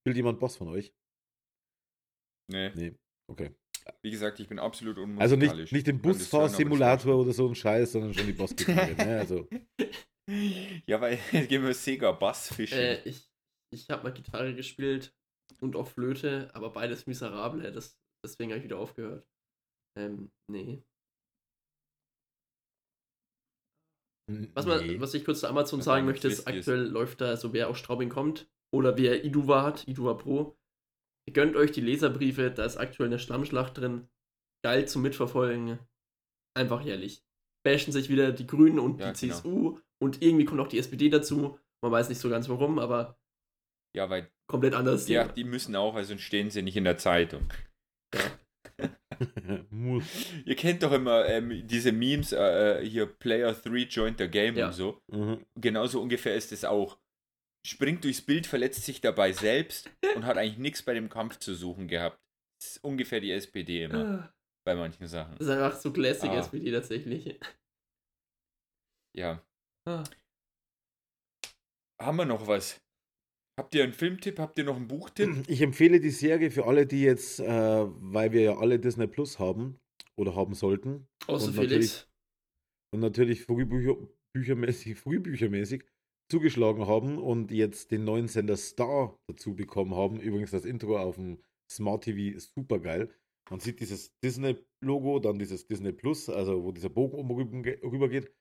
Spielt 0.00 0.16
jemand 0.16 0.40
Bass 0.40 0.56
von 0.56 0.68
euch? 0.68 0.94
Nee. 2.50 2.70
Nee. 2.74 2.94
Okay. 3.30 3.54
Wie 4.02 4.10
gesagt, 4.10 4.40
ich 4.40 4.48
bin 4.48 4.58
absolut 4.58 4.96
unmusikalisch. 4.96 5.50
Also 5.50 5.56
nicht, 5.60 5.72
nicht 5.72 5.86
den 5.86 6.00
Busfahrsimulator 6.00 7.20
oder 7.20 7.32
so 7.32 7.46
ein 7.46 7.54
Scheiß, 7.54 7.92
sondern 7.92 8.14
schon 8.14 8.26
die 8.26 8.32
Bassgitarre. 8.32 8.94
ne? 8.94 9.18
Also, 9.18 9.48
Ja, 10.86 11.00
weil 11.00 11.18
jetzt 11.32 11.48
gehen 11.50 11.62
wir 11.62 11.74
Sega 11.74 12.12
Bass 12.12 12.54
fischen. 12.54 12.78
Äh, 12.78 13.02
ich 13.04 13.30
ich 13.72 13.90
habe 13.90 14.04
mal 14.04 14.12
Gitarre 14.12 14.54
gespielt 14.54 15.14
und 15.60 15.76
auch 15.76 15.88
Flöte, 15.88 16.50
aber 16.54 16.70
beides 16.70 17.06
miserable. 17.06 17.70
Das, 17.72 17.98
deswegen 18.24 18.52
habe 18.52 18.58
ich 18.58 18.64
wieder 18.64 18.78
aufgehört. 18.78 19.28
Ähm, 19.98 20.30
nee. 20.50 20.82
Was, 24.26 24.64
man, 24.66 24.86
nee. 24.86 25.00
was 25.00 25.12
ich 25.14 25.24
kurz 25.24 25.40
zu 25.40 25.48
Amazon 25.48 25.80
Was 25.80 25.84
sagen 25.84 26.06
möchte, 26.06 26.28
ist, 26.28 26.44
Twist 26.44 26.48
ist. 26.48 26.58
aktuell 26.58 26.86
läuft 26.86 27.20
da 27.20 27.36
so, 27.36 27.52
wer 27.52 27.68
aus 27.68 27.78
Straubing 27.78 28.08
kommt 28.08 28.48
oder 28.72 28.96
wer 28.96 29.24
Iduva 29.24 29.62
hat, 29.62 29.86
Iduva 29.86 30.14
Pro. 30.14 30.56
Gönnt 31.32 31.56
euch 31.56 31.72
die 31.72 31.80
Leserbriefe, 31.80 32.50
da 32.50 32.64
ist 32.64 32.76
aktuell 32.76 33.08
eine 33.08 33.18
Schlammschlacht 33.18 33.78
drin. 33.78 34.08
Geil 34.64 34.88
zum 34.88 35.02
Mitverfolgen. 35.02 35.78
Einfach 36.56 36.84
herrlich. 36.84 37.22
Bashen 37.64 37.92
sich 37.92 38.08
wieder 38.08 38.32
die 38.32 38.46
Grünen 38.46 38.78
und 38.78 39.00
Ja, 39.00 39.12
die 39.12 39.26
genau. 39.28 39.34
CSU 39.40 39.78
und 40.02 40.22
irgendwie 40.22 40.44
kommt 40.44 40.60
auch 40.60 40.68
die 40.68 40.78
SPD 40.78 41.08
dazu. 41.08 41.58
Man 41.82 41.92
weiß 41.92 42.08
nicht 42.08 42.18
so 42.18 42.28
ganz 42.30 42.48
warum, 42.48 42.78
aber 42.78 43.18
ja, 43.94 44.08
weil 44.10 44.30
komplett 44.50 44.74
anders. 44.74 45.08
ja, 45.08 45.28
die 45.28 45.44
müssen 45.44 45.76
auch, 45.76 46.00
sonst 46.02 46.22
stehen 46.22 46.50
sie 46.50 46.62
nicht 46.62 46.76
in 46.76 46.84
der 46.84 46.98
Zeitung. 46.98 47.48
Muss. 48.14 48.22
Ihr 50.44 50.56
kennt 50.56 50.82
doch 50.82 50.92
immer 50.92 51.26
ähm, 51.26 51.66
diese 51.66 51.92
Memes, 51.92 52.32
äh, 52.32 52.80
äh, 52.80 52.86
hier 52.88 53.06
Player 53.06 53.52
3 53.52 53.76
joined 53.84 54.18
the 54.18 54.28
game 54.28 54.56
Ja. 54.56 54.66
und 54.68 54.72
so. 54.72 55.00
Mhm. 55.12 55.44
Genauso 55.60 56.00
ungefähr 56.02 56.34
ist 56.34 56.52
es 56.52 56.64
auch. 56.64 56.98
Springt 57.66 58.04
durchs 58.04 58.20
Bild, 58.22 58.46
verletzt 58.46 58.82
sich 58.84 59.00
dabei 59.00 59.32
selbst 59.32 59.90
und 60.16 60.26
hat 60.26 60.36
eigentlich 60.36 60.58
nichts 60.58 60.82
bei 60.82 60.94
dem 60.94 61.08
Kampf 61.08 61.38
zu 61.38 61.54
suchen 61.54 61.88
gehabt. 61.88 62.18
Das 62.60 62.76
ist 62.76 62.84
ungefähr 62.84 63.20
die 63.20 63.32
SPD 63.32 63.84
immer 63.84 64.04
Ah, 64.24 64.34
bei 64.66 64.74
manchen 64.74 65.06
Sachen. 65.06 65.36
Das 65.38 65.46
ist 65.48 65.52
einfach 65.52 65.78
so 65.80 65.92
Classic 65.92 66.30
Ah. 66.30 66.38
SPD 66.38 66.70
tatsächlich. 66.72 67.38
Ja. 69.16 69.42
Ah. 69.88 70.04
Haben 72.00 72.16
wir 72.18 72.24
noch 72.24 72.46
was? 72.46 72.80
Habt 73.56 73.74
ihr 73.74 73.84
einen 73.84 73.92
Filmtipp? 73.92 74.38
Habt 74.38 74.58
ihr 74.58 74.64
noch 74.64 74.76
einen 74.76 74.88
Buchtipp? 74.88 75.28
Ich 75.48 75.60
empfehle 75.62 76.00
die 76.00 76.10
Serie 76.10 76.50
für 76.50 76.66
alle, 76.66 76.86
die 76.86 77.02
jetzt, 77.02 77.40
äh, 77.40 77.46
weil 77.46 78.32
wir 78.32 78.40
ja 78.42 78.56
alle 78.58 78.78
Disney 78.78 79.06
Plus 79.06 79.38
haben 79.38 79.78
oder 80.16 80.34
haben 80.34 80.54
sollten 80.54 81.06
Außer 81.26 81.48
Und 81.48 81.54
Felix. 81.54 82.08
und 82.92 83.00
natürlich 83.00 83.42
Frühbücher, 83.44 83.96
büchermäßig, 84.34 84.96
frühbüchermäßig 84.98 85.84
zugeschlagen 86.30 86.86
haben 86.86 87.18
und 87.18 87.50
jetzt 87.50 87.90
den 87.90 88.04
neuen 88.04 88.28
Sender 88.28 88.56
Star 88.56 89.16
dazu 89.28 89.54
bekommen 89.54 89.94
haben. 89.94 90.18
Übrigens 90.20 90.50
das 90.50 90.64
Intro 90.64 90.98
auf 90.98 91.16
dem 91.16 91.38
Smart 91.70 92.04
TV 92.04 92.36
ist 92.36 92.52
super 92.54 92.80
geil. 92.80 93.10
Man 93.50 93.60
sieht 93.60 93.78
dieses 93.80 94.10
Disney-Logo, 94.24 95.18
dann 95.20 95.38
dieses 95.38 95.66
Disney 95.66 95.92
Plus, 95.92 96.28
also 96.30 96.64
wo 96.64 96.72
dieser 96.72 96.88
Bogen 96.88 97.18
oben 97.18 97.30
rüber- 97.30 97.82
rüber 97.82 98.08
geht. 98.08 98.32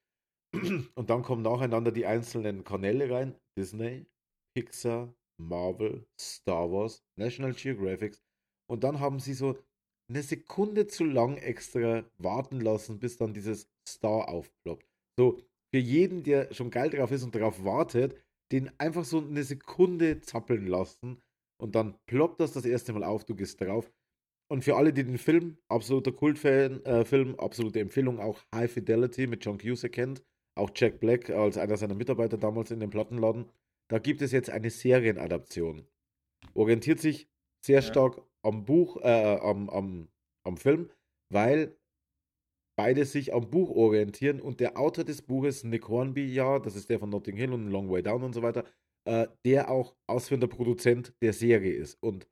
Und 0.96 1.10
dann 1.10 1.24
kommen 1.24 1.42
nacheinander 1.42 1.92
die 1.92 2.06
einzelnen 2.06 2.64
Kanäle 2.64 3.10
rein. 3.12 3.36
Disney, 3.60 4.06
Pixar, 4.56 5.14
Marvel, 5.38 6.06
Star 6.20 6.72
Wars, 6.72 7.04
National 7.18 7.54
Geographic. 7.54 8.18
Und 8.70 8.84
dann 8.84 9.00
haben 9.00 9.20
sie 9.20 9.34
so 9.34 9.58
eine 10.10 10.22
Sekunde 10.22 10.88
zu 10.88 11.06
lang 11.06 11.38
extra 11.38 12.04
warten 12.18 12.62
lassen, 12.62 13.00
bis 13.00 13.18
dann 13.18 13.34
dieses 13.34 13.68
Star 13.88 14.30
aufploppt. 14.30 14.86
So, 15.18 15.40
für 15.74 15.80
jeden, 15.80 16.24
der 16.24 16.54
schon 16.54 16.70
geil 16.70 16.90
drauf 16.90 17.12
ist 17.12 17.24
und 17.24 17.36
darauf 17.36 17.64
wartet, 17.64 18.16
den 18.52 18.70
einfach 18.80 19.06
so 19.06 19.20
eine 19.20 19.44
Sekunde 19.44 20.22
zappeln 20.22 20.68
lassen 20.68 21.22
und 21.60 21.76
dann 21.76 21.96
ploppt 22.06 22.40
das 22.40 22.54
das 22.54 22.66
erste 22.66 22.94
Mal 22.94 23.04
auf, 23.04 23.26
du 23.26 23.36
gehst 23.36 23.60
drauf. 23.60 23.92
Und 24.52 24.64
für 24.64 24.76
alle, 24.76 24.94
die 24.94 25.04
den 25.04 25.18
Film, 25.18 25.58
absoluter 25.70 26.12
Kultfan, 26.12 26.84
äh, 26.86 27.06
Film, 27.06 27.40
absolute 27.40 27.80
Empfehlung, 27.80 28.20
auch 28.20 28.44
High 28.54 28.72
Fidelity 28.72 29.26
mit 29.26 29.44
John 29.44 29.58
Cusack 29.58 29.94
kennt, 29.94 30.22
auch 30.56 30.70
Jack 30.76 31.00
Black 31.00 31.30
als 31.30 31.58
einer 31.58 31.78
seiner 31.78 31.96
Mitarbeiter 31.96 32.38
damals 32.38 32.70
in 32.70 32.80
dem 32.80 32.92
Plattenladen, 32.92 33.50
da 33.90 34.00
gibt 34.00 34.22
es 34.22 34.32
jetzt 34.32 34.50
eine 34.50 34.70
Serienadaption. 34.70 35.88
Orientiert 36.54 37.00
sich 37.00 37.28
sehr 37.66 37.78
Ja. 37.78 37.82
stark 37.84 38.22
am 38.44 38.66
Buch, 38.66 38.98
äh, 39.02 39.38
am, 39.42 39.70
am, 39.70 40.10
am 40.46 40.58
Film, 40.58 40.90
weil 41.32 41.78
beide 42.78 43.06
sich 43.06 43.34
am 43.34 43.50
Buch 43.50 43.70
orientieren 43.70 44.42
und 44.42 44.60
der 44.60 44.78
Autor 44.78 45.04
des 45.04 45.22
Buches, 45.22 45.64
Nick 45.64 45.88
Hornby, 45.88 46.26
ja, 46.34 46.60
das 46.60 46.76
ist 46.76 46.90
der 46.90 47.00
von 47.00 47.10
Notting 47.10 47.38
Hill 47.38 47.54
und 47.54 47.70
Long 47.70 47.90
Way 47.90 48.04
Down 48.04 48.24
und 48.24 48.34
so 48.34 48.42
weiter, 48.42 48.66
äh, 49.08 49.28
der 49.46 49.70
auch 49.70 49.96
ausführender 50.08 50.48
Produzent 50.48 51.14
der 51.22 51.34
Serie 51.34 51.74
ist. 51.74 52.02
Und 52.02 52.28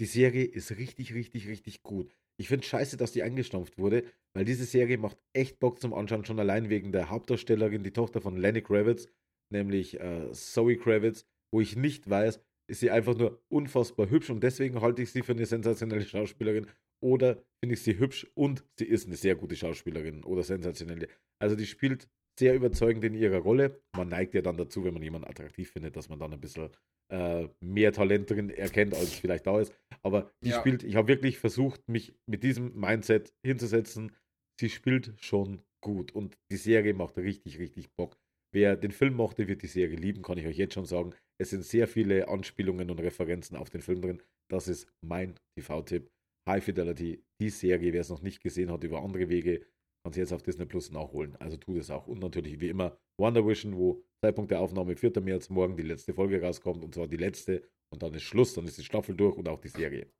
die 0.00 0.06
Serie 0.06 0.44
ist 0.44 0.76
richtig, 0.78 1.14
richtig, 1.14 1.48
richtig 1.48 1.82
gut. 1.82 2.16
Ich 2.40 2.48
finde 2.48 2.66
scheiße, 2.66 2.96
dass 2.96 3.12
die 3.12 3.22
eingestampft 3.22 3.78
wurde, 3.78 4.04
weil 4.34 4.44
diese 4.44 4.64
Serie 4.64 4.98
macht 4.98 5.18
echt 5.32 5.60
Bock 5.60 5.80
zum 5.80 5.92
Anschauen, 5.94 6.24
schon 6.24 6.40
allein 6.40 6.70
wegen 6.70 6.90
der 6.90 7.10
Hauptdarstellerin, 7.10 7.84
die 7.84 7.92
Tochter 7.92 8.20
von 8.20 8.36
Lenny 8.36 8.62
Kravitz, 8.62 9.06
nämlich 9.52 10.00
äh, 10.00 10.32
Zoe 10.32 10.76
Kravitz, 10.76 11.24
wo 11.52 11.60
ich 11.60 11.76
nicht 11.76 12.08
weiß, 12.08 12.40
ist 12.70 12.80
sie 12.80 12.90
einfach 12.90 13.16
nur 13.16 13.42
unfassbar 13.48 14.08
hübsch 14.10 14.30
und 14.30 14.42
deswegen 14.42 14.80
halte 14.80 15.02
ich 15.02 15.12
sie 15.12 15.22
für 15.22 15.32
eine 15.32 15.46
sensationelle 15.46 16.04
Schauspielerin 16.04 16.66
oder 17.02 17.42
finde 17.62 17.74
ich 17.74 17.82
sie 17.82 17.98
hübsch 17.98 18.26
und 18.34 18.64
sie 18.78 18.86
ist 18.86 19.06
eine 19.06 19.16
sehr 19.16 19.34
gute 19.34 19.56
Schauspielerin 19.56 20.24
oder 20.24 20.42
sensationelle. 20.42 21.08
Also 21.40 21.56
die 21.56 21.66
spielt 21.66 22.08
sehr 22.38 22.54
überzeugend 22.54 23.04
in 23.04 23.14
ihrer 23.14 23.38
Rolle. 23.38 23.82
Man 23.94 24.08
neigt 24.08 24.34
ja 24.34 24.40
dann 24.42 24.56
dazu, 24.56 24.84
wenn 24.84 24.94
man 24.94 25.02
jemanden 25.02 25.28
attraktiv 25.28 25.70
findet, 25.70 25.96
dass 25.96 26.08
man 26.08 26.18
dann 26.18 26.32
ein 26.32 26.40
bisschen 26.40 26.70
äh, 27.12 27.48
mehr 27.60 27.92
Talent 27.92 28.30
drin 28.30 28.48
erkennt, 28.48 28.94
als 28.94 29.12
vielleicht 29.12 29.46
da 29.46 29.60
ist. 29.60 29.74
Aber 30.02 30.30
die 30.42 30.50
Ja. 30.50 30.60
spielt, 30.60 30.82
ich 30.82 30.96
habe 30.96 31.08
wirklich 31.08 31.38
versucht, 31.38 31.86
mich 31.88 32.14
mit 32.26 32.42
diesem 32.42 32.74
Mindset 32.78 33.34
hinzusetzen. 33.44 34.12
Sie 34.58 34.70
spielt 34.70 35.12
schon 35.18 35.62
gut 35.82 36.12
und 36.12 36.38
die 36.50 36.56
Serie 36.56 36.94
macht 36.94 37.18
richtig, 37.18 37.58
richtig 37.58 37.90
Bock. 37.96 38.16
Wer 38.54 38.76
den 38.76 38.90
Film 38.90 39.14
mochte, 39.14 39.48
wird 39.48 39.62
die 39.62 39.66
Serie 39.66 39.96
lieben, 39.96 40.22
kann 40.22 40.38
ich 40.38 40.46
euch 40.46 40.58
jetzt 40.58 40.74
schon 40.74 40.84
sagen. 40.84 41.14
Es 41.40 41.50
sind 41.50 41.64
sehr 41.64 41.88
viele 41.88 42.28
Anspielungen 42.28 42.90
und 42.90 43.00
Referenzen 43.00 43.56
auf 43.56 43.70
den 43.70 43.80
Film 43.80 44.02
drin. 44.02 44.22
Das 44.50 44.68
ist 44.68 44.86
mein 45.00 45.34
TV-Tipp. 45.56 46.10
High 46.48 46.62
Fidelity, 46.62 47.24
die 47.40 47.50
Serie, 47.50 47.92
wer 47.92 48.00
es 48.00 48.10
noch 48.10 48.20
nicht 48.20 48.42
gesehen 48.42 48.70
hat, 48.70 48.84
über 48.84 49.02
andere 49.02 49.28
Wege, 49.28 49.64
kann 50.04 50.12
sie 50.12 50.20
jetzt 50.20 50.32
auf 50.32 50.42
Disney 50.42 50.66
Plus 50.66 50.90
nachholen. 50.90 51.36
Also 51.36 51.56
tut 51.56 51.78
es 51.78 51.90
auch. 51.90 52.08
Und 52.08 52.18
natürlich 52.18 52.60
wie 52.60 52.68
immer 52.68 52.98
Wonder 53.18 53.46
Vision, 53.46 53.76
wo 53.76 54.02
Zeitpunkt 54.24 54.50
der 54.50 54.60
Aufnahme 54.60 54.96
4. 54.96 55.20
März 55.20 55.48
morgen 55.48 55.76
die 55.76 55.84
letzte 55.84 56.12
Folge 56.12 56.42
rauskommt. 56.42 56.84
Und 56.84 56.94
zwar 56.94 57.06
die 57.06 57.16
letzte. 57.16 57.62
Und 57.92 58.02
dann 58.02 58.12
ist 58.14 58.22
Schluss, 58.22 58.54
dann 58.54 58.66
ist 58.66 58.78
die 58.78 58.84
Staffel 58.84 59.14
durch 59.14 59.36
und 59.36 59.48
auch 59.48 59.60
die 59.60 59.68
Serie. 59.68 60.10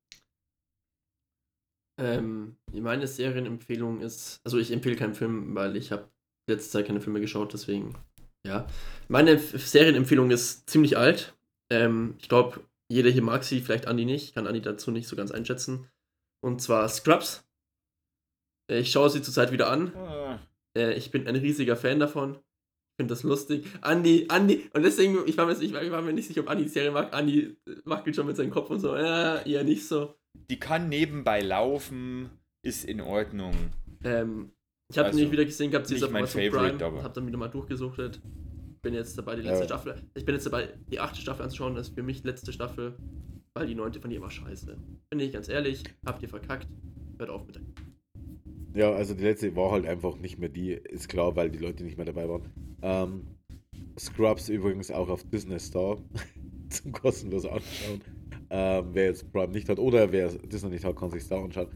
Ähm, 2.01 2.57
meine 2.72 3.07
Serienempfehlung 3.07 4.01
ist, 4.01 4.41
also 4.45 4.59
ich 4.59 4.70
empfehle 4.70 4.97
keinen 4.97 5.14
Film, 5.14 5.55
weil 5.55 5.76
ich 5.76 5.93
habe 5.93 6.11
letzte 6.49 6.70
Zeit 6.70 6.87
keine 6.87 7.01
Filme 7.01 7.20
geschaut, 7.20 7.53
deswegen, 7.53 7.95
ja. 8.47 8.66
Meine 9.09 9.38
Serienempfehlung 9.38 10.30
ist 10.30 10.68
ziemlich 10.68 10.97
alt. 10.97 11.34
Ähm, 11.70 12.14
ich 12.18 12.28
glaube, 12.28 12.61
jeder 12.88 13.11
hier 13.11 13.22
mag 13.22 13.45
sie, 13.45 13.61
vielleicht 13.61 13.86
Andi 13.86 14.05
nicht. 14.05 14.24
Ich 14.24 14.34
kann 14.34 14.47
Andi 14.47 14.61
dazu 14.61 14.90
nicht 14.90 15.09
so 15.09 15.16
ganz 15.16 15.30
einschätzen. 15.30 15.88
Und 16.40 16.61
zwar 16.61 16.88
Scrubs. 16.88 17.45
Äh, 18.70 18.80
Ich 18.80 18.90
schaue 18.90 19.11
sie 19.11 19.22
zurzeit 19.22 19.53
wieder 19.53 19.70
an. 19.70 19.95
Ah, 19.97 20.38
Äh, 20.76 20.95
ich 20.95 21.11
bin 21.11 21.26
ein 21.28 21.36
riesiger 21.36 21.76
Fan 21.76 22.01
davon. 22.01 22.34
Ich 22.34 22.97
finde 23.03 23.14
das 23.14 23.22
lustig. 23.22 23.66
Andi, 23.80 24.26
Andi, 24.28 24.68
und 24.74 24.82
deswegen, 24.82 25.18
ich 25.26 25.36
war, 25.36 25.47
mir, 25.47 25.61
ich, 25.61 25.72
war, 25.72 26.03
mir 26.03 26.12
nicht 26.12 26.26
sicher, 26.28 26.43
ob 26.43 26.51
Andi 26.51 26.64
die 26.64 26.68
Serie 26.70 26.90
mag. 26.90 27.14
Andi 27.14 27.57
äh, 27.66 27.76
wackelt 27.84 28.16
schon 28.16 28.26
mit 28.26 28.36
seinem 28.36 28.51
Kopf 28.51 28.70
und 28.70 28.80
so, 28.80 28.95
äh, 28.95 29.49
eher 29.51 29.64
nicht 29.64 29.86
so. 29.86 30.14
die 30.51 30.59
kann 30.59 30.88
nebenbei 30.88 31.40
laufen. 31.40 32.30
ist 32.62 32.84
in 32.84 33.01
Ordnung. 33.01 33.55
Ähm, 34.05 34.53
ich 34.93 34.99
habe 34.99 35.09
Also, 35.09 35.18
nicht 35.18 35.32
wieder 35.32 35.45
gesehen 35.45 35.70
gehabt, 35.70 35.93
auf 35.93 36.11
mein 36.11 36.26
Favorite, 36.26 36.76
Prime, 36.76 36.84
aber- 36.84 37.03
habe 37.03 37.14
dann 37.14 37.26
wieder 37.26 37.38
mal 37.38 37.49
durchgesuchtet. 37.49 38.20
Bin 38.82 38.95
jetzt 38.95 39.16
dabei, 39.16 39.36
die 39.36 39.43
letzte 39.43 39.61
Ja. 39.61 39.64
Staffel. 39.66 39.95
Ich 40.14 40.24
bin 40.24 40.34
jetzt 40.34 40.45
dabei, 40.47 40.68
die 40.90 40.99
achte 41.01 41.20
Staffel 41.20 41.43
anzuschauen. 41.45 41.74
Das 41.74 41.88
ist 41.88 41.95
für 41.95 42.03
mich 42.03 42.24
letzte 42.24 42.53
Staffel, 42.53 42.97
weil 43.55 43.66
die 43.66 43.74
neunte 43.74 44.01
von 44.01 44.11
ihr 44.11 44.20
war 44.20 44.30
scheiße. 44.30 44.76
Bin 45.11 45.20
ich 45.20 45.32
ganz 45.32 45.49
ehrlich, 45.49 45.84
habt 46.05 46.22
ihr 46.22 46.28
verkackt. 46.28 46.66
Hört 47.18 47.30
auf 47.30 47.47
mit 47.47 47.57
der. 47.57 47.62
Ja, 48.74 48.90
also 48.93 49.14
die 49.14 49.22
letzte 49.22 49.55
war 49.55 49.70
halt 49.70 49.86
einfach 49.86 50.16
nicht 50.18 50.38
mehr 50.38 50.49
die, 50.49 50.70
ist 50.72 51.09
klar, 51.09 51.36
weil 51.36 51.51
die 51.51 51.59
Leute 51.59 51.84
nicht 51.84 51.97
mehr 51.97 52.07
dabei 52.07 52.28
waren. 52.28 52.43
Ähm, 52.82 53.26
Scrubs 53.99 54.49
übrigens 54.49 54.90
auch 54.90 55.09
auf 55.09 55.22
Disney 55.24 55.59
Star 55.61 55.99
zum 56.70 56.93
kostenlos 56.93 57.45
anschauen. 57.45 58.01
Ähm, 58.51 58.86
wer 58.93 59.05
jetzt 59.07 59.30
Prime 59.32 59.53
nicht 59.53 59.68
hat 59.68 59.78
oder 59.78 60.11
wer 60.11 60.28
Disney 60.28 60.70
nicht 60.70 60.84
hat, 60.84 60.97
kann 60.97 61.11
sich 61.11 61.22
Star 61.22 61.45
anschauen. 61.45 61.68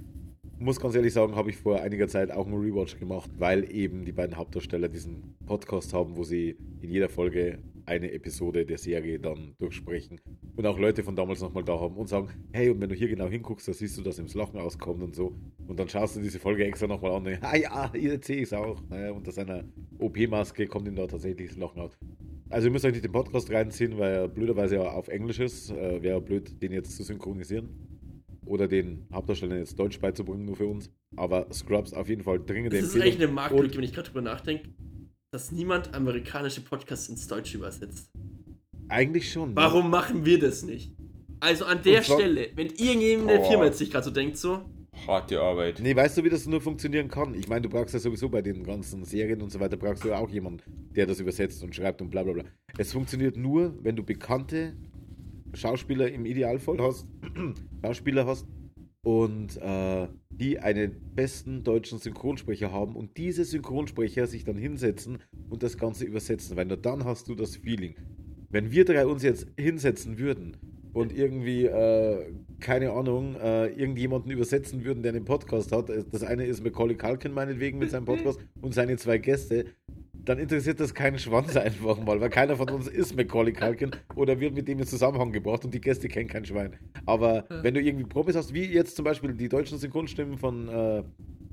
Muss 0.59 0.81
ganz 0.81 0.95
ehrlich 0.95 1.13
sagen, 1.13 1.37
habe 1.37 1.51
ich 1.51 1.57
vor 1.59 1.83
einiger 1.83 2.09
Zeit 2.09 2.31
auch 2.31 2.47
einen 2.47 2.57
Rewatch 2.57 2.99
gemacht, 2.99 3.31
weil 3.37 3.71
eben 3.71 4.07
die 4.07 4.13
beiden 4.13 4.39
Hauptdarsteller 4.39 4.89
diesen 4.89 5.35
Podcast 5.45 5.93
haben, 5.93 6.17
wo 6.17 6.25
sie 6.25 6.57
in 6.81 6.91
jeder 6.91 7.11
Folge 7.11 7.59
eine 7.85 8.11
Episode 8.13 8.65
der 8.65 8.79
Serie 8.79 9.21
dann 9.21 9.55
durchsprechen 9.59 10.19
und 10.57 10.67
auch 10.67 10.79
Leute 10.79 11.05
von 11.05 11.15
damals 11.15 11.43
nochmal 11.43 11.63
da 11.63 11.79
haben 11.79 11.97
und 11.97 12.09
sagen, 12.09 12.31
hey, 12.53 12.71
und 12.71 12.81
wenn 12.81 12.89
du 12.89 12.95
hier 12.95 13.09
genau 13.09 13.29
hinguckst, 13.29 13.69
da 13.69 13.75
siehst 13.75 13.99
du, 13.99 14.03
dass 14.03 14.19
ihm 14.19 14.25
das 14.25 14.35
Lachen 14.35 14.59
auskommt 14.59 15.03
und 15.03 15.15
so. 15.15 15.37
Und 15.67 15.79
dann 15.79 15.91
schaust 15.91 16.17
du 16.17 16.21
diese 16.21 16.39
Folge 16.39 16.65
extra 16.65 16.87
nochmal 16.87 17.13
an 17.13 17.27
und 17.27 17.39
ah 17.43 17.57
ja, 17.57 17.93
jetzt 17.95 18.27
sehe 18.27 18.37
ich 18.37 18.45
es 18.45 18.53
auch. 18.55 18.83
Naja, 18.89 19.13
unter 19.13 19.33
seiner 19.33 19.65
OP-Maske 19.99 20.67
kommt 20.67 20.89
ihm 20.89 20.97
da 20.97 21.07
tatsächlich 21.07 21.49
das 21.49 21.59
Lachen 21.59 21.83
aus. 21.83 21.99
Also 22.49 22.69
ihr 22.69 22.73
müsst 22.73 22.85
euch 22.85 22.93
nicht 22.93 23.05
den 23.05 23.13
Podcast 23.13 23.51
reinziehen, 23.51 23.99
weil 23.99 24.15
er 24.15 24.29
blöderweise 24.29 24.77
ja 24.77 24.91
auf 24.93 25.09
Englisch 25.09 25.41
ist. 25.41 25.71
Äh, 25.71 26.03
Wäre 26.03 26.21
blöd, 26.21 26.63
den 26.63 26.73
jetzt 26.73 26.97
zu 26.97 27.03
synchronisieren. 27.03 27.69
Oder 28.47 28.69
den 28.69 29.07
Hauptdarstellern 29.13 29.59
jetzt 29.59 29.79
Deutsch 29.79 30.01
beizubringen, 30.01 30.45
nur 30.47 30.57
für 30.57 30.67
uns. 30.67 30.91
Aber 31.17 31.47
Scrubs 31.53 31.93
auf 31.93 32.09
jeden 32.09 32.23
Fall 32.23 32.39
dringende 32.41 32.77
Das 32.77 32.87
ist 32.89 32.95
eigentlich 32.95 33.05
Empfehlung. 33.15 33.23
eine 33.29 33.33
Marktlücke, 33.35 33.65
Und- 33.67 33.77
wenn 33.77 33.85
ich 33.85 33.93
gerade 33.93 34.09
drüber 34.09 34.23
nachdenke, 34.23 34.69
dass 35.33 35.53
niemand 35.53 35.93
amerikanische 35.95 36.61
Podcasts 36.63 37.09
ins 37.09 37.27
Deutsche 37.27 37.59
übersetzt. 37.59 38.11
Eigentlich 38.89 39.31
schon. 39.33 39.51
ne? 39.51 39.57
Warum 39.57 39.91
machen 39.91 40.25
wir 40.25 40.39
das 40.39 40.63
nicht? 40.63 40.95
Also 41.41 41.65
an 41.65 41.83
der 41.83 42.03
zwar- 42.03 42.19
Stelle, 42.19 42.49
wenn 42.55 42.69
irgendjemand 42.69 43.29
Boah. 43.29 43.45
Firma 43.49 43.65
jetzt 43.67 43.79
sich 43.79 43.91
gerade 43.91 44.05
so 44.05 44.11
denkt, 44.11 44.37
so, 44.37 44.61
Harte 45.07 45.39
Arbeit. 45.43 45.79
Nee, 45.83 45.95
weißt 45.95 46.17
du, 46.17 46.25
wie 46.25 46.31
das 46.31 46.47
nur 46.47 46.59
funktionieren 46.63 47.09
kann? 47.09 47.35
Ich 47.35 47.49
meine, 47.49 47.61
du 47.61 47.69
brauchst 47.69 47.93
ja 47.93 48.01
sowieso 48.01 48.31
bei 48.31 48.41
den 48.41 48.65
ganzen 48.65 49.05
Serien 49.05 49.43
und 49.43 49.51
so 49.53 49.61
weiter, 49.61 49.77
brauchst 49.77 50.03
du 50.05 50.09
ja 50.09 50.17
auch 50.19 50.31
jemanden, 50.31 50.63
der 50.95 51.05
das 51.05 51.21
übersetzt 51.21 51.63
und 51.63 51.75
schreibt 51.77 52.01
und 52.01 52.09
bla 52.09 52.23
bla 52.23 52.33
bla. 52.33 52.45
Es 52.79 52.93
funktioniert 52.93 53.37
nur, 53.37 53.75
wenn 53.85 53.95
du 53.95 54.03
bekannte 54.03 54.75
Schauspieler 55.55 56.11
im 56.11 56.27
Idealfall 56.27 56.79
hast, 56.79 57.09
Schauspieler 57.83 58.27
hast 58.27 58.47
und 59.03 59.57
äh, 59.59 60.09
die 60.31 60.59
einen 60.59 61.15
besten 61.15 61.63
deutschen 61.63 62.01
Synchronsprecher 62.01 62.73
haben 62.73 62.97
und 62.97 63.17
diese 63.17 63.45
Synchronsprecher 63.45 64.27
sich 64.27 64.45
dann 64.45 64.57
hinsetzen 64.57 65.19
und 65.49 65.63
das 65.63 65.79
Ganze 65.79 66.05
übersetzen, 66.05 66.57
weil 66.57 66.67
nur 66.67 66.77
dann 66.77 67.05
hast 67.05 67.29
du 67.29 67.37
das 67.37 67.57
Feeling. 67.57 67.95
Wenn 68.51 68.73
wir 68.73 68.85
drei 68.85 69.07
uns 69.07 69.23
jetzt 69.23 69.47
hinsetzen 69.57 70.19
würden 70.19 70.57
und 70.93 71.17
irgendwie, 71.17 71.67
äh, 71.67 72.33
keine 72.59 72.93
Ahnung, 72.93 73.37
äh, 73.37 73.67
irgendjemanden 73.69 74.33
übersetzen 74.33 74.85
würden, 74.85 75.03
der 75.03 75.13
einen 75.13 75.25
Podcast 75.25 75.71
hat, 75.71 75.89
äh, 75.89 76.03
das 76.11 76.25
eine 76.25 76.45
ist 76.47 76.65
Macaulay 76.65 76.97
Culkin 76.97 77.33
meinetwegen 77.33 77.79
mit 77.79 77.91
seinem 77.91 78.07
Podcast 78.07 78.41
und 78.61 78.75
seine 78.75 78.97
zwei 78.97 79.19
Gäste, 79.19 79.67
dann 80.27 80.39
interessiert 80.39 80.81
das 80.81 80.93
keinen 80.93 81.19
Schwanz 81.19 81.57
einfach 81.57 81.99
mal, 81.99 82.21
weil 82.21 82.31
keiner 82.31 82.57
von 82.57 82.69
uns 82.69 82.89
ist 82.89 83.17
Macaulay 83.17 83.53
Culkin 83.53 83.93
oder 84.15 84.39
wird 84.39 84.55
mit 84.55 84.69
dem 84.69 84.81
in 84.81 84.87
Zusammenhang 84.87 85.33
gebracht 85.33 85.65
und 85.65 85.73
die 85.73 85.81
Gäste 85.81 86.09
kennen 86.09 86.29
kein 86.29 86.45
Schwein. 86.45 86.77
Aber 87.07 87.45
wenn 87.63 87.75
du 87.75 87.81
irgendwie 87.81 88.05
Profis 88.05 88.37
hast, 88.37 88.53
wie 88.53 88.65
jetzt 88.65 88.97
zum 88.97 89.05
Beispiel 89.05 89.33
die 89.33 89.49
deutschen 89.49 89.79
Synchronstimmen 89.79 90.37
von 90.37 90.69
äh, 90.69 91.03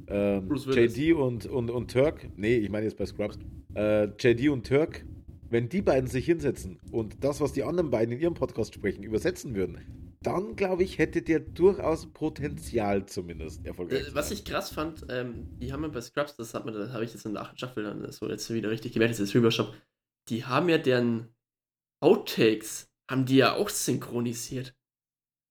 Willis. 0.10 0.98
JD 0.98 1.14
und, 1.14 1.46
und, 1.46 1.70
und 1.70 1.92
Turk, 1.92 2.28
nee, 2.36 2.56
ich 2.56 2.70
meine 2.70 2.86
jetzt 2.86 2.98
bei 2.98 3.06
Scrubs, 3.06 3.38
äh, 3.76 4.06
JD 4.20 4.50
und 4.50 4.68
Turk, 4.68 5.06
wenn 5.50 5.70
die 5.70 5.82
beiden 5.82 6.10
sich 6.10 6.26
hinsetzen 6.26 6.80
und 6.92 7.24
das, 7.24 7.40
was 7.42 7.54
die 7.54 7.64
anderen 7.64 7.92
beiden 7.92 8.14
in 8.14 8.20
ihrem 8.20 8.34
Podcast 8.34 8.74
sprechen, 8.74 9.04
übersetzen 9.04 9.56
würden, 9.56 9.78
dann 10.24 10.56
glaube 10.56 10.84
ich, 10.84 10.98
hätte 10.98 11.22
der 11.22 11.40
durchaus 11.40 12.12
Potenzial 12.12 13.06
zumindest 13.06 13.66
erfolgreich. 13.66 14.08
Äh, 14.08 14.16
was 14.16 14.32
ich 14.32 14.46
krass 14.46 14.72
fand, 14.72 15.06
ähm, 15.10 15.48
die 15.60 15.72
haben 15.72 15.84
ja 15.84 15.90
bei 15.90 16.02
Scrubs, 16.02 16.36
das 16.36 16.54
hat 16.54 16.66
man, 16.66 16.74
das 16.74 16.92
habe 16.92 17.04
ich 17.06 17.14
jetzt 17.14 17.26
in 17.26 17.34
der 17.34 17.44
achten 17.44 17.58
Staffel 17.58 17.84
dann 17.84 18.12
so 18.12 18.30
jetzt 18.30 18.52
wieder 18.54 18.70
richtig 18.70 18.94
gemerkt, 18.94 19.20
jetzt 19.20 19.36
Rübershop, 19.36 19.76
die 20.30 20.46
haben 20.46 20.70
ja 20.70 20.78
deren 20.78 21.28
Outtakes, 22.02 22.90
haben 23.10 23.26
die 23.26 23.38
ja 23.38 23.54
auch 23.54 23.70
synchronisiert. 23.70 24.76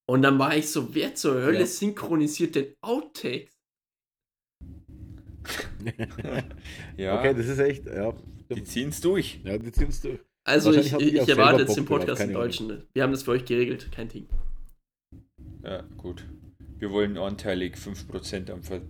Und 0.08 0.22
dann 0.22 0.38
war 0.38 0.56
ich 0.56 0.70
so, 0.70 0.94
wer 0.94 1.14
zur 1.14 1.34
Hölle 1.34 1.60
Ja. 1.60 1.66
synchronisiert 1.66 2.54
denn 2.54 2.74
Outtakes? 2.80 3.52
Ja, 6.96 7.18
Okay, 7.18 7.34
das 7.34 7.46
ist 7.46 7.58
echt, 7.58 7.86
ja. 7.86 8.12
die 8.50 8.64
ziehen 8.64 8.90
es 8.90 9.00
durch. 9.00 9.40
Ja, 9.44 9.58
die 9.58 9.72
ziehen 9.72 9.88
es 9.88 10.00
durch. 10.00 10.20
Also 10.44 10.72
ich, 10.72 10.92
ich 10.92 11.20
auch 11.20 11.28
erwarte 11.28 11.62
jetzt 11.62 11.76
den 11.76 11.84
Podcast 11.84 12.22
im. 12.22 12.32
Deutschen. 12.32 12.82
Wir 12.92 13.02
haben 13.02 13.12
das 13.12 13.22
für 13.22 13.32
euch 13.32 13.44
geregelt, 13.44 13.90
kein 13.92 14.08
Ding. 14.08 14.26
Ja, 15.64 15.82
gut. 15.96 16.24
Wir 16.78 16.90
wollen 16.90 17.16
anteilig 17.16 17.76
5% 17.76 18.50
am 18.50 18.62
Ver 18.62 18.82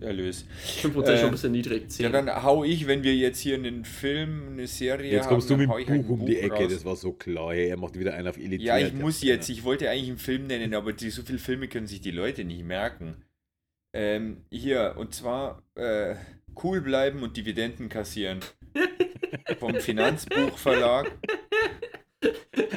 Erlös. 0.00 0.44
5% 0.82 1.02
Äh, 1.08 1.16
schon 1.18 1.26
ein 1.26 1.30
bisschen 1.30 1.52
niedrig, 1.52 1.88
10. 1.88 2.04
Ja, 2.04 2.10
dann 2.10 2.42
hau 2.42 2.64
ich, 2.64 2.86
wenn 2.88 3.04
wir 3.04 3.14
jetzt 3.14 3.38
hier 3.38 3.54
einen 3.54 3.84
Film, 3.84 4.48
eine 4.52 4.66
Serie 4.66 5.10
Jetzt 5.10 5.28
kommst 5.28 5.48
du 5.48 5.54
haben, 5.54 5.60
mit 5.60 5.70
dann 5.70 5.76
dem 5.78 5.88
hau 5.88 5.94
ich 5.94 6.00
ein 6.00 6.06
Buch 6.06 6.20
um 6.20 6.26
die 6.26 6.38
Ecke, 6.38 6.64
raus. 6.64 6.72
das 6.72 6.84
war 6.84 6.96
so 6.96 7.12
klar. 7.12 7.54
Hey, 7.54 7.68
er 7.68 7.76
macht 7.76 7.98
wieder 7.98 8.12
einen 8.14 8.26
auf 8.26 8.36
Elite. 8.36 8.62
Ja, 8.62 8.76
ich 8.78 8.92
muss 8.92 9.22
jetzt. 9.22 9.48
Ich 9.48 9.62
wollte 9.62 9.88
eigentlich 9.88 10.08
einen 10.08 10.18
Film 10.18 10.46
nennen, 10.46 10.74
aber 10.74 10.92
die, 10.92 11.10
so 11.10 11.22
viele 11.22 11.38
Filme 11.38 11.68
können 11.68 11.86
sich 11.86 12.00
die 12.00 12.10
Leute 12.10 12.44
nicht 12.44 12.64
merken. 12.64 13.24
Ähm, 13.94 14.38
hier, 14.50 14.96
und 14.98 15.14
zwar 15.14 15.62
äh, 15.76 16.16
cool 16.62 16.80
bleiben 16.80 17.22
und 17.22 17.36
Dividenden 17.36 17.88
kassieren. 17.88 18.40
Vom 19.58 19.76
Finanzbuchverlag. 19.76 21.12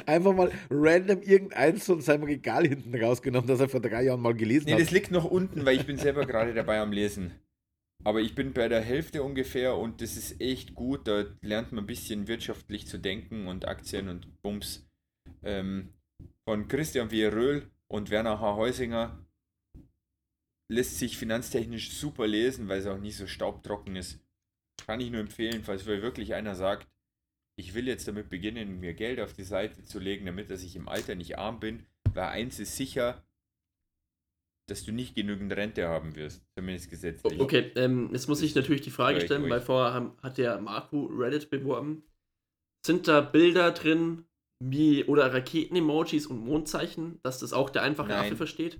Einfach 0.06 0.34
mal 0.34 0.52
random 0.70 1.22
irgendeins 1.22 1.86
von 1.86 2.02
seinem 2.02 2.24
Regal 2.24 2.68
hinten 2.68 2.95
rausgenommen, 2.95 3.48
das 3.48 3.60
er 3.60 3.70
vor 3.70 3.82
drei 3.82 4.04
Jahren 4.04 4.22
mal 4.22 4.34
gelesen 4.34 4.66
Nee, 4.68 4.74
hat. 4.74 4.82
das 4.82 4.91
liegt 4.91 5.12
noch 5.12 5.26
unten, 5.26 5.66
weil 5.66 5.76
ich 5.78 5.86
bin 5.86 5.98
selber 5.98 6.26
gerade 6.26 6.54
dabei 6.54 6.80
am 6.80 6.91
Lesen. 6.91 7.34
Aber 8.04 8.22
ich 8.22 8.36
bin 8.36 8.54
bei 8.54 8.70
der 8.70 8.82
Hälfte 8.82 9.24
ungefähr 9.24 9.76
und 9.76 10.02
das 10.02 10.16
ist 10.16 10.39
echt 10.39 10.76
gut. 10.76 11.08
Da 11.08 11.26
lernt 11.41 11.72
man 11.72 11.84
ein 11.84 11.88
bisschen 11.88 12.28
wirtschaftlich 12.28 12.88
zu 12.88 12.98
denken 13.00 13.48
und 13.48 13.68
Aktien 13.68 14.08
und 14.08 14.41
Bums. 14.41 14.88
Ähm, 15.43 15.89
von 16.45 16.68
Christian 16.68 17.10
Vieröl 17.10 17.70
und 17.88 18.10
Werner 18.10 18.39
H. 18.39 18.56
Heusinger 18.56 19.20
lässt 20.70 21.00
sich 21.00 21.18
finanztechnisch 21.18 21.91
super 21.91 22.28
lesen, 22.28 22.68
weil 22.70 22.80
es 22.80 22.88
auch 22.88 22.98
nicht 23.00 23.18
so 23.18 23.28
staubtrocken 23.28 23.95
ist. 23.95 24.20
Kann 24.86 25.02
ich 25.02 25.12
nur 25.12 25.22
empfehlen, 25.22 25.64
falls 25.64 25.86
wirklich 25.86 26.34
einer 26.34 26.56
sagt, 26.56 26.88
ich 27.60 27.74
will 27.74 27.88
jetzt 27.88 28.08
damit 28.08 28.30
beginnen, 28.30 28.80
mir 28.80 28.93
Geld 28.93 29.20
auf 29.20 29.34
die 29.34 29.43
Seite 29.43 29.84
zu 29.84 29.99
legen, 29.99 30.26
damit 30.26 30.49
dass 30.49 30.64
ich 30.64 30.76
im 30.76 30.88
Alter 30.88 31.16
nicht 31.16 31.38
arm 31.38 31.60
bin, 31.60 31.86
weil 32.14 32.30
eins 32.30 32.60
ist 32.60 32.78
sicher, 32.78 33.24
dass 34.70 34.84
du 34.84 34.91
nicht 34.91 35.16
genügend 35.16 35.51
Rente 35.53 35.88
haben 35.88 36.16
wirst, 36.16 36.45
zumindest 36.55 36.89
gesetzlich. 36.89 37.39
Okay, 37.39 37.72
ähm, 37.76 38.10
jetzt 38.12 38.28
muss 38.28 38.41
ich 38.41 38.53
natürlich 38.53 38.82
die 38.82 38.91
Frage 38.91 39.22
stellen, 39.22 39.49
weil 39.49 39.62
vorher 39.62 40.14
hat 40.22 40.38
der 40.38 40.60
Marco 40.60 41.05
Reddit 41.05 41.49
beworben. 41.49 42.03
Sind 42.86 43.08
da 43.08 43.22
Bilder 43.22 43.72
drin, 43.72 44.26
wie, 44.64 45.05
oder 45.05 45.34
Raketen-Emojis 45.34 46.28
und 46.28 46.39
Mondzeichen, 46.39 47.20
dass 47.24 47.39
das 47.39 47.53
auch 47.53 47.70
der 47.70 47.82
einfache 47.84 48.10
Nein. 48.10 48.26
Affe 48.26 48.36
versteht? 48.36 48.80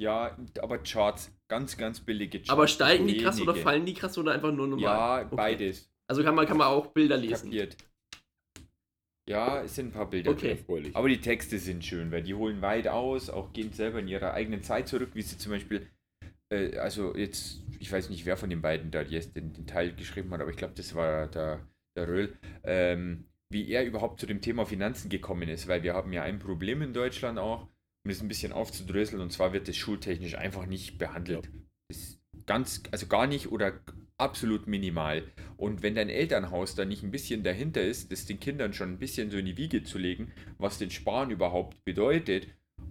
Ja, 0.00 0.36
aber 0.60 0.78
Charts, 0.78 1.32
ganz, 1.48 1.76
ganz 1.76 2.00
billige 2.00 2.38
Charts. 2.38 2.50
Aber 2.50 2.68
steigen 2.68 3.06
die 3.06 3.18
krass 3.18 3.40
oder 3.40 3.54
fallen 3.54 3.86
die 3.86 3.94
krass 3.94 4.18
oder 4.18 4.32
einfach 4.32 4.52
nur 4.52 4.66
normal? 4.66 5.22
Ja, 5.22 5.26
Okay. 5.26 5.36
beides. 5.36 5.93
Also 6.06 6.22
kann 6.22 6.34
man, 6.34 6.46
kann 6.46 6.56
man 6.56 6.68
auch 6.68 6.88
Bilder 6.88 7.16
lesen. 7.16 7.46
Kapiert. 7.50 7.76
Ja, 9.26 9.62
es 9.62 9.74
sind 9.74 9.88
ein 9.88 9.92
paar 9.92 10.10
Bilder 10.10 10.32
Okay. 10.32 10.50
Erfreulich. 10.50 10.94
Aber 10.94 11.08
die 11.08 11.20
Texte 11.20 11.58
sind 11.58 11.84
schön, 11.84 12.10
weil 12.10 12.22
die 12.22 12.34
holen 12.34 12.60
weit 12.60 12.88
aus, 12.88 13.30
auch 13.30 13.52
gehen 13.52 13.72
selber 13.72 14.00
in 14.00 14.08
ihrer 14.08 14.34
eigenen 14.34 14.62
Zeit 14.62 14.86
zurück, 14.86 15.10
wie 15.14 15.22
sie 15.22 15.38
zum 15.38 15.52
Beispiel, 15.52 15.86
äh, 16.50 16.76
also 16.76 17.16
jetzt, 17.16 17.62
ich 17.78 17.90
weiß 17.90 18.10
nicht, 18.10 18.26
wer 18.26 18.36
von 18.36 18.50
den 18.50 18.60
beiden 18.60 18.90
da 18.90 19.00
jetzt 19.00 19.34
den, 19.34 19.54
den 19.54 19.66
Teil 19.66 19.94
geschrieben 19.94 20.30
hat, 20.32 20.42
aber 20.42 20.50
ich 20.50 20.58
glaube, 20.58 20.74
das 20.76 20.94
war 20.94 21.26
der, 21.28 21.66
der 21.96 22.08
Röhl, 22.08 22.36
ähm, 22.64 23.24
wie 23.48 23.70
er 23.70 23.86
überhaupt 23.86 24.20
zu 24.20 24.26
dem 24.26 24.42
Thema 24.42 24.66
Finanzen 24.66 25.08
gekommen 25.08 25.48
ist, 25.48 25.68
weil 25.68 25.82
wir 25.82 25.94
haben 25.94 26.12
ja 26.12 26.22
ein 26.22 26.38
Problem 26.38 26.82
in 26.82 26.92
Deutschland 26.92 27.38
auch, 27.38 27.68
um 28.04 28.10
es 28.10 28.20
ein 28.20 28.28
bisschen 28.28 28.52
aufzudröseln, 28.52 29.22
und 29.22 29.32
zwar 29.32 29.54
wird 29.54 29.68
es 29.70 29.76
schultechnisch 29.78 30.36
einfach 30.36 30.66
nicht 30.66 30.98
behandelt. 30.98 31.48
Das 31.88 31.96
ist 31.96 32.20
ganz, 32.44 32.82
also 32.90 33.06
gar 33.06 33.26
nicht 33.26 33.50
oder 33.50 33.80
absolut 34.24 34.66
minimal. 34.66 35.22
Und 35.56 35.82
wenn 35.82 35.94
dein 35.94 36.08
Elternhaus 36.08 36.74
da 36.74 36.84
nicht 36.84 37.02
ein 37.02 37.10
bisschen 37.10 37.42
dahinter 37.42 37.82
ist, 37.82 38.10
das 38.10 38.24
den 38.24 38.40
Kindern 38.40 38.72
schon 38.72 38.92
ein 38.92 38.98
bisschen 38.98 39.30
so 39.30 39.36
in 39.36 39.46
die 39.46 39.58
Wiege 39.58 39.84
zu 39.84 39.98
legen, 39.98 40.32
was 40.58 40.78
den 40.78 40.90
Sparen 40.90 41.30
überhaupt 41.30 41.84
bedeutet 41.84 42.48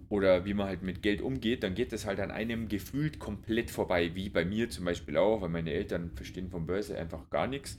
oder 0.08 0.44
wie 0.44 0.54
man 0.54 0.68
halt 0.68 0.82
mit 0.82 1.02
Geld 1.02 1.20
umgeht, 1.20 1.64
dann 1.64 1.74
geht 1.74 1.92
das 1.92 2.06
halt 2.06 2.20
an 2.20 2.30
einem 2.30 2.68
gefühlt 2.68 3.18
komplett 3.18 3.70
vorbei, 3.70 4.14
wie 4.14 4.28
bei 4.28 4.44
mir 4.44 4.70
zum 4.70 4.84
Beispiel 4.84 5.16
auch, 5.16 5.42
weil 5.42 5.48
meine 5.48 5.72
Eltern 5.72 6.12
verstehen 6.14 6.50
von 6.50 6.66
Börse 6.66 6.96
einfach 6.96 7.28
gar 7.30 7.48
nichts 7.48 7.78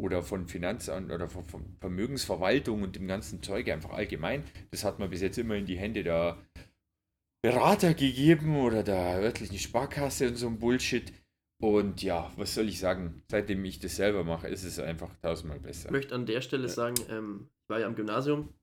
oder 0.00 0.22
von 0.22 0.46
Finanzamt 0.46 1.12
oder 1.12 1.28
von, 1.28 1.44
von 1.44 1.76
Vermögensverwaltung 1.80 2.82
und 2.82 2.96
dem 2.96 3.06
ganzen 3.06 3.42
Zeug 3.42 3.70
einfach 3.70 3.90
allgemein. 3.90 4.44
Das 4.70 4.84
hat 4.84 4.98
man 4.98 5.10
bis 5.10 5.22
jetzt 5.22 5.38
immer 5.38 5.54
in 5.54 5.66
die 5.66 5.78
Hände 5.78 6.02
der 6.02 6.38
Berater 7.42 7.94
gegeben 7.94 8.56
oder 8.56 8.82
der 8.82 9.20
örtlichen 9.20 9.58
Sparkasse 9.58 10.28
und 10.28 10.36
so 10.36 10.48
ein 10.48 10.58
Bullshit. 10.58 11.12
Und 11.60 12.02
ja, 12.02 12.30
was 12.36 12.54
soll 12.54 12.68
ich 12.68 12.78
sagen? 12.78 13.22
Seitdem 13.28 13.64
ich 13.64 13.80
das 13.80 13.96
selber 13.96 14.22
mache, 14.22 14.48
ist 14.48 14.64
es 14.64 14.78
einfach 14.78 15.10
tausendmal 15.22 15.58
besser. 15.58 15.86
Ich 15.86 15.92
möchte 15.92 16.14
an 16.14 16.24
der 16.24 16.40
Stelle 16.40 16.68
sagen, 16.68 16.94
ähm, 17.10 17.48
ich 17.64 17.70
war 17.70 17.80
ja 17.80 17.86
am 17.86 17.96
Gymnasium. 17.96 18.54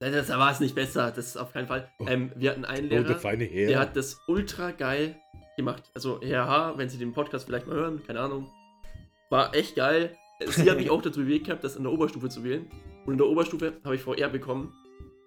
Das 0.00 0.28
war 0.28 0.50
es 0.50 0.60
nicht 0.60 0.74
besser, 0.74 1.10
das 1.10 1.28
ist 1.28 1.36
auf 1.36 1.52
keinen 1.52 1.68
Fall. 1.68 1.90
Oh. 1.98 2.06
Ähm, 2.06 2.30
wir 2.34 2.50
hatten 2.50 2.64
einen 2.64 2.86
Oh, 2.86 2.90
der 2.90 3.00
Lehrer, 3.02 3.18
feine 3.18 3.44
Herr. 3.44 3.68
der 3.68 3.78
hat 3.78 3.96
das 3.96 4.20
ultra 4.26 4.72
geil 4.72 5.16
gemacht. 5.56 5.84
Also, 5.94 6.20
Herr 6.20 6.46
H., 6.46 6.76
wenn 6.76 6.88
Sie 6.90 6.98
den 6.98 7.12
Podcast 7.14 7.46
vielleicht 7.46 7.66
mal 7.66 7.76
hören, 7.76 8.02
keine 8.06 8.20
Ahnung. 8.20 8.50
War 9.30 9.54
echt 9.54 9.76
geil. 9.76 10.14
Sie 10.44 10.70
hat 10.70 10.76
mich 10.76 10.90
auch 10.90 11.00
dazu 11.00 11.20
bewegt 11.20 11.46
gehabt, 11.46 11.64
das 11.64 11.76
in 11.76 11.84
der 11.84 11.92
Oberstufe 11.92 12.28
zu 12.28 12.44
wählen. 12.44 12.66
Und 13.06 13.12
in 13.14 13.18
der 13.18 13.26
Oberstufe 13.26 13.80
habe 13.84 13.94
ich 13.94 14.02
VR 14.02 14.28
bekommen. 14.28 14.74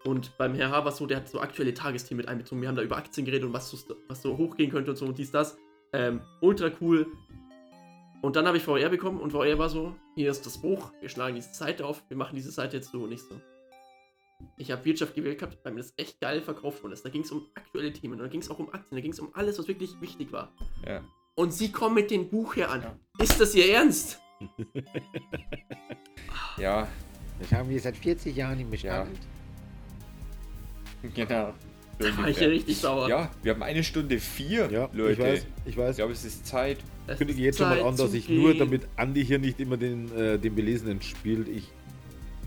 Und 0.04 0.38
beim 0.38 0.54
Herr 0.54 0.70
H. 0.70 0.86
war 0.86 0.92
es 0.92 0.98
so, 0.98 1.08
der 1.08 1.18
hat 1.18 1.30
so 1.30 1.40
aktuelle 1.40 1.74
Tagesthemen 1.74 2.18
mit 2.18 2.28
einbezogen. 2.28 2.62
Wir 2.62 2.68
haben 2.68 2.76
da 2.76 2.84
über 2.84 2.98
Aktien 2.98 3.26
geredet 3.26 3.48
und 3.48 3.54
was 3.54 3.72
so, 3.72 3.78
was 4.08 4.22
so 4.22 4.38
hochgehen 4.38 4.70
könnte 4.70 4.92
und 4.92 4.98
so 4.98 5.06
und 5.06 5.18
dies, 5.18 5.32
das. 5.32 5.58
Ähm, 5.94 6.22
ultra 6.42 6.72
cool. 6.82 7.08
Und 8.22 8.36
dann 8.36 8.46
habe 8.48 8.58
ich 8.58 8.64
VR 8.64 8.90
bekommen 8.90 9.20
und 9.20 9.32
VR 9.32 9.58
war 9.58 9.70
so, 9.70 9.96
hier 10.16 10.30
ist 10.30 10.46
das 10.46 10.62
Buch, 10.62 10.92
wir 11.00 11.08
schlagen 11.10 11.36
diese 11.36 11.54
Seite 11.54 11.86
auf, 11.86 12.04
wir 12.10 12.18
machen 12.18 12.36
diese 12.36 12.52
Seite 12.52 12.78
jetzt 12.78 12.92
so 12.92 13.04
und 13.04 13.10
nicht 13.10 13.24
so. 13.24 13.40
Ich 14.58 14.72
habe 14.72 14.84
Wirtschaft 14.86 15.16
gewählt 15.16 15.40
gehabt, 15.40 15.58
weil 15.64 15.74
mir 15.74 15.80
das 15.82 15.94
echt 15.98 16.20
geil 16.20 16.42
verkauft 16.42 16.82
worden 16.84 16.94
ist. 16.94 17.04
Da 17.06 17.10
ging 17.10 17.22
es 17.24 17.32
um 17.32 17.48
aktuelle 17.56 17.92
Themen 17.94 18.14
und 18.14 18.20
da 18.20 18.28
ging 18.28 18.42
es 18.42 18.50
auch 18.50 18.60
um 18.60 18.70
Aktien, 18.74 18.96
da 18.98 19.02
ging 19.02 19.12
es 19.12 19.20
um 19.20 19.30
alles, 19.36 19.58
was 19.58 19.68
wirklich 19.68 20.00
wichtig 20.02 20.32
war. 20.32 20.52
Ja. 20.86 21.02
Und 21.36 21.54
sie 21.54 21.72
kommen 21.72 21.96
mit 21.96 22.12
dem 22.12 22.30
Buch 22.30 22.54
hier 22.56 22.70
an. 22.70 22.84
Ist 23.20 23.40
das 23.40 23.56
ihr 23.56 23.72
Ernst? 23.74 24.20
Ja, 26.58 26.88
Das 27.40 27.54
haben 27.54 27.70
wir 27.70 27.80
seit 27.80 27.96
40 27.96 28.36
Jahren 28.36 28.60
im 28.60 28.70
Bestand. 28.70 29.18
genau. 31.16 31.54
So 32.00 32.08
Da 32.08 32.18
war 32.18 32.30
ich 32.30 32.38
hier 32.38 32.50
richtig 32.50 32.78
sauer. 32.78 33.10
Ja, 33.10 33.30
wir 33.44 33.54
haben 33.54 33.62
eine 33.64 33.84
Stunde 33.84 34.20
vier, 34.20 34.70
Ja, 34.72 34.90
Leute. 34.94 35.12
ich 35.14 35.20
weiß, 35.20 35.46
ich 35.66 35.78
weiß. 35.78 35.90
Ich 35.92 35.98
glaube, 35.98 36.14
es 36.14 36.24
ist 36.26 36.48
Zeit. 36.48 36.78
Es 37.08 37.14
Ich 37.14 37.18
kündige 37.20 37.42
jetzt 37.42 37.58
schon 37.58 37.68
mal 37.70 37.76
Zeit 37.78 37.86
an, 37.86 37.98
dass 37.98 38.14
ich 38.14 38.30
nur, 38.30 38.52
gehen. 38.52 38.60
damit 38.60 38.88
Andi 38.96 39.26
hier 39.26 39.40
nicht 39.40 39.60
immer 39.60 39.76
den, 39.78 40.10
äh, 40.18 40.38
den 40.40 40.56
Belesenen 40.56 41.02
spielt, 41.02 41.48
ich 41.50 41.66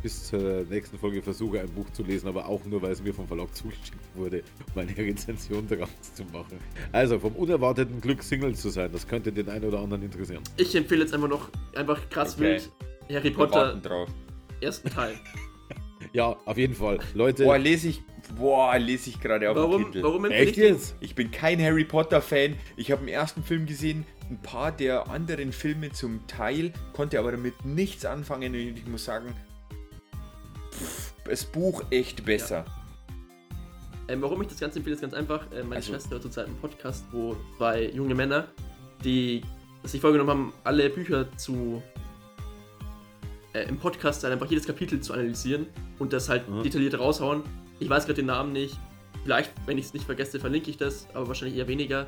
bis 0.02 0.24
zur 0.28 0.64
nächsten 0.68 0.98
Folge 0.98 1.22
versuche, 1.22 1.60
ein 1.60 1.68
Buch 1.68 1.88
zu 1.92 2.02
lesen, 2.02 2.26
aber 2.26 2.48
auch 2.48 2.64
nur, 2.64 2.82
weil 2.82 2.90
es 2.90 3.00
mir 3.02 3.14
vom 3.14 3.28
Verlag 3.28 3.46
zugeschickt 3.54 3.92
wurde, 4.16 4.42
um 4.74 4.80
eine 4.80 4.96
Rezension 4.96 5.66
daraus 5.68 5.88
zu 6.14 6.24
machen. 6.32 6.58
Also, 6.90 7.18
vom 7.20 7.32
unerwarteten 7.36 8.00
Glück, 8.00 8.22
Single 8.22 8.54
zu 8.56 8.70
sein, 8.70 8.90
das 8.92 9.06
könnte 9.06 9.30
den 9.32 9.48
einen 9.48 9.64
oder 9.66 9.78
anderen 9.80 10.02
interessieren. 10.02 10.42
Ich 10.56 10.74
empfehle 10.74 11.02
jetzt 11.02 11.14
einfach 11.14 11.28
noch, 11.28 11.50
einfach 11.76 12.00
krass 12.10 12.34
Okay. 12.34 12.44
wild, 12.54 12.70
Harry 13.10 13.24
Wir 13.24 13.34
Potter, 13.34 13.54
warten 13.54 13.82
drauf. 13.82 14.08
ersten 14.60 14.88
Teil. 14.90 15.14
Ja, 16.12 16.36
auf 16.44 16.58
jeden 16.58 16.74
Fall. 16.74 16.98
Leute, 17.14 17.44
Boah, 17.44 17.58
lese 17.58 17.88
ich, 17.88 18.02
boah, 18.38 18.76
lese 18.78 19.10
ich 19.10 19.20
gerade 19.20 19.50
auf 19.50 19.56
Warum, 19.56 19.84
Kindle. 19.84 20.02
warum 20.02 20.24
empfehle 20.26 20.42
echt 20.46 20.58
ich 20.58 20.62
den? 20.64 20.74
jetzt? 20.74 20.94
Ich 21.00 21.14
bin 21.14 21.30
kein 21.30 21.60
Harry 21.62 21.84
Potter 21.84 22.20
Fan. 22.20 22.56
Ich 22.76 22.90
habe 22.92 23.02
im 23.02 23.08
ersten 23.08 23.42
Film 23.42 23.64
gesehen, 23.66 24.04
ein 24.30 24.40
paar 24.42 24.72
der 24.72 25.08
anderen 25.08 25.52
Filme 25.52 25.90
zum 25.92 26.26
Teil, 26.26 26.72
konnte 26.92 27.18
aber 27.18 27.32
damit 27.32 27.64
nichts 27.64 28.04
anfangen 28.04 28.52
und 28.54 28.76
ich 28.78 28.86
muss 28.86 29.04
sagen, 29.04 29.34
pff, 30.70 31.12
das 31.24 31.44
Buch 31.44 31.82
echt 31.90 32.24
besser. 32.24 32.64
Ähm, 34.08 34.20
warum 34.20 34.42
ich 34.42 34.48
das 34.48 34.58
Ganze 34.60 34.78
empfehle, 34.80 34.96
ist 34.96 35.00
ganz 35.02 35.14
einfach. 35.14 35.50
Äh, 35.52 35.62
meine 35.62 35.76
Also- 35.76 35.92
Schwester 35.92 36.10
hört 36.10 36.22
zurzeit 36.22 36.46
einen 36.46 36.56
Podcast, 36.56 37.04
wo 37.12 37.36
zwei 37.56 37.84
junge 37.86 38.14
Männer, 38.14 38.48
die 39.04 39.42
sich 39.84 40.00
vorgenommen 40.00 40.30
haben, 40.30 40.52
alle 40.64 40.90
Bücher 40.90 41.26
zu 41.38 41.82
äh, 43.54 43.62
im 43.68 43.78
Podcast 43.78 44.22
dann 44.24 44.32
einfach 44.32 44.46
jedes 44.50 44.66
Kapitel 44.66 45.00
zu 45.00 45.12
analysieren 45.12 45.66
und 45.98 46.12
das 46.12 46.28
halt 46.28 46.48
Mhm. 46.48 46.62
detailliert 46.62 46.98
raushauen. 46.98 47.42
Ich 47.80 47.88
weiß 47.88 48.04
gerade 48.04 48.14
den 48.16 48.26
Namen 48.26 48.52
nicht. 48.52 48.78
Vielleicht, 49.24 49.52
wenn 49.66 49.78
ich 49.78 49.86
es 49.86 49.92
nicht 49.94 50.04
vergesse, 50.06 50.40
verlinke 50.40 50.70
ich 50.70 50.76
das, 50.76 51.06
aber 51.14 51.28
wahrscheinlich 51.28 51.58
eher 51.58 51.68
weniger. 51.68 52.06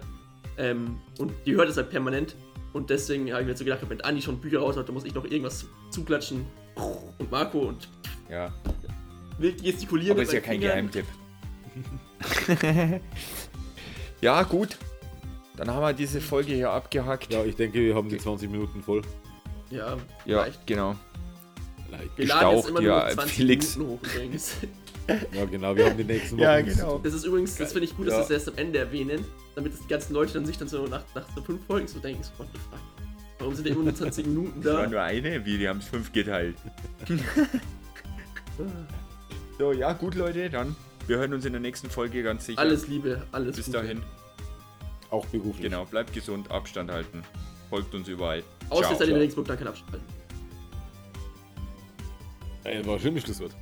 Ähm, 0.58 0.98
und 1.18 1.32
die 1.46 1.54
hört 1.54 1.68
es 1.68 1.76
halt 1.76 1.90
permanent. 1.90 2.34
Und 2.72 2.90
deswegen 2.90 3.30
habe 3.32 3.42
ich 3.42 3.48
mir 3.48 3.56
so 3.56 3.64
gedacht, 3.64 3.80
wenn 3.88 4.00
Andi 4.00 4.20
schon 4.22 4.38
Bücher 4.40 4.58
raushaut, 4.60 4.88
dann 4.88 4.94
muss 4.94 5.04
ich 5.04 5.14
noch 5.14 5.24
irgendwas 5.24 5.66
zuklatschen. 5.90 6.44
Und 7.18 7.30
Marco 7.30 7.58
und 7.60 7.88
Ja, 8.28 8.52
wild 9.38 9.62
gestikulieren. 9.62 10.12
aber 10.12 10.22
ist 10.22 10.32
ja 10.32 10.40
kein 10.40 10.60
Fingern. 10.60 10.90
Geheimtipp. 10.90 11.06
ja, 14.20 14.42
gut. 14.42 14.76
Dann 15.56 15.70
haben 15.70 15.82
wir 15.82 15.92
diese 15.92 16.20
Folge 16.20 16.52
hier 16.54 16.70
abgehackt. 16.70 17.32
Ja, 17.32 17.44
ich 17.44 17.54
denke, 17.54 17.78
wir 17.80 17.94
haben 17.94 18.08
die 18.08 18.18
20 18.18 18.50
Minuten 18.50 18.82
voll. 18.82 19.02
Ja, 19.70 19.96
Ja, 20.24 20.42
vielleicht. 20.42 20.66
genau. 20.66 20.96
Wir 22.16 22.26
laden 22.26 22.56
jetzt 22.56 22.66
Gestaucht, 22.66 22.68
immer 22.68 22.80
nur 22.80 22.88
ja, 22.90 23.10
20 23.10 23.36
Felix. 23.36 23.76
Minuten 23.76 23.92
hoch 23.94 24.14
übrigens. 24.14 24.52
Ja, 25.32 25.44
genau, 25.44 25.76
wir 25.76 25.84
haben 25.86 25.96
die 25.98 26.04
nächsten 26.04 26.36
Wochen. 26.38 26.42
Ja, 26.44 26.60
genau. 26.62 26.98
Das 26.98 27.12
ist 27.12 27.24
übrigens, 27.24 27.56
das 27.56 27.72
finde 27.72 27.86
ich 27.86 27.96
gut, 27.96 28.06
dass 28.06 28.14
Ja. 28.14 28.18
wir 28.20 28.24
es 28.24 28.30
erst 28.30 28.48
am 28.48 28.56
Ende 28.56 28.78
erwähnen, 28.78 29.24
damit 29.54 29.72
das 29.74 29.80
die 29.80 29.88
ganzen 29.88 30.14
Leute 30.14 30.32
dann 30.32 30.46
sich 30.46 30.56
dann 30.56 30.68
so 30.68 30.86
nach, 30.86 31.02
nach 31.14 31.26
so 31.34 31.42
fünf 31.42 31.64
Folgen 31.66 31.86
so 31.86 31.98
denken, 31.98 32.22
so, 32.22 32.30
what 32.38 32.48
the 32.52 32.58
fuck. 32.70 32.78
Warum 33.38 33.54
sind 33.54 33.66
die 33.66 33.72
immer 33.72 33.82
nur 33.84 33.94
20 33.94 34.26
Minuten 34.26 34.62
Das 34.62 34.72
war 34.74 34.82
da? 34.84 34.88
nur 34.88 35.02
eine, 35.02 35.44
wie 35.44 35.58
die 35.58 35.68
haben 35.68 35.78
es 35.80 35.88
fünf 35.88 36.10
geteilt. 36.12 36.56
so, 39.58 39.72
ja, 39.72 39.92
gut, 39.92 40.14
Leute, 40.14 40.48
dann. 40.50 40.74
Wir 41.06 41.18
hören 41.18 41.34
uns 41.34 41.44
in 41.44 41.52
der 41.52 41.60
nächsten 41.60 41.90
Folge 41.90 42.22
ganz 42.22 42.46
sicher. 42.46 42.58
Alles 42.58 42.88
Liebe, 42.88 43.26
alles 43.32 43.56
Bis 43.56 43.66
Gute. 43.66 43.78
dahin. 43.78 44.02
Auch 45.10 45.26
beruflich. 45.26 45.62
Genau, 45.64 45.84
bleibt 45.84 46.14
gesund, 46.14 46.50
Abstand 46.50 46.90
halten. 46.90 47.22
Folgt 47.68 47.94
uns 47.94 48.08
überall. 48.08 48.42
Außer 48.70 48.90
ihr 48.92 48.96
seid 48.96 49.08
in 49.08 49.16
Regensburg, 49.16 49.46
dann 49.46 49.58
kein 49.58 49.68
Abstand. 49.68 50.02
Ey, 52.64 52.84
war 52.86 52.94
ein 52.94 53.00
schönes 53.00 53.22
Schlusswort. 53.22 53.54